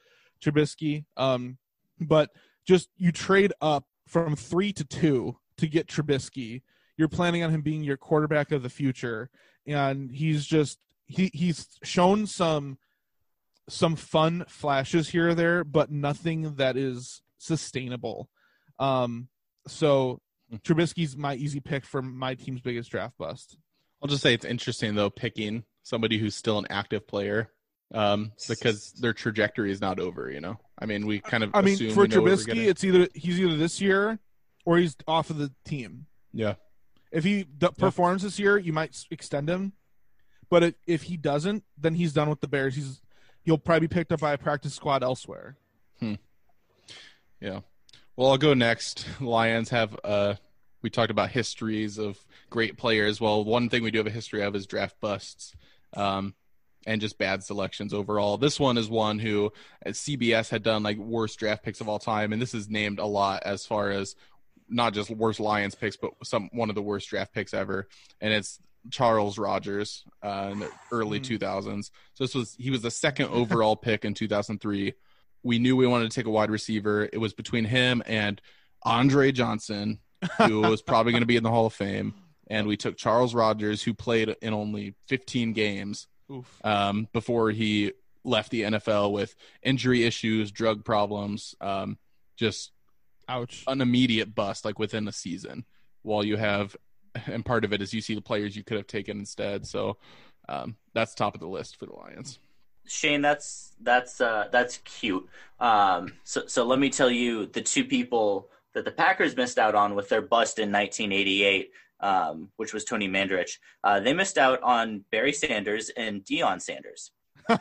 Trubisky. 0.41 1.03
Um, 1.17 1.57
but 1.99 2.29
just 2.65 2.87
you 2.95 3.11
trade 3.11 3.51
up 3.59 3.83
from 4.07 4.37
three 4.37 4.71
to 4.71 4.85
two 4.85 5.35
to 5.57 5.67
get 5.67 5.87
Trubisky. 5.87 6.61
You're 6.97 7.07
planning 7.07 7.43
on 7.43 7.51
him 7.51 7.61
being 7.61 7.83
your 7.83 7.97
quarterback 7.97 8.51
of 8.51 8.63
the 8.63 8.69
future, 8.69 9.29
and 9.65 10.11
he's 10.11 10.45
just 10.45 10.79
he 11.05 11.29
he's 11.33 11.67
shown 11.83 12.27
some 12.27 12.77
some 13.69 13.95
fun 13.95 14.45
flashes 14.47 15.09
here 15.09 15.29
or 15.29 15.35
there, 15.35 15.63
but 15.63 15.91
nothing 15.91 16.55
that 16.55 16.77
is 16.77 17.21
sustainable. 17.37 18.29
Um, 18.79 19.27
so 19.67 20.21
Trubisky's 20.53 21.17
my 21.17 21.35
easy 21.35 21.59
pick 21.59 21.85
for 21.85 22.01
my 22.01 22.35
team's 22.35 22.61
biggest 22.61 22.91
draft 22.91 23.17
bust. 23.17 23.57
I'll 24.01 24.07
just 24.07 24.23
say 24.23 24.33
it's 24.33 24.45
interesting 24.45 24.95
though 24.95 25.09
picking 25.09 25.63
somebody 25.83 26.17
who's 26.17 26.35
still 26.35 26.59
an 26.59 26.67
active 26.69 27.07
player 27.07 27.51
um, 27.93 28.31
because 28.47 28.93
their 28.93 29.13
trajectory 29.13 29.71
is 29.71 29.81
not 29.81 29.99
over. 29.99 30.29
You 30.31 30.41
know, 30.41 30.59
I 30.79 30.85
mean, 30.85 31.05
we 31.05 31.19
kind 31.19 31.43
of 31.43 31.51
I 31.53 31.61
mean, 31.61 31.77
for 31.91 32.01
we 32.01 32.07
know 32.07 32.21
what 32.21 32.31
we're 32.31 32.37
Trubisky, 32.37 32.67
it's 32.67 32.83
either 32.83 33.07
he's 33.13 33.39
either 33.39 33.57
this 33.57 33.81
year 33.81 34.19
or 34.65 34.77
he's 34.77 34.95
off 35.07 35.29
of 35.29 35.37
the 35.37 35.51
team. 35.65 36.05
yeah. 36.33 36.55
If 37.11 37.23
he 37.23 37.43
d- 37.43 37.69
performs 37.77 38.23
this 38.23 38.39
year, 38.39 38.57
you 38.57 38.73
might 38.73 39.05
extend 39.11 39.49
him. 39.49 39.73
But 40.49 40.63
if, 40.63 40.73
if 40.85 41.03
he 41.03 41.17
doesn't, 41.17 41.63
then 41.77 41.95
he's 41.95 42.13
done 42.13 42.29
with 42.29 42.41
the 42.41 42.47
Bears. 42.47 42.75
He's 42.75 43.01
he'll 43.43 43.57
probably 43.57 43.87
be 43.87 43.93
picked 43.93 44.11
up 44.11 44.19
by 44.19 44.33
a 44.33 44.37
practice 44.37 44.73
squad 44.73 45.03
elsewhere. 45.03 45.57
Hmm. 45.99 46.15
Yeah. 47.39 47.61
Well, 48.15 48.31
I'll 48.31 48.37
go 48.37 48.53
next. 48.53 49.05
Lions 49.21 49.69
have 49.69 49.97
uh 50.03 50.35
we 50.81 50.89
talked 50.89 51.11
about 51.11 51.31
histories 51.31 51.97
of 51.97 52.17
great 52.49 52.77
players. 52.77 53.19
Well, 53.19 53.43
one 53.43 53.69
thing 53.69 53.83
we 53.83 53.91
do 53.91 53.97
have 53.97 54.07
a 54.07 54.11
history 54.11 54.43
of 54.43 54.55
is 54.55 54.67
draft 54.67 54.99
busts. 54.99 55.53
Um 55.95 56.33
and 56.85 57.01
just 57.01 57.17
bad 57.17 57.43
selections 57.43 57.93
overall. 57.93 58.37
This 58.37 58.59
one 58.59 58.77
is 58.77 58.89
one 58.89 59.19
who 59.19 59.51
CBS 59.85 60.49
had 60.49 60.63
done 60.63 60.83
like 60.83 60.97
worst 60.97 61.37
draft 61.37 61.63
picks 61.63 61.81
of 61.81 61.89
all 61.89 61.99
time 61.99 62.31
and 62.31 62.41
this 62.41 62.53
is 62.53 62.69
named 62.69 62.99
a 62.99 63.05
lot 63.05 63.43
as 63.43 63.65
far 63.65 63.91
as 63.91 64.15
not 64.69 64.93
just 64.93 65.09
worst 65.09 65.39
Lions 65.39 65.75
picks, 65.75 65.95
but 65.97 66.11
some 66.23 66.49
one 66.53 66.69
of 66.69 66.75
the 66.75 66.81
worst 66.81 67.09
draft 67.09 67.33
picks 67.33 67.53
ever, 67.53 67.87
and 68.21 68.33
it's 68.33 68.59
Charles 68.89 69.37
Rogers 69.37 70.03
uh, 70.23 70.49
in 70.51 70.59
the 70.59 70.71
early 70.91 71.19
Hmm. 71.19 71.25
2000s. 71.25 71.91
So 72.13 72.23
this 72.23 72.33
was 72.35 72.55
he 72.59 72.69
was 72.71 72.81
the 72.81 72.91
second 72.91 73.27
overall 73.29 73.75
pick 73.87 74.05
in 74.05 74.13
2003. 74.13 74.93
We 75.43 75.59
knew 75.59 75.75
we 75.75 75.87
wanted 75.87 76.09
to 76.11 76.15
take 76.15 76.25
a 76.25 76.29
wide 76.31 76.49
receiver. 76.51 77.07
It 77.11 77.17
was 77.19 77.33
between 77.33 77.65
him 77.65 78.01
and 78.05 78.41
Andre 78.83 79.31
Johnson, 79.31 79.99
who 80.39 80.61
was 80.69 80.81
probably 80.81 81.11
going 81.11 81.21
to 81.21 81.27
be 81.27 81.37
in 81.37 81.43
the 81.43 81.49
Hall 81.51 81.65
of 81.67 81.73
Fame, 81.73 82.13
and 82.47 82.67
we 82.67 82.77
took 82.77 82.97
Charles 82.97 83.33
Rogers, 83.35 83.83
who 83.83 83.93
played 83.93 84.35
in 84.41 84.53
only 84.53 84.95
15 85.07 85.53
games 85.53 86.07
um, 86.63 87.07
before 87.13 87.51
he 87.51 87.93
left 88.25 88.51
the 88.51 88.63
NFL 88.63 89.11
with 89.13 89.33
injury 89.63 90.03
issues, 90.03 90.51
drug 90.51 90.83
problems, 90.83 91.55
um, 91.61 91.97
just 92.35 92.71
ouch, 93.27 93.63
an 93.67 93.81
immediate 93.81 94.33
bust 94.33 94.65
like 94.65 94.79
within 94.79 95.07
a 95.07 95.11
season. 95.11 95.65
While 96.03 96.23
you 96.23 96.37
have, 96.37 96.75
and 97.25 97.45
part 97.45 97.65
of 97.65 97.73
it 97.73 97.81
is 97.81 97.93
you 97.93 98.01
see 98.01 98.15
the 98.15 98.21
players 98.21 98.55
you 98.55 98.63
could 98.63 98.77
have 98.77 98.87
taken 98.87 99.19
instead. 99.19 99.65
So 99.65 99.97
um, 100.47 100.77
that's 100.93 101.13
top 101.13 101.35
of 101.35 101.41
the 101.41 101.47
list 101.47 101.77
for 101.77 101.85
the 101.85 101.93
Lions. 101.93 102.39
Shane, 102.87 103.21
that's 103.21 103.75
that's 103.81 104.21
uh, 104.21 104.47
that's 104.51 104.77
cute. 104.85 105.27
Um, 105.59 106.13
so 106.23 106.47
so 106.47 106.63
let 106.63 106.79
me 106.79 106.89
tell 106.89 107.11
you 107.11 107.47
the 107.47 107.61
two 107.61 107.83
people 107.83 108.49
that 108.73 108.85
the 108.85 108.91
Packers 108.91 109.35
missed 109.35 109.57
out 109.57 109.75
on 109.75 109.95
with 109.95 110.07
their 110.07 110.21
bust 110.21 110.59
in 110.59 110.71
1988, 110.71 111.71
um, 111.99 112.49
which 112.57 112.73
was 112.73 112.85
Tony 112.85 113.09
Mandarich. 113.09 113.57
Uh, 113.83 113.99
they 113.99 114.13
missed 114.13 114.37
out 114.37 114.61
on 114.61 115.03
Barry 115.11 115.33
Sanders 115.33 115.89
and 115.97 116.23
Deion 116.23 116.61
Sanders 116.61 117.11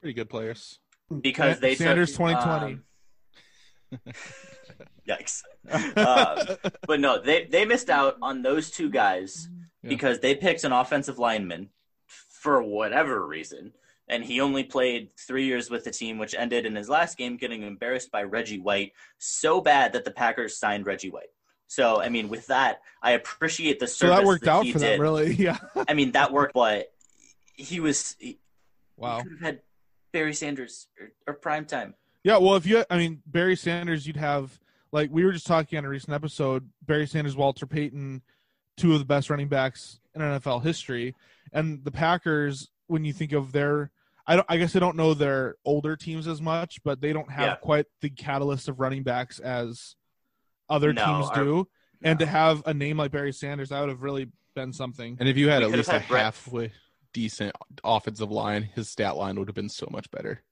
Pretty 0.00 0.14
good 0.14 0.28
players. 0.30 0.78
because 1.20 1.58
they 1.60 1.74
Sanders 1.74 2.12
took, 2.12 2.28
2020. 2.28 2.78
um, 5.08 5.16
Yikes. 5.18 5.42
Uh, 5.96 6.56
but 6.86 7.00
no, 7.00 7.20
they, 7.20 7.44
they 7.44 7.64
missed 7.64 7.90
out 7.90 8.16
on 8.22 8.42
those 8.42 8.70
two 8.70 8.90
guys 8.90 9.48
because 9.82 10.20
they 10.20 10.34
picked 10.34 10.64
an 10.64 10.72
offensive 10.72 11.18
lineman 11.18 11.70
for 12.06 12.62
whatever 12.62 13.26
reason. 13.26 13.72
And 14.08 14.24
he 14.24 14.40
only 14.40 14.64
played 14.64 15.10
three 15.16 15.44
years 15.44 15.70
with 15.70 15.84
the 15.84 15.90
team, 15.90 16.18
which 16.18 16.34
ended 16.34 16.66
in 16.66 16.74
his 16.74 16.88
last 16.88 17.16
game 17.16 17.36
getting 17.36 17.62
embarrassed 17.62 18.10
by 18.10 18.24
Reggie 18.24 18.58
White 18.58 18.92
so 19.18 19.60
bad 19.60 19.92
that 19.92 20.04
the 20.04 20.10
Packers 20.10 20.56
signed 20.56 20.84
Reggie 20.86 21.10
White. 21.10 21.30
So, 21.68 22.00
I 22.00 22.08
mean, 22.08 22.28
with 22.28 22.48
that, 22.48 22.80
I 23.00 23.12
appreciate 23.12 23.78
the 23.78 23.86
So 23.86 24.06
service 24.08 24.18
that 24.18 24.26
worked 24.26 24.48
out 24.48 24.64
he 24.64 24.72
for 24.72 24.80
did. 24.80 24.94
them, 24.94 25.00
really. 25.00 25.32
Yeah. 25.38 25.58
I 25.88 25.94
mean, 25.94 26.10
that 26.12 26.32
worked, 26.32 26.54
but 26.54 26.92
he 27.54 27.78
was. 27.80 28.16
He, 28.18 28.38
Wow. 28.96 29.22
could 29.22 29.30
have 29.32 29.40
had 29.40 29.60
Barry 30.12 30.34
Sanders 30.34 30.88
or, 31.00 31.12
or 31.28 31.34
prime 31.34 31.64
time. 31.64 31.94
Yeah, 32.22 32.36
well, 32.36 32.56
if 32.56 32.66
you, 32.66 32.84
I 32.90 32.98
mean, 32.98 33.22
Barry 33.24 33.56
Sanders, 33.56 34.06
you'd 34.06 34.16
have 34.16 34.58
like 34.92 35.10
we 35.10 35.24
were 35.24 35.32
just 35.32 35.46
talking 35.46 35.78
on 35.78 35.84
a 35.84 35.88
recent 35.88 36.12
episode. 36.12 36.68
Barry 36.86 37.06
Sanders, 37.06 37.36
Walter 37.36 37.66
Payton, 37.66 38.22
two 38.76 38.92
of 38.92 38.98
the 38.98 39.04
best 39.04 39.30
running 39.30 39.48
backs 39.48 40.00
in 40.14 40.20
NFL 40.20 40.62
history, 40.62 41.14
and 41.52 41.84
the 41.84 41.90
Packers. 41.92 42.68
When 42.88 43.04
you 43.04 43.12
think 43.12 43.30
of 43.32 43.52
their, 43.52 43.92
I 44.26 44.34
don't, 44.34 44.46
I 44.48 44.56
guess 44.56 44.74
I 44.74 44.80
don't 44.80 44.96
know 44.96 45.14
their 45.14 45.54
older 45.64 45.94
teams 45.96 46.26
as 46.26 46.42
much, 46.42 46.82
but 46.82 47.00
they 47.00 47.12
don't 47.12 47.30
have 47.30 47.46
Yeah. 47.46 47.54
quite 47.54 47.86
the 48.00 48.10
catalyst 48.10 48.68
of 48.68 48.80
running 48.80 49.04
backs 49.04 49.38
as 49.38 49.94
other 50.68 50.92
No, 50.92 51.04
teams 51.04 51.26
our- 51.30 51.44
do. 51.44 51.68
And 52.02 52.18
to 52.18 52.26
have 52.26 52.62
a 52.66 52.74
name 52.74 52.96
like 52.96 53.12
Barry 53.12 53.32
Sanders, 53.32 53.68
that 53.68 53.78
would 53.78 53.90
have 53.90 54.02
really 54.02 54.26
been 54.56 54.72
something. 54.72 55.16
And 55.20 55.28
if 55.28 55.36
you 55.36 55.50
had 55.50 55.60
We 55.62 55.66
at 55.66 55.76
least 55.76 55.90
have 55.90 56.04
a 56.04 56.08
Brett- 56.08 56.22
halfway 56.24 56.72
decent 57.12 57.54
offensive 57.84 58.30
line, 58.32 58.64
his 58.64 58.88
stat 58.88 59.14
line 59.16 59.38
would 59.38 59.46
have 59.46 59.54
been 59.54 59.68
so 59.68 59.86
much 59.92 60.10
better. 60.10 60.42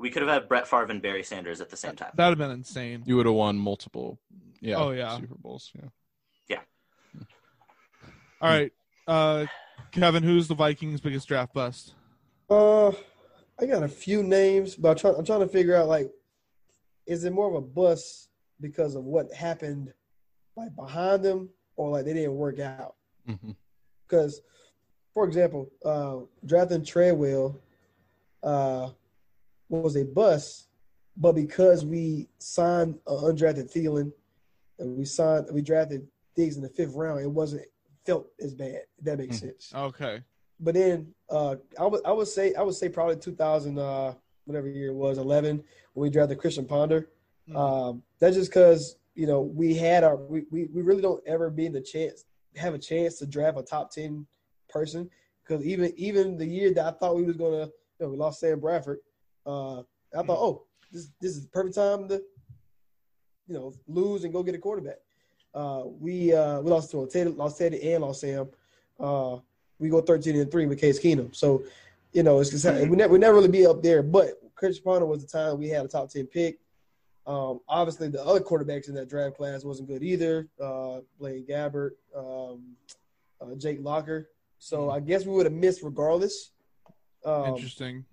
We 0.00 0.08
could 0.10 0.22
have 0.22 0.30
had 0.30 0.48
Brett 0.48 0.66
Favre 0.66 0.86
and 0.90 1.02
Barry 1.02 1.22
Sanders 1.22 1.60
at 1.60 1.68
the 1.68 1.76
same 1.76 1.94
time. 1.94 2.10
that 2.14 2.28
would 2.28 2.38
have 2.38 2.48
been 2.48 2.56
insane. 2.56 3.02
You 3.04 3.16
would 3.16 3.26
have 3.26 3.34
won 3.34 3.56
multiple, 3.58 4.18
yeah, 4.60 4.76
Oh, 4.76 4.92
yeah. 4.92 5.18
Super 5.18 5.34
Bowls. 5.34 5.70
Yeah. 5.74 5.88
Yeah. 6.48 7.22
All 8.40 8.48
right, 8.48 8.72
uh, 9.06 9.44
Keven, 9.92 10.22
who's 10.22 10.48
the 10.48 10.54
Vikings' 10.54 11.02
biggest 11.02 11.28
draft 11.28 11.52
bust? 11.52 11.94
Uh, 12.48 12.88
I 13.60 13.66
got 13.66 13.82
a 13.82 13.88
few 13.88 14.22
names, 14.22 14.74
but 14.74 14.88
I'm 14.92 14.96
trying. 14.96 15.14
I'm 15.16 15.24
trying 15.26 15.40
to 15.40 15.48
figure 15.48 15.76
out 15.76 15.86
like, 15.88 16.10
is 17.06 17.24
it 17.24 17.32
more 17.34 17.48
of 17.50 17.54
a 17.54 17.60
bust 17.60 18.30
because 18.58 18.94
of 18.94 19.04
what 19.04 19.30
happened, 19.34 19.92
like 20.56 20.74
behind 20.74 21.22
them, 21.22 21.50
or 21.76 21.90
like 21.90 22.06
they 22.06 22.14
didn't 22.14 22.34
work 22.36 22.58
out? 22.58 22.94
Mhm. 23.28 23.54
Because, 24.08 24.40
for 25.12 25.26
example, 25.26 25.70
uh, 25.84 26.20
drafting 26.46 26.82
Treadwell, 26.84 27.60
uh, 28.42 28.90
was 29.70 29.96
a 29.96 30.04
bust, 30.04 30.68
but 31.16 31.32
because 31.32 31.84
we 31.84 32.28
signed 32.38 32.98
an 33.06 33.16
undrafted 33.16 33.72
Thielen, 33.72 34.12
and 34.78 34.96
we 34.96 35.04
signed, 35.04 35.46
we 35.52 35.62
drafted 35.62 36.06
Diggs 36.36 36.56
in 36.56 36.62
the 36.62 36.68
fifth 36.68 36.94
round, 36.94 37.20
it 37.20 37.30
wasn't 37.30 37.64
felt 38.06 38.28
as 38.40 38.54
bad. 38.54 38.82
That 39.02 39.18
makes 39.18 39.36
Mhm. 39.36 39.40
sense 39.40 39.72
Okay. 39.74 40.22
but 40.58 40.74
then 40.74 41.14
uh, 41.30 41.56
I 41.78 41.86
would 41.86 42.04
I 42.04 42.12
would 42.12 42.28
say 42.28 42.54
I 42.54 42.62
would 42.62 42.74
say 42.74 42.88
probably 42.88 43.16
2000 43.16 43.78
uh, 43.78 44.14
whatever 44.44 44.68
year 44.68 44.88
it 44.90 44.94
was 44.94 45.18
11 45.18 45.62
when 45.94 46.02
we 46.02 46.10
drafted 46.10 46.38
Christian 46.38 46.66
Ponder. 46.66 47.08
Um, 47.54 48.02
that's 48.20 48.36
just 48.36 48.50
because 48.50 48.96
you 49.14 49.26
know 49.26 49.40
we 49.42 49.74
had 49.74 50.04
our 50.04 50.16
we, 50.16 50.44
we, 50.50 50.66
we 50.66 50.82
really 50.82 51.02
don't 51.02 51.22
ever 51.26 51.50
be 51.50 51.66
in 51.66 51.72
the 51.72 51.80
chance 51.80 52.24
have 52.56 52.74
a 52.74 52.78
chance 52.78 53.18
to 53.18 53.26
draft 53.26 53.58
a 53.58 53.62
top 53.62 53.90
10 53.90 54.26
person 54.68 55.08
because 55.42 55.64
even 55.64 55.92
even 55.96 56.36
the 56.36 56.46
year 56.46 56.72
that 56.74 56.86
I 56.86 56.90
thought 56.92 57.16
we 57.16 57.22
was 57.24 57.36
gonna 57.36 57.66
you 57.66 58.00
know, 58.00 58.08
we 58.10 58.16
lost 58.16 58.40
Sam 58.40 58.60
Bradford 58.60 58.98
uh, 59.46 59.80
I 59.80 60.22
thought 60.22 60.38
oh 60.38 60.64
this 60.92 61.10
this 61.20 61.32
is 61.32 61.42
the 61.42 61.48
perfect 61.48 61.74
time 61.76 62.08
to 62.08 62.22
you 63.46 63.54
know 63.54 63.72
lose 63.86 64.24
and 64.24 64.32
go 64.32 64.42
get 64.42 64.54
a 64.54 64.58
quarterback. 64.58 64.98
Uh, 65.54 65.82
we 65.98 66.32
uh, 66.32 66.60
we 66.60 66.70
lost 66.70 66.90
to 66.92 67.06
Teddy, 67.06 67.30
lost 67.30 67.58
Teddy 67.58 67.92
and 67.92 68.02
lost 68.02 68.20
Sam. 68.20 68.48
Uh, 68.98 69.38
we 69.80 69.88
go 69.88 70.00
13 70.00 70.36
and 70.36 70.50
3 70.50 70.66
with 70.66 70.78
Case 70.78 71.00
Keenum. 71.00 71.34
So, 71.34 71.64
you 72.12 72.22
know, 72.22 72.38
it's 72.38 72.50
just, 72.50 72.66
we, 72.66 72.96
never, 72.96 73.14
we 73.14 73.18
never 73.18 73.34
really 73.34 73.48
be 73.48 73.66
up 73.66 73.82
there. 73.82 74.02
But 74.02 74.34
Chris 74.54 74.78
Ponder 74.78 75.06
was 75.06 75.24
the 75.24 75.26
time 75.26 75.58
we 75.58 75.68
had 75.68 75.84
a 75.84 75.88
top 75.88 76.10
10 76.10 76.26
pick. 76.26 76.58
Um, 77.26 77.60
obviously, 77.68 78.08
the 78.08 78.22
other 78.22 78.40
quarterbacks 78.40 78.88
in 78.88 78.94
that 78.94 79.08
draft 79.08 79.36
class 79.36 79.64
wasn't 79.64 79.88
good 79.88 80.02
either. 80.02 80.48
Uh, 80.60 81.00
Blaine 81.18 81.44
Gabbert, 81.46 81.92
um, 82.16 82.76
uh, 83.40 83.54
Jake 83.56 83.78
Locker. 83.80 84.28
So 84.58 84.90
I 84.90 85.00
guess 85.00 85.24
we 85.24 85.32
would 85.32 85.46
have 85.46 85.54
missed 85.54 85.82
regardless. 85.82 86.50
Um, 87.24 87.54
Interesting. 87.54 88.04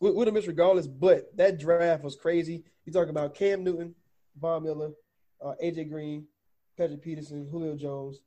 We 0.00 0.10
would 0.10 0.26
have 0.26 0.34
missed 0.34 0.46
regardless, 0.46 0.86
but 0.86 1.34
that 1.36 1.58
draft 1.58 2.02
was 2.04 2.16
crazy. 2.16 2.64
You 2.84 2.92
talk 2.92 3.08
about 3.08 3.34
Cam 3.34 3.64
Newton, 3.64 3.94
Von 4.38 4.62
Miller, 4.62 4.90
uh, 5.44 5.54
AJ 5.62 5.90
Green, 5.90 6.26
Patrick 6.76 7.02
Peterson, 7.02 7.48
Julio 7.50 7.74
Jones, 7.76 8.20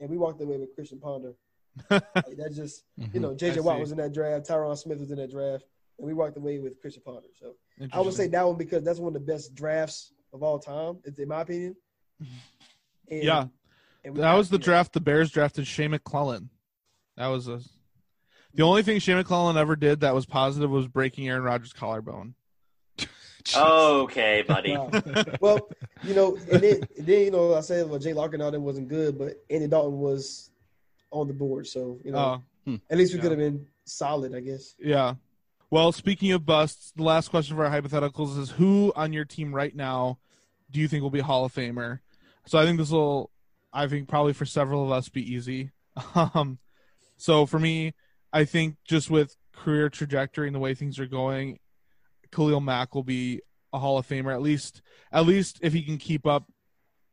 and 0.00 0.10
we 0.10 0.16
walked 0.18 0.40
away 0.42 0.58
with 0.58 0.74
Christian 0.74 0.98
Ponder. 0.98 1.34
like 1.90 2.02
that 2.38 2.52
just 2.54 2.84
you 3.12 3.20
know, 3.20 3.34
JJ 3.34 3.60
Watt 3.60 3.78
was 3.80 3.92
in 3.92 3.98
that 3.98 4.12
draft, 4.14 4.46
Tyron 4.48 4.76
Smith 4.76 4.98
was 4.98 5.10
in 5.10 5.18
that 5.18 5.30
draft, 5.30 5.64
and 5.98 6.06
we 6.06 6.14
walked 6.14 6.36
away 6.36 6.58
with 6.58 6.80
Christian 6.80 7.02
Ponder. 7.04 7.28
So 7.38 7.54
I 7.92 8.00
would 8.00 8.14
say 8.14 8.28
that 8.28 8.46
one 8.46 8.56
because 8.56 8.82
that's 8.82 8.98
one 8.98 9.14
of 9.14 9.14
the 9.14 9.32
best 9.32 9.54
drafts 9.54 10.12
of 10.32 10.42
all 10.42 10.58
time, 10.58 10.98
in 11.16 11.28
my 11.28 11.42
opinion. 11.42 11.76
And- 13.08 13.22
yeah, 13.22 13.46
and 14.02 14.16
that 14.16 14.32
was 14.34 14.48
the 14.50 14.58
draft. 14.58 14.92
The 14.92 15.00
Bears 15.00 15.30
drafted 15.30 15.64
Shea 15.64 15.86
McClellin. 15.86 16.48
That 17.16 17.28
was 17.28 17.46
a. 17.46 17.60
The 18.56 18.62
only 18.62 18.82
thing 18.82 18.98
Shea 18.98 19.12
McClellin 19.12 19.56
ever 19.56 19.76
did 19.76 20.00
that 20.00 20.14
was 20.14 20.26
positive 20.26 20.70
was 20.70 20.88
breaking 20.88 21.28
Aaron 21.28 21.42
Rodgers' 21.42 21.72
collarbone. 21.72 22.34
Okay, 23.56 24.42
buddy. 24.46 24.76
Wow. 24.76 24.90
well, 25.40 25.68
you 26.02 26.14
know, 26.14 26.36
and 26.50 26.60
then, 26.60 26.80
then 26.98 27.20
you 27.26 27.30
know, 27.30 27.54
I 27.54 27.60
said 27.60 27.88
well, 27.88 28.00
Jay 28.00 28.12
Locker 28.12 28.34
and 28.34 28.42
all 28.42 28.50
that 28.50 28.58
wasn't 28.60 28.88
good, 28.88 29.16
but 29.16 29.34
Andy 29.48 29.68
Dalton 29.68 30.00
was 30.00 30.50
on 31.12 31.28
the 31.28 31.32
board, 31.32 31.68
so 31.68 32.00
you 32.04 32.10
know, 32.10 32.42
Oh, 32.66 32.78
at 32.90 32.98
least 32.98 33.12
we 33.12 33.18
yeah. 33.18 33.22
could 33.22 33.30
have 33.30 33.38
been 33.38 33.64
solid, 33.84 34.34
I 34.34 34.40
guess. 34.40 34.74
yeah. 34.80 35.14
Well, 35.70 35.92
speaking 35.92 36.32
of 36.32 36.44
busts, 36.44 36.92
the 36.96 37.04
last 37.04 37.28
question 37.28 37.56
for 37.56 37.64
our 37.64 37.70
hypotheticals 37.70 38.36
is: 38.36 38.50
Who 38.50 38.92
on 38.96 39.12
your 39.12 39.24
team 39.24 39.54
right 39.54 39.74
now 39.74 40.18
do 40.72 40.80
you 40.80 40.88
think 40.88 41.02
will 41.02 41.10
be 41.10 41.20
Hall 41.20 41.44
of 41.44 41.54
Famer? 41.54 42.00
So 42.46 42.58
I 42.58 42.64
think 42.64 42.78
this 42.78 42.90
will, 42.90 43.30
I 43.72 43.86
think 43.86 44.08
probably 44.08 44.32
for 44.32 44.44
several 44.44 44.84
of 44.84 44.90
us, 44.90 45.08
be 45.08 45.22
easy. 45.22 45.70
Um, 46.16 46.58
so 47.16 47.46
for 47.46 47.60
me, 47.60 47.94
I 48.36 48.44
think 48.44 48.76
just 48.84 49.10
with 49.10 49.34
career 49.54 49.88
trajectory 49.88 50.46
and 50.46 50.54
the 50.54 50.60
way 50.60 50.74
things 50.74 50.98
are 50.98 51.06
going, 51.06 51.58
Khalil 52.30 52.60
Mack 52.60 52.94
will 52.94 53.02
be 53.02 53.40
a 53.72 53.78
Hall 53.78 53.96
of 53.96 54.06
Famer 54.06 54.30
at 54.30 54.42
least. 54.42 54.82
At 55.10 55.24
least 55.24 55.58
if 55.62 55.72
he 55.72 55.80
can 55.80 55.96
keep 55.96 56.26
up. 56.26 56.44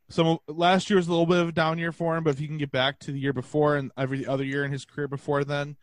Some 0.09 0.39
last 0.49 0.89
year 0.89 0.97
was 0.97 1.07
a 1.07 1.11
little 1.11 1.25
bit 1.25 1.39
of 1.39 1.47
a 1.47 1.53
down 1.53 1.79
year 1.79 1.93
for 1.93 2.17
him, 2.17 2.25
but 2.25 2.31
if 2.31 2.39
he 2.39 2.47
can 2.47 2.57
get 2.57 2.73
back 2.73 2.99
to 2.99 3.13
the 3.13 3.19
year 3.19 3.31
before 3.31 3.77
and 3.77 3.89
every 3.97 4.25
other 4.25 4.43
year 4.43 4.65
in 4.65 4.73
his 4.73 4.83
career 4.83 5.07
before 5.07 5.45
then, 5.45 5.77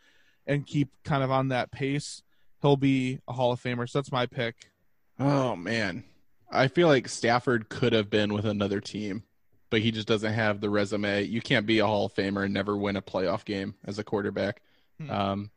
and 0.46 0.66
keep 0.66 0.90
kind 1.04 1.24
of 1.24 1.30
on 1.30 1.48
that 1.48 1.72
pace, 1.72 2.22
he'll 2.60 2.76
be 2.76 3.20
a 3.26 3.32
Hall 3.32 3.50
of 3.50 3.62
Famer. 3.62 3.88
So 3.88 3.98
that's 3.98 4.12
my 4.12 4.26
pick. 4.26 4.70
Oh 5.18 5.56
man, 5.56 6.04
I 6.50 6.68
feel 6.68 6.86
like 6.86 7.08
Stafford 7.08 7.70
could 7.70 7.94
have 7.94 8.10
been 8.10 8.34
with 8.34 8.44
another 8.44 8.82
team, 8.82 9.22
but 9.70 9.80
he 9.80 9.90
just 9.90 10.06
doesn't 10.06 10.34
have 10.34 10.60
the 10.60 10.68
resume. 10.68 11.22
You 11.22 11.40
can't 11.40 11.66
be 11.66 11.78
a 11.78 11.86
Hall 11.86 12.04
of 12.04 12.14
Famer 12.14 12.44
and 12.44 12.52
never 12.52 12.76
win 12.76 12.96
a 12.96 13.02
playoff 13.02 13.46
game 13.46 13.76
as 13.86 13.98
a 13.98 14.04
quarterback. 14.04 14.60
Hmm. 15.00 15.10
Um, 15.10 15.50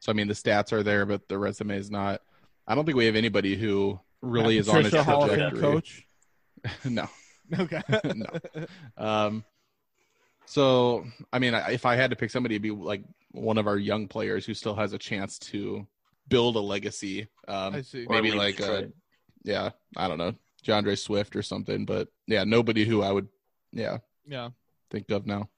so 0.00 0.10
I 0.10 0.14
mean, 0.14 0.28
the 0.28 0.34
stats 0.34 0.72
are 0.72 0.82
there, 0.82 1.06
but 1.06 1.28
the 1.28 1.38
resume 1.38 1.76
is 1.76 1.90
not. 1.90 2.20
I 2.66 2.74
don't 2.74 2.84
think 2.84 2.96
we 2.96 3.06
have 3.06 3.16
anybody 3.16 3.56
who 3.56 3.98
really 4.20 4.56
Matt 4.56 4.60
is 4.86 4.94
on 4.94 5.00
a 5.00 5.02
Hall 5.02 5.26
trajectory. 5.28 5.60
coach. 5.60 6.06
no, 6.84 7.08
Okay. 7.58 7.82
no. 8.14 8.26
Um, 8.96 9.44
so 10.46 11.06
I 11.32 11.38
mean, 11.38 11.54
if 11.54 11.86
I 11.86 11.96
had 11.96 12.10
to 12.10 12.16
pick 12.16 12.30
somebody, 12.30 12.54
it'd 12.56 12.62
be 12.62 12.70
like 12.70 13.02
one 13.30 13.58
of 13.58 13.66
our 13.66 13.78
young 13.78 14.08
players 14.08 14.44
who 14.44 14.54
still 14.54 14.74
has 14.74 14.92
a 14.92 14.98
chance 14.98 15.38
to 15.38 15.86
build 16.28 16.56
a 16.56 16.60
legacy. 16.60 17.28
Um, 17.48 17.74
I 17.76 17.82
see. 17.82 18.06
Maybe 18.08 18.32
like 18.32 18.60
a, 18.60 18.90
yeah, 19.44 19.70
I 19.96 20.08
don't 20.08 20.18
know, 20.18 20.34
DeAndre 20.66 20.98
Swift 20.98 21.36
or 21.36 21.42
something. 21.42 21.84
But 21.84 22.08
yeah, 22.26 22.44
nobody 22.44 22.84
who 22.84 23.02
I 23.02 23.12
would, 23.12 23.28
yeah, 23.72 23.98
Yeah. 24.26 24.50
think 24.90 25.10
of 25.10 25.26
now. 25.26 25.48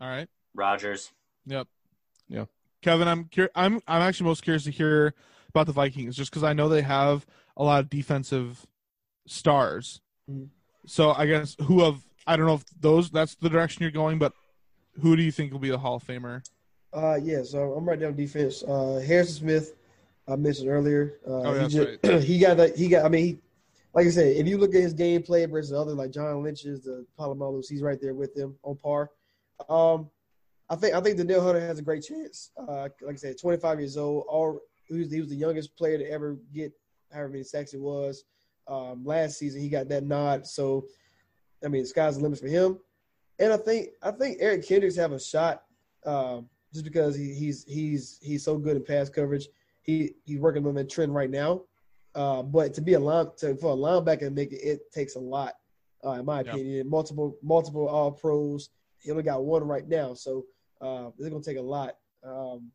All 0.00 0.08
right. 0.08 0.28
Rodgers. 0.54 1.12
Yep. 1.46 1.68
Yeah. 2.28 2.44
Keven, 2.82 3.08
I'm 3.08 3.24
cur- 3.34 3.50
I'm 3.54 3.80
I'm 3.86 4.02
actually 4.02 4.26
most 4.26 4.42
curious 4.42 4.64
to 4.64 4.70
hear 4.70 5.14
about 5.48 5.66
the 5.66 5.72
Vikings, 5.72 6.16
just 6.16 6.30
because 6.30 6.42
I 6.42 6.52
know 6.52 6.68
they 6.68 6.82
have 6.82 7.24
a 7.56 7.64
lot 7.64 7.80
of 7.80 7.88
defensive 7.90 8.66
stars. 9.26 10.00
Mhm. 10.30 10.48
So 10.86 11.12
I 11.12 11.26
guess 11.26 11.56
who 11.62 11.82
of 11.84 12.02
I 12.26 12.36
don't 12.36 12.46
know 12.46 12.54
if 12.54 12.64
those 12.80 13.10
that's 13.10 13.36
the 13.36 13.48
direction 13.48 13.82
you're 13.82 13.90
going, 13.92 14.18
but 14.18 14.32
who 15.00 15.16
do 15.16 15.22
you 15.22 15.32
think 15.32 15.52
will 15.52 15.58
be 15.60 15.70
the 15.70 15.78
Hall 15.78 15.96
of 15.96 16.04
Famer? 16.04 16.44
Uh, 16.92 17.18
yeah, 17.22 17.42
so 17.42 17.72
I'm 17.72 17.88
right 17.88 17.98
down 17.98 18.14
defense. 18.14 18.62
Uh, 18.62 19.02
Harrison 19.06 19.36
Smith, 19.36 19.74
I 20.28 20.36
mentioned 20.36 20.68
earlier. 20.68 21.18
Uh, 21.26 21.30
Oh, 21.30 21.52
he, 21.54 21.58
that's 21.58 21.74
just, 21.74 22.06
he 22.26 22.38
got 22.38 22.56
that. 22.58 22.76
He 22.76 22.88
got. 22.88 23.04
I 23.04 23.08
mean, 23.08 23.24
he, 23.24 23.38
like 23.94 24.06
I 24.06 24.10
said, 24.10 24.36
if 24.36 24.46
you 24.46 24.58
look 24.58 24.74
at 24.74 24.82
his 24.82 24.92
gameplay 24.94 25.48
versus 25.50 25.72
other 25.72 25.92
like 25.92 26.10
John 26.10 26.42
Lynch's, 26.42 26.82
the 26.82 27.06
Polamalu's, 27.18 27.68
he's 27.68 27.80
right 27.82 28.00
there 28.00 28.14
with 28.14 28.34
them 28.34 28.56
on 28.62 28.76
par. 28.76 29.10
Um, 29.68 30.10
I 30.72 30.76
think 30.76 30.94
I 30.94 31.00
think 31.02 31.18
Danielle 31.18 31.42
Hunter 31.42 31.60
has 31.60 31.78
a 31.78 31.82
great 31.82 32.02
chance. 32.02 32.50
Uh, 32.56 32.88
like 33.02 33.12
I 33.12 33.16
said, 33.16 33.38
25 33.38 33.78
years 33.78 33.98
old. 33.98 34.24
All 34.26 34.58
he 34.88 34.94
was, 34.94 35.12
he 35.12 35.20
was 35.20 35.28
the 35.28 35.36
youngest 35.36 35.76
player 35.76 35.98
to 35.98 36.10
ever 36.10 36.38
get 36.54 36.72
however 37.12 37.28
many 37.28 37.44
sacks 37.44 37.74
it 37.74 37.80
was. 37.80 38.24
Um, 38.66 39.04
last 39.04 39.38
season 39.38 39.60
he 39.60 39.68
got 39.68 39.88
that 39.90 40.04
nod. 40.04 40.46
So, 40.46 40.86
I 41.62 41.68
mean, 41.68 41.82
the 41.82 41.88
sky's 41.88 42.16
the 42.16 42.22
limit 42.22 42.40
for 42.40 42.46
him. 42.48 42.78
And 43.38 43.52
I 43.52 43.58
think 43.58 43.88
I 44.02 44.12
think 44.12 44.38
Eric 44.40 44.66
Kendricks 44.66 44.96
have 44.96 45.12
a 45.12 45.20
shot 45.20 45.62
um, 46.06 46.48
just 46.72 46.86
because 46.86 47.14
he, 47.16 47.34
he's 47.34 47.64
he's 47.68 48.18
he's 48.22 48.42
so 48.42 48.56
good 48.56 48.76
in 48.76 48.82
pass 48.84 49.10
coverage. 49.10 49.48
He 49.82 50.14
he's 50.24 50.38
working 50.40 50.66
on 50.66 50.74
that 50.76 50.88
trend 50.88 51.14
right 51.14 51.30
now. 51.30 51.64
Uh, 52.14 52.42
but 52.42 52.72
to 52.74 52.80
be 52.80 52.94
a 52.94 52.98
line 53.00 53.26
to, 53.38 53.56
for 53.56 53.72
a 53.72 53.76
linebacker 53.76 54.20
to 54.20 54.30
make 54.30 54.52
it, 54.52 54.62
it 54.62 54.90
takes 54.90 55.16
a 55.16 55.20
lot, 55.20 55.52
uh, 56.02 56.12
in 56.12 56.24
my 56.24 56.40
Yeah. 56.40 56.52
opinion. 56.52 56.88
Multiple 56.88 57.36
multiple 57.42 57.86
All 57.88 58.10
Pros. 58.10 58.70
He 59.00 59.10
only 59.10 59.22
got 59.22 59.44
one 59.44 59.64
right 59.64 59.86
now, 59.86 60.14
so 60.14 60.46
uh, 60.82 61.10
it's 61.18 61.28
gonna 61.28 61.42
take 61.42 61.56
a 61.58 61.62
lot. 61.62 61.96
Um, 62.24 62.70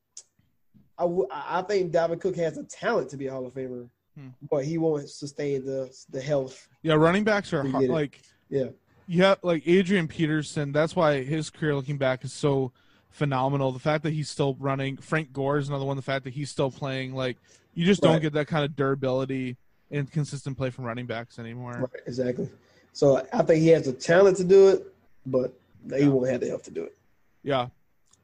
I 0.98 1.04
w- 1.04 1.28
I 1.32 1.62
think 1.62 1.92
Dalvin 1.94 2.20
Cook 2.20 2.36
has 2.38 2.56
the 2.56 2.64
talent 2.64 3.10
to 3.10 3.18
be 3.18 3.28
a 3.28 3.32
Hall 3.32 3.46
of 3.46 3.54
Famer, 3.54 3.90
Hmm. 4.18 4.30
but 4.50 4.66
he 4.66 4.78
won't 4.78 5.10
sustain 5.10 5.64
the 5.66 5.96
the 6.10 6.22
health. 6.22 6.68
Yeah, 6.82 6.96
running 6.96 7.24
backs 7.24 7.54
are 7.54 7.64
hard, 7.68 7.90
like 7.90 8.22
Yeah. 8.50 8.70
yeah, 9.08 9.36
like 9.44 9.64
Adrian 9.68 10.08
Peterson. 10.08 10.72
That's 10.72 10.96
why 10.96 11.24
his 11.24 11.50
career 11.50 11.76
looking 11.76 11.98
back 11.98 12.24
is 12.24 12.34
so 12.34 12.72
phenomenal. 13.10 13.72
The 13.72 13.80
fact 13.80 14.04
that 14.04 14.14
he's 14.14 14.30
still 14.30 14.56
running. 14.60 14.98
Frank 14.98 15.32
Gore 15.34 15.58
is 15.58 15.70
another 15.70 15.86
one. 15.86 15.98
The 15.98 16.02
fact 16.04 16.24
that 16.24 16.34
he's 16.34 16.50
still 16.50 16.72
playing. 16.72 17.14
Like 17.14 17.38
you 17.74 17.86
just 17.86 18.02
don't 18.02 18.22
get 18.22 18.34
that 18.34 18.48
kind 18.48 18.66
of 18.66 18.76
durability 18.76 19.58
and 19.92 20.12
consistent 20.12 20.58
play 20.58 20.70
from 20.72 20.84
running 20.86 21.06
backs 21.06 21.38
anymore. 21.40 21.74
Right, 21.92 22.02
exactly. 22.08 22.50
So 22.94 23.26
I 23.32 23.44
think 23.44 23.62
he 23.62 23.68
has 23.70 23.86
the 23.86 23.94
talent 23.94 24.38
to 24.38 24.44
do 24.44 24.70
it, 24.70 24.94
but 25.26 25.54
he 25.96 26.08
won't 26.08 26.28
have 26.30 26.42
the 26.42 26.48
health 26.48 26.64
to 26.64 26.72
do 26.72 26.84
it. 26.84 26.98
Yeah. 27.44 27.68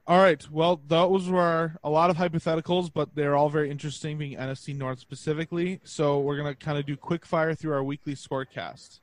All 0.05 0.17
right. 0.17 0.45
Well, 0.51 0.81
those 0.85 1.29
were 1.29 1.77
a 1.81 1.89
lot 1.89 2.09
of 2.09 2.17
hypotheticals, 2.17 2.91
but 2.93 3.15
they're 3.15 3.37
all 3.37 3.47
very 3.47 3.71
interesting, 3.71 4.17
being 4.17 4.35
NFC 4.37 4.75
North 4.75 4.99
specifically. 4.99 5.79
So 5.85 6.19
we're 6.19 6.35
gonna 6.35 6.55
kind 6.55 6.77
of 6.77 6.85
do 6.85 6.97
quick 6.97 7.25
fire 7.25 7.55
through 7.55 7.71
our 7.71 7.83
weekly 7.83 8.13
scorecast. 8.13 8.99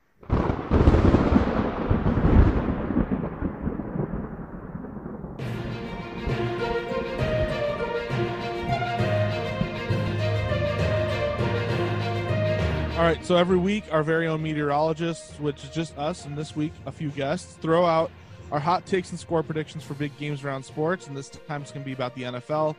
All 12.95 13.07
right, 13.07 13.25
so 13.25 13.35
every 13.35 13.57
week, 13.57 13.85
our 13.91 14.03
very 14.03 14.27
own 14.27 14.43
meteorologists, 14.43 15.39
which 15.39 15.63
is 15.63 15.71
just 15.71 15.97
us, 15.97 16.25
and 16.25 16.37
this 16.37 16.55
week, 16.55 16.73
a 16.85 16.91
few 16.91 17.09
guests, 17.09 17.55
throw 17.55 17.83
out 17.87 18.11
our 18.51 18.59
hot 18.59 18.85
takes 18.85 19.11
and 19.11 19.19
score 19.19 19.43
predictions 19.43 19.83
for 19.83 19.93
big 19.93 20.15
games 20.17 20.43
around 20.43 20.63
sports, 20.63 21.07
and 21.07 21.15
this 21.15 21.29
time 21.29 21.61
it's 21.61 21.71
going 21.71 21.83
to 21.83 21.85
be 21.85 21.93
about 21.93 22.15
the 22.15 22.23
NFL. 22.23 22.75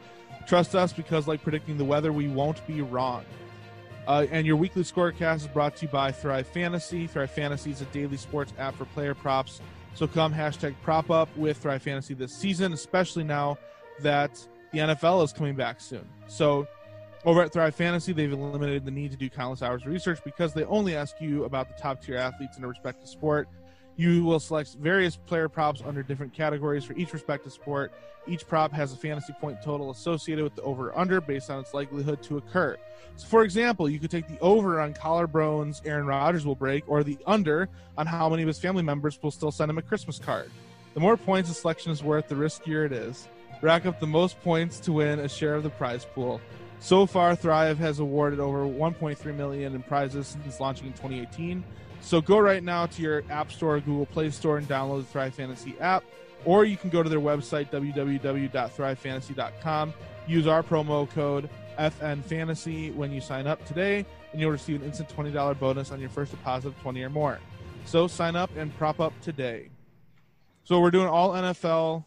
Trust 0.47 0.75
us 0.75 0.93
because, 0.93 1.27
like 1.27 1.43
predicting 1.43 1.79
the 1.79 1.85
weather, 1.85 2.13
we 2.13 2.29
won't 2.29 2.65
be 2.67 2.83
wrong. 2.83 3.25
Uh, 4.07 4.27
and 4.31 4.47
your 4.47 4.57
weekly 4.57 4.83
scorecast 4.83 5.37
is 5.37 5.47
brought 5.47 5.77
to 5.77 5.87
you 5.87 5.93
by 5.93 6.11
Thrive 6.11 6.47
Fantasy. 6.49 7.07
Thrive 7.07 7.31
Fantasy 7.31 7.71
is 7.71 7.81
a 7.81 7.85
daily 7.87 8.17
sports 8.17 8.53
app 8.59 8.75
for 8.75 8.85
player 8.87 9.15
props. 9.15 9.61
So 9.95 10.07
come 10.07 10.35
hashtag 10.35 10.75
prop 10.83 11.11
up 11.11 11.29
with 11.37 11.59
Thrive 11.59 11.83
Fantasy 11.83 12.15
this 12.15 12.33
season, 12.33 12.73
especially 12.73 13.25
now 13.25 13.59
that 14.01 14.45
the 14.73 14.79
NFL 14.81 15.25
is 15.25 15.33
coming 15.33 15.55
back 15.55 15.81
soon. 15.81 16.09
So 16.27 16.67
over 17.25 17.43
at 17.43 17.53
Thrive 17.53 17.75
Fantasy, 17.75 18.13
they've 18.13 18.33
eliminated 18.33 18.85
the 18.85 18.91
need 18.91 19.13
to 19.13 19.17
do 19.17 19.31
countless 19.31 19.63
hours 19.63 19.83
of 19.83 19.89
research 19.93 20.19
because 20.25 20.53
they 20.53 20.65
only 20.65 20.97
ask 20.97 21.21
you 21.21 21.45
about 21.45 21.69
the 21.69 21.81
top 21.81 22.03
tier 22.03 22.17
athletes 22.17 22.59
in 22.59 22.65
a 22.65 22.69
respective 22.69 23.09
sport. 23.09 23.49
You 23.97 24.25
will 24.25 24.41
select 24.41 24.75
various 24.75 25.17
player 25.17 25.49
props 25.49 25.83
under 25.85 26.03
different 26.03 26.33
categories 26.33 26.85
for 26.85 26.95
each 26.95 27.13
respective 27.13 27.53
sport. 27.53 27.93
Each 28.27 28.47
prop 28.47 28.73
has 28.73 28.93
a 28.93 28.97
fantasy 28.97 29.35
point 29.41 29.59
total 29.63 29.91
associated 29.91 30.45
with 30.45 30.55
the 30.55 30.63
over 30.63 30.89
or 30.89 30.99
under 30.99 31.21
based 31.21 31.51
on 31.51 31.61
its 31.61 31.75
likelihood 31.75 32.23
to 32.25 32.39
occur. 32.39 32.77
So, 33.17 33.27
for 33.27 33.45
example, 33.45 33.89
you 33.91 33.99
could 33.99 34.11
take 34.11 34.29
the 34.29 34.39
over 34.41 34.81
on 34.81 34.95
collarbones 34.95 35.83
Aaron 35.85 36.07
Rodgers 36.07 36.47
will 36.47 36.55
break, 36.55 36.85
or 36.89 37.05
the 37.05 37.19
under 37.27 37.69
on 37.99 38.07
how 38.07 38.29
many 38.29 38.43
of 38.43 38.49
his 38.49 38.59
family 38.59 38.83
members 38.83 39.19
will 39.23 39.31
still 39.31 39.51
send 39.51 39.71
him 39.71 39.79
a 39.79 39.83
Christmas 39.83 40.19
card. 40.19 40.51
The 40.95 41.01
more 41.01 41.17
points 41.17 41.51
a 41.51 41.55
selection 41.55 41.93
is 41.93 42.03
worth, 42.03 42.29
the 42.29 42.35
riskier 42.35 42.87
it 42.87 42.93
is. 42.93 43.29
Rack 43.61 43.87
up 43.87 44.01
the 44.01 44.07
most 44.07 44.41
points 44.43 44.81
to 44.81 44.93
win 44.93 45.21
a 45.21 45.29
share 45.29 45.55
of 45.55 45.63
the 45.63 45.71
prize 45.71 46.05
pool. 46.05 46.41
So 46.81 47.07
far, 47.07 47.37
Thrive 47.37 47.79
has 47.79 48.01
awarded 48.01 48.41
over 48.41 48.65
1.3 48.65 49.37
million 49.37 49.75
in 49.75 49.83
prizes 49.83 50.27
since 50.27 50.59
launching 50.59 50.89
in 50.89 50.93
2018. 50.95 51.63
So 52.03 52.21
go 52.21 52.39
right 52.39 52.63
now 52.63 52.87
to 52.87 53.03
your 53.03 53.25
App 53.31 53.51
Store 53.53 53.77
or 53.77 53.81
Google 53.81 54.07
Play 54.07 54.31
Store 54.31 54.59
and 54.59 54.69
download 54.69 54.99
the 54.99 55.07
Thrive 55.07 55.35
Fantasy 55.35 55.75
app, 55.81 56.05
or 56.45 56.65
you 56.65 56.77
can 56.77 56.91
go 56.91 57.03
to 57.03 57.09
their 57.09 57.21
website 57.21 57.71
www.thrivefantasy.com. 57.71 59.95
Use 60.27 60.47
our 60.47 60.63
promo 60.63 61.09
code 61.11 61.49
FNFantasy 61.79 62.95
when 62.95 63.13
you 63.13 63.21
sign 63.21 63.47
up 63.47 63.65
today, 63.65 64.05
and 64.33 64.41
you'll 64.41 64.51
receive 64.51 64.83
an 64.83 64.87
instant 64.87 65.09
$20 65.09 65.59
bonus 65.59 65.91
on 65.91 66.01
your 66.01 66.11
first 66.11 66.33
deposit 66.33 66.69
of 66.69 66.81
20 66.83 67.03
or 67.03 67.11
more. 67.11 67.39
So 67.85 68.07
sign 68.07 68.37
up 68.37 68.51
and 68.57 68.77
prop 68.77 69.01
up 69.01 69.13
today. 69.21 69.71
So 70.65 70.81
we're 70.81 70.91
doing 70.91 71.09
all 71.09 71.31
NFL. 71.31 72.05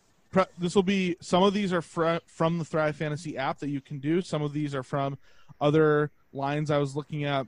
This 0.57 0.75
will 0.75 0.83
be 0.83 1.15
some 1.21 1.43
of 1.43 1.53
these 1.53 1.73
are 1.73 1.81
fr- 1.81 2.17
from 2.25 2.59
the 2.59 2.65
Thrive 2.65 2.95
Fantasy 2.95 3.37
app 3.37 3.59
that 3.59 3.69
you 3.69 3.81
can 3.81 3.99
do. 3.99 4.21
Some 4.21 4.41
of 4.41 4.53
these 4.53 4.75
are 4.75 4.83
from 4.83 5.17
other 5.61 6.11
lines 6.33 6.69
I 6.69 6.77
was 6.77 6.95
looking 6.95 7.23
at 7.23 7.47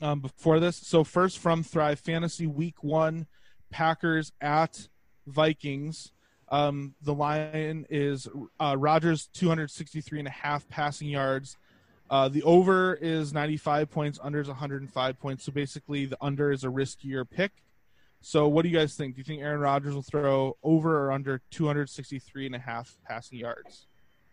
um, 0.00 0.20
before 0.20 0.60
this. 0.60 0.76
So 0.76 1.04
first 1.04 1.38
from 1.38 1.62
Thrive 1.62 2.00
Fantasy, 2.00 2.46
Week 2.46 2.82
One, 2.82 3.26
Packers 3.70 4.32
at 4.40 4.88
Vikings. 5.26 6.12
Um, 6.48 6.94
the 7.02 7.14
line 7.14 7.86
is 7.88 8.28
uh, 8.60 8.76
Rodgers 8.78 9.28
263 9.32 10.18
and 10.18 10.28
a 10.28 10.32
half 10.32 10.68
passing 10.68 11.08
yards. 11.08 11.56
Uh, 12.10 12.28
the 12.28 12.42
over 12.42 12.94
is 12.94 13.32
95 13.32 13.90
points, 13.90 14.18
under 14.22 14.38
is 14.40 14.48
105 14.48 15.18
points. 15.18 15.44
So 15.44 15.52
basically, 15.52 16.04
the 16.04 16.18
under 16.20 16.52
is 16.52 16.62
a 16.64 16.66
riskier 16.68 17.28
pick. 17.28 17.52
So 18.20 18.46
what 18.48 18.62
do 18.62 18.68
you 18.68 18.76
guys 18.76 18.94
think? 18.94 19.14
Do 19.14 19.20
you 19.20 19.24
think 19.24 19.40
Aaron 19.42 19.60
Rodgers 19.60 19.94
will 19.94 20.02
throw 20.02 20.56
over 20.62 21.06
or 21.06 21.12
under 21.12 21.40
263 21.50 22.46
and 22.46 22.54
a 22.54 22.58
half 22.58 22.96
passing 23.08 23.38
yards 23.38 23.86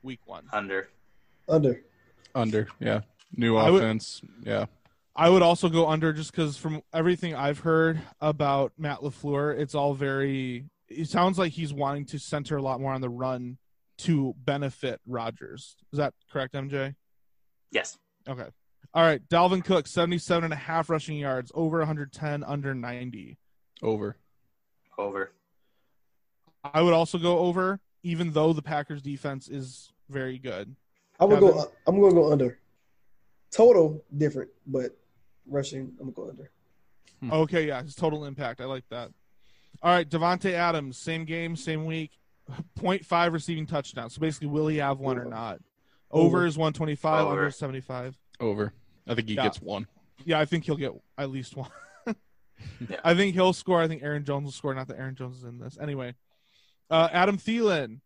week 0.04 0.20
one? 0.26 0.44
Under. 0.52 0.90
Under. 1.48 1.82
Under, 2.36 2.68
yeah. 2.80 3.02
New 3.36 3.56
I 3.58 3.70
would- 3.70 3.82
offense, 3.82 4.22
yeah. 4.44 4.66
I 5.20 5.30
would 5.30 5.42
also 5.42 5.68
go 5.68 5.86
under 5.86 6.14
just 6.14 6.32
because 6.32 6.56
from 6.56 6.82
everything 6.94 7.36
I've 7.36 7.60
heard 7.60 8.00
about 8.22 8.72
Matt 8.78 9.00
LaFleur, 9.00 9.60
it's 9.60 9.76
all 9.76 9.94
very. 9.94 10.70
It 10.88 11.10
sounds 11.10 11.38
like 11.38 11.52
he's 11.52 11.74
wanting 11.74 12.06
to 12.06 12.20
center 12.20 12.56
a 12.56 12.62
lot 12.62 12.80
more 12.80 12.94
on 12.94 13.02
the 13.02 13.10
run 13.10 13.58
to 14.00 14.34
benefit 14.46 15.02
Rodgers. 15.06 15.76
Is 15.92 15.98
that 15.98 16.14
correct, 16.32 16.54
MJ? 16.54 16.96
Yes. 17.70 17.98
Okay. 18.30 18.46
All 18.94 19.04
right. 19.04 19.22
Dalvin 19.28 19.62
Cook, 19.64 19.88
77 19.88 20.46
and 20.46 20.54
a 20.54 20.56
half 20.56 20.90
rushing 20.90 21.18
yards, 21.18 21.52
over 21.54 21.80
110, 21.80 22.46
under 22.46 22.74
90. 22.74 23.38
Over. 23.84 24.16
Over. 24.98 25.34
I 26.64 26.82
would 26.82 26.94
also 26.94 27.18
go 27.18 27.40
over, 27.40 27.82
even 28.04 28.32
though 28.32 28.54
the 28.54 28.62
Packers 28.62 29.02
defense 29.02 29.50
is 29.50 29.92
very 30.10 30.40
good. 30.40 30.78
I 31.20 31.26
would 31.26 31.42
Keven? 31.42 31.56
go. 31.56 31.72
I'm 31.86 32.00
gonna 32.00 32.14
go 32.14 32.32
under. 32.32 32.58
Total 33.52 34.02
different, 34.16 34.50
but 34.66 34.99
rushing. 35.50 35.92
I'm 36.00 36.12
gonna 36.12 36.12
go 36.12 36.30
under. 36.30 36.52
Okay, 37.44 37.68
yeah, 37.68 37.82
his 37.84 37.96
total 37.96 38.26
impact. 38.26 38.62
I 38.62 38.66
like 38.66 38.88
that. 38.90 39.12
All 39.82 39.92
right, 39.92 40.10
Davante 40.10 40.52
Adams, 40.54 40.98
same 40.98 41.26
game, 41.26 41.56
same 41.56 41.86
week, 41.86 42.12
0.5 42.80 43.34
receiving 43.34 43.66
touchdown. 43.66 44.10
So 44.10 44.20
basically, 44.22 44.48
will 44.48 44.68
he 44.68 44.78
have 44.78 45.00
one 45.00 45.18
or 45.18 45.26
not? 45.26 45.60
Over 46.12 46.38
Over. 46.40 46.46
is 46.48 46.58
125, 46.58 47.22
Over. 47.22 47.32
under 47.32 47.48
is 47.48 47.56
75. 47.56 48.18
Over. 48.40 48.74
I 49.08 49.16
think 49.16 49.28
he 49.30 49.36
Yeah. 49.36 49.44
gets 49.44 49.62
one. 49.62 49.88
Yeah, 50.26 50.40
I 50.40 50.46
think 50.46 50.66
he'll 50.66 50.76
get 50.78 50.94
at 51.18 51.30
least 51.30 51.56
one. 51.56 51.70
I 53.04 53.14
think 53.14 53.36
he'll 53.36 53.54
score. 53.54 53.82
I 53.82 53.88
think 53.88 54.02
Aaron 54.04 54.26
Jones 54.26 54.46
will 54.46 54.52
score. 54.52 54.74
Not 54.74 54.88
that 54.88 54.98
Aaron 54.98 55.16
Jones 55.16 55.38
is 55.38 55.44
in 55.44 55.60
this. 55.60 55.78
Anyway, 55.80 56.16
uh, 56.90 57.10
Adam 57.12 57.38
Thielen, 57.38 58.00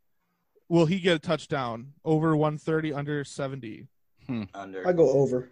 will 0.70 0.86
he 0.86 1.00
get 1.00 1.16
a 1.16 1.20
touchdown? 1.20 1.94
Over 2.06 2.36
130, 2.36 2.94
under 2.94 3.24
70. 3.24 3.88
Under. 4.54 4.88
I 4.88 4.94
go 4.94 5.10
over. 5.12 5.50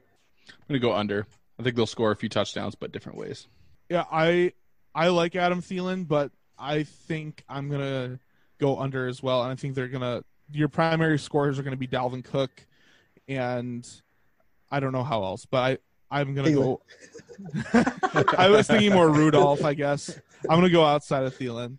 I'm 0.50 0.56
gonna 0.68 0.80
go 0.80 0.94
under. 0.94 1.26
I 1.62 1.64
think 1.64 1.76
they'll 1.76 1.86
score 1.86 2.12
a 2.12 2.16
few 2.16 2.28
touchdowns, 2.28 2.74
but 2.74 2.92
different 2.92 3.20
ways. 3.20 3.48
Yeah, 3.88 4.06
I 4.12 4.54
I 4.96 5.10
like 5.10 5.36
Adam 5.36 5.62
Thielen, 5.62 6.08
but 6.08 6.32
I 6.58 6.84
think 6.84 7.44
I'm 7.48 7.70
gonna 7.70 8.20
go 8.58 8.80
under 8.80 9.08
as 9.08 9.22
well. 9.22 9.44
And 9.44 9.52
I 9.52 9.56
think 9.56 9.76
they're 9.76 9.88
gonna 9.88 10.24
your 10.52 10.70
primary 10.70 11.20
scorers 11.20 11.60
are 11.60 11.64
gonna 11.64 11.78
be 11.78 11.88
Dalvin 11.88 12.24
Cook, 12.24 12.50
and 13.28 13.88
I 14.72 14.80
don't 14.80 14.92
know 14.92 15.04
how 15.04 15.24
else, 15.24 15.46
but 15.46 15.80
I 16.12 16.20
I'm 16.20 16.34
gonna 16.34 16.52
go. 16.52 16.82
I 18.38 18.50
was 18.50 18.66
thinking 18.66 18.92
more 18.94 19.10
Rudolph, 19.10 19.64
I 19.64 19.76
guess. 19.76 20.20
I'm 20.50 20.58
gonna 20.58 20.72
go 20.72 20.84
outside 20.84 21.26
of 21.26 21.38
Thielen. 21.38 21.78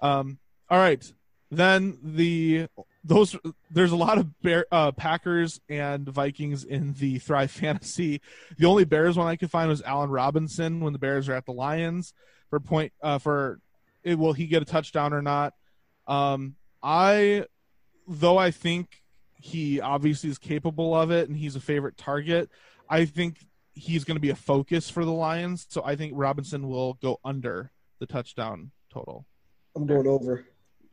Um, 0.00 0.38
all 0.70 0.78
right, 0.78 1.12
then 1.50 1.98
the 2.02 2.68
those 3.08 3.34
there's 3.70 3.92
a 3.92 3.96
lot 3.96 4.18
of 4.18 4.40
Bear, 4.42 4.66
uh, 4.70 4.92
Packers 4.92 5.60
and 5.68 6.08
Vikings 6.08 6.62
in 6.62 6.92
the 6.94 7.18
Thrive 7.18 7.50
Fantasy. 7.50 8.20
The 8.58 8.66
only 8.66 8.84
Bears 8.84 9.16
one 9.16 9.26
I 9.26 9.36
could 9.36 9.50
find 9.50 9.68
was 9.68 9.82
Allen 9.82 10.10
Robinson 10.10 10.80
when 10.80 10.92
the 10.92 10.98
Bears 10.98 11.28
are 11.28 11.34
at 11.34 11.46
the 11.46 11.52
Lions 11.52 12.12
for 12.50 12.60
point 12.60 12.92
uh, 13.02 13.18
for 13.18 13.60
it, 14.04 14.18
will 14.18 14.34
he 14.34 14.46
get 14.46 14.62
a 14.62 14.66
touchdown 14.66 15.12
or 15.12 15.22
not? 15.22 15.54
Um, 16.06 16.54
I 16.82 17.46
though 18.06 18.38
I 18.38 18.50
think 18.50 19.02
he 19.34 19.80
obviously 19.80 20.30
is 20.30 20.38
capable 20.38 20.94
of 20.94 21.10
it 21.10 21.28
and 21.28 21.36
he's 21.36 21.56
a 21.56 21.60
favorite 21.60 21.96
target. 21.96 22.50
I 22.90 23.06
think 23.06 23.38
he's 23.72 24.04
going 24.04 24.16
to 24.16 24.20
be 24.20 24.30
a 24.30 24.36
focus 24.36 24.90
for 24.90 25.04
the 25.04 25.12
Lions, 25.12 25.66
so 25.68 25.82
I 25.84 25.96
think 25.96 26.12
Robinson 26.14 26.68
will 26.68 26.94
go 26.94 27.20
under 27.24 27.70
the 28.00 28.06
touchdown 28.06 28.70
total. 28.92 29.26
I'm 29.76 29.86
going 29.86 30.06
over. 30.06 30.47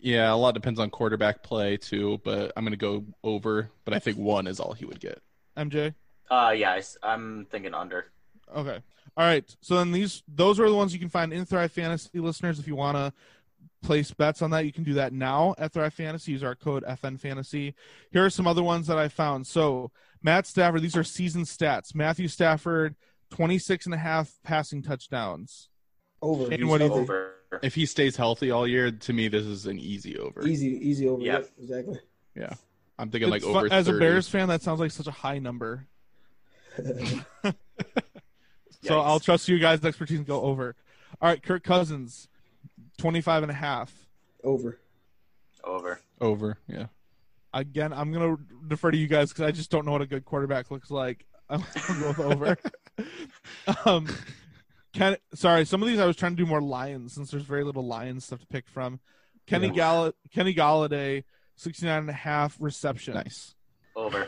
Yeah, 0.06 0.32
a 0.32 0.36
lot 0.36 0.54
depends 0.54 0.80
on 0.80 0.92
quarterback 0.92 1.42
play 1.42 1.78
too, 1.78 2.22
but 2.24 2.54
I'm 2.56 2.64
gonna 2.64 2.76
go 2.76 3.04
over. 3.24 3.72
But 3.86 3.96
I 3.96 4.00
think 4.00 4.20
one 4.20 4.46
is 4.46 4.60
all 4.60 4.74
he 4.74 4.86
would 4.86 5.00
get. 5.00 5.20
MJ. 5.58 5.96
Uh, 6.30 6.54
yeah, 6.56 6.80
I, 7.02 7.14
am 7.14 7.48
thinking 7.50 7.74
under. 7.74 8.12
Okay. 8.56 8.80
All 9.18 9.26
right. 9.26 9.44
So 9.62 9.78
then 9.78 9.92
these 9.92 10.22
those 10.28 10.60
are 10.60 10.70
the 10.70 10.76
ones 10.76 10.94
you 10.94 11.00
can 11.00 11.10
find 11.10 11.34
in 11.34 11.44
Thrive 11.44 11.72
Fantasy 11.72 12.20
listeners. 12.20 12.60
If 12.60 12.68
you 12.68 12.76
want 12.76 12.98
to 12.98 13.14
place 13.82 14.12
bets 14.12 14.44
on 14.44 14.52
that, 14.52 14.66
you 14.66 14.72
can 14.72 14.84
do 14.84 14.94
that 14.94 15.12
now 15.12 15.56
at 15.58 15.74
Thrive 15.74 15.96
Fantasy. 15.96 16.34
Use 16.34 16.44
our 16.44 16.54
code 16.54 16.84
FN 16.84 17.20
Fantasy. 17.20 17.74
Here 18.12 18.24
are 18.24 18.30
some 18.30 18.46
other 18.46 18.62
ones 18.62 18.86
that 18.86 19.00
I 19.00 19.08
found. 19.08 19.48
So 19.48 19.90
Matt 20.22 20.46
Stafford, 20.46 20.84
these 20.84 20.96
are 20.96 21.04
season 21.04 21.46
stats. 21.46 21.96
Matthew 21.96 22.28
Stafford, 22.28 22.96
26 23.32 23.88
and 23.88 23.96
a 23.96 23.98
half 23.98 24.38
passing 24.44 24.84
touchdowns. 24.84 25.70
Over. 26.22 26.48
Shane, 26.52 26.68
what 26.68 26.78
do 26.78 26.84
you 26.84 26.90
think? 26.92 27.02
Over. 27.02 27.36
If 27.64 27.76
he 27.76 27.86
stays 27.86 28.16
healthy 28.16 28.52
all 28.52 28.68
year, 28.68 28.92
to 28.92 29.14
me 29.14 29.28
this 29.28 29.46
is 29.46 29.66
an 29.66 29.80
easy 29.80 30.18
over. 30.18 30.46
Easy, 30.48 30.68
easy 30.68 31.08
over. 31.08 31.22
Yeah. 31.22 31.34
Yep, 31.34 31.50
exactly. 31.62 32.00
Yeah, 32.36 32.54
I'm 33.00 33.10
thinking 33.10 33.30
like 33.30 33.38
It's 33.44 33.46
fu- 33.46 33.58
over. 33.58 33.72
as 33.72 33.86
30. 33.86 33.98
a 33.98 34.00
Bears 34.00 34.28
fan, 34.30 34.48
that 34.50 34.62
sounds 34.62 34.80
like 34.80 34.92
such 34.92 35.08
a 35.08 35.12
high 35.12 35.40
number. 35.40 35.88
So 38.84 39.00
I'll 39.00 39.20
trust 39.20 39.48
you 39.48 39.58
guys' 39.58 39.84
expertise 39.84 40.20
and 40.20 40.28
go 40.28 40.42
over. 40.44 40.76
All 41.20 41.28
right, 41.28 41.42
Kirk 41.42 41.64
Cousins, 41.64 42.28
25 43.00 43.44
and 43.44 43.52
a 43.52 43.56
half. 43.56 43.92
Over. 44.44 44.80
Over. 45.64 46.00
Over. 46.22 46.58
Yeah. 46.68 46.88
Again, 47.52 47.94
I'm 47.94 48.12
going 48.12 48.38
to 48.38 48.44
defer 48.68 48.92
to 48.92 48.98
you 48.98 49.08
guys 49.08 49.30
because 49.30 49.46
I 49.46 49.52
just 49.52 49.72
don't 49.72 49.86
know 49.88 49.92
what 49.92 50.02
a 50.02 50.06
good 50.06 50.24
quarterback 50.24 50.70
looks 50.70 50.92
like. 50.92 51.26
I'm 51.50 51.64
going 51.88 52.00
go 52.02 52.08
with 52.10 52.20
over. 52.20 52.58
um, 53.86 54.08
Ken, 54.96 55.18
sorry, 55.34 55.66
some 55.66 55.82
of 55.84 55.88
these 55.88 56.00
I 56.00 56.06
was 56.06 56.16
trying 56.16 56.36
to 56.36 56.44
do 56.44 56.46
more 56.48 56.62
Lions 56.62 57.14
since 57.14 57.30
there's 57.30 57.44
very 57.44 57.64
little 57.64 57.86
Lions 57.86 58.26
stuff 58.26 58.40
to 58.40 58.48
pick 58.48 58.68
from. 58.68 59.00
Kenny 59.46 59.68
Yeah. 59.68 59.74
Gall- 59.74 60.14
Kenny 60.34 60.54
Golladay, 60.56 61.24
69 61.58 62.00
and 62.00 62.10
a 62.10 62.14
half 62.14 62.56
receptions. 62.60 63.16
Nice. 63.16 63.56
Over. 63.96 64.28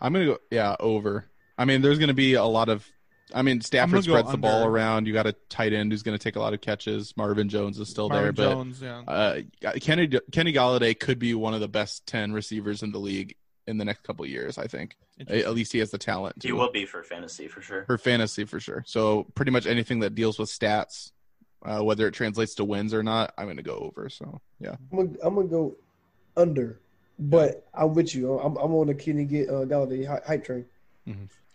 I'm 0.00 0.12
gonna 0.12 0.24
go. 0.26 0.38
Yeah, 0.50 0.74
over. 0.80 1.26
I 1.58 1.64
mean, 1.64 1.82
there's 1.82 1.98
gonna 1.98 2.14
be 2.14 2.34
a 2.34 2.44
lot 2.44 2.68
of. 2.68 2.86
I 3.34 3.42
mean, 3.42 3.60
Stafford 3.60 3.92
gonna 3.92 4.06
go 4.06 4.12
spreads 4.12 4.30
the 4.30 4.38
ball 4.38 4.64
around. 4.64 5.06
You 5.06 5.12
got 5.12 5.26
a 5.26 5.32
tight 5.48 5.72
end 5.72 5.92
who's 5.92 6.02
gonna 6.02 6.18
take 6.18 6.36
a 6.36 6.40
lot 6.40 6.54
of 6.54 6.60
catches. 6.60 7.16
Marvin 7.16 7.48
Jones 7.48 7.78
is 7.78 7.88
still 7.88 8.08
Marvin 8.08 8.34
there, 8.34 8.48
but 8.48 8.52
Jones, 8.54 8.82
yeah. 8.82 9.00
uh, 9.00 9.40
Kenny 9.80 10.08
Kenny 10.32 10.52
Golladay 10.52 10.98
could 10.98 11.18
be 11.18 11.34
one 11.34 11.54
of 11.54 11.60
the 11.60 11.68
best 11.68 12.06
ten 12.06 12.32
receivers 12.32 12.82
in 12.82 12.92
the 12.92 12.98
league 12.98 13.36
in 13.66 13.78
the 13.78 13.84
next 13.84 14.02
couple 14.02 14.24
of 14.24 14.30
years. 14.30 14.58
I 14.58 14.66
think. 14.66 14.96
At 15.28 15.54
least 15.54 15.72
he 15.72 15.78
has 15.78 15.90
the 15.90 15.98
talent. 15.98 16.42
He 16.42 16.52
will 16.52 16.72
be 16.72 16.84
for 16.84 17.02
fantasy 17.02 17.46
for 17.46 17.60
sure. 17.60 17.84
for 17.84 17.98
fantasy 17.98 18.44
for 18.44 18.58
sure. 18.58 18.82
So 18.86 19.26
pretty 19.34 19.52
much 19.52 19.66
anything 19.66 20.00
that 20.00 20.14
deals 20.14 20.38
with 20.38 20.48
stats, 20.48 21.12
uh, 21.64 21.82
whether 21.82 22.06
it 22.08 22.12
translates 22.12 22.54
to 22.56 22.64
wins 22.64 22.92
or 22.92 23.02
not, 23.02 23.32
I'm 23.38 23.46
gonna 23.46 23.62
go 23.62 23.76
over. 23.76 24.08
So 24.08 24.40
yeah, 24.58 24.76
I'm 24.90 24.96
gonna, 24.96 25.18
I'm 25.22 25.34
gonna 25.34 25.46
go 25.46 25.76
under, 26.36 26.80
but 27.18 27.66
I'm 27.74 27.94
with 27.94 28.14
you. 28.14 28.38
I'm, 28.38 28.56
I'm 28.56 28.74
on 28.74 28.88
the 28.88 28.94
Kenny 28.94 29.24
get 29.24 29.48
uh, 29.48 29.64
Golladay 29.64 30.06
hy- 30.06 30.22
hype 30.26 30.44
train. 30.44 30.66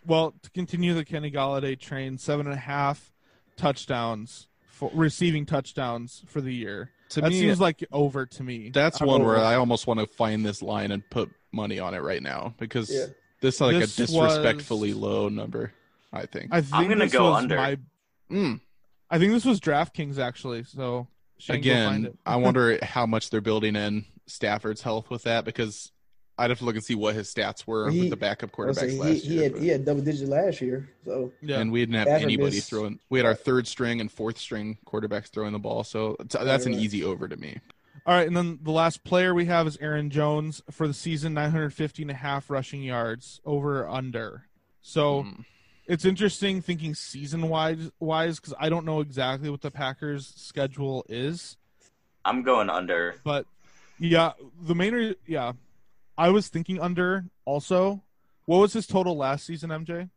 Well, 0.06 0.34
to 0.42 0.50
continue 0.50 0.94
the 0.94 1.04
Kenny 1.04 1.30
Golladay 1.30 1.78
train, 1.78 2.16
seven 2.16 2.46
and 2.46 2.54
a 2.54 2.58
half 2.58 3.12
touchdowns, 3.56 4.48
for, 4.70 4.90
receiving 4.94 5.44
touchdowns 5.44 6.22
for 6.26 6.40
the 6.40 6.54
year. 6.54 6.90
To 7.10 7.20
that 7.22 7.30
me- 7.30 7.40
seems 7.40 7.60
like 7.60 7.84
over 7.92 8.26
to 8.26 8.42
me. 8.42 8.70
that's 8.70 9.00
I'm 9.00 9.06
one 9.08 9.20
over. 9.22 9.30
where 9.30 9.38
I 9.40 9.54
almost 9.54 9.86
want 9.86 10.00
to 10.00 10.06
find 10.06 10.44
this 10.44 10.62
line 10.62 10.90
and 10.90 11.08
put 11.10 11.30
money 11.52 11.78
on 11.78 11.94
it 11.94 12.00
right 12.02 12.22
now 12.22 12.54
because 12.58 12.90
Yeah. 12.92 13.06
this 13.40 13.56
is 13.56 13.60
like 13.62 13.78
This 13.78 13.94
a 13.98 14.02
disrespectfully 14.06 14.92
low 14.92 15.28
number. 15.28 15.72
I 16.12 16.26
think. 16.26 16.48
I 16.52 16.60
think 16.62 16.88
gonna 16.88 17.08
go 17.08 17.32
under. 17.34 17.56
My, 17.56 17.78
Mm. 18.30 18.60
I 19.10 19.18
think 19.18 19.32
this 19.32 19.44
was 19.46 19.58
DraftKings 19.60 20.18
actually. 20.18 20.64
So 20.64 21.08
Shane, 21.38 21.56
Again. 21.56 22.18
I 22.26 22.36
wonder 22.44 22.78
how 22.82 23.06
much 23.06 23.30
they're 23.30 23.40
building 23.40 23.74
in 23.76 24.04
Stafford's 24.26 24.82
health 24.82 25.08
with 25.08 25.22
that 25.22 25.44
because 25.46 25.92
I'd 26.38 26.50
have 26.50 26.60
to 26.60 26.64
look 26.64 26.76
and 26.76 26.84
see 26.84 26.94
what 26.94 27.16
his 27.16 27.32
stats 27.34 27.66
were 27.66 27.90
He- 27.90 28.00
with 28.02 28.10
the 28.10 28.16
backup 28.16 28.50
I 28.56 28.62
was 28.64 28.76
quarterbacks 28.76 28.80
saying, 28.80 28.98
last 28.98 29.10
he, 29.10 29.18
he 29.28 29.34
year. 29.34 29.42
had 29.42 29.52
but- 29.54 29.62
he 29.62 29.68
had 29.68 29.84
double 29.84 30.00
digit 30.02 30.28
last 30.28 30.60
year, 30.60 30.88
so 31.04 31.32
yeah. 31.42 31.58
and 31.58 31.72
we 31.72 31.80
didn't 31.80 31.96
have 31.96 32.06
Stafford 32.06 32.22
anybody 32.22 32.56
missed- 32.56 32.70
throwing. 32.70 33.00
We 33.10 33.18
had 33.18 33.26
our 33.26 33.34
third 33.34 33.66
string 33.66 34.00
and 34.00 34.10
fourth 34.10 34.38
string 34.38 34.78
quarterbacks 34.86 35.26
throwing 35.28 35.52
the 35.52 35.58
ball, 35.58 35.82
so 35.84 36.16
that's 36.20 36.66
an 36.66 36.74
easy 36.74 37.02
over 37.02 37.26
to 37.28 37.36
me. 37.36 37.58
All 38.06 38.14
right, 38.14 38.26
and 38.26 38.36
then 38.36 38.58
the 38.62 38.70
last 38.70 39.02
player 39.04 39.34
we 39.34 39.46
have 39.46 39.66
is 39.66 39.76
Aaron 39.80 40.08
Jones 40.10 40.62
for 40.70 40.86
the 40.86 40.94
season, 40.94 41.34
950 41.34 42.02
and 42.02 42.10
a 42.10 42.14
half 42.14 42.48
rushing 42.48 42.82
yards, 42.82 43.40
over 43.44 43.82
or 43.82 43.88
under. 43.90 44.44
So 44.80 45.24
Mm. 45.24 45.44
it's 45.86 46.04
interesting 46.06 46.62
thinking 46.62 46.94
season 46.94 47.48
wise 47.48 47.90
wise 47.98 48.38
because 48.40 48.54
I 48.58 48.68
don't 48.70 48.86
know 48.86 49.00
exactly 49.00 49.50
what 49.50 49.60
the 49.60 49.70
Packers' 49.72 50.32
schedule 50.36 51.04
is. 51.08 51.56
I'm 52.24 52.42
going 52.42 52.70
under. 52.70 53.16
But 53.24 53.46
yeah, 53.98 54.32
the 54.62 54.74
main 54.74 54.94
re- 54.94 55.16
yeah, 55.26 55.52
I 56.18 56.30
was 56.30 56.48
thinking 56.48 56.80
under 56.80 57.24
also. 57.46 58.02
What 58.44 58.58
was 58.58 58.72
his 58.72 58.86
total 58.86 59.16
last 59.16 59.46
season, 59.46 59.70
MJ? 59.70 60.08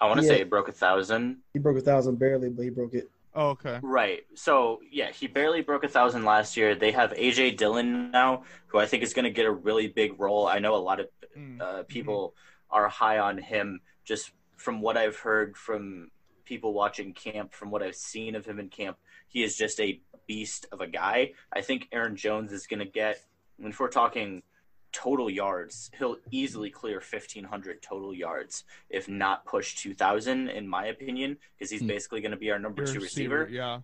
I 0.00 0.06
want 0.06 0.20
to 0.20 0.24
Yeah. 0.26 0.32
say 0.34 0.40
it 0.42 0.48
broke 0.50 0.68
a 0.68 0.72
thousand. 0.72 1.38
he 1.52 1.58
broke 1.58 1.76
a 1.76 1.80
thousand 1.80 2.18
barely, 2.18 2.48
but 2.48 2.62
he 2.62 2.70
broke 2.70 2.94
it. 2.94 3.10
Oh, 3.34 3.50
okay. 3.50 3.78
Right. 3.82 4.24
So 4.34 4.80
yeah, 4.90 5.10
he 5.10 5.26
barely 5.26 5.60
broke 5.62 5.82
a 5.84 5.88
thousand 5.88 6.24
last 6.24 6.56
year. 6.56 6.74
They 6.74 6.92
have 6.92 7.12
AJ 7.12 7.56
Dillon 7.56 8.10
now, 8.10 8.44
who 8.68 8.78
I 8.78 8.86
think 8.86 9.02
is 9.02 9.12
going 9.12 9.24
to 9.24 9.30
get 9.30 9.44
a 9.46 9.50
really 9.52 9.88
big 9.88 10.18
role. 10.20 10.46
I 10.46 10.58
know 10.60 10.74
a 10.74 10.76
lot 10.76 11.00
of 11.00 11.08
Mm. 11.36 11.60
uh, 11.60 11.82
people 11.84 12.34
are 12.70 12.88
high 12.88 13.18
on 13.18 13.38
him 13.38 13.80
just 14.04 14.32
from 14.56 14.80
what 14.80 14.96
I've 14.96 15.16
heard 15.16 15.56
from 15.56 16.10
people 16.44 16.72
watching 16.74 17.14
camp, 17.14 17.54
from 17.54 17.70
what 17.70 17.82
I've 17.84 17.94
seen 17.94 18.34
of 18.34 18.44
him 18.44 18.58
in 18.58 18.68
camp. 18.68 18.96
He 19.28 19.44
is 19.44 19.56
just 19.56 19.78
a 19.80 20.00
beast 20.26 20.66
of 20.72 20.80
a 20.80 20.86
guy. 20.88 21.32
I 21.52 21.60
think 21.60 21.86
Aaron 21.92 22.16
Jones 22.16 22.52
is 22.52 22.66
going 22.66 22.80
to 22.80 22.84
get, 22.84 23.24
if 23.60 23.78
we're 23.78 23.88
talking 23.88 24.42
total 24.92 25.30
yards, 25.30 25.90
he'll 25.98 26.16
easily 26.30 26.70
clear 26.70 26.96
1,500 27.00 27.82
total 27.82 28.14
yards, 28.14 28.64
if 28.88 29.08
not 29.08 29.44
push 29.44 29.74
2,000, 29.76 30.48
in 30.48 30.66
my 30.68 30.86
opinion, 30.86 31.36
because 31.58 31.70
he's 31.70 31.80
Hmm. 31.80 31.86
basically 31.88 32.20
going 32.20 32.32
to 32.32 32.36
be 32.36 32.50
our 32.50 32.58
number 32.58 32.82
Your 32.82 32.92
two 32.94 33.00
receiver. 33.00 33.48
Yeah. 33.50 33.80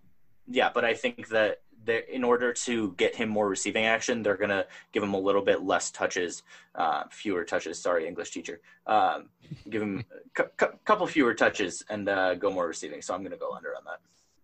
Yeah, 0.48 0.70
but 0.72 0.84
I 0.84 0.94
think 0.94 1.28
that 1.28 1.60
in 2.08 2.24
order 2.24 2.52
to 2.52 2.92
get 2.96 3.14
him 3.14 3.28
more 3.28 3.48
receiving 3.48 3.84
action, 3.84 4.22
they're 4.22 4.36
going 4.36 4.50
to 4.50 4.66
give 4.92 5.02
him 5.02 5.14
a 5.14 5.18
little 5.20 5.42
bit 5.42 5.62
less 5.62 5.90
touches, 5.92 6.42
uh, 6.74 7.04
fewer 7.10 7.44
touches. 7.44 7.80
Sorry, 7.80 8.06
English 8.08 8.30
teacher. 8.32 8.60
Um, 8.86 9.28
give 9.70 9.82
him 9.82 10.04
a 10.10 10.30
cu- 10.42 10.48
cu- 10.56 10.76
couple 10.84 11.06
fewer 11.06 11.32
touches 11.34 11.84
and 11.88 12.08
uh, 12.08 12.34
go 12.34 12.50
more 12.50 12.66
receiving. 12.66 13.02
So 13.02 13.14
I'm 13.14 13.20
going 13.20 13.32
to 13.32 13.36
go 13.38 13.52
under 13.52 13.68
on 13.76 13.84
that. 13.84 14.00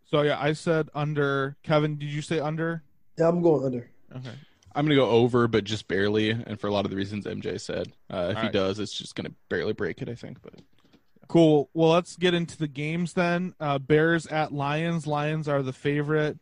So 0.08 0.22
yeah, 0.22 0.38
I 0.40 0.52
said 0.52 0.88
under. 0.94 1.56
Keven, 1.62 1.96
did 1.96 2.10
you 2.10 2.22
say 2.22 2.38
under? 2.38 2.82
Yeah, 3.18 3.28
I'm 3.28 3.42
going 3.42 3.64
under. 3.64 3.90
Okay. 4.16 4.34
I'm 4.74 4.84
gonna 4.84 4.94
go 4.96 5.08
over, 5.08 5.48
but 5.48 5.64
just 5.64 5.88
barely, 5.88 6.30
and 6.30 6.58
for 6.58 6.66
a 6.66 6.72
lot 6.72 6.84
of 6.84 6.90
the 6.90 6.96
reasons 6.96 7.26
MJ 7.26 7.60
said. 7.60 7.92
Uh, 8.10 8.28
if 8.30 8.32
he 8.32 8.36
Alright. 8.36 8.52
does, 8.52 8.78
it's 8.78 8.92
just 8.92 9.14
gonna 9.14 9.32
barely 9.48 9.72
break 9.72 10.00
it, 10.02 10.08
I 10.08 10.14
think. 10.14 10.42
But 10.42 10.54
Cool. 11.28 11.70
Well, 11.72 11.90
let's 11.90 12.16
get 12.16 12.34
into 12.34 12.58
the 12.58 12.68
games 12.68 13.14
then. 13.14 13.54
Uh, 13.58 13.78
Bears 13.78 14.26
at 14.26 14.52
Lions. 14.52 15.06
Lions 15.06 15.48
are 15.48 15.62
the 15.62 15.72
favorite. 15.72 16.38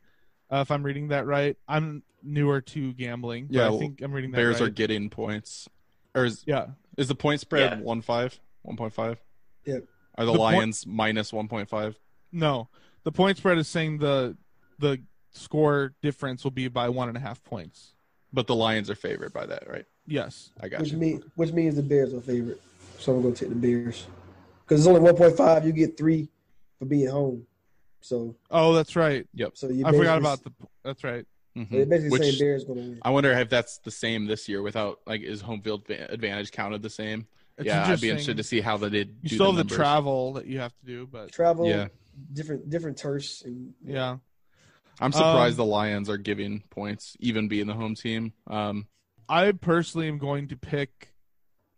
Uh, 0.50 0.62
if 0.62 0.70
I'm 0.70 0.82
reading 0.82 1.08
that 1.08 1.26
right, 1.26 1.56
I'm 1.68 2.02
newer 2.24 2.60
to 2.60 2.92
gambling. 2.94 3.46
but 3.46 3.54
yeah, 3.54 3.70
I 3.70 3.78
think 3.78 4.00
I'm 4.02 4.12
reading 4.12 4.32
that 4.32 4.36
Bears 4.36 4.60
right. 4.60 4.66
are 4.66 4.70
getting 4.70 5.08
points. 5.08 5.68
Or 6.14 6.24
is 6.24 6.42
yeah. 6.46 6.66
is 6.96 7.06
the 7.08 7.14
point 7.14 7.40
spread 7.40 7.78
Yeah. 7.78 7.84
one 7.84 8.00
five, 8.00 8.40
one 8.62 8.76
point 8.76 8.92
five? 8.92 9.20
Yeah. 9.64 9.78
Are 10.18 10.24
the, 10.24 10.32
The 10.32 10.38
Lions 10.38 10.84
minus 10.86 11.32
one 11.32 11.46
point 11.46 11.68
five? 11.68 11.96
No. 12.32 12.68
the 13.04 13.12
point 13.12 13.38
spread 13.38 13.58
is 13.58 13.68
saying 13.68 13.98
the 13.98 14.36
the 14.78 15.00
score 15.30 15.94
difference 16.02 16.42
will 16.42 16.50
be 16.50 16.66
by 16.66 16.88
one 16.88 17.06
and 17.08 17.16
a 17.16 17.20
half 17.20 17.44
points. 17.44 17.94
But 18.32 18.46
the 18.46 18.54
Lions 18.54 18.88
are 18.90 18.94
favored 18.94 19.32
by 19.32 19.46
that, 19.46 19.68
right? 19.68 19.84
Yes. 20.06 20.50
I 20.60 20.68
got 20.68 20.80
which 20.80 20.92
you. 20.92 20.98
mean 20.98 21.22
which 21.36 21.52
means 21.52 21.76
the 21.76 21.82
Bears 21.82 22.14
are 22.14 22.20
favorite. 22.20 22.60
So 22.98 23.14
I'm 23.14 23.22
gonna 23.22 23.34
take 23.34 23.48
the 23.48 23.54
Bears 23.54 24.06
because 24.66 24.80
it's 24.80 24.86
only 24.88 25.00
1.5. 25.00 25.64
You 25.66 25.72
get 25.72 25.96
three 25.96 26.28
for 26.78 26.84
being 26.84 27.08
home. 27.08 27.46
So 28.00 28.36
Oh, 28.50 28.72
that's 28.72 28.94
right. 28.96 29.26
Yep. 29.34 29.56
so 29.56 29.68
you 29.68 29.84
I 29.86 29.92
forgot 29.92 30.18
about 30.18 30.42
the. 30.44 30.52
That's 30.84 31.02
right. 31.04 31.26
Mhm. 31.56 31.70
They're 31.70 31.86
basically 31.86 32.10
Which- 32.10 32.22
saying 32.22 32.38
Bears 32.38 32.64
gonna 32.64 32.80
win. 32.80 32.98
I 33.02 33.10
wonder 33.10 33.32
if 33.32 33.48
that's 33.48 33.78
the 33.78 33.90
same 33.90 34.26
this 34.26 34.48
year 34.48 34.62
without 34.62 35.00
like 35.06 35.22
is 35.22 35.40
home 35.40 35.60
field 35.62 35.88
advantage 35.90 36.52
counted 36.52 36.82
the 36.82 36.90
same? 36.90 37.26
It's 37.58 37.66
yeah, 37.66 37.86
I'd 37.86 38.00
be 38.00 38.08
interested 38.08 38.36
to 38.38 38.42
see 38.44 38.60
how 38.60 38.76
they 38.76 38.88
did. 38.88 39.08
You 39.22 39.28
do 39.30 39.34
still 39.34 39.52
have 39.52 39.68
the 39.68 39.74
travel 39.74 40.32
that 40.34 40.46
you 40.46 40.60
have 40.60 40.72
to 40.78 40.86
do, 40.86 41.06
but 41.06 41.30
Travel, 41.32 41.66
Yeah. 41.66 41.88
different 42.32 42.70
different 42.70 42.96
turfs, 42.96 43.42
and 43.42 43.74
yeah. 43.84 44.16
I'm 45.00 45.12
surprised 45.12 45.58
Um, 45.58 45.66
the 45.66 45.70
Lions 45.72 46.10
are 46.10 46.18
giving 46.18 46.62
points, 46.70 47.16
even 47.20 47.48
being 47.48 47.66
the 47.66 47.74
home 47.74 47.94
team. 47.94 48.32
Um, 48.46 48.86
I 49.28 49.52
personally 49.52 50.08
am 50.08 50.18
going 50.18 50.48
to 50.48 50.56
pick. 50.56 51.14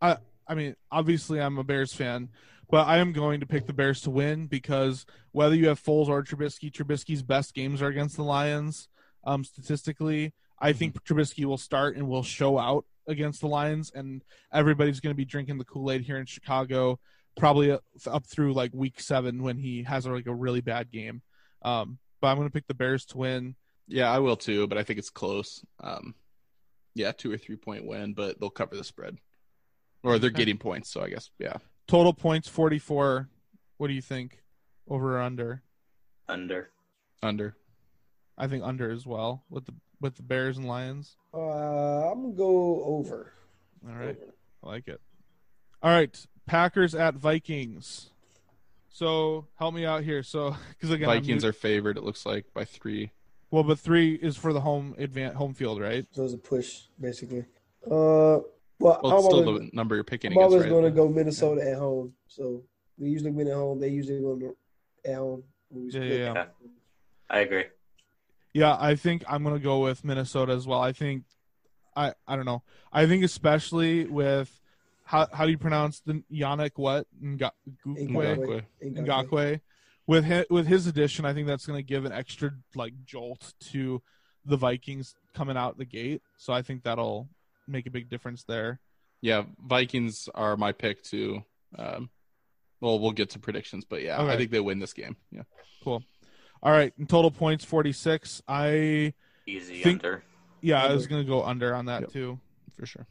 I 0.01 0.17
I 0.47 0.55
mean, 0.55 0.75
obviously 0.91 1.41
I'm 1.41 1.59
a 1.59 1.65
Bears 1.65 1.95
fan, 1.95 2.31
but 2.69 2.87
I 2.87 2.99
am 2.99 3.13
going 3.13 3.41
to 3.41 3.47
pick 3.47 3.67
the 3.67 3.73
Bears 3.73 4.01
to 4.03 4.11
win 4.11 4.47
because 4.47 5.07
whether 5.31 5.55
you 5.55 5.69
have 5.69 5.83
Foles 5.83 6.09
or 6.09 6.23
Trubisky, 6.23 6.71
Trubisky's 6.71 7.23
best 7.23 7.55
games 7.55 7.81
are 7.81 7.89
against 7.89 8.17
the 8.17 8.25
Lions. 8.25 8.89
Um, 9.25 9.45
statistically, 9.45 10.35
I 10.59 10.73
think 10.73 11.03
Trubisky 11.05 11.45
will 11.45 11.59
start 11.59 11.97
and 11.97 12.09
will 12.09 12.23
show 12.25 12.59
out 12.59 12.85
against 13.07 13.41
the 13.41 13.49
Lions, 13.49 13.93
and 13.95 14.23
everybody's 14.53 15.01
going 15.01 15.15
to 15.15 15.17
be 15.17 15.25
drinking 15.25 15.59
the 15.59 15.65
Kool 15.65 15.91
Aid 15.91 16.03
here 16.03 16.19
in 16.19 16.27
Chicago, 16.27 16.99
probably 17.37 17.71
up 17.71 17.85
up 18.07 18.27
through 18.27 18.53
like 18.53 18.73
week 18.75 19.01
seven 19.01 19.43
when 19.43 19.59
he 19.59 19.85
has 19.85 20.07
like 20.07 20.27
a 20.27 20.35
really 20.35 20.61
bad 20.61 20.91
game. 20.91 21.23
Um, 21.63 21.99
but 22.23 22.29
I'm 22.29 22.37
going 22.39 22.49
to 22.49 22.53
pick 22.53 22.67
the 22.69 22.73
Bears 22.75 23.05
to 23.07 23.19
win. 23.19 23.55
yeah, 23.89 24.11
I 24.11 24.21
will 24.21 24.37
too, 24.37 24.67
but 24.69 24.79
I 24.79 24.85
think 24.85 24.99
it's 24.99 25.11
close. 25.11 25.63
Um, 25.81 26.15
yeah, 26.95 27.13
two 27.13 27.31
or 27.31 27.37
three 27.37 27.57
point 27.57 27.85
win, 27.85 28.15
but 28.15 28.41
they'll 28.41 28.49
cover 28.49 28.77
the 28.77 28.85
spread, 28.85 29.19
or 30.05 30.19
they're 30.19 30.29
Okay. 30.31 30.39
getting 30.39 30.57
points. 30.57 30.89
So 30.91 31.03
I 31.03 31.11
guess 31.11 31.31
yeah, 31.39 31.57
Total 31.89 32.15
points 32.15 32.49
44. 32.49 33.29
What 33.77 33.89
do 33.89 33.95
you 33.95 34.01
think? 34.01 34.43
Over 34.89 35.19
or 35.19 35.21
under? 35.21 35.63
Under. 36.29 36.71
under. 37.23 37.57
I 38.39 38.47
think 38.47 38.63
under 38.65 38.91
as 38.91 39.05
well 39.07 39.45
with 39.51 39.67
the 39.67 39.75
with 40.01 40.15
the 40.17 40.23
Bears 40.23 40.57
and 40.59 40.67
Lions. 40.69 41.17
uh, 41.35 42.11
I'm 42.11 42.23
gonna 42.23 42.35
go 42.35 42.85
over. 42.85 43.33
All 43.89 43.95
right, 43.97 44.17
I 44.63 44.67
like 44.67 44.87
it. 44.89 45.01
All 45.83 45.91
right, 45.91 46.27
Packers 46.47 46.95
at 46.95 47.15
Vikings. 47.15 48.11
So 48.93 49.47
help 49.57 49.75
me 49.75 49.85
out 49.87 50.05
here. 50.05 50.23
So 50.23 50.55
because 50.71 50.91
again, 50.91 51.07
Vikings 51.07 51.43
new- 51.43 51.49
are 51.49 51.53
favored. 51.53 51.97
It 51.97 52.05
looks 52.05 52.25
like 52.27 52.47
by 52.55 52.65
three. 52.65 53.11
well, 53.51 53.63
but 53.63 53.79
three 53.79 54.15
is 54.15 54.37
for 54.37 54.53
the 54.53 54.61
home 54.61 54.95
advan 54.99 55.35
home 55.35 55.55
field, 55.55 55.81
right? 55.81 56.07
So 56.13 56.25
it's 56.25 56.35
a 56.35 56.39
push 56.39 56.83
basically. 57.01 57.45
Uh, 57.87 57.91
well, 57.91 59.01
Well, 59.03 59.17
it's 59.19 59.27
still 59.27 59.49
always, 59.49 59.61
the 59.71 59.71
number 59.73 59.95
you're 59.95 60.05
picking 60.05 60.33
I'm 60.33 60.39
against, 60.39 60.53
always 60.53 60.63
right? 60.65 60.71
going 60.71 60.85
to 60.85 60.91
go 60.91 61.09
Minnesota 61.09 61.69
at 61.71 61.79
home. 61.79 62.15
So 62.27 62.63
we 62.99 63.11
usually 63.11 63.31
win 63.31 63.49
at 63.49 63.55
home. 63.55 63.81
They 63.81 63.89
usually 63.89 64.21
win 64.21 64.55
at 65.05 65.15
home. 65.15 65.45
when 65.69 65.87
we 65.87 65.91
Yeah, 65.93 66.03
yeah, 66.05 66.33
yeah. 66.35 66.45
I 67.31 67.41
agree. 67.41 67.65
Yeah, 68.55 68.77
I 68.79 68.97
think 68.97 69.25
I'm 69.27 69.43
gonna 69.45 69.59
go 69.59 69.79
with 69.81 70.05
Minnesota 70.05 70.53
as 70.53 70.67
well. 70.67 70.81
I 70.81 70.93
think 70.93 71.25
I 71.97 72.13
I 72.29 72.37
don't 72.37 72.45
know. 72.45 72.63
I 72.93 73.07
think 73.07 73.25
especially 73.25 74.05
with 74.05 74.61
how 75.13 75.29
how 75.33 75.45
do 75.45 75.51
you 75.51 75.59
pronounce 75.59 76.01
the 76.01 76.23
Yannick 76.33 76.71
what 76.77 77.07
Nga- 77.23 77.51
Ngakoue? 77.87 78.63
Ngakoue. 78.83 79.07
Ngakoue. 79.07 79.61
With 80.07 80.25
his, 80.25 80.47
with 80.51 80.67
his 80.67 80.87
addition, 80.87 81.25
I 81.27 81.35
think 81.35 81.47
that's 81.47 81.67
going 81.67 81.79
to 81.79 81.83
give 81.83 82.05
an 82.07 82.13
extra 82.13 82.51
like 82.75 82.95
jolt 83.05 83.53
to 83.73 84.03
the 84.47 84.57
Vikings 84.57 85.15
coming 85.35 85.57
out 85.57 85.77
the 85.79 85.85
gate. 85.85 86.23
So 86.39 86.53
I 86.55 86.63
think 86.63 86.83
that'll 86.83 87.29
make 87.69 87.87
a 87.87 87.91
big 87.91 88.09
difference 88.09 88.43
there. 88.45 88.81
Yeah, 89.21 89.43
Vikings 89.65 90.29
are 90.35 90.57
my 90.57 90.73
pick 90.73 91.03
too. 91.05 91.45
Um, 91.79 92.09
well, 92.81 92.99
we'll 92.99 93.13
get 93.13 93.31
to 93.31 93.39
predictions, 93.39 93.85
but 93.85 94.03
yeah, 94.03 94.21
I 94.21 94.37
think 94.37 94.51
they 94.51 94.59
win 94.61 94.79
this 94.81 94.93
game. 94.95 95.17
Yeah. 95.31 95.43
Cool. 95.85 96.03
All 96.63 96.73
right, 96.73 96.93
in 96.99 97.07
total 97.07 97.31
points 97.31 97.65
46. 97.65 98.43
I 98.49 99.13
Easy 99.47 99.83
think 99.83 100.03
under. 100.05 100.25
yeah, 100.63 100.83
I 100.83 100.93
was 100.93 101.07
going 101.07 101.23
to 101.23 101.29
go 101.29 101.45
under 101.45 101.75
on 101.75 101.85
that 101.87 102.01
Yep. 102.03 102.13
too. 102.13 102.41
for 102.77 102.87
sure. 102.87 103.07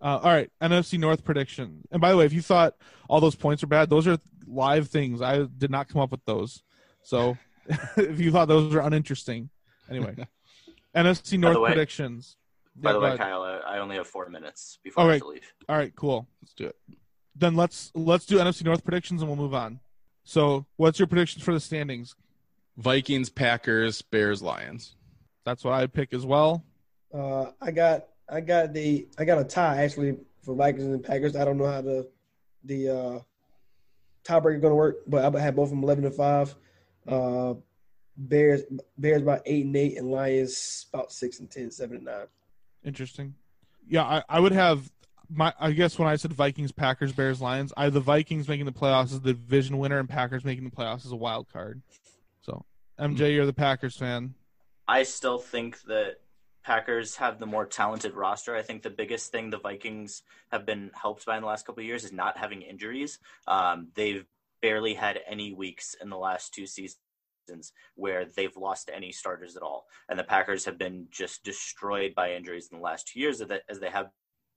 Uh, 0.00 0.18
all 0.22 0.30
right, 0.32 0.50
NFC 0.60 0.98
North 0.98 1.24
prediction. 1.24 1.82
And 1.90 2.00
by 2.00 2.10
the 2.10 2.16
way, 2.16 2.26
if 2.26 2.32
you 2.32 2.42
thought 2.42 2.74
all 3.08 3.20
those 3.20 3.34
points 3.34 3.62
are 3.62 3.66
bad, 3.66 3.88
those 3.90 4.06
are 4.06 4.18
live 4.46 4.88
things. 4.88 5.22
I 5.22 5.44
did 5.56 5.70
not 5.70 5.88
come 5.88 6.02
up 6.02 6.10
with 6.10 6.24
those. 6.26 6.62
So 7.02 7.36
if 7.96 8.20
you 8.20 8.30
thought 8.30 8.48
those 8.48 8.72
were 8.74 8.80
uninteresting, 8.80 9.48
anyway. 9.90 10.14
NFC 10.94 11.38
North 11.38 11.54
the 11.54 11.60
way- 11.60 11.70
predictions. 11.70 12.36
By 12.78 12.90
Yeah, 12.90 12.92
the 12.94 13.00
way, 13.00 13.06
ahead. 13.08 13.18
Kyle, 13.20 13.42
I 13.42 13.76
I 13.76 13.78
only 13.78 13.96
have 13.96 14.06
four 14.06 14.28
minutes 14.28 14.78
before 14.84 15.04
All 15.04 15.08
I 15.08 15.14
have 15.14 15.22
to 15.22 15.28
leave. 15.28 15.52
All 15.66 15.76
right, 15.78 15.94
cool. 15.96 16.28
Let's 16.42 16.52
do 16.52 16.66
it. 16.66 16.76
Then 17.34 17.54
let's 17.56 17.90
let's 17.94 18.26
do 18.26 18.36
NFC 18.38 18.64
North 18.64 18.84
predictions 18.84 19.22
and 19.22 19.30
we'll 19.30 19.36
move 19.38 19.54
on. 19.54 19.80
So, 20.24 20.66
what's 20.76 20.98
your 20.98 21.06
predictions 21.06 21.42
for 21.42 21.54
the 21.54 21.60
standings? 21.60 22.14
Vikings, 22.76 23.30
Packers, 23.30 24.02
Bears, 24.02 24.42
Lions. 24.42 24.94
That's 25.46 25.64
what 25.64 25.72
I 25.72 25.86
pick 25.86 26.12
as 26.12 26.26
well. 26.26 26.64
Uh, 27.14 27.46
I 27.62 27.70
got 27.70 28.08
I 28.28 28.40
got 28.40 28.72
the 28.72 29.06
I 29.18 29.24
got 29.24 29.38
a 29.38 29.44
tie 29.44 29.82
actually 29.82 30.16
for 30.42 30.54
Vikings 30.54 30.84
and 30.84 31.02
Packers. 31.02 31.36
I 31.36 31.44
don't 31.44 31.58
know 31.58 31.66
how 31.66 31.80
the 31.80 32.08
the 32.64 32.88
uh, 32.88 33.18
tiebreaker 34.24 34.60
going 34.60 34.72
to 34.72 34.74
work, 34.74 34.98
but 35.06 35.34
I 35.34 35.40
have 35.40 35.56
both 35.56 35.66
of 35.66 35.70
them 35.70 35.84
eleven 35.84 36.04
and 36.04 36.14
five. 36.14 36.54
Uh, 37.06 37.54
Bears 38.16 38.62
Bears 38.98 39.22
about 39.22 39.42
eight 39.46 39.66
and 39.66 39.76
eight, 39.76 39.96
and 39.96 40.10
Lions 40.10 40.86
about 40.92 41.12
six 41.12 41.40
and 41.40 41.50
ten, 41.50 41.70
seven 41.70 41.96
and 41.96 42.06
nine. 42.06 42.26
Interesting. 42.84 43.34
Yeah, 43.88 44.04
I, 44.04 44.22
I 44.28 44.40
would 44.40 44.52
have 44.52 44.90
my. 45.28 45.52
I 45.60 45.72
guess 45.72 45.98
when 45.98 46.08
I 46.08 46.16
said 46.16 46.32
Vikings, 46.32 46.72
Packers, 46.72 47.12
Bears, 47.12 47.40
Lions, 47.40 47.72
I 47.76 47.84
have 47.84 47.92
the 47.92 48.00
Vikings 48.00 48.48
making 48.48 48.66
the 48.66 48.72
playoffs 48.72 49.12
as 49.12 49.20
the 49.20 49.34
division 49.34 49.78
winner, 49.78 49.98
and 49.98 50.08
Packers 50.08 50.44
making 50.44 50.64
the 50.64 50.70
playoffs 50.70 51.04
as 51.04 51.12
a 51.12 51.16
wild 51.16 51.48
card. 51.52 51.82
So, 52.42 52.64
MJ, 52.98 53.34
you're 53.34 53.46
the 53.46 53.52
Packers 53.52 53.96
fan. 53.96 54.34
I 54.88 55.02
still 55.02 55.38
think 55.38 55.82
that 55.82 56.16
Packers 56.66 57.14
have 57.14 57.38
the 57.38 57.46
more 57.46 57.64
talented 57.64 58.14
roster. 58.14 58.56
I 58.56 58.62
think 58.62 58.82
the 58.82 58.90
biggest 58.90 59.30
thing 59.30 59.50
the 59.50 59.58
Vikings 59.58 60.24
have 60.50 60.66
been 60.66 60.90
helped 61.00 61.24
by 61.24 61.36
in 61.36 61.42
the 61.42 61.46
last 61.46 61.64
couple 61.64 61.80
of 61.80 61.86
years 61.86 62.02
is 62.02 62.12
not 62.12 62.36
having 62.36 62.60
injuries. 62.60 63.20
Um, 63.46 63.86
they've 63.94 64.26
barely 64.60 64.92
had 64.92 65.20
any 65.28 65.52
weeks 65.52 65.94
in 66.02 66.10
the 66.10 66.18
last 66.18 66.52
two 66.52 66.66
seasons 66.66 66.98
where 67.94 68.24
they've 68.24 68.56
lost 68.56 68.90
any 68.92 69.12
starters 69.12 69.56
at 69.56 69.62
all, 69.62 69.86
and 70.08 70.18
the 70.18 70.24
Packers 70.24 70.64
have 70.64 70.76
been 70.76 71.06
just 71.08 71.44
destroyed 71.44 72.16
by 72.16 72.32
injuries 72.32 72.68
in 72.72 72.78
the 72.78 72.84
last 72.84 73.06
two 73.06 73.20
years, 73.20 73.40
as 73.40 73.78
they 73.78 73.90
have 73.90 74.10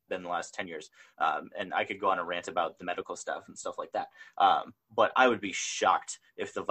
been 0.10 0.23
the 0.23 0.30
last 0.30 0.56
10 0.56 0.68
years. 0.68 0.90
Um, 1.19 1.52
and 1.60 1.72
I 1.76 1.84
could 1.84 1.99
go 1.99 2.10
on 2.10 2.18
a 2.18 2.26
rant 2.26 2.48
about 2.48 2.80
the 2.80 2.86
medical 2.86 3.15
stuff 3.15 3.44
and 3.48 3.56
stuff 3.56 3.77
like 3.77 3.91
that. 3.91 4.07
Um, 4.40 4.73
but 4.95 5.11
I 5.15 5.27
would 5.27 5.41
be 5.41 5.53
shocked 5.53 6.18
if 6.38 6.56
the 6.56 6.65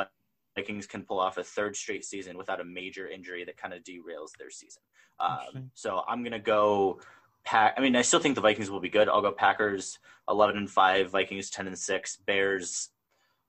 Vikings 0.59 0.87
can 0.87 1.03
pull 1.03 1.21
off 1.21 1.39
a 1.39 1.45
third 1.45 1.77
straight 1.77 2.05
season 2.05 2.37
without 2.37 2.61
a 2.61 2.65
major 2.65 3.07
injury 3.09 3.45
that 3.45 3.57
kind 3.57 3.73
of 3.73 3.85
derails 3.85 4.33
their 4.39 4.51
season. 4.51 4.83
Um, 5.21 5.71
so 5.75 6.03
I'm 6.09 6.23
going 6.23 6.33
to 6.33 6.39
go. 6.39 7.01
Pack. 7.45 7.75
I 7.79 7.81
mean, 7.81 7.97
I 7.97 8.03
still 8.03 8.21
think 8.21 8.35
the 8.35 8.41
Vikings 8.43 8.71
will 8.71 8.81
be 8.81 8.91
good. 8.91 9.09
I'll 9.09 9.23
go 9.23 9.33
Packers 9.33 9.99
11 10.29 10.57
and 10.57 10.69
5, 10.69 11.11
Vikings 11.11 11.49
10 11.49 11.69
and 11.69 11.79
6, 11.79 12.17
Bears 12.27 12.91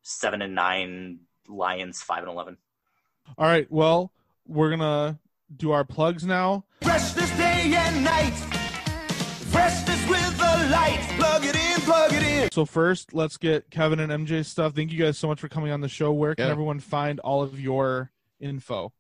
7 0.03 0.41
and 0.41 0.55
9, 0.55 1.19
Lions 1.49 2.01
5 2.01 2.19
and 2.19 2.31
11. 2.31 2.57
All 3.37 3.45
right. 3.45 3.67
Well, 3.69 4.11
we're 4.47 4.69
gonna 4.69 5.19
do 5.57 5.71
our 5.71 5.83
plugs 5.83 6.25
now. 6.25 6.63
Freshness 6.81 7.29
day 7.31 7.73
and 7.75 8.03
night. 8.03 8.35
Freshness 9.51 10.07
with 10.07 10.37
the 10.37 10.69
light. 10.71 11.18
Plug 11.89 12.11
it 12.13 12.15
in, 12.15 12.19
plug 12.19 12.23
it 12.23 12.43
in. 12.43 12.51
So 12.51 12.65
first, 12.65 13.13
let's 13.13 13.37
get 13.37 13.69
Keven 13.71 13.99
and 13.99 14.11
MJ 14.11 14.45
stuff. 14.45 14.73
Thank 14.73 14.91
you 14.91 14.99
guys 14.99 15.17
so 15.17 15.27
much 15.27 15.39
for 15.39 15.47
coming 15.49 15.71
on 15.71 15.81
the 15.81 15.89
show. 15.89 16.11
Where 16.11 16.35
can 16.35 16.45
Yeah. 16.45 16.51
everyone 16.51 16.79
find 16.79 17.19
all 17.21 17.41
of 17.41 17.59
your 17.59 18.11
info? 18.39 18.93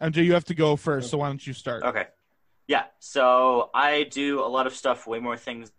MJ, 0.00 0.24
you 0.24 0.34
have 0.34 0.44
to 0.44 0.54
go 0.54 0.76
first, 0.76 1.10
so 1.10 1.18
why 1.18 1.28
don't 1.28 1.44
you 1.46 1.52
start? 1.52 1.82
Okay. 1.84 2.06
Yeah. 2.66 2.84
So 2.98 3.70
I 3.74 4.04
do 4.04 4.40
a 4.40 4.46
lot 4.46 4.66
of 4.66 4.74
stuff, 4.74 5.06
way 5.06 5.18
more 5.20 5.36
things 5.36 5.72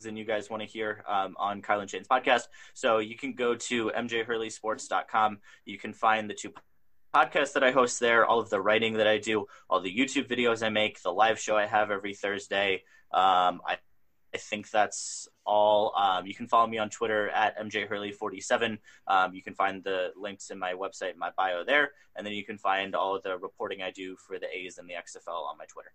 than 0.00 0.16
you 0.16 0.24
guys 0.24 0.50
want 0.50 0.60
to 0.62 0.68
hear 0.68 1.04
um, 1.08 1.36
on 1.38 1.62
Kyle 1.62 1.78
and 1.80 1.88
Shane's 1.88 2.08
podcast. 2.08 2.42
So 2.74 2.98
you 2.98 3.16
can 3.16 3.34
go 3.34 3.54
to 3.54 3.92
mjhurleysports.com. 3.96 5.38
You 5.64 5.78
can 5.78 5.92
find 5.92 6.28
the 6.28 6.34
two 6.34 6.52
podcasts 7.14 7.52
that 7.52 7.62
I 7.62 7.70
host 7.70 8.00
there, 8.00 8.26
all 8.26 8.40
of 8.40 8.50
the 8.50 8.60
writing 8.60 8.94
that 8.94 9.06
I 9.06 9.18
do, 9.18 9.46
all 9.70 9.80
the 9.80 9.96
YouTube 9.96 10.26
videos 10.28 10.64
I 10.64 10.70
make, 10.70 11.00
the 11.02 11.12
live 11.12 11.38
show 11.38 11.56
I 11.56 11.66
have 11.66 11.90
every 11.90 12.14
Thursday. 12.14 12.82
Um, 13.12 13.60
I, 13.66 13.78
I 14.34 14.38
think 14.38 14.70
that's 14.70 15.28
all. 15.44 15.94
Um, 15.96 16.26
you 16.26 16.34
can 16.34 16.46
follow 16.46 16.66
me 16.66 16.78
on 16.78 16.90
Twitter 16.90 17.28
at 17.30 17.58
mjhurley47. 17.58 18.78
Um, 19.06 19.34
you 19.34 19.42
can 19.42 19.54
find 19.54 19.82
the 19.82 20.12
links 20.16 20.50
in 20.50 20.58
my 20.58 20.72
website, 20.72 21.16
my 21.16 21.30
bio 21.36 21.64
there, 21.64 21.90
and 22.16 22.26
then 22.26 22.34
you 22.34 22.44
can 22.44 22.58
find 22.58 22.94
all 22.94 23.14
of 23.16 23.22
the 23.22 23.38
reporting 23.38 23.82
I 23.82 23.90
do 23.90 24.16
for 24.16 24.38
the 24.38 24.46
A's 24.54 24.78
and 24.78 24.88
the 24.88 24.94
XFL 24.94 25.48
on 25.48 25.58
my 25.58 25.64
Twitter. 25.66 25.92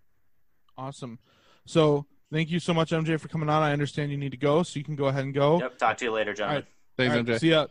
Awesome. 0.77 1.19
So 1.65 2.05
thank 2.31 2.49
you 2.49 2.59
so 2.59 2.73
much, 2.73 2.91
MJ, 2.91 3.19
for 3.19 3.27
coming 3.27 3.49
on. 3.49 3.63
I 3.63 3.73
understand 3.73 4.11
you 4.11 4.17
need 4.17 4.31
to 4.31 4.37
go, 4.37 4.63
so 4.63 4.77
you 4.79 4.85
can 4.85 4.95
go 4.95 5.07
ahead 5.07 5.23
and 5.23 5.33
go. 5.33 5.59
Yep. 5.59 5.77
Talk 5.77 5.97
to 5.97 6.05
you 6.05 6.11
later, 6.11 6.31
All 6.31 6.35
gentlemen. 6.35 6.63
right. 6.63 6.65
Thanks, 6.97 7.11
All 7.11 7.17
right, 7.17 7.25
MJ. 7.25 7.39
See 7.39 7.49
ya. 7.49 7.67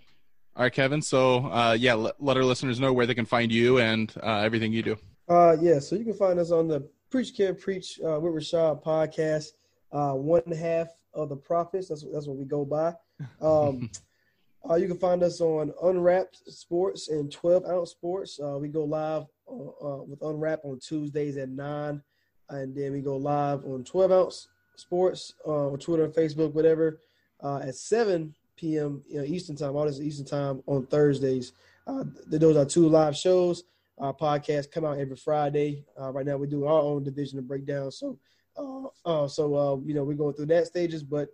All 0.57 0.62
right, 0.62 0.73
Keven. 0.73 1.03
So, 1.03 1.47
uh, 1.47 1.77
yeah, 1.78 1.94
let, 1.94 2.15
let 2.23 2.36
our 2.36 2.44
listeners 2.44 2.81
know 2.81 2.93
where 2.93 3.05
they 3.07 3.15
can 3.15 3.27
find 3.27 3.53
you 3.53 3.78
and 3.78 4.12
uh, 4.23 4.39
everything 4.39 4.73
you 4.73 4.82
do. 4.82 4.97
Uh, 5.28 5.57
yeah, 5.61 5.78
so 5.78 5.97
you 5.97 6.05
can 6.05 6.15
find 6.15 6.39
us 6.39 6.51
on 6.51 6.66
the 6.69 6.89
Preach 7.11 7.35
Kev 7.36 7.61
Preach 7.61 8.01
uh, 8.05 8.19
with 8.20 8.32
Rashad 8.32 8.82
podcast. 8.82 9.53
Uh, 9.93 10.12
one 10.12 10.43
half 10.53 10.89
of 11.17 11.29
the 11.29 11.37
prophets. 11.37 11.89
That's 11.89 12.05
that's 12.13 12.27
what 12.27 12.37
we 12.37 12.45
go 12.45 12.65
by. 12.65 12.95
Um, 13.41 13.91
uh, 14.71 14.75
you 14.75 14.87
can 14.87 14.99
find 14.99 15.23
us 15.23 15.41
on 15.41 15.73
Unwrapped 15.83 16.51
Sports 16.53 17.09
and 17.09 17.31
12 17.33 17.65
Ounce 17.65 17.91
Sports. 17.91 18.39
Uh, 18.43 18.59
we 18.61 18.69
go 18.69 18.85
live 18.85 19.25
uh, 19.49 19.87
uh, 19.87 20.03
with 20.03 20.23
Unwrap 20.23 20.61
on 20.65 20.79
Tuesdays 20.79 21.37
at 21.37 21.49
nine, 21.49 22.03
and 22.51 22.75
then 22.75 22.93
we 22.93 23.01
go 23.01 23.17
live 23.17 23.65
on 23.65 23.85
12 23.85 24.13
Ounce 24.13 24.49
Sports 24.77 25.35
uh, 25.47 25.69
on 25.69 25.79
Twitter 25.79 26.09
Facebook, 26.09 26.53
whatever, 26.53 27.01
uh, 27.43 27.59
at 27.59 27.75
7 27.75 28.35
p.m. 28.57 29.03
You 29.09 29.19
know, 29.19 29.25
Eastern 29.25 29.57
Time. 29.57 29.77
All 29.77 29.87
this 29.87 29.99
is 29.99 30.03
Eastern 30.03 30.27
Time 30.27 30.63
on 30.67 30.87
Thursdays. 30.87 31.53
Uh, 31.87 32.05
those 32.27 32.57
are 32.57 32.65
two 32.65 32.89
live 32.89 33.17
shows. 33.17 33.65
Our 33.99 34.13
podcast 34.13 34.71
come 34.71 34.85
out 34.85 34.99
every 34.99 35.17
Friday. 35.17 35.85
Uh, 35.99 36.13
right 36.13 36.27
now, 36.27 36.37
we 36.37 36.47
do 36.47 36.67
our 36.67 36.81
own 36.81 37.03
division 37.03 37.39
of 37.39 37.49
breakdown. 37.49 37.91
So, 37.91 38.19
uh, 38.57 38.89
uh, 39.05 39.28
so 39.28 39.55
uh, 39.55 39.77
you 39.85 39.95
know, 39.95 40.05
we're 40.05 40.15
going 40.15 40.35
through 40.35 40.47
that 40.47 40.66
stages, 40.66 41.03
but 41.03 41.28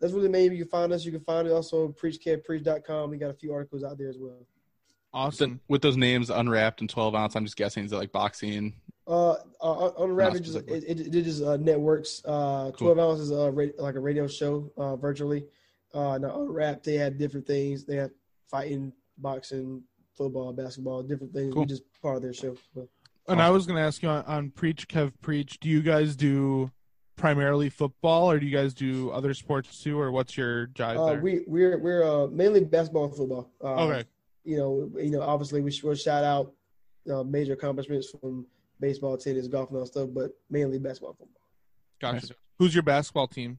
that's 0.00 0.12
really 0.12 0.28
maybe 0.28 0.56
you 0.56 0.64
can 0.64 0.70
find 0.70 0.92
us. 0.92 1.04
You 1.04 1.12
can 1.12 1.20
find 1.20 1.46
it 1.46 1.52
also 1.52 1.88
preachkevpreach.com. 1.88 3.10
We 3.10 3.16
got 3.16 3.30
a 3.30 3.34
few 3.34 3.52
articles 3.52 3.84
out 3.84 3.98
there 3.98 4.08
as 4.08 4.18
well. 4.18 4.46
Awesome. 5.12 5.60
With 5.68 5.80
those 5.80 5.96
names, 5.96 6.28
unwrapped 6.28 6.80
and 6.80 6.90
12 6.90 7.14
ounce, 7.14 7.36
I'm 7.36 7.44
just 7.44 7.56
guessing 7.56 7.84
is 7.84 7.92
it 7.92 7.96
like 7.96 8.10
boxing? 8.10 8.74
Uh, 9.06 9.36
uh 9.60 9.90
Unwrapped 9.98 10.34
Not 10.34 10.46
is 10.46 10.54
it, 10.54 10.64
it, 10.68 11.14
it 11.14 11.26
is 11.26 11.42
uh, 11.42 11.56
networks. 11.58 12.22
Uh, 12.24 12.72
Cool. 12.76 12.94
twelve 12.94 12.98
ounce 12.98 13.20
is 13.20 13.32
uh, 13.32 13.52
ra- 13.52 13.66
like 13.78 13.96
a 13.96 14.00
radio 14.00 14.26
show 14.26 14.72
uh, 14.76 14.96
virtually. 14.96 15.44
Uh, 15.92 16.18
now 16.18 16.40
Unwrapped 16.40 16.84
they 16.84 16.94
have 16.94 17.18
different 17.18 17.46
things. 17.46 17.84
They 17.84 17.96
have 17.96 18.10
fighting, 18.50 18.92
boxing, 19.18 19.82
football, 20.16 20.52
basketball, 20.52 21.02
different 21.02 21.34
things. 21.34 21.52
Cool. 21.52 21.62
We 21.62 21.66
just 21.66 21.82
part 22.00 22.16
of 22.16 22.22
their 22.22 22.32
show. 22.32 22.56
So. 22.74 22.88
And 23.28 23.40
I 23.40 23.50
was 23.50 23.66
going 23.66 23.76
to 23.76 23.82
ask 23.82 24.02
you 24.02 24.08
on, 24.08 24.24
on 24.24 24.50
Preach 24.50 24.86
Kev 24.88 25.12
Preach, 25.22 25.58
do 25.60 25.68
you 25.68 25.80
guys 25.82 26.14
do 26.16 26.70
primarily 27.16 27.70
football 27.70 28.30
or 28.30 28.38
do 28.38 28.44
you 28.46 28.54
guys 28.54 28.74
do 28.74 29.10
other 29.10 29.32
sports 29.34 29.82
too 29.82 29.98
or 29.98 30.10
what's 30.10 30.36
your 30.36 30.66
jive 30.68 30.98
Uh, 30.98 31.06
there? 31.12 31.20
we 31.20 31.44
we're 31.46 31.78
we're 31.78 32.02
uh, 32.04 32.26
mainly 32.26 32.64
basketball 32.64 33.04
and 33.06 33.14
football. 33.16 33.50
Uh, 33.62 33.86
Okay. 33.86 34.04
You 34.46 34.58
know, 34.58 34.90
you 35.00 35.10
know, 35.10 35.22
obviously 35.22 35.62
we 35.62 35.70
should 35.70 35.98
shout 35.98 36.22
out 36.22 36.52
uh, 37.10 37.22
major 37.22 37.54
accomplishments 37.54 38.10
from 38.20 38.46
baseball, 38.78 39.16
tennis, 39.16 39.46
golf, 39.48 39.70
and 39.70 39.78
all 39.78 39.86
stuff, 39.86 40.10
but 40.12 40.32
mainly 40.50 40.78
basketball 40.78 41.10
and 41.10 41.18
football. 41.18 41.40
Gotcha. 42.00 42.34
Who's 42.58 42.74
your 42.74 42.82
basketball 42.82 43.26
team? 43.28 43.58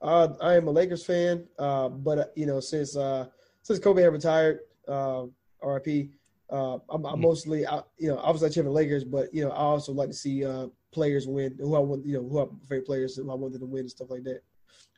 Uh, 0.00 0.28
I 0.40 0.54
am 0.54 0.68
a 0.68 0.70
Lakers 0.70 1.04
fan, 1.04 1.46
uh, 1.58 1.88
but 1.88 2.18
uh, 2.18 2.24
you 2.36 2.46
know, 2.46 2.60
since 2.60 2.96
uh, 2.96 3.26
since 3.62 3.80
Kobe 3.80 4.02
had 4.02 4.12
retired, 4.12 4.60
uh, 4.86 5.24
RIP, 5.62 6.10
uh, 6.50 6.78
I'm, 6.88 7.04
I'm 7.06 7.20
mostly, 7.20 7.66
I, 7.66 7.82
you 7.98 8.08
know, 8.08 8.18
obviously 8.18 8.48
I 8.48 8.50
cheer 8.50 8.62
for 8.62 8.68
the 8.68 8.74
Lakers, 8.74 9.04
but 9.04 9.32
you 9.32 9.44
know, 9.44 9.50
I 9.50 9.58
also 9.58 9.92
like 9.92 10.08
to 10.08 10.14
see 10.14 10.44
uh, 10.44 10.66
players 10.92 11.26
win, 11.26 11.56
who 11.58 11.74
I 11.76 11.78
want, 11.78 12.04
you 12.06 12.14
know, 12.20 12.28
who 12.28 12.38
are 12.38 12.46
my 12.46 12.58
favorite 12.68 12.86
players, 12.86 13.16
who 13.16 13.30
I 13.30 13.34
want 13.34 13.52
them 13.52 13.60
to 13.62 13.66
win 13.66 13.80
and 13.80 13.90
stuff 13.90 14.10
like 14.10 14.24
that. 14.24 14.40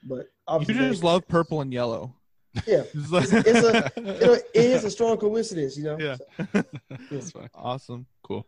But 0.04 0.26
You 0.68 0.74
just 0.74 1.04
love 1.04 1.26
purple 1.28 1.60
and 1.60 1.72
yellow. 1.72 2.14
yeah, 2.66 2.82
It's 2.94 3.12
it's, 3.12 3.64
a, 3.66 3.92
you 3.96 4.02
know, 4.26 4.32
it 4.34 4.44
is 4.54 4.84
a 4.84 4.90
strong 4.90 5.16
coincidence, 5.16 5.76
you 5.76 5.84
know. 5.84 5.98
Yeah. 5.98 6.16
So, 6.16 6.64
That's 7.10 7.30
fine. 7.30 7.48
Awesome. 7.54 8.06
Cool. 8.22 8.46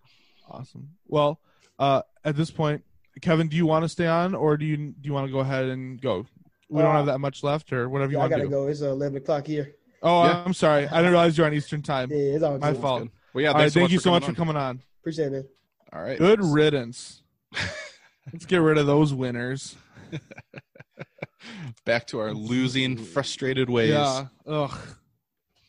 Awesome. 0.51 0.91
Well, 1.07 1.41
uh, 1.79 2.03
at 2.25 2.37
this 2.37 2.51
point, 2.51 2.85
Keven, 3.23 3.49
do 3.49 3.57
you 3.57 3.67
want 3.67 3.85
to 3.85 3.89
stay 3.89 4.07
on 4.07 4.35
or 4.35 4.57
do 4.57 4.67
you 4.67 4.77
do 4.77 4.95
you 5.03 5.13
want 5.13 5.27
to 5.27 5.33
go 5.33 5.39
ahead 5.41 5.67
and 5.67 6.01
go? 6.01 6.27
We 6.69 6.83
don't 6.83 6.93
have 6.95 7.07
that 7.07 7.19
much 7.19 7.45
left, 7.45 7.73
or 7.73 7.89
whatever 7.89 8.11
you 8.11 8.19
yeah, 8.19 8.25
I 8.25 8.29
want 8.29 8.33
to 8.33 8.37
gotta 8.39 8.49
do. 8.49 8.51
go. 8.51 8.67
It's 8.67 8.83
uh, 8.83 8.89
eleven 8.91 9.17
o'clock 9.19 9.47
here. 9.47 9.75
Oh, 10.05 10.23
Yeah. 10.25 10.45
I'm 10.45 10.53
sorry. 10.55 10.87
I 10.87 10.97
didn't 10.99 11.13
realize 11.13 11.37
you're 11.37 11.47
on 11.47 11.55
Eastern 11.55 11.83
time. 11.83 12.11
Yeah, 12.11 12.17
it's 12.19 12.43
all 12.45 12.59
My 12.59 12.73
good. 12.73 12.81
fault. 12.81 13.09
Well, 13.33 13.43
yeah, 13.43 13.49
All 13.53 13.55
right, 13.55 13.73
so 13.73 13.81
thank 13.81 13.91
you 13.91 13.99
so 13.99 14.11
much 14.13 14.23
coming 14.23 14.35
for 14.35 14.39
coming 14.39 14.57
on. 14.57 14.81
Appreciate 15.01 15.33
it. 15.33 15.51
All 15.93 16.03
right. 16.03 16.19
Good 16.19 16.41
riddance. 16.45 17.23
Let's 18.33 18.47
get 18.47 18.59
rid 18.59 18.79
of 18.79 18.87
those 18.87 19.13
winners. 19.13 19.75
Back 21.85 22.07
to 22.09 22.21
our 22.21 22.33
losing, 22.33 22.97
frustrated 22.97 23.69
ways. 23.69 23.91
Yeah. 23.91 24.27
Ugh. 24.47 24.79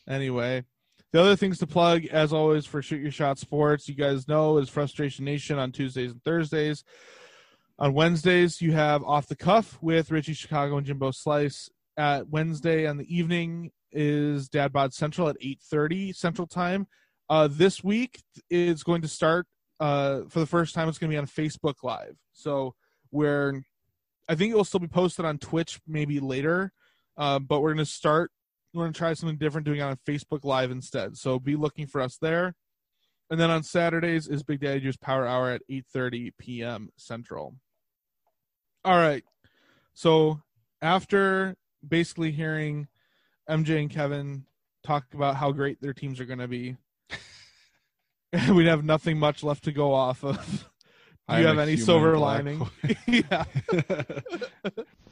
Anyway, 0.07 0.63
the 1.11 1.19
other 1.21 1.35
things 1.35 1.57
to 1.59 1.67
plug, 1.67 2.05
as 2.05 2.31
always, 2.31 2.65
for 2.65 2.81
Shoot 2.81 3.01
Your 3.01 3.11
Shot 3.11 3.39
Sports, 3.39 3.89
you 3.89 3.95
guys 3.95 4.27
know, 4.27 4.57
is 4.57 4.69
Frustration 4.69 5.25
Nation 5.25 5.57
on 5.59 5.71
Tuesdays 5.71 6.11
and 6.11 6.23
Thursdays. 6.23 6.83
On 7.79 7.93
Wednesdays, 7.93 8.61
you 8.61 8.71
have 8.71 9.03
Off 9.03 9.27
the 9.27 9.35
Cuff 9.35 9.77
with 9.81 10.11
Richie 10.11 10.33
Chicago 10.33 10.77
and 10.77 10.85
Jimbo 10.85 11.11
Slice. 11.11 11.69
At 11.97 12.27
Wednesday 12.29 12.87
on 12.87 12.97
the 12.97 13.13
evening 13.15 13.71
is 13.95 14.49
Dad 14.49 14.71
Bod 14.71 14.93
Central 14.93 15.29
at 15.29 15.39
8.30 15.41 16.15
Central 16.15 16.47
Time. 16.47 16.87
Uh, 17.29 17.47
this 17.49 17.83
week 17.83 18.21
is 18.49 18.83
going 18.83 19.01
to 19.01 19.07
start, 19.07 19.47
uh, 19.79 20.21
for 20.29 20.39
the 20.39 20.45
first 20.45 20.75
time, 20.75 20.87
it's 20.87 20.99
going 20.99 21.09
to 21.09 21.13
be 21.15 21.17
on 21.17 21.25
Facebook 21.25 21.75
Live. 21.83 22.15
So 22.33 22.75
we're 23.11 23.63
I 24.27 24.35
think 24.35 24.51
it 24.51 24.55
will 24.55 24.63
still 24.63 24.79
be 24.79 24.87
posted 24.87 25.25
on 25.25 25.37
Twitch 25.37 25.79
maybe 25.87 26.19
later, 26.19 26.71
uh, 27.17 27.39
but 27.39 27.61
we're 27.61 27.73
going 27.73 27.85
to 27.85 27.91
start. 27.91 28.31
We're 28.73 28.83
going 28.83 28.93
to 28.93 28.97
try 28.97 29.13
something 29.13 29.37
different, 29.37 29.65
doing 29.65 29.79
it 29.79 29.83
on 29.83 29.97
Facebook 30.07 30.43
Live 30.43 30.71
instead. 30.71 31.15
So 31.17 31.39
be 31.39 31.55
looking 31.55 31.87
for 31.87 32.01
us 32.01 32.17
there. 32.17 32.55
And 33.29 33.39
then 33.39 33.49
on 33.49 33.63
Saturdays 33.63 34.27
is 34.27 34.43
Big 34.43 34.59
Daddy 34.59 34.81
Juice 34.81 34.97
Power 34.97 35.25
Hour 35.25 35.51
at 35.51 35.61
8:30 35.71 36.31
p.m. 36.37 36.89
Central. 36.97 37.55
All 38.83 38.97
right. 38.97 39.23
So 39.93 40.41
after 40.81 41.55
basically 41.87 42.31
hearing 42.31 42.87
MJ 43.49 43.79
and 43.79 43.89
Keven 43.89 44.45
talk 44.83 45.05
about 45.13 45.35
how 45.35 45.51
great 45.51 45.81
their 45.81 45.93
teams 45.93 46.19
are 46.19 46.25
going 46.25 46.39
to 46.39 46.47
be, 46.47 46.77
we'd 48.51 48.67
have 48.67 48.83
nothing 48.83 49.17
much 49.17 49.43
left 49.43 49.63
to 49.65 49.71
go 49.71 49.93
off 49.93 50.23
of. 50.23 50.69
Do 51.27 51.37
you 51.39 51.47
have 51.47 51.57
any 51.57 51.75
silver 51.75 52.17
lining? 52.17 52.67
yeah. 53.07 53.45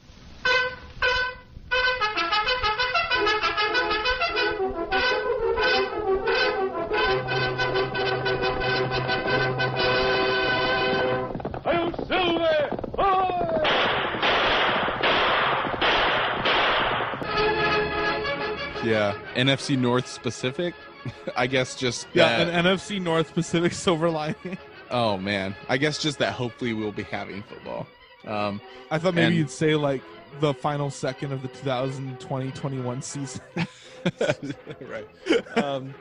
Yeah. 18.86 19.18
NFC 19.34 19.78
North 19.78 20.06
specific. 20.08 20.74
I 21.36 21.46
guess 21.46 21.74
just 21.76 22.06
Yeah, 22.14 22.44
that- 22.44 22.48
an 22.54 22.64
NFC 22.64 23.00
North 23.00 23.34
Pacific 23.34 23.72
silver 23.84 24.10
lining. 24.10 24.58
Oh 24.90 25.16
man, 25.18 25.54
I 25.68 25.76
guess 25.76 25.98
just 26.00 26.18
that. 26.18 26.32
Hopefully, 26.34 26.72
we'll 26.72 26.92
be 26.92 27.02
having 27.04 27.42
football. 27.42 27.86
Um, 28.26 28.60
I 28.90 28.98
thought 28.98 29.14
maybe 29.14 29.26
and- 29.26 29.36
you'd 29.36 29.50
say 29.50 29.74
like 29.74 30.02
the 30.40 30.52
final 30.54 30.90
second 30.90 31.32
of 31.32 31.42
the 31.42 31.48
2020-21 31.48 33.02
season. 33.02 33.40
right. 34.80 35.58
Um, 35.58 35.94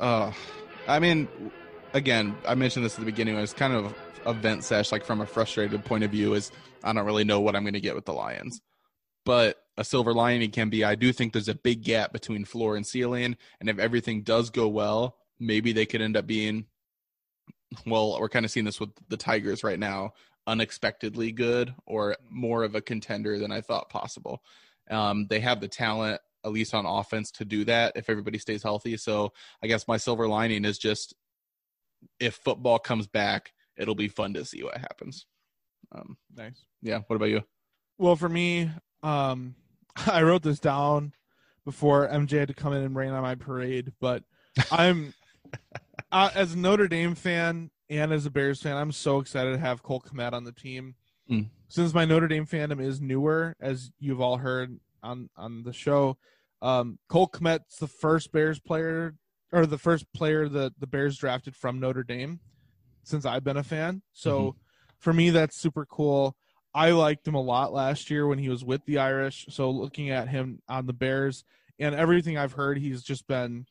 uh, 0.00 0.32
I 0.88 0.98
mean, 0.98 1.28
again, 1.92 2.36
I 2.46 2.54
mentioned 2.54 2.84
this 2.84 2.94
at 2.94 3.00
the 3.00 3.06
beginning. 3.06 3.36
It 3.36 3.40
was 3.40 3.52
kind 3.52 3.72
of 3.72 3.94
a 4.26 4.32
vent 4.32 4.64
sesh, 4.64 4.90
like 4.92 5.04
from 5.04 5.20
a 5.20 5.26
frustrated 5.26 5.84
point 5.84 6.04
of 6.04 6.10
view, 6.10 6.34
is 6.34 6.50
I 6.82 6.92
don't 6.92 7.06
really 7.06 7.24
know 7.24 7.40
what 7.40 7.54
I'm 7.54 7.62
going 7.62 7.74
to 7.74 7.80
get 7.80 7.94
with 7.94 8.04
the 8.04 8.12
Lions. 8.12 8.60
But 9.24 9.58
a 9.76 9.84
silver 9.84 10.14
lining 10.14 10.50
can 10.50 10.70
be 10.70 10.84
I 10.84 10.94
do 10.94 11.12
think 11.12 11.32
there's 11.32 11.48
a 11.48 11.54
big 11.54 11.82
gap 11.82 12.12
between 12.12 12.44
floor 12.44 12.76
and 12.76 12.86
ceiling, 12.86 13.36
and 13.60 13.68
if 13.68 13.78
everything 13.78 14.22
does 14.22 14.50
go 14.50 14.68
well, 14.68 15.16
maybe 15.38 15.72
they 15.72 15.86
could 15.86 16.02
end 16.02 16.16
up 16.16 16.26
being. 16.26 16.66
Well, 17.86 18.18
we're 18.20 18.28
kind 18.28 18.44
of 18.44 18.52
seeing 18.52 18.66
this 18.66 18.78
with 18.78 18.90
the 19.08 19.16
Tigers 19.16 19.64
right 19.64 19.78
now, 19.78 20.12
unexpectedly 20.46 21.32
good 21.32 21.74
or 21.86 22.16
more 22.30 22.62
of 22.62 22.76
a 22.76 22.80
contender 22.80 23.38
than 23.38 23.50
I 23.50 23.60
thought 23.60 23.90
possible. 23.90 24.42
Um, 24.90 25.26
they 25.28 25.40
have 25.40 25.60
the 25.60 25.66
talent, 25.66 26.20
at 26.44 26.52
least 26.52 26.74
on 26.74 26.86
offense, 26.86 27.32
to 27.32 27.44
do 27.44 27.64
that 27.64 27.94
if 27.96 28.08
everybody 28.08 28.38
stays 28.38 28.62
healthy. 28.62 28.96
So 28.96 29.32
I 29.60 29.66
guess 29.66 29.88
my 29.88 29.96
silver 29.96 30.28
lining 30.28 30.64
is 30.64 30.78
just 30.78 31.14
if 32.20 32.36
football 32.36 32.78
comes 32.78 33.08
back, 33.08 33.52
it'll 33.76 33.94
be 33.94 34.08
fun 34.08 34.34
to 34.34 34.44
see 34.44 34.62
what 34.62 34.76
happens. 34.76 35.26
Um, 35.90 36.16
nice. 36.34 36.64
Yeah. 36.82 37.00
What 37.06 37.16
about 37.16 37.30
you? 37.30 37.42
Well, 37.98 38.16
for 38.16 38.28
me, 38.28 38.70
um, 39.02 39.54
I 40.06 40.22
wrote 40.22 40.42
this 40.42 40.60
down 40.60 41.12
before 41.64 42.08
MJ 42.08 42.40
had 42.40 42.48
to 42.48 42.54
come 42.54 42.72
in 42.72 42.82
and 42.82 42.96
rain 42.96 43.12
on 43.12 43.22
my 43.22 43.34
parade, 43.34 43.92
but 44.00 44.22
I'm 44.70 45.14
uh, 46.12 46.30
as 46.34 46.54
a 46.54 46.58
Notre 46.58 46.88
Dame 46.88 47.14
fan 47.14 47.70
and 47.90 48.12
as 48.12 48.26
a 48.26 48.30
Bears 48.30 48.62
fan, 48.62 48.76
I'm 48.76 48.92
so 48.92 49.18
excited 49.18 49.52
to 49.52 49.58
have 49.58 49.82
Cole 49.82 50.00
Kmet 50.00 50.32
on 50.32 50.44
the 50.44 50.52
team. 50.52 50.94
Mm. 51.30 51.48
Since 51.68 51.94
my 51.94 52.04
Notre 52.04 52.28
Dame 52.28 52.46
fandom 52.46 52.80
is 52.80 53.00
newer, 53.00 53.56
as 53.60 53.90
you've 53.98 54.20
all 54.20 54.36
heard 54.36 54.78
on 55.02 55.30
on 55.36 55.62
the 55.62 55.72
show, 55.72 56.18
um, 56.62 56.98
Cole 57.08 57.28
Kmet's 57.28 57.76
the 57.76 57.88
first 57.88 58.32
Bears 58.32 58.60
player 58.60 59.14
or 59.52 59.66
the 59.66 59.78
first 59.78 60.12
player 60.12 60.48
that 60.48 60.78
the 60.78 60.86
Bears 60.86 61.16
drafted 61.16 61.54
from 61.54 61.80
Notre 61.80 62.02
Dame 62.02 62.40
since 63.04 63.24
I've 63.24 63.44
been 63.44 63.56
a 63.56 63.62
fan. 63.62 64.02
So 64.12 64.56
for 64.98 65.12
me, 65.12 65.30
that's 65.30 65.56
super 65.56 65.86
cool. 65.86 66.36
I 66.74 66.90
liked 66.90 67.26
him 67.26 67.34
a 67.34 67.40
lot 67.40 67.72
last 67.72 68.10
year 68.10 68.26
when 68.26 68.38
he 68.38 68.48
was 68.48 68.64
with 68.64 68.84
the 68.84 68.98
Irish. 68.98 69.46
So 69.50 69.70
looking 69.70 70.10
at 70.10 70.28
him 70.28 70.60
on 70.68 70.86
the 70.86 70.92
Bears, 70.92 71.44
and 71.78 71.94
everything 71.94 72.36
I've 72.36 72.52
heard, 72.52 72.78
he's 72.78 73.02
just 73.02 73.26
been 73.26 73.66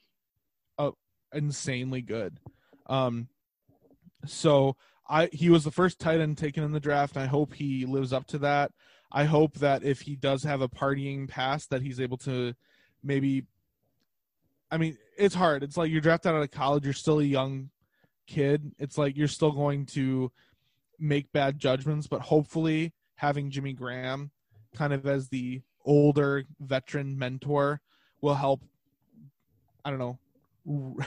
uh, 0.78 0.92
insanely 1.34 2.02
good. 2.02 2.40
Um, 2.88 3.28
so 4.26 4.78
I 5.08 5.30
he 5.32 5.50
was 5.50 5.64
the 5.64 5.72
first 5.72 6.00
tight 6.00 6.22
end 6.22 6.38
taken 6.38 6.64
in 6.64 6.72
the 6.72 6.80
draft. 6.80 7.18
I 7.18 7.26
hope 7.26 7.54
he 7.54 7.86
lives 7.86 8.14
up 8.14 8.28
to 8.28 8.38
that. 8.40 8.72
I 9.12 9.26
hope 9.26 9.56
that 9.56 9.84
if 9.84 10.02
he 10.02 10.16
does 10.16 10.44
have 10.44 10.62
a 10.62 10.70
partying 10.70 11.28
past, 11.28 11.70
that 11.70 11.82
he's 11.82 12.00
able 12.00 12.18
to 12.20 12.54
maybe. 13.04 13.46
I 14.72 14.78
mean, 14.78 14.98
it's 15.18 15.36
hard. 15.36 15.62
It's 15.62 15.78
like 15.78 15.92
you're 15.92 16.02
drafted 16.02 16.34
out 16.34 16.42
of 16.42 16.52
college. 16.52 16.84
You're 16.84 16.94
still 16.94 17.20
a 17.20 17.24
young 17.24 17.70
kid. 18.26 18.72
It's 18.80 18.98
like 18.98 19.16
you're 19.16 19.28
still 19.28 19.52
going 19.52 19.86
to 19.88 20.32
make 21.00 21.32
bad 21.32 21.60
judgments, 21.60 22.08
but 22.08 22.22
hopefully 22.22 22.94
having 23.16 23.50
Jimmy 23.50 23.74
Graham 23.74 24.32
kind 24.76 24.94
of 24.94 25.06
as 25.06 25.30
the 25.30 25.62
older 25.86 26.46
veteran 26.60 27.18
mentor 27.18 27.82
will 28.22 28.36
help. 28.36 28.64
I 29.86 29.92
don't 29.92 30.00
know. 30.00 30.20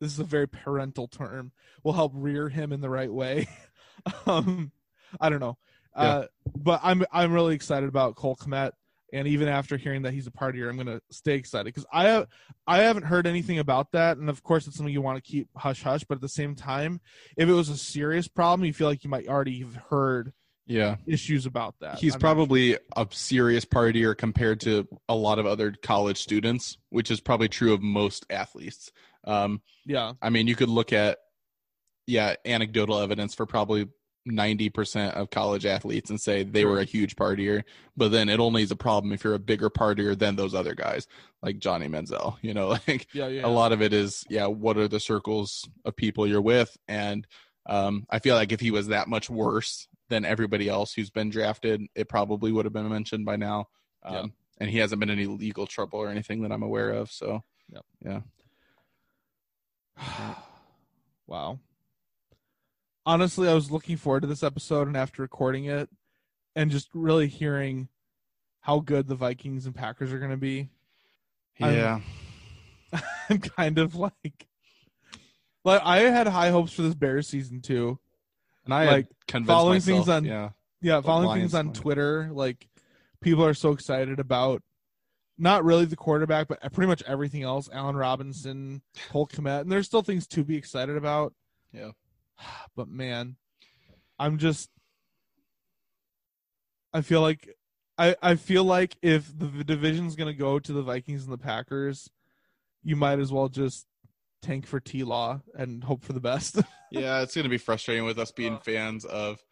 this 0.00 0.12
is 0.12 0.18
a 0.18 0.24
very 0.24 0.46
parental 0.46 1.08
term. 1.08 1.52
Will 1.82 1.94
help 1.94 2.12
rear 2.14 2.48
him 2.48 2.72
in 2.72 2.80
the 2.80 2.90
right 2.90 3.12
way. 3.12 3.48
um, 4.26 4.70
I 5.20 5.28
don't 5.28 5.40
know. 5.40 5.58
Yeah. 5.96 6.02
Uh, 6.02 6.26
but 6.56 6.80
I'm 6.82 7.04
I'm 7.12 7.32
really 7.32 7.54
excited 7.54 7.88
about 7.88 8.16
Cole 8.16 8.36
Kmet, 8.36 8.72
and 9.12 9.28
even 9.28 9.48
after 9.48 9.76
hearing 9.76 10.02
that 10.02 10.14
he's 10.14 10.26
a 10.26 10.30
partier, 10.30 10.68
I'm 10.68 10.76
gonna 10.76 11.00
stay 11.10 11.34
excited 11.34 11.66
because 11.66 11.86
I 11.92 12.04
have 12.08 12.26
I 12.66 12.78
haven't 12.78 13.04
heard 13.04 13.26
anything 13.26 13.58
about 13.58 13.92
that, 13.92 14.16
and 14.16 14.28
of 14.30 14.42
course 14.42 14.66
it's 14.66 14.76
something 14.76 14.92
you 14.92 15.02
want 15.02 15.22
to 15.22 15.30
keep 15.30 15.48
hush 15.56 15.82
hush. 15.82 16.04
But 16.04 16.16
at 16.16 16.20
the 16.20 16.28
same 16.28 16.54
time, 16.54 17.00
if 17.36 17.48
it 17.48 17.52
was 17.52 17.68
a 17.68 17.76
serious 17.76 18.28
problem, 18.28 18.64
you 18.66 18.72
feel 18.72 18.88
like 18.88 19.04
you 19.04 19.10
might 19.10 19.28
already 19.28 19.60
have 19.60 19.74
heard 19.74 20.32
Yeah. 20.66 20.96
issues 21.06 21.44
about 21.46 21.74
that. 21.80 21.98
He's 21.98 22.14
I'm 22.14 22.20
probably 22.20 22.78
a 22.96 23.06
serious 23.10 23.64
partier 23.64 24.16
compared 24.16 24.60
to 24.60 24.88
a 25.08 25.14
lot 25.14 25.38
of 25.38 25.46
other 25.46 25.72
college 25.72 26.18
students, 26.18 26.78
which 26.90 27.10
is 27.10 27.20
probably 27.20 27.48
true 27.48 27.72
of 27.72 27.82
most 27.82 28.24
athletes. 28.30 28.90
Um, 29.24 29.60
Yeah. 29.84 30.14
I 30.22 30.30
mean, 30.30 30.46
you 30.46 30.56
could 30.56 30.68
look 30.70 30.92
at, 30.92 31.18
yeah, 32.06 32.34
anecdotal 32.44 32.98
evidence 32.98 33.34
for 33.34 33.46
probably 33.46 33.88
90% 34.28 35.14
of 35.14 35.30
college 35.30 35.66
athletes 35.66 36.10
and 36.10 36.20
say 36.20 36.42
they 36.44 36.64
were 36.64 36.78
a 36.78 36.84
huge 36.84 37.16
partier, 37.16 37.64
but 37.96 38.12
then 38.12 38.28
it 38.28 38.40
only 38.40 38.62
is 38.62 38.70
a 38.70 38.76
problem 38.76 39.12
if 39.12 39.24
you're 39.24 39.34
a 39.34 39.38
bigger 39.38 39.68
partier 39.68 40.16
than 40.18 40.36
those 40.36 40.54
other 40.54 40.74
guys, 40.74 41.06
like 41.42 41.58
Johnny 41.58 41.88
Manziel. 41.88 42.36
You 42.42 42.54
know, 42.54 42.68
like 42.68 43.08
Yeah, 43.12 43.28
yeah. 43.28 43.46
a 43.46 43.48
lot 43.48 43.72
of 43.72 43.82
it 43.82 43.92
is, 43.92 44.24
yeah, 44.28 44.46
what 44.46 44.76
are 44.76 44.88
the 44.88 45.00
circles 45.00 45.68
of 45.84 45.96
people 45.96 46.26
you're 46.26 46.40
with? 46.42 46.76
And 46.88 47.26
um, 47.66 48.06
I 48.10 48.18
feel 48.18 48.36
like 48.36 48.52
if 48.52 48.60
he 48.60 48.70
was 48.70 48.88
that 48.88 49.08
much 49.08 49.28
worse 49.30 49.88
than 50.08 50.24
everybody 50.24 50.68
else 50.68 50.92
who's 50.92 51.10
been 51.10 51.30
drafted, 51.30 51.82
it 51.94 52.08
probably 52.08 52.52
would 52.52 52.64
have 52.64 52.72
been 52.72 52.88
mentioned 52.88 53.24
by 53.24 53.36
now. 53.36 53.68
Um, 54.04 54.14
Yeah. 54.14 54.24
And 54.58 54.70
he 54.70 54.78
hasn't 54.78 55.00
been 55.00 55.10
in 55.10 55.18
any 55.18 55.26
legal 55.26 55.66
trouble 55.66 55.98
or 55.98 56.08
anything 56.08 56.42
that 56.42 56.52
I'm 56.52 56.62
aware 56.62 56.90
of. 56.90 57.10
So, 57.10 57.42
yeah. 58.04 58.20
Wow. 61.26 61.60
Honestly, 63.04 63.48
I 63.48 63.54
was 63.54 63.70
looking 63.70 63.96
forward 63.96 64.20
to 64.20 64.26
this 64.26 64.42
episode, 64.42 64.86
and 64.86 64.96
after 64.96 65.22
recording 65.22 65.64
it, 65.64 65.88
and 66.54 66.70
just 66.70 66.88
really 66.94 67.26
hearing 67.28 67.88
how 68.60 68.78
good 68.80 69.08
the 69.08 69.14
Vikings 69.16 69.66
and 69.66 69.74
Packers 69.74 70.12
are 70.12 70.18
going 70.18 70.30
to 70.30 70.36
be, 70.36 70.68
I'm- 71.60 71.74
Yeah. 71.74 72.00
I'm 73.30 73.38
kind 73.38 73.78
of 73.78 73.94
like, 73.94 74.46
like 75.64 75.80
I 75.82 76.00
had 76.00 76.26
high 76.28 76.50
hopes 76.50 76.72
for 76.72 76.82
this 76.82 76.94
Bears 76.94 77.26
season 77.26 77.60
too, 77.62 77.98
And 78.66 78.74
I 78.74 78.84
like 78.86 79.06
convinced 79.26 79.48
following 79.48 79.76
myself, 79.76 79.86
things 79.86 80.08
on 80.10 80.24
yeah, 80.26 80.50
yeah, 80.82 81.00
following 81.00 81.28
Lions 81.28 81.52
things 81.52 81.54
on. 81.54 81.72
Twitter. 81.72 82.28
Like 82.32 82.68
people 83.22 83.44
are 83.46 83.54
so 83.54 83.70
excited 83.72 84.20
about 84.20 84.62
not 85.38 85.64
really 85.64 85.86
the 85.86 85.96
quarterback, 85.96 86.48
but 86.48 86.60
pretty 86.72 86.86
much 86.88 87.02
everything 87.06 87.42
else. 87.42 87.70
Allen 87.72 87.96
Robinson, 87.96 88.82
Cole 89.10 89.26
Kmet, 89.26 89.62
and 89.62 89.72
there's 89.72 89.86
still 89.86 90.02
things 90.02 90.26
to 90.28 90.44
be 90.44 90.56
excited 90.56 90.96
about. 90.96 91.32
Yeah. 91.72 91.92
But 92.74 92.88
man, 92.88 93.36
I'm 94.18 94.38
just 94.38 94.70
I 96.92 97.02
feel 97.02 97.20
like 97.20 97.54
I 97.98 98.16
I 98.22 98.36
feel 98.36 98.64
like 98.64 98.96
if 99.02 99.30
the 99.38 99.62
division's 99.62 100.16
gonna 100.16 100.32
go 100.32 100.58
to 100.58 100.72
the 100.72 100.82
Vikings 100.82 101.24
and 101.24 101.32
the 101.32 101.38
Packers, 101.38 102.08
you 102.82 102.96
might 102.96 103.18
as 103.18 103.30
well 103.30 103.48
just 103.48 103.86
tank 104.42 104.66
for 104.66 104.80
T 104.80 105.04
Law 105.04 105.40
and 105.54 105.82
hope 105.82 106.04
for 106.04 106.12
the 106.12 106.20
best. 106.20 106.56
yeah, 106.90 107.22
it's 107.22 107.34
going 107.34 107.44
to 107.44 107.50
be 107.50 107.58
frustrating 107.58 108.04
with 108.04 108.18
us 108.18 108.30
being 108.32 108.58
fans 108.58 109.04
of. 109.04 109.42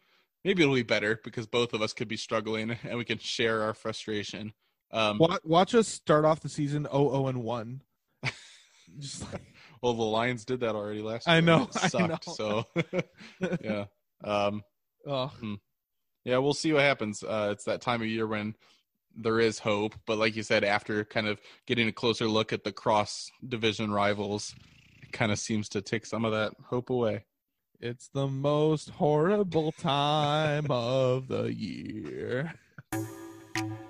Maybe 0.42 0.62
it'll 0.62 0.74
be 0.74 0.82
better 0.82 1.20
because 1.22 1.46
both 1.46 1.74
of 1.74 1.82
us 1.82 1.92
could 1.92 2.08
be 2.08 2.16
struggling 2.16 2.70
and 2.82 2.96
we 2.96 3.04
can 3.04 3.18
share 3.18 3.62
our 3.62 3.74
frustration. 3.74 4.52
Um, 4.90 5.18
watch, 5.18 5.40
watch 5.44 5.74
us 5.74 5.86
start 5.86 6.24
off 6.24 6.40
the 6.40 6.48
season 6.48 6.86
0 6.90 7.26
and 7.26 7.42
1. 7.42 7.82
Just 8.98 9.30
like, 9.32 9.54
well, 9.82 9.94
the 9.94 10.02
Lions 10.02 10.44
did 10.44 10.60
that 10.60 10.74
already 10.74 11.02
last 11.02 11.26
year. 11.26 11.36
I 11.36 11.40
know, 11.40 11.62
It 11.64 11.76
I 11.82 11.88
sucked. 11.88 12.26
know. 12.26 12.32
So, 12.34 12.64
yeah. 13.62 13.84
Um, 14.22 14.62
hmm. 15.06 15.54
Yeah, 16.24 16.38
we'll 16.38 16.54
see 16.54 16.72
what 16.72 16.82
happens. 16.82 17.22
Uh, 17.22 17.48
it's 17.52 17.64
that 17.64 17.80
time 17.80 18.02
of 18.02 18.06
year 18.08 18.26
when 18.26 18.54
there 19.16 19.40
is 19.40 19.58
hope, 19.58 19.94
but 20.06 20.18
like 20.18 20.36
you 20.36 20.42
said, 20.42 20.62
after 20.64 21.04
kind 21.04 21.26
of 21.26 21.40
getting 21.66 21.88
a 21.88 21.92
closer 21.92 22.28
look 22.28 22.52
at 22.52 22.62
the 22.62 22.72
cross 22.72 23.30
division 23.46 23.90
rivals, 23.90 24.54
it 25.02 25.12
kind 25.12 25.32
of 25.32 25.38
seems 25.38 25.68
to 25.70 25.80
take 25.82 26.06
some 26.06 26.24
of 26.24 26.32
that 26.32 26.52
hope 26.66 26.90
away. 26.90 27.24
It's 27.80 28.08
the 28.12 28.28
most 28.28 28.90
horrible 28.90 29.72
time 29.72 30.66
of 30.70 31.28
the 31.28 31.52
year. 31.52 32.52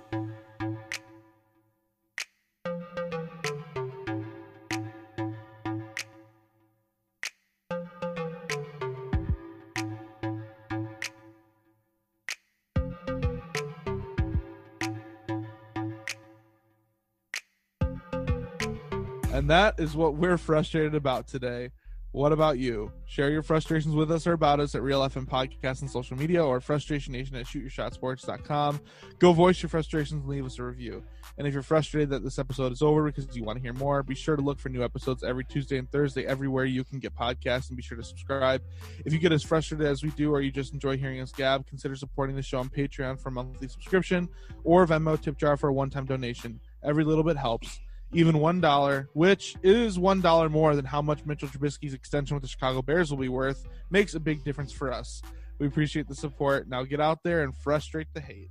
that 19.51 19.81
is 19.81 19.97
what 19.97 20.15
we're 20.15 20.39
frustrated 20.39 20.95
about 20.95 21.27
today. 21.27 21.71
What 22.13 22.33
about 22.33 22.59
you? 22.59 22.91
Share 23.07 23.31
your 23.31 23.43
frustrations 23.43 23.95
with 23.95 24.11
us 24.11 24.27
or 24.27 24.33
about 24.33 24.59
us 24.59 24.75
at 24.75 24.83
Real 24.83 25.01
FM 25.01 25.27
Podcast 25.27 25.81
and 25.81 25.91
social 25.91 26.17
media 26.17 26.45
or 26.45 26.61
Frustration 26.61 27.13
Nation 27.13 27.37
at 27.37 27.47
shootyourshotsports.com. 27.47 28.81
Go 29.21 29.33
voice 29.33 29.63
your 29.63 29.71
frustrations 29.71 30.23
and 30.23 30.29
leave 30.29 30.45
us 30.45 30.59
a 30.59 30.65
review. 30.65 31.05
And 31.39 31.47
if 31.47 31.55
you're 31.55 31.63
frustrated 31.63 32.11
that 32.11 32.25
this 32.25 32.39
episode 32.41 32.73
is 32.73 32.83
over 32.83 33.05
because 33.05 33.37
you 33.37 33.45
want 33.45 33.59
to 33.59 33.63
hear 33.63 33.73
more, 33.73 34.03
be 34.03 34.17
sure 34.17 34.35
to 34.35 34.43
look 34.43 34.59
for 34.59 34.71
new 34.71 34.83
episodes 34.83 35.23
every 35.23 35.45
Tuesday 35.45 35.79
and 35.79 35.91
Thursday 35.91 36.27
everywhere 36.27 36.65
you 36.65 36.83
can 36.83 36.99
get 36.99 37.15
podcasts 37.15 37.69
and 37.69 37.77
be 37.77 37.83
sure 37.83 37.97
to 37.97 38.05
subscribe. 38.05 38.63
If 39.05 39.13
you 39.13 39.21
get 39.21 39.31
as 39.31 39.45
frustrated 39.45 39.87
as 39.87 40.03
we 40.03 40.11
do 40.11 40.33
or 40.33 40.41
you 40.41 40.51
just 40.51 40.75
enjoy 40.75 40.97
hearing 40.97 41.21
us 41.21 41.31
gab, 41.31 41.67
consider 41.67 41.95
supporting 41.95 42.35
the 42.35 42.43
show 42.43 42.59
on 42.59 42.69
Patreon 42.69 43.21
for 43.21 43.29
a 43.29 43.33
monthly 43.33 43.69
subscription 43.69 44.29
or 44.65 44.87
Venmo 44.87 45.21
tip 45.21 45.37
jar 45.37 45.57
for 45.57 45.69
a 45.69 45.73
one-time 45.73 46.07
donation. 46.07 46.61
Every 46.83 47.05
little 47.05 47.25
bit 47.25 47.37
helps 47.37 47.81
even 48.13 48.39
one 48.39 48.61
dollar, 48.61 49.09
which 49.13 49.57
is 49.63 49.99
one 49.99 50.21
dollar 50.21 50.49
more 50.49 50.75
than 50.75 50.85
how 50.85 51.01
much 51.03 51.25
Mitchell 51.27 51.49
Trubisky's 51.49 51.95
extension 51.95 52.35
with 52.35 52.43
the 52.43 52.49
Chicago 52.49 52.83
Bears 52.83 53.11
will 53.11 53.19
be 53.19 53.29
worth, 53.29 53.67
makes 53.91 54.15
a 54.15 54.21
big 54.21 54.43
difference 54.45 54.73
for 54.73 54.93
us. 54.93 55.23
We 55.59 55.67
appreciate 55.67 56.09
the 56.09 56.15
support. 56.15 56.69
Now 56.69 56.83
get 56.85 57.01
out 57.01 57.23
there 57.23 57.43
and 57.43 57.55
frustrate 57.55 58.09
the 58.15 58.21
hate. 58.21 58.51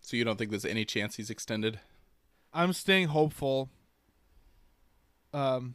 So 0.00 0.16
you 0.16 0.24
don't 0.24 0.36
think 0.38 0.50
there's 0.50 0.64
any 0.64 0.84
chance 0.84 1.16
he's 1.16 1.30
extended? 1.30 1.80
I'm 2.52 2.72
staying 2.72 3.08
hopeful. 3.08 3.70
Um, 5.32 5.74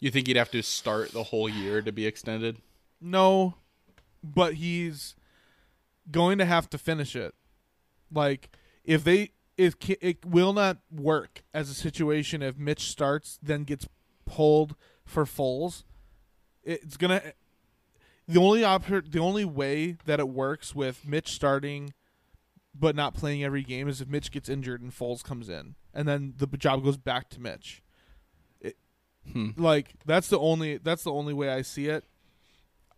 You 0.00 0.10
think 0.10 0.26
he'd 0.26 0.36
have 0.36 0.50
to 0.52 0.62
start 0.62 1.12
the 1.12 1.22
whole 1.24 1.48
year 1.48 1.82
to 1.82 1.92
be 1.92 2.06
extended? 2.06 2.58
no, 3.00 3.54
but 4.24 4.54
he's 4.54 5.16
going 6.10 6.38
to 6.38 6.44
have 6.44 6.70
to 6.70 6.78
finish 6.78 7.16
it. 7.16 7.34
Like 8.12 8.50
if 8.84 9.02
they 9.04 9.30
it 9.56 9.74
it 10.00 10.24
will 10.24 10.52
not 10.52 10.78
work 10.90 11.42
as 11.52 11.68
a 11.70 11.74
situation 11.74 12.42
if 12.42 12.56
Mitch 12.58 12.88
starts 12.90 13.38
then 13.42 13.64
gets 13.64 13.88
pulled 14.24 14.74
for 15.04 15.24
Foles. 15.24 15.84
It's 16.64 16.96
gonna 16.96 17.20
the 18.28 18.40
only 18.40 18.60
oppor- 18.60 19.10
the 19.10 19.18
only 19.18 19.44
way 19.44 19.96
that 20.06 20.20
it 20.20 20.28
works 20.28 20.74
with 20.74 21.06
Mitch 21.06 21.32
starting 21.32 21.92
but 22.74 22.96
not 22.96 23.12
playing 23.14 23.44
every 23.44 23.62
game 23.62 23.86
is 23.88 24.00
if 24.00 24.08
Mitch 24.08 24.30
gets 24.30 24.48
injured 24.48 24.80
and 24.80 24.90
Foles 24.92 25.22
comes 25.22 25.50
in, 25.50 25.74
and 25.92 26.08
then 26.08 26.32
the 26.38 26.46
job 26.46 26.82
goes 26.82 26.96
back 26.96 27.28
to 27.30 27.40
Mitch. 27.40 27.82
It, 28.60 28.76
Hmm. 29.32 29.50
Like 29.56 29.94
that's 30.06 30.28
the 30.28 30.38
only 30.38 30.78
that's 30.78 31.02
the 31.04 31.12
only 31.12 31.34
way 31.34 31.50
I 31.50 31.62
see 31.62 31.86
it. 31.88 32.04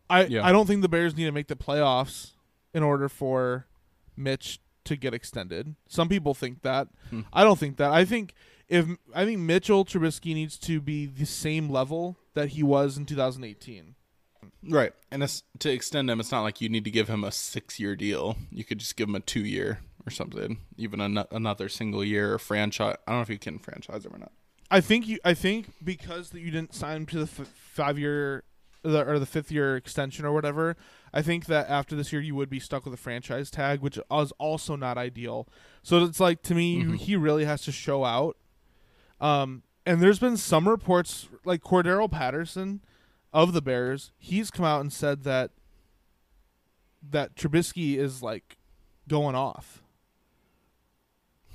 I 0.09 0.27
Yeah. 0.27 0.47
I 0.47 0.53
don't 0.53 0.67
think 0.67 0.83
the 0.83 0.89
Bears 0.89 1.17
need 1.17 1.25
to 1.25 1.33
make 1.33 1.49
the 1.49 1.57
playoffs 1.57 2.33
in 2.73 2.83
order 2.83 3.09
for 3.09 3.67
Mitch 4.17 4.61
to 4.85 4.97
get 4.97 5.15
extended. 5.15 5.75
Some 5.89 6.09
people 6.09 6.35
think 6.35 6.63
that. 6.63 6.89
Hmm. 7.11 7.23
I 7.33 7.45
don't 7.45 7.59
think 7.59 7.77
that. 7.79 7.91
I 7.91 8.05
think 8.05 8.35
if 8.69 8.87
I 9.15 9.25
think 9.25 9.41
Mitchell 9.41 9.85
Trubisky 9.85 10.35
needs 10.35 10.59
to 10.61 10.81
be 10.81 11.07
the 11.07 11.27
same 11.27 11.69
level 11.69 12.17
that 12.35 12.51
he 12.51 12.63
was 12.63 12.97
in 12.97 13.07
2018. 13.07 13.95
Right. 14.69 14.93
And 15.11 15.43
to 15.59 15.71
extend 15.71 16.11
him, 16.11 16.21
it's 16.21 16.33
not 16.33 16.43
like 16.43 16.61
you 16.61 16.69
need 16.69 16.85
to 16.85 16.91
give 16.91 17.09
him 17.09 17.25
a 17.25 17.33
six 17.33 17.79
year 17.79 17.97
deal. 17.97 18.37
You 18.51 18.65
could 18.65 18.79
just 18.79 18.97
give 18.97 19.09
him 19.09 19.15
a 19.15 19.21
two 19.21 19.45
year 19.45 19.81
or 20.07 20.11
something. 20.11 20.59
Even 20.77 21.01
an- 21.01 21.25
another 21.31 21.69
single 21.69 22.05
year 22.05 22.35
or 22.35 22.39
franchise. 22.39 22.97
I 23.07 23.11
don't 23.13 23.19
know 23.19 23.23
if 23.23 23.29
you 23.31 23.39
can 23.39 23.59
franchise 23.59 24.05
him 24.05 24.15
or 24.15 24.19
not. 24.19 24.33
I 24.71 24.81
think 24.81 25.07
you. 25.07 25.19
I 25.25 25.35
think 25.35 25.67
because 25.85 26.31
that 26.31 26.41
you 26.41 26.51
didn't 26.51 26.75
sign 26.75 26.97
him 26.97 27.07
to 27.07 27.19
the 27.19 27.43
f- 27.43 27.47
five 27.55 27.99
year, 27.99 28.45
the, 28.83 29.07
or 29.07 29.19
the 29.19 29.27
fifth 29.27 29.53
year 29.53 29.77
extension 29.77 30.25
or 30.25 30.33
whatever. 30.33 30.77
I 31.17 31.23
think 31.23 31.47
that 31.47 31.71
after 31.71 31.95
this 31.95 32.13
year 32.13 32.21
you 32.21 32.35
would 32.35 32.51
be 32.51 32.59
stuck 32.59 32.85
with 32.85 32.93
a 32.93 32.97
franchise 32.97 33.49
tag, 33.49 33.81
which 33.81 33.97
is 33.97 34.33
also 34.39 34.75
not 34.75 34.99
ideal. 34.99 35.47
So 35.85 36.03
it's 36.05 36.19
like 36.19 36.43
to 36.43 36.55
me, 36.57 36.83
Mhm. 36.83 36.97
he 36.97 37.15
really 37.15 37.45
has 37.45 37.63
to 37.63 37.73
show 37.73 38.05
out. 38.05 38.37
Um, 39.21 39.63
and 39.87 40.03
there's 40.03 40.19
been 40.19 40.37
some 40.37 40.69
reports 40.69 41.29
like 41.45 41.63
Cordarrelle 41.63 42.11
Patterson 42.11 42.81
of 43.33 43.53
the 43.53 43.63
Bears. 43.63 44.11
He's 44.19 44.51
come 44.51 44.65
out 44.65 44.81
and 44.81 44.93
said 44.93 45.23
that 45.23 45.53
that 47.09 47.37
Trubisky 47.37 47.97
is 47.97 48.21
like 48.23 48.57
going 49.07 49.37
off. 49.37 49.83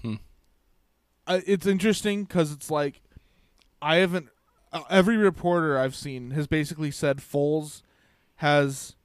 Hmm. 0.01 0.15
Uh, 1.27 1.41
it's 1.45 1.65
interesting 1.65 2.23
because 2.23 2.53
it's 2.53 2.71
like 2.71 3.01
I 3.81 3.97
haven't. 3.97 4.29
Uh, 4.71 4.83
every 4.89 5.17
reporter 5.17 5.77
I've 5.77 5.95
seen 5.95 6.31
has 6.31 6.47
basically 6.47 6.91
said 6.91 7.17
Foles 7.17 7.81
has 8.35 8.95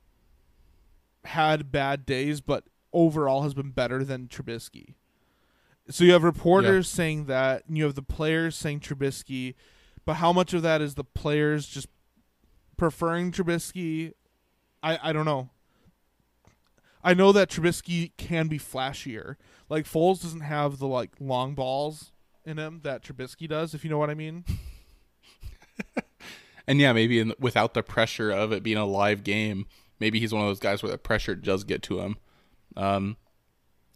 had 1.26 1.72
bad 1.72 2.06
days, 2.06 2.40
but 2.40 2.64
overall 2.92 3.42
has 3.42 3.54
been 3.54 3.70
better 3.70 4.04
than 4.04 4.28
Trubisky. 4.28 4.94
So 5.90 6.04
you 6.04 6.12
have 6.12 6.22
reporters 6.22 6.88
saying 6.88 7.26
that, 7.26 7.64
and 7.66 7.76
you 7.76 7.84
have 7.84 7.94
the 7.94 8.02
players 8.02 8.56
saying 8.56 8.80
Trubisky, 8.80 9.54
but 10.04 10.14
how 10.14 10.32
much 10.32 10.54
of 10.54 10.62
that 10.62 10.80
is 10.80 10.94
the 10.94 11.04
players 11.04 11.66
just 11.66 11.88
preferring 12.76 13.32
Trubisky? 13.32 14.12
I 14.82 14.98
I 15.02 15.12
don't 15.12 15.26
know. 15.26 15.50
I 17.02 17.12
know 17.12 17.32
that 17.32 17.50
Trubisky 17.50 18.12
can 18.16 18.48
be 18.48 18.58
flashier. 18.58 19.36
Like 19.68 19.84
Foles 19.84 20.22
doesn't 20.22 20.40
have 20.40 20.78
the 20.78 20.86
like 20.86 21.10
long 21.20 21.54
balls 21.54 22.12
in 22.46 22.56
him 22.58 22.80
that 22.84 23.02
Trubisky 23.02 23.46
does, 23.46 23.74
if 23.74 23.84
you 23.84 23.90
know 23.90 23.98
what 23.98 24.10
I 24.10 24.14
mean. 24.14 24.44
And 26.66 26.80
yeah, 26.80 26.92
maybe 26.92 27.20
in, 27.20 27.34
without 27.38 27.74
the 27.74 27.82
pressure 27.82 28.30
of 28.30 28.52
it 28.52 28.62
being 28.62 28.78
a 28.78 28.86
live 28.86 29.22
game, 29.22 29.66
maybe 30.04 30.20
he's 30.20 30.34
one 30.34 30.42
of 30.42 30.48
those 30.50 30.60
guys 30.60 30.82
where 30.82 30.92
the 30.92 30.98
pressure 30.98 31.34
does 31.34 31.64
get 31.64 31.82
to 31.82 31.98
him. 32.00 32.18
Um, 32.76 33.16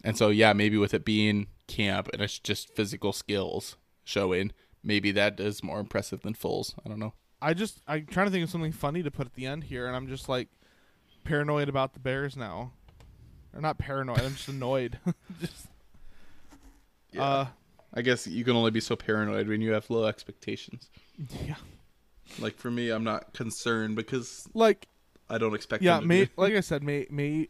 and 0.03 0.17
so 0.17 0.29
yeah, 0.29 0.53
maybe 0.53 0.75
with 0.75 0.95
it 0.95 1.05
being 1.05 1.45
camp 1.67 2.09
and 2.11 2.19
it's 2.19 2.39
just 2.39 2.75
physical 2.75 3.13
skills 3.13 3.77
showing, 4.03 4.51
maybe 4.83 5.11
that 5.11 5.39
is 5.39 5.61
more 5.61 5.79
impressive 5.79 6.21
than 6.21 6.33
Foles. 6.33 6.73
I 6.83 6.89
don't 6.89 6.97
know. 6.97 7.13
I 7.43 7.53
just 7.53 7.79
I'm 7.87 8.07
trying 8.07 8.25
to 8.25 8.31
think 8.31 8.43
of 8.43 8.49
something 8.49 8.71
funny 8.71 9.03
to 9.03 9.11
put 9.11 9.27
at 9.27 9.35
the 9.35 9.45
end 9.45 9.65
here, 9.65 9.85
and 9.85 9.95
I'm 9.95 10.07
just 10.07 10.27
like 10.27 10.47
paranoid 11.25 11.69
about 11.69 11.93
the 11.93 11.99
Bears 11.99 12.35
now. 12.35 12.71
Or 13.53 13.61
not 13.61 13.77
paranoid, 13.77 14.19
I'm 14.21 14.33
just 14.33 14.47
annoyed. 14.49 14.97
just 15.39 15.67
Yeah. 17.13 17.23
uh 17.23 17.47
I 17.93 18.01
guess 18.01 18.25
you 18.25 18.43
can 18.43 18.55
only 18.55 18.71
be 18.71 18.79
so 18.81 18.95
paranoid 18.95 19.47
when 19.47 19.61
you 19.61 19.73
have 19.73 19.89
low 19.91 20.05
expectations. 20.05 20.89
Yeah. 21.45 21.55
Like 22.39 22.55
for 22.57 22.71
me, 22.71 22.89
I'm 22.89 23.03
not 23.03 23.33
concerned 23.33 23.95
because 23.95 24.47
like 24.53 24.87
I 25.29 25.37
don't 25.37 25.53
expect. 25.53 25.83
yeah, 25.83 25.95
them 25.95 26.03
to 26.03 26.07
may, 26.07 26.25
do- 26.25 26.31
like 26.37 26.53
I 26.53 26.59
said, 26.61 26.83
may 26.83 27.07
may 27.09 27.49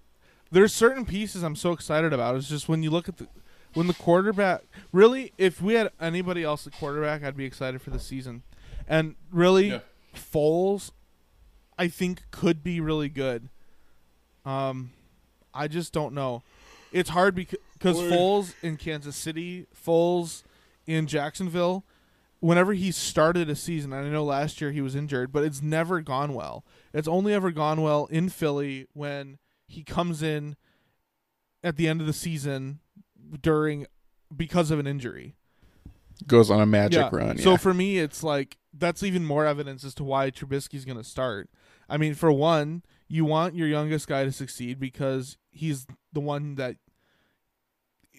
there's 0.52 0.74
certain 0.74 1.06
pieces 1.06 1.44
I'm 1.44 1.56
so 1.56 1.72
excited 1.72 2.14
about. 2.14 2.36
It's 2.36 2.50
just 2.50 2.68
when 2.68 2.84
you 2.84 2.90
look 2.92 3.08
at 3.10 3.18
the 3.18 3.28
when 3.74 3.88
the 3.88 3.94
quarterback 3.94 4.64
really, 4.92 5.32
if 5.38 5.62
we 5.62 5.76
had 5.76 5.92
anybody 6.02 6.44
else 6.44 6.66
at 6.66 6.74
quarterback, 6.74 7.24
I'd 7.24 7.38
be 7.38 7.46
excited 7.46 7.82
for 7.82 7.92
the 7.92 8.00
season. 8.00 8.44
And 8.88 9.16
really, 9.32 9.70
Yeah. 9.70 9.80
Foles, 10.16 10.92
I 11.78 11.88
think 11.88 12.24
could 12.32 12.64
be 12.64 12.82
really 12.82 13.10
good. 13.10 13.50
Um, 14.44 14.92
I 15.54 15.68
just 15.68 15.94
don't 15.94 16.14
know. 16.14 16.42
It's 16.92 17.10
hard 17.12 17.36
because 17.36 17.60
because 17.74 17.98
Foles 17.98 18.54
in 18.64 18.78
Kansas 18.78 19.16
City, 19.16 19.68
Foles 19.86 20.44
in 20.88 21.06
Jacksonville. 21.08 21.84
Whenever 22.42 22.74
he 22.74 22.92
started 22.92 23.50
a 23.50 23.56
season, 23.56 23.92
and 23.92 24.06
I 24.08 24.10
know 24.10 24.24
last 24.24 24.62
year 24.62 24.72
he 24.72 24.82
was 24.82 24.96
injured, 24.96 25.32
but 25.32 25.44
it's 25.44 25.62
never 25.62 26.00
gone 26.02 26.34
well. 26.34 26.64
It's 26.94 27.08
only 27.08 27.34
ever 27.34 27.52
gone 27.52 27.82
well 27.82 28.06
in 28.06 28.30
Philly 28.30 28.88
when 28.94 29.40
he 29.68 29.84
comes 29.84 30.24
in 30.24 30.56
at 31.64 31.76
the 31.76 31.88
end 31.88 32.00
of 32.00 32.08
the 32.08 32.14
season 32.14 32.80
during 33.42 33.86
because 34.36 34.72
of 34.72 34.80
an 34.80 34.88
injury. 34.88 35.36
goes 36.28 36.52
on 36.52 36.60
a 36.60 36.66
magic 36.66 36.98
Yeah. 37.00 37.10
run. 37.14 37.38
So 37.38 37.56
for 37.56 37.74
me, 37.74 37.98
it's 37.98 38.24
like 38.24 38.58
that's 38.74 39.04
even 39.04 39.26
more 39.26 39.46
evidence 39.46 39.84
as 39.86 39.94
to 39.96 40.04
why 40.04 40.30
Trubisky's 40.32 40.84
going 40.86 40.98
to 40.98 41.04
start. 41.04 41.50
I 41.90 41.96
mean, 41.98 42.14
for 42.14 42.30
one, 42.32 42.84
you 43.08 43.24
want 43.26 43.56
your 43.56 43.68
youngest 43.70 44.08
guy 44.08 44.24
to 44.26 44.32
succeed 44.32 44.80
because 44.80 45.38
he's 45.50 45.88
the 46.12 46.20
one 46.20 46.56
that 46.56 46.76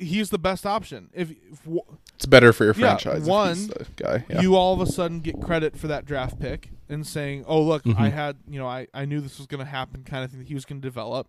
he's 0.01 0.31
the 0.31 0.39
best 0.39 0.67
option. 0.67 1.11
If, 1.13 1.31
if 1.31 1.63
w- 1.65 1.83
It's 2.17 2.27
better 2.27 2.53
for 2.53 2.65
your 2.65 2.75
franchise 2.75 3.23
if 3.23 3.29
one, 3.29 3.71
guy, 3.97 4.25
yeah. 4.29 4.41
you 4.41 4.57
all 4.57 4.75
of 4.75 4.81
a 4.81 4.91
sudden 4.91 5.21
get 5.21 5.41
credit 5.41 5.77
for 5.79 5.87
that 5.89 6.05
draft 6.07 6.39
pick 6.41 6.71
and 6.89 7.07
saying, 7.07 7.45
"Oh, 7.47 7.63
look, 7.63 7.85
Mhm. 7.85 7.99
I 7.99 8.09
had 8.09 8.39
you 8.49 8.59
know, 8.59 8.67
I 8.67 8.87
I 8.95 9.05
knew 9.05 9.21
this 9.21 9.39
was 9.39 9.47
going 9.47 9.65
to 9.65 9.71
happen," 9.71 10.03
kind 10.05 10.25
of 10.25 10.31
thing 10.31 10.41
that 10.41 10.49
he 10.49 10.55
was 10.55 10.65
going 10.65 10.81
to 10.81 10.87
develop. 10.87 11.29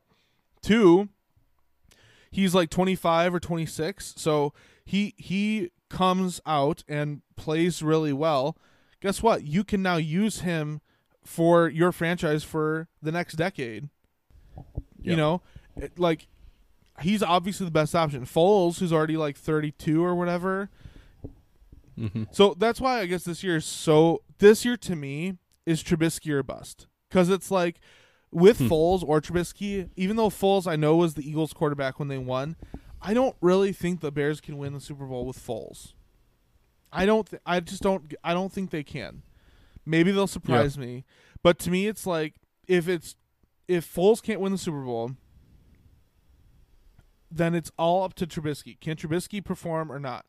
Two, 0.61 1.09
he's 2.31 2.55
like 2.55 2.69
25 2.69 3.33
or 3.35 3.39
26 3.39 4.13
so 4.17 4.53
he 4.85 5.13
he 5.17 5.69
comes 5.89 6.39
out 6.45 6.83
and 6.87 7.21
plays 7.35 7.83
really 7.83 8.13
well 8.13 8.55
guess 9.01 9.21
what 9.21 9.43
you 9.43 9.63
can 9.65 9.81
now 9.81 9.97
use 9.97 10.39
him 10.41 10.79
for 11.25 11.67
your 11.67 11.91
franchise 11.91 12.43
for 12.43 12.87
the 13.01 13.11
next 13.11 13.33
decade 13.33 13.89
you 15.01 15.15
know 15.15 15.41
It- 15.75 15.99
like 15.99 16.27
he's 17.01 17.21
obviously 17.23 17.65
the 17.65 17.71
best 17.71 17.95
option 17.95 18.25
Foles 18.25 18.79
who's 18.79 18.93
already 18.93 19.17
like 19.17 19.37
32 19.37 20.03
or 20.03 20.15
whatever 20.15 20.69
Mhm. 21.97 22.33
so 22.33 22.53
that's 22.57 22.79
why 22.79 22.99
I 23.01 23.05
guess 23.05 23.23
this 23.25 23.43
year 23.43 23.57
is 23.57 23.65
so 23.65 24.21
this 24.39 24.63
year 24.65 24.77
to 24.77 24.95
me 24.95 25.37
is 25.65 25.83
Trubisky 25.83 26.31
or 26.31 26.41
bust 26.41 26.87
because 27.09 27.29
it's 27.29 27.51
like 27.51 27.79
with 28.31 28.59
Hmm. 28.59 28.67
Foles 28.67 29.03
or 29.05 29.19
Trubisky, 29.19 29.89
even 29.97 30.15
though 30.15 30.29
Foles 30.29 30.65
I 30.65 30.77
know 30.77 30.95
was 30.95 31.15
the 31.15 31.27
Eagles 31.29 31.51
quarterback 31.53 31.99
when 31.99 32.07
they 32.07 32.17
won, 32.17 32.55
I 33.01 33.13
don't 33.13 33.35
really 33.41 33.73
think 33.73 33.99
the 33.99 34.11
Bears 34.11 34.39
can 34.39 34.57
win 34.57 34.71
the 34.73 34.79
Super 34.79 35.05
Bowl 35.05 35.25
with 35.25 35.37
Foles. 35.37 35.93
I 36.93 37.05
don't. 37.05 37.27
Th- 37.29 37.41
I 37.45 37.59
just 37.59 37.81
don't. 37.81 38.13
I 38.23 38.33
don't 38.33 38.51
think 38.51 38.69
they 38.69 38.83
can. 38.83 39.23
Maybe 39.85 40.11
they'll 40.11 40.27
surprise 40.27 40.77
me, 40.77 41.03
but 41.43 41.59
to 41.59 41.69
me, 41.71 41.87
it's 41.87 42.05
like 42.07 42.35
if 42.67 42.87
it's 42.87 43.15
if 43.67 43.85
Foles 43.93 44.21
can't 44.23 44.39
win 44.39 44.51
the 44.53 44.57
Super 44.57 44.81
Bowl, 44.83 45.11
then 47.31 47.55
it's 47.55 47.71
all 47.77 48.03
up 48.03 48.13
to 48.15 48.27
Trubisky. 48.27 48.79
Can 48.79 48.95
Trubisky 48.97 49.43
perform 49.43 49.91
or 49.91 49.99
not? 49.99 50.25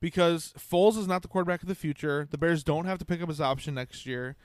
Because 0.00 0.52
Foles 0.58 0.96
is 0.98 1.06
not 1.08 1.22
the 1.22 1.28
quarterback 1.28 1.62
of 1.62 1.68
the 1.68 1.74
future. 1.74 2.28
The 2.30 2.38
Bears 2.38 2.62
don't 2.62 2.84
have 2.84 2.98
to 2.98 3.04
pick 3.04 3.20
up 3.22 3.28
his 3.28 3.40
option 3.40 3.74
next 3.74 4.06
year. 4.06 4.36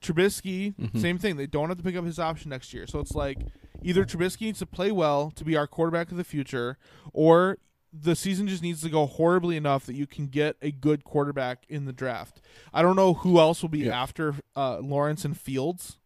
Trubisky, 0.00 0.74
Mhm. 0.76 0.98
same 1.00 1.18
thing. 1.18 1.36
They 1.36 1.46
don't 1.46 1.68
have 1.68 1.76
to 1.78 1.84
pick 1.84 1.96
up 1.96 2.04
his 2.06 2.18
option 2.18 2.48
next 2.50 2.72
year. 2.72 2.86
So 2.86 3.00
it's 3.00 3.14
like 3.14 3.38
either 3.82 4.04
Trubisky 4.06 4.42
needs 4.42 4.60
to 4.60 4.66
play 4.66 4.90
well 4.90 5.30
to 5.32 5.44
be 5.44 5.56
our 5.56 5.66
quarterback 5.66 6.10
of 6.10 6.16
the 6.16 6.24
future, 6.24 6.78
or 7.12 7.58
the 7.92 8.14
season 8.14 8.46
just 8.46 8.62
needs 8.62 8.80
to 8.82 8.88
go 8.88 9.04
horribly 9.04 9.56
enough 9.56 9.84
that 9.84 9.96
you 9.96 10.06
can 10.06 10.28
get 10.28 10.56
a 10.62 10.70
good 10.70 11.02
quarterback 11.04 11.66
in 11.68 11.84
the 11.86 11.92
draft. 11.92 12.40
I 12.72 12.80
don't 12.82 12.94
know 12.96 13.14
who 13.14 13.38
else 13.40 13.60
will 13.62 13.68
be 13.68 13.80
Yeah. 13.80 14.00
after 14.00 14.36
uh, 14.56 14.78
Lawrence 14.78 15.24
and 15.24 15.36
Fields, 15.36 15.98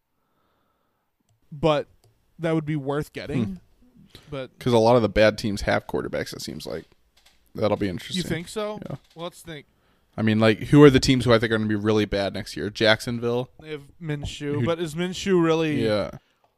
but 1.51 1.87
that 2.39 2.53
would 2.55 2.65
be 2.65 2.75
worth 2.75 3.13
getting. 3.13 3.43
Hmm. 3.45 3.53
But 4.29 4.57
because 4.57 4.73
a 4.73 4.77
lot 4.77 4.95
of 4.95 5.01
the 5.01 5.09
bad 5.09 5.37
teams 5.37 5.61
have 5.61 5.87
quarterbacks. 5.87 6.33
It 6.33 6.41
seems 6.41 6.65
like 6.65 6.85
that'll 7.53 7.77
be 7.77 7.89
interesting. 7.89 8.17
you 8.17 8.23
think 8.23 8.47
so? 8.47 8.79
Yeah. 8.89 8.97
Well, 9.15 9.23
let's 9.25 9.41
think. 9.41 9.65
I 10.17 10.21
mean, 10.21 10.39
like, 10.39 10.59
who 10.59 10.81
are 10.83 10.89
the 10.89 10.99
teams 11.01 11.25
who 11.25 11.33
I 11.33 11.39
think 11.39 11.51
are 11.51 11.57
going 11.57 11.67
to 11.67 11.77
be 11.77 11.81
really 11.81 12.05
bad 12.05 12.33
next 12.33 12.55
year? 12.55 12.69
Jacksonville. 12.69 13.49
They 13.59 13.71
have 13.71 13.83
Minshew, 14.01 14.61
Who- 14.61 14.65
but 14.65 14.79
is 14.79 14.95
Minshew 14.95 15.43
really? 15.43 15.83
Yeah. 15.85 16.11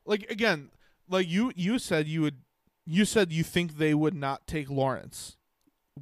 Like 0.06 0.30
again, 0.30 0.70
like 1.10 1.28
you 1.28 1.52
you 1.56 1.80
said 1.80 2.08
you 2.08 2.22
would 2.22 2.38
you 2.86 3.04
said 3.04 3.32
you 3.32 3.44
think 3.44 3.78
they 3.78 3.94
would 3.94 4.14
not 4.14 4.48
take 4.48 4.70
Lawrence 4.70 5.36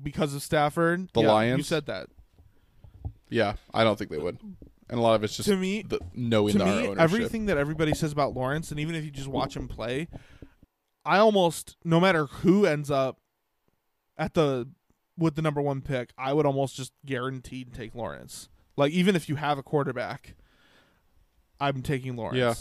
because 0.02 0.36
of 0.36 0.44
Stafford. 0.44 1.10
The 1.14 1.22
Yeah, 1.22 1.56
You 1.56 1.64
said 1.64 1.86
that. 1.88 2.08
Yeah, 3.30 3.54
I 3.74 3.84
don't 3.84 3.98
think 3.98 4.12
they 4.12 4.18
would. 4.20 4.38
And 4.88 5.00
a 5.00 5.02
lot 5.02 5.16
of 5.16 5.24
it's 5.24 5.36
just 5.36 5.50
to 5.50 5.56
me, 5.58 5.82
the, 5.82 6.00
knowing 6.14 6.54
to 6.58 6.64
our 6.64 6.66
me, 6.68 6.88
ownership. 6.88 7.00
everything 7.00 7.48
that 7.48 7.58
everybody 7.58 7.96
says 7.96 8.12
about 8.12 8.36
Lawrence, 8.36 8.70
and 8.70 8.80
even 8.80 8.94
if 8.94 9.04
you 9.04 9.10
just 9.10 9.28
watch 9.28 9.56
him 9.56 9.68
play, 9.68 10.08
I 11.06 11.18
almost 11.20 11.78
no 11.84 12.00
matter 12.00 12.26
who 12.26 12.66
ends 12.66 12.90
up 12.90 13.20
at 14.18 14.34
the 14.34 14.68
with 15.18 15.36
the 15.36 15.42
number 15.42 15.62
one 15.62 15.82
pick, 15.82 16.12
I 16.18 16.34
would 16.34 16.46
almost 16.46 16.76
just 16.76 16.92
guaranteed 17.06 17.74
take 17.74 17.96
Lawrence. 17.96 18.50
Like 18.76 18.92
even 18.92 19.16
if 19.16 19.30
you 19.30 19.36
have 19.36 19.58
a 19.58 19.64
quarterback, 19.64 20.36
I'm 21.60 21.82
taking 21.82 22.16
Lawrence. 22.16 22.38
Yeah. 22.38 22.54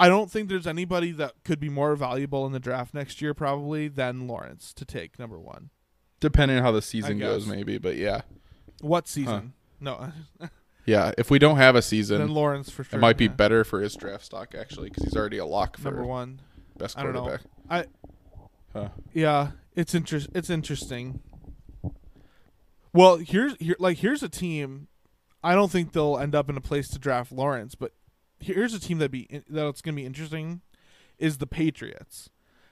I 0.00 0.08
don't 0.08 0.30
think 0.30 0.48
there's 0.48 0.66
anybody 0.66 1.10
that 1.12 1.32
could 1.44 1.58
be 1.58 1.68
more 1.68 1.96
valuable 1.96 2.46
in 2.46 2.52
the 2.52 2.60
draft 2.60 2.94
next 2.94 3.20
year 3.20 3.34
probably 3.34 3.88
than 3.88 4.28
Lawrence 4.28 4.72
to 4.74 4.84
take 4.84 5.18
number 5.18 5.40
one. 5.40 5.70
Depending 6.20 6.58
on 6.58 6.62
how 6.62 6.70
the 6.70 6.82
season 6.82 7.18
goes, 7.18 7.46
maybe, 7.46 7.78
but 7.78 7.96
yeah. 7.96 8.22
What 8.80 9.08
season? 9.08 9.54
No. 9.80 10.12
Yeah, 10.88 11.12
if 11.18 11.30
we 11.30 11.38
don't 11.38 11.58
have 11.58 11.76
a 11.76 11.82
season, 11.82 12.18
Then 12.18 12.30
Lawrence 12.30 12.70
for 12.70 12.82
sure. 12.82 12.98
It 12.98 13.02
might 13.02 13.18
be 13.18 13.26
yeah. 13.26 13.32
better 13.32 13.62
for 13.62 13.82
his 13.82 13.94
draft 13.94 14.24
stock 14.24 14.54
actually 14.58 14.88
because 14.88 15.04
he's 15.04 15.16
already 15.16 15.36
a 15.36 15.44
lock 15.44 15.76
for 15.76 15.90
number 15.90 16.02
one. 16.02 16.40
best 16.78 16.98
I 16.98 17.02
don't 17.02 17.12
know. 17.12 17.24
quarterback. 17.24 17.46
I 17.70 17.84
Huh. 18.72 18.88
Yeah, 19.12 19.52
it's 19.74 19.94
interest. 19.94 20.28
It's 20.34 20.50
interesting. 20.50 21.20
Well, 22.92 23.16
here's 23.16 23.54
here 23.58 23.76
like 23.78 23.98
here's 23.98 24.22
a 24.22 24.28
team. 24.28 24.88
I 25.42 25.54
don't 25.54 25.70
think 25.70 25.92
they'll 25.92 26.18
end 26.18 26.34
up 26.34 26.50
in 26.50 26.56
a 26.56 26.60
place 26.60 26.88
to 26.88 26.98
draft 26.98 27.30
Lawrence, 27.32 27.74
but 27.74 27.92
here's 28.40 28.74
a 28.74 28.80
team 28.80 28.98
that 28.98 29.10
be 29.10 29.42
that's 29.48 29.80
going 29.82 29.94
to 29.94 30.00
be 30.00 30.06
interesting 30.06 30.62
is 31.18 31.38
the 31.38 31.46
Patriots 31.46 32.30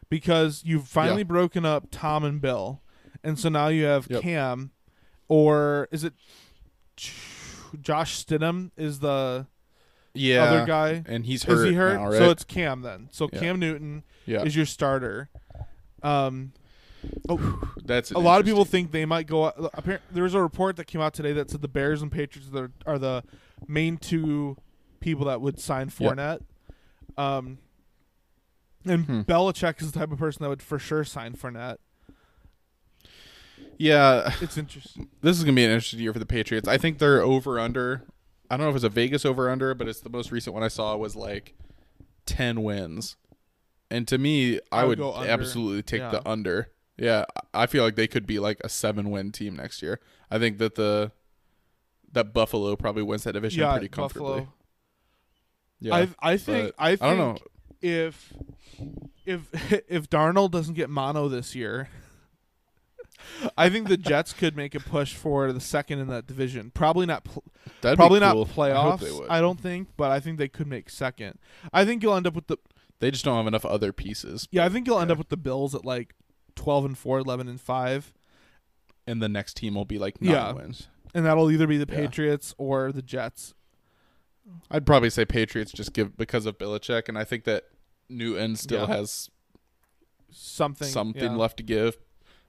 because 0.08 0.62
you've 0.64 0.86
finally 0.88 1.22
Yeah. 1.22 1.24
broken 1.24 1.64
up 1.64 1.88
Tom 1.90 2.24
and 2.24 2.40
Bill, 2.40 2.82
and 3.22 3.38
so 3.38 3.48
now 3.48 3.68
you 3.68 3.84
have 3.84 4.06
Yep. 4.10 4.22
Cam, 4.22 4.72
or 5.28 5.88
is 5.90 6.04
it 6.04 6.14
Josh 7.80 8.24
Stidham 8.24 8.70
is 8.76 9.00
the 9.00 9.46
Yeah, 10.14 10.44
other 10.44 10.66
guy, 10.66 11.02
and 11.06 11.26
he's 11.26 11.42
Is 11.42 11.48
hurt 11.60 11.66
he 11.68 11.74
hurt? 11.74 12.00
now, 12.00 12.10
So 12.10 12.30
it's 12.30 12.44
Cam 12.44 12.82
then. 12.82 13.08
So 13.12 13.28
Yeah. 13.32 13.40
Cam 13.40 13.58
Newton 13.60 14.02
Yeah. 14.26 14.42
is 14.42 14.54
your 14.56 14.66
starter. 14.66 15.30
Um, 16.02 16.52
oh, 17.28 17.72
That's 17.84 18.10
a 18.10 18.18
lot 18.18 18.40
of 18.40 18.46
people 18.46 18.64
think 18.64 18.90
they 18.90 19.04
might 19.06 19.26
go. 19.26 19.44
Apparently, 19.74 20.06
there 20.12 20.24
was 20.24 20.34
a 20.34 20.42
report 20.42 20.76
that 20.76 20.86
came 20.86 21.00
out 21.00 21.14
today 21.14 21.32
that 21.32 21.50
said 21.50 21.62
the 21.62 21.68
Bears 21.68 22.02
and 22.02 22.10
Patriots 22.12 22.50
are, 22.54 22.70
are 22.86 22.98
the 22.98 23.22
main 23.68 23.96
two 23.96 24.56
people 25.00 25.24
that 25.26 25.40
would 25.40 25.58
sign 25.60 25.90
Yep. 25.98 26.12
Fournette. 26.16 26.40
Um, 27.16 27.58
and 28.84 29.04
Hmm. 29.04 29.20
Belichick 29.22 29.80
is 29.80 29.90
the 29.92 29.98
type 29.98 30.10
of 30.12 30.18
person 30.18 30.42
that 30.42 30.48
would 30.48 30.62
for 30.62 30.78
sure 30.78 31.04
sign 31.04 31.34
Fournette. 31.34 31.78
Yeah, 33.78 34.32
It's 34.40 34.56
interesting. 34.58 35.08
This 35.22 35.36
is 35.38 35.44
gonna 35.44 35.54
be 35.54 35.64
an 35.64 35.70
interesting 35.70 36.00
year 36.00 36.12
for 36.12 36.18
the 36.18 36.26
Patriots. 36.26 36.68
I 36.68 36.78
think 36.78 36.98
they're 36.98 37.22
over 37.22 37.58
under. 37.58 38.04
I 38.50 38.56
don't 38.56 38.64
know 38.66 38.70
if 38.70 38.76
it's 38.76 38.84
a 38.84 38.88
Vegas 38.88 39.24
over 39.24 39.50
under, 39.50 39.74
but 39.74 39.88
it's 39.88 40.00
the 40.00 40.08
most 40.10 40.30
recent 40.30 40.54
one 40.54 40.62
I 40.62 40.68
saw 40.68 40.96
was 40.96 41.16
like 41.16 41.54
ten 42.26 42.62
wins. 42.62 43.16
And 43.90 44.06
to 44.08 44.18
me, 44.18 44.58
I, 44.72 44.80
I 44.80 44.84
would 44.84 44.98
would, 44.98 45.26
absolutely 45.28 45.82
take 45.82 46.00
Yeah. 46.00 46.10
the 46.10 46.28
under. 46.28 46.72
Yeah, 46.98 47.24
I 47.54 47.62
I 47.64 47.66
feel 47.66 47.84
like 47.84 47.94
they 47.96 48.06
could 48.08 48.26
be 48.26 48.38
like 48.38 48.58
a 48.64 48.68
seven 48.68 49.10
win 49.10 49.30
team 49.32 49.56
next 49.56 49.82
year. 49.82 50.00
I 50.30 50.38
think 50.38 50.58
that 50.58 50.74
the 50.76 51.12
that 52.12 52.32
Buffalo 52.32 52.74
probably 52.76 53.02
wins 53.02 53.24
that 53.24 53.32
division 53.32 53.60
Yeah, 53.60 53.72
pretty 53.72 53.88
comfortably. 53.88 54.28
Buffalo. 54.40 54.52
Yeah, 55.80 55.94
I 55.94 56.08
I 56.20 56.36
think 56.38 56.72
I 56.78 56.96
think 56.96 57.00
don't 57.00 57.18
know. 57.18 57.36
if 57.82 58.32
if 59.26 59.48
if 59.88 60.08
Darnold 60.08 60.50
doesn't 60.52 60.74
get 60.74 60.88
mono 60.88 61.28
this 61.28 61.54
year, 61.54 61.88
I 63.58 63.68
think 63.68 63.88
the 63.88 63.96
Jets 63.98 64.32
could 64.32 64.56
make 64.56 64.74
a 64.74 64.80
push 64.80 65.14
for 65.14 65.52
the 65.52 65.60
second 65.60 65.98
in 65.98 66.08
that 66.08 66.26
division. 66.26 66.70
Probably 66.72 67.06
not. 67.06 67.24
Pl- 67.24 67.44
probably 67.82 68.20
cool. 68.20 68.28
not 68.28 68.36
I 68.36 68.52
playoffs. 68.52 69.20
would. 69.20 69.28
I 69.28 69.40
don't 69.40 69.60
think, 69.60 69.88
but 69.96 70.10
I 70.10 70.20
think 70.20 70.38
they 70.38 70.48
could 70.48 70.66
make 70.66 70.88
second. 70.90 71.38
I 71.72 71.84
think 71.84 72.02
you'll 72.02 72.14
end 72.16 72.26
up 72.26 72.34
with 72.34 72.46
the. 72.46 72.56
They 72.98 73.10
just 73.10 73.24
don't 73.24 73.36
have 73.36 73.46
enough 73.46 73.64
other 73.64 73.92
pieces. 73.92 74.48
Yeah, 74.50 74.64
I 74.64 74.68
think 74.68 74.86
you'll 74.86 74.98
end 75.00 75.10
up 75.10 75.18
with 75.18 75.28
the 75.28 75.36
Bills 75.36 75.74
at 75.74 75.84
like 75.84 76.14
twelve 76.54 76.84
and 76.84 76.96
4, 76.96 77.18
11 77.18 77.48
and 77.48 77.60
five. 77.60 78.14
And 79.06 79.22
the 79.22 79.28
next 79.28 79.56
team 79.56 79.74
will 79.74 79.84
be 79.84 79.98
like 79.98 80.20
nine 80.20 80.32
yeah, 80.32 80.52
wins. 80.52 80.88
and 81.14 81.24
that'll 81.24 81.50
either 81.50 81.66
be 81.66 81.76
the 81.78 81.86
Yeah. 81.88 82.00
Patriots 82.00 82.54
or 82.58 82.90
the 82.92 83.02
Jets. 83.02 83.54
I'd 84.70 84.86
probably 84.86 85.10
say 85.10 85.24
Patriots 85.24 85.72
just 85.72 85.92
give 85.92 86.16
because 86.16 86.46
of 86.46 86.56
Belichick, 86.58 87.08
and 87.08 87.16
I 87.18 87.24
think 87.24 87.44
that 87.44 87.64
Newton 88.08 88.56
still 88.56 88.80
Yeah. 88.88 88.96
has 88.96 89.30
Something 90.30 90.88
something 90.88 91.22
yeah. 91.22 91.36
left 91.36 91.56
to 91.58 91.62
give. 91.62 91.96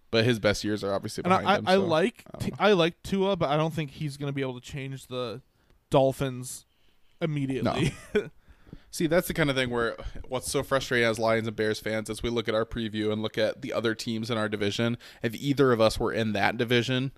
But 0.10 0.24
his 0.24 0.40
best 0.40 0.64
years 0.64 0.84
are 0.86 0.94
obviously 0.94 1.24
And 1.26 1.32
behind 1.32 1.48
I, 1.48 1.56
him. 1.58 1.68
I, 1.68 1.72
I 1.72 1.76
so 1.76 1.86
like 1.86 2.24
I 2.34 2.38
don't 2.40 2.50
know. 2.52 2.56
I 2.60 2.72
like 2.74 3.04
Tua, 3.04 3.36
but 3.36 3.50
I 3.50 3.58
don't 3.58 3.74
think 3.74 3.92
he's 3.92 4.16
going 4.18 4.30
to 4.30 4.34
be 4.34 4.42
able 4.42 4.60
to 4.60 4.66
change 4.66 5.08
the 5.08 5.42
Dolphins 5.90 6.66
immediately. 7.22 7.94
See, 8.90 9.06
that's 9.08 9.28
the 9.28 9.34
kind 9.34 9.50
of 9.50 9.56
thing 9.56 9.70
where 9.70 9.96
what's 10.28 10.50
so 10.50 10.64
frustrating 10.64 11.08
as 11.08 11.20
Lions 11.20 11.48
and 11.48 11.56
Bears 11.56 11.80
fans 11.80 12.10
is 12.10 12.24
we 12.24 12.30
look 12.30 12.48
at 12.48 12.56
our 12.56 12.66
preview 12.66 13.12
and 13.12 13.22
look 13.22 13.38
at 13.38 13.62
the 13.62 13.74
other 13.74 13.94
teams 13.94 14.32
in 14.32 14.38
our 14.38 14.50
division. 14.50 14.98
If 15.22 15.36
either 15.36 15.72
of 15.72 15.82
us 15.82 16.00
were 16.00 16.14
in 16.14 16.34
that 16.34 16.58
division, 16.58 17.12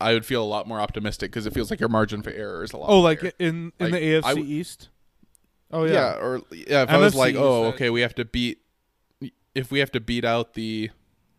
I 0.00 0.14
would 0.14 0.24
feel 0.26 0.42
a 0.42 0.46
lot 0.46 0.66
more 0.66 0.80
optimistic 0.80 1.30
because 1.30 1.46
it 1.46 1.52
feels 1.52 1.70
like 1.70 1.80
your 1.80 1.88
margin 1.88 2.22
for 2.22 2.30
error 2.30 2.64
is 2.64 2.72
a 2.72 2.78
lot. 2.78 2.90
oh, 2.90 3.00
like 3.00 3.22
in 3.38 3.72
in 3.78 3.90
Like, 3.90 3.92
the 3.92 3.98
AFC 3.98 4.22
w- 4.22 4.46
East. 4.46 4.88
Oh 5.70 5.84
yeah, 5.84 5.92
Yeah, 5.92 6.12
or 6.16 6.42
yeah, 6.50 6.82
if 6.82 6.90
I 6.90 6.98
was 6.98 7.14
like, 7.14 7.34
oh, 7.36 7.66
okay, 7.66 7.90
we 7.90 8.00
have 8.00 8.14
to 8.16 8.24
beat, 8.24 8.58
if 9.54 9.70
we 9.70 9.78
have 9.80 9.90
to 9.92 10.00
beat 10.00 10.24
out 10.24 10.54
the, 10.54 10.90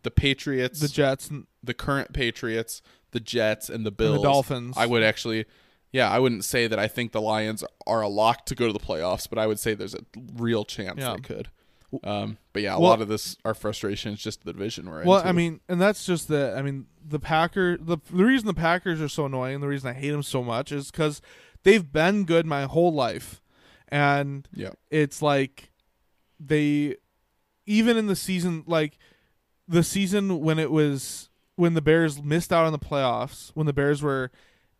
the 0.02 0.10
Patriots, 0.10 0.80
the 0.80 0.88
Jets, 0.88 1.28
and 1.30 1.46
the 1.62 1.74
current 1.74 2.12
Patriots, 2.12 2.82
the 3.12 3.20
Jets, 3.20 3.68
and 3.68 3.86
the 3.86 3.90
Bills, 3.90 4.22
Dolphins. 4.22 4.76
I 4.76 4.86
would 4.86 5.02
actually, 5.02 5.46
yeah, 5.92 6.10
I 6.10 6.18
wouldn't 6.18 6.44
say 6.44 6.66
that 6.66 6.78
I 6.78 6.88
think 6.88 7.12
the 7.12 7.20
Lions 7.20 7.64
are 7.86 8.02
a 8.02 8.08
lock 8.08 8.46
to 8.46 8.54
go 8.54 8.66
to 8.66 8.72
the 8.72 8.78
playoffs, 8.78 9.28
but 9.28 9.38
I 9.38 9.46
would 9.46 9.58
say 9.58 9.74
there's 9.74 9.94
a 9.94 10.00
real 10.36 10.64
chance 10.64 10.98
Yeah. 11.00 11.14
they 11.14 11.20
could. 11.20 11.48
Um, 12.04 12.36
but 12.52 12.62
yeah, 12.62 12.74
a 12.74 12.80
Well- 12.80 12.90
lot 12.90 13.00
of 13.00 13.08
this 13.08 13.36
our 13.46 13.54
frustration 13.54 14.12
is 14.12 14.20
just 14.20 14.44
the 14.44 14.52
division 14.52 14.90
we're 14.90 15.00
in. 15.02 15.08
Well. 15.08 15.22
I 15.24 15.32
mean, 15.32 15.60
and 15.68 15.80
that's 15.80 16.04
just 16.04 16.28
the. 16.28 16.54
I 16.56 16.60
mean, 16.60 16.86
the 17.02 17.18
Packer. 17.18 17.78
The 17.78 17.96
the 18.12 18.24
reason 18.26 18.46
the 18.46 18.52
Packers 18.54 19.00
are 19.00 19.08
so 19.08 19.24
annoying, 19.24 19.60
the 19.60 19.68
reason 19.68 19.88
I 19.88 19.94
hate 19.94 20.10
them 20.10 20.22
so 20.22 20.42
much, 20.44 20.70
is 20.70 20.90
because 20.90 21.22
they've 21.62 21.90
been 21.90 22.24
good 22.24 22.44
my 22.44 22.64
whole 22.64 22.92
life, 22.92 23.40
and 23.88 24.46
Yeah. 24.52 24.72
it's 24.90 25.22
like 25.22 25.72
they, 26.38 26.96
even 27.66 27.96
in 27.96 28.06
the 28.06 28.16
season, 28.16 28.64
like 28.66 28.98
the 29.66 29.82
season 29.82 30.40
when 30.40 30.58
it 30.58 30.70
was 30.70 31.30
when 31.56 31.72
the 31.72 31.80
Bears 31.82 32.22
missed 32.22 32.52
out 32.52 32.66
on 32.66 32.72
the 32.72 32.78
playoffs, 32.78 33.50
when 33.54 33.66
the 33.66 33.72
Bears 33.72 34.02
were 34.02 34.30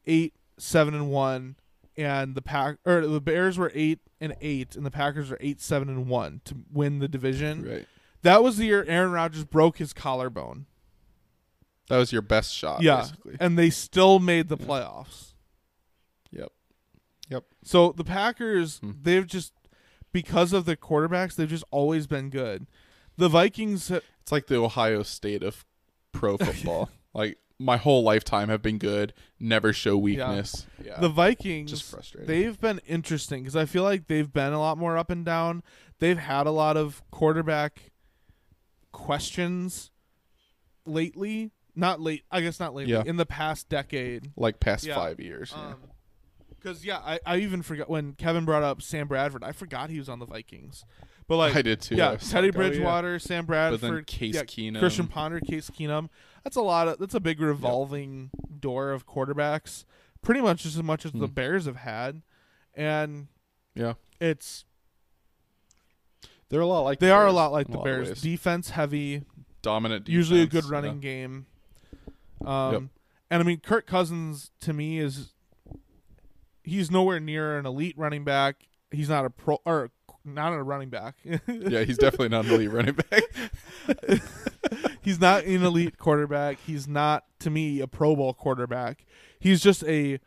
eight, 0.06 0.34
seven, 0.58 0.94
and 0.94 1.10
one, 1.10 1.56
and 1.96 2.34
the 2.34 2.42
pack 2.42 2.76
or 2.84 3.06
the 3.06 3.20
Bears 3.20 3.56
were 3.58 3.72
eight 3.74 4.00
and 4.20 4.34
eight, 4.40 4.76
and 4.76 4.84
the 4.84 4.90
Packers 4.90 5.30
are 5.32 5.38
eight, 5.40 5.60
seven, 5.60 5.88
and 5.88 6.06
one 6.08 6.40
to 6.44 6.56
win 6.72 6.98
the 6.98 7.08
division. 7.08 7.64
Right. 7.68 7.86
That 8.22 8.42
was 8.42 8.56
the 8.56 8.66
year 8.66 8.84
Aaron 8.88 9.12
Rodgers 9.12 9.44
broke 9.44 9.78
his 9.78 9.92
collarbone. 9.92 10.66
that 11.88 11.96
was 11.98 12.12
your 12.12 12.22
best 12.22 12.52
shot. 12.54 12.82
yeah, 12.82 13.02
basically. 13.02 13.36
and 13.40 13.58
they 13.58 13.70
still 13.70 14.18
made 14.18 14.48
the 14.48 14.56
playoffs. 14.58 15.34
Yep. 16.32 16.52
Yep. 17.30 17.44
So 17.64 17.92
the 17.92 18.04
Packers, 18.04 18.78
Hmm. 18.78 18.92
they've 19.02 19.26
just 19.26 19.52
because 20.12 20.52
of 20.52 20.64
the 20.64 20.76
quarterbacks, 20.76 21.34
they've 21.36 21.48
just 21.48 21.64
always 21.70 22.06
been 22.06 22.28
good. 22.30 22.66
The 23.16 23.28
Vikings, 23.28 23.90
It's 23.90 24.32
like 24.32 24.46
the 24.46 24.56
Ohio 24.56 25.02
State 25.02 25.42
of 25.42 25.64
pro 26.12 26.36
football. 26.38 26.90
like 27.14 27.38
my 27.58 27.76
whole 27.76 28.02
lifetime 28.02 28.48
have 28.48 28.62
been 28.62 28.78
good, 28.78 29.12
never 29.40 29.72
show 29.72 29.96
weakness. 29.96 30.66
Yeah. 30.84 31.00
the 31.00 31.08
Vikings, 31.08 31.70
Just 31.70 31.90
frustrating. 31.90 32.28
they've 32.28 32.60
been 32.60 32.80
interesting 32.86 33.42
because 33.42 33.56
I 33.56 33.64
feel 33.64 33.82
like 33.82 34.06
they've 34.06 34.32
been 34.32 34.52
a 34.52 34.60
lot 34.60 34.78
more 34.78 34.96
up 34.96 35.10
and 35.10 35.24
down. 35.24 35.62
They've 35.98 36.18
had 36.18 36.46
a 36.46 36.52
lot 36.52 36.76
of 36.76 37.02
quarterback 37.10 37.90
questions 38.92 39.90
lately. 40.86 41.50
Not 41.74 42.00
late, 42.00 42.24
I 42.30 42.40
guess 42.40 42.58
not 42.58 42.74
lately. 42.74 42.92
Yeah. 42.92 43.02
In 43.06 43.16
the 43.16 43.26
past 43.26 43.68
decade, 43.68 44.32
like 44.36 44.58
past 44.60 44.84
Yeah. 44.84 44.96
five 44.96 45.20
years. 45.20 45.52
yeah. 45.56 45.66
Um, 45.68 45.76
Because 46.50 46.84
yeah, 46.84 46.98
I, 46.98 47.20
I 47.24 47.36
even 47.38 47.62
forgot 47.62 47.88
when 47.88 48.14
Keven 48.14 48.44
brought 48.44 48.64
up 48.64 48.82
Sam 48.82 49.06
Bradford. 49.06 49.44
I 49.44 49.52
forgot 49.52 49.90
he 49.90 49.98
was 49.98 50.08
on 50.08 50.18
the 50.18 50.26
Vikings. 50.26 50.84
But 51.28 51.36
like 51.36 51.54
I 51.54 51.62
did 51.62 51.80
too. 51.80 51.94
Yeah, 51.94 52.16
Teddy 52.16 52.48
like, 52.48 52.56
oh, 52.56 52.62
yeah. 52.62 52.68
Bridgewater, 52.70 53.18
Sam 53.20 53.46
Bradford, 53.46 54.06
Case 54.08 54.34
yeah, 54.34 54.42
Keenum. 54.42 54.78
Christian 54.80 55.06
Ponder, 55.06 55.38
Case 55.40 55.70
Keenum. 55.70 56.08
That's 56.48 56.56
a 56.56 56.62
lot 56.62 56.88
of. 56.88 56.98
That's 56.98 57.14
a 57.14 57.20
big 57.20 57.42
revolving 57.42 58.30
door 58.58 58.90
of 58.90 59.06
quarterbacks. 59.06 59.84
Pretty 60.22 60.40
much 60.40 60.62
just 60.62 60.76
as 60.76 60.82
much 60.82 61.04
as 61.04 61.12
the 61.12 61.26
Hmm. 61.26 61.34
Bears 61.34 61.66
have 61.66 61.76
had, 61.76 62.22
and 62.72 63.28
Yeah. 63.74 63.94
it's 64.18 64.64
They're 66.48 66.62
a 66.62 66.66
lot 66.66 66.80
like 66.80 67.00
they 67.00 67.08
the 67.08 67.12
are 67.12 67.26
a 67.26 67.32
lot 67.32 67.52
like 67.52 67.68
the 67.68 67.76
Bears. 67.76 68.22
Defense 68.22 68.70
heavy, 68.70 69.24
Dominant 69.60 70.08
usually 70.08 70.40
a 70.40 70.46
good 70.46 70.64
running 70.64 70.94
yeah. 70.94 71.00
game. 71.02 71.46
Um, 72.42 72.72
Yep. 72.72 72.82
and 73.30 73.42
I 73.42 73.44
mean 73.44 73.60
Kirk 73.60 73.86
Cousins 73.86 74.50
to 74.60 74.72
me 74.72 74.98
is 75.00 75.34
he's 76.64 76.90
nowhere 76.90 77.20
near 77.20 77.58
an 77.58 77.66
elite 77.66 77.98
running 77.98 78.24
back. 78.24 78.66
He's 78.90 79.10
not 79.10 79.26
a 79.26 79.30
pro 79.30 79.58
or 79.66 79.90
not 80.34 80.52
a 80.52 80.62
running 80.62 80.88
back. 80.90 81.16
yeah, 81.24 81.84
he's 81.84 81.98
definitely 81.98 82.28
not 82.28 82.46
an 82.46 82.52
elite 82.52 82.70
running 82.70 82.94
back. 82.94 83.22
he's 85.02 85.20
not 85.20 85.44
an 85.44 85.62
elite 85.64 85.98
quarterback. 85.98 86.58
He's 86.66 86.86
not 86.88 87.24
to 87.40 87.50
me 87.50 87.80
a 87.80 87.86
Pro 87.86 88.14
Bowl 88.16 88.34
quarterback. 88.34 89.04
He's 89.38 89.62
just 89.62 89.84
a 89.84 90.20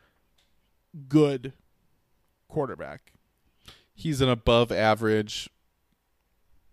good 1.08 1.52
quarterback. 2.48 3.12
He's 3.94 4.20
an 4.20 4.28
above 4.28 4.72
average. 4.72 5.48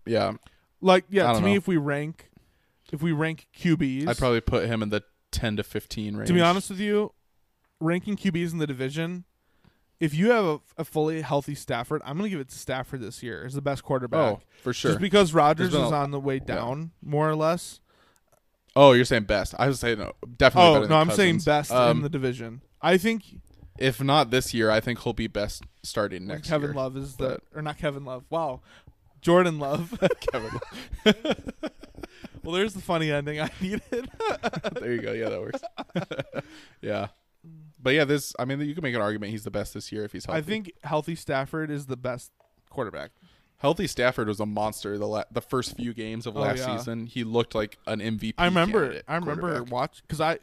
Yeah, 0.06 0.34
Like 0.82 1.06
yeah, 1.10 1.28
to 1.28 1.34
don't 1.34 1.44
me 1.44 1.56
if 1.56 1.68
we 1.68 1.78
rank 1.78 2.30
if 2.92 3.02
we 3.02 3.12
rank 3.12 3.48
QBs, 3.56 4.08
I'd 4.08 4.18
probably 4.18 4.42
put 4.42 4.66
him 4.66 4.82
in 4.82 4.90
the 4.90 5.04
ten 5.32 5.56
to 5.58 5.64
fifteen 5.64 6.16
range. 6.16 6.28
to 6.28 6.34
be 6.34 6.42
honest 6.42 6.70
with 6.72 6.80
you, 6.80 7.14
ranking 7.80 8.16
QBs 8.18 8.52
in 8.52 8.58
the 8.58 8.66
division, 8.66 9.26
if 10.00 10.14
you 10.14 10.32
have 10.32 10.46
a, 10.46 10.60
a 10.78 10.86
fully 10.86 11.22
healthy 11.22 11.56
Stafford, 11.56 12.02
I'm 12.06 12.18
gonna 12.18 12.30
give 12.30 12.40
it 12.40 12.50
to 12.50 12.58
Stafford 12.58 13.02
this 13.02 13.22
year 13.24 13.44
as 13.46 13.54
the 13.54 13.62
best 13.62 13.84
quarterback. 13.84 14.20
Oh, 14.20 14.42
for 14.62 14.74
sure. 14.74 14.92
Just 14.92 15.02
because 15.02 15.34
Rodgers 15.34 15.70
is 15.70 15.76
a- 15.76 15.94
on 15.96 16.12
the 16.12 16.20
way 16.20 16.40
down, 16.40 16.92
more 17.04 17.30
or 17.30 17.36
less. 17.36 17.80
Oh, 18.76 18.94
you're 18.94 19.04
saying 19.06 19.24
best? 19.24 19.56
I 19.60 19.68
was 19.68 19.80
saying 19.80 20.00
no, 20.00 20.14
definitely. 20.38 20.86
Oh 20.86 20.88
no, 20.88 20.96
I'm 20.98 21.12
saying 21.12 21.36
Cousins. 21.36 21.46
best 21.46 21.72
in 21.72 21.78
Um, 21.78 22.02
the 22.02 22.10
division. 22.10 22.62
I 22.82 22.98
think 22.98 23.24
If 23.78 24.02
not 24.02 24.30
this 24.30 24.54
year, 24.54 24.70
I 24.70 24.80
think 24.80 25.02
he'll 25.02 25.14
be 25.14 25.28
best 25.28 25.64
starting 25.84 26.28
next 26.28 26.48
Kevin 26.50 26.70
year. 26.70 26.76
Love 26.76 26.96
is 26.98 27.16
the 27.16 27.40
or 27.56 27.62
not 27.62 27.78
Kevin 27.78 28.06
Love. 28.06 28.24
Wow, 28.30 28.62
Jordan 29.22 29.58
Love. 29.60 29.98
Kevin. 30.32 30.52
well, 31.06 31.14
Well, 32.44 32.54
there's 32.56 32.74
the 32.74 32.82
funny 32.82 33.12
ending 33.12 33.40
I 33.42 33.50
needed. 33.62 33.84
there 34.80 34.94
you 34.94 35.02
go. 35.02 35.12
Yeah, 35.12 35.30
that 35.30 35.42
works. 35.42 35.62
yeah, 36.82 37.08
but 37.82 37.94
yeah, 37.94 38.06
this. 38.06 38.34
I 38.40 38.46
mean, 38.46 38.60
you 38.62 38.74
can 38.74 38.84
make 38.84 38.96
an 38.96 39.02
argument 39.02 39.32
he's 39.32 39.44
the 39.44 39.52
best 39.52 39.74
this 39.74 39.92
year 39.92 40.04
if 40.06 40.12
he's 40.12 40.26
healthy. 40.26 40.38
I 40.38 40.42
think 40.42 40.72
healthy 40.84 41.16
Stafford 41.16 41.70
is 41.72 41.86
the 41.88 41.98
best 41.98 42.32
quarterback. 42.70 43.12
healthy 43.58 43.88
Stafford 43.88 44.28
was 44.28 44.40
a 44.40 44.46
monster. 44.46 44.98
The 44.98 45.08
la- 45.08 45.24
the 45.32 45.42
first 45.42 45.76
few 45.76 45.94
games 45.94 46.26
of 46.26 46.38
Oh, 46.38 46.42
last 46.42 46.60
yeah. 46.60 46.78
season, 46.78 47.08
he 47.08 47.24
looked 47.24 47.54
like 47.56 47.78
an 47.88 48.00
MVP. 48.00 48.36
I 48.38 48.46
remember. 48.46 49.02
I 49.08 49.16
remember 49.16 49.64
watch 49.64 50.02
because 50.02 50.22
I 50.22 50.40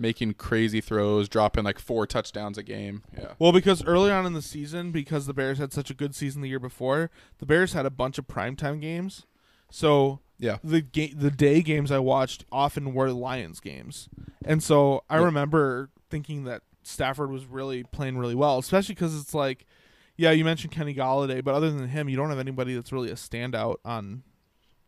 making 0.00 0.32
crazy 0.34 0.80
throws, 0.80 1.28
dropping 1.28 1.64
like 1.64 1.78
four 1.80 2.06
touchdowns 2.06 2.56
a 2.56 2.62
game. 2.62 3.02
Yeah. 3.16 3.32
Well, 3.40 3.50
because 3.50 3.84
early 3.84 4.12
on 4.12 4.24
in 4.26 4.32
the 4.32 4.42
season, 4.42 4.92
because 4.92 5.26
the 5.26 5.34
Bears 5.34 5.58
had 5.58 5.72
such 5.72 5.90
a 5.90 5.94
good 5.94 6.14
season 6.14 6.40
the 6.40 6.48
year 6.48 6.60
before, 6.60 7.10
the 7.38 7.46
Bears 7.46 7.72
had 7.72 7.84
a 7.84 7.90
bunch 7.90 8.16
of 8.18 8.28
primetime 8.28 8.80
games. 8.80 9.26
So 9.70 10.20
Yeah. 10.38 10.58
the 10.62 10.80
ga- 10.82 11.12
the 11.14 11.32
day 11.32 11.62
games 11.62 11.90
I 11.90 11.98
watched 11.98 12.44
often 12.52 12.94
were 12.94 13.10
Lions 13.10 13.58
games, 13.58 14.08
and 14.44 14.62
so 14.62 15.02
I 15.10 15.18
Yeah. 15.18 15.24
remember 15.24 15.90
thinking 16.10 16.44
that 16.44 16.62
Stafford 16.82 17.30
was 17.30 17.46
really 17.46 17.84
playing 17.84 18.18
really 18.18 18.34
well, 18.34 18.58
especially 18.58 18.94
because 18.94 19.18
it's 19.18 19.34
like, 19.34 19.66
yeah, 20.16 20.30
you 20.30 20.44
mentioned 20.44 20.72
Kenny 20.72 20.94
Golladay, 20.94 21.42
but 21.44 21.54
other 21.54 21.70
than 21.70 21.88
him, 21.88 22.08
you 22.08 22.16
don't 22.16 22.30
have 22.30 22.38
anybody 22.38 22.74
that's 22.74 22.92
really 22.92 23.10
a 23.10 23.14
standout 23.14 23.76
on. 23.84 24.22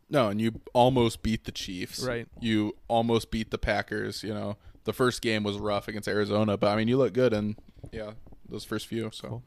No, 0.09 0.27
and 0.27 0.41
you 0.41 0.59
almost 0.73 1.23
beat 1.23 1.45
the 1.45 1.51
Chiefs. 1.53 2.03
Right. 2.03 2.27
You 2.41 2.75
almost 2.89 3.31
beat 3.31 3.49
the 3.49 3.57
Packers. 3.57 4.23
You 4.23 4.33
know, 4.33 4.57
the 4.83 4.93
first 4.93 5.21
game 5.21 5.43
was 5.43 5.57
rough 5.57 5.87
against 5.87 6.07
Arizona, 6.07 6.57
but 6.57 6.67
I 6.67 6.75
mean, 6.75 6.87
you 6.87 6.97
look 6.97 7.13
good 7.13 7.33
and 7.33 7.55
yeah 7.91 8.11
those 8.49 8.65
first 8.65 8.87
few. 8.87 9.09
So 9.13 9.41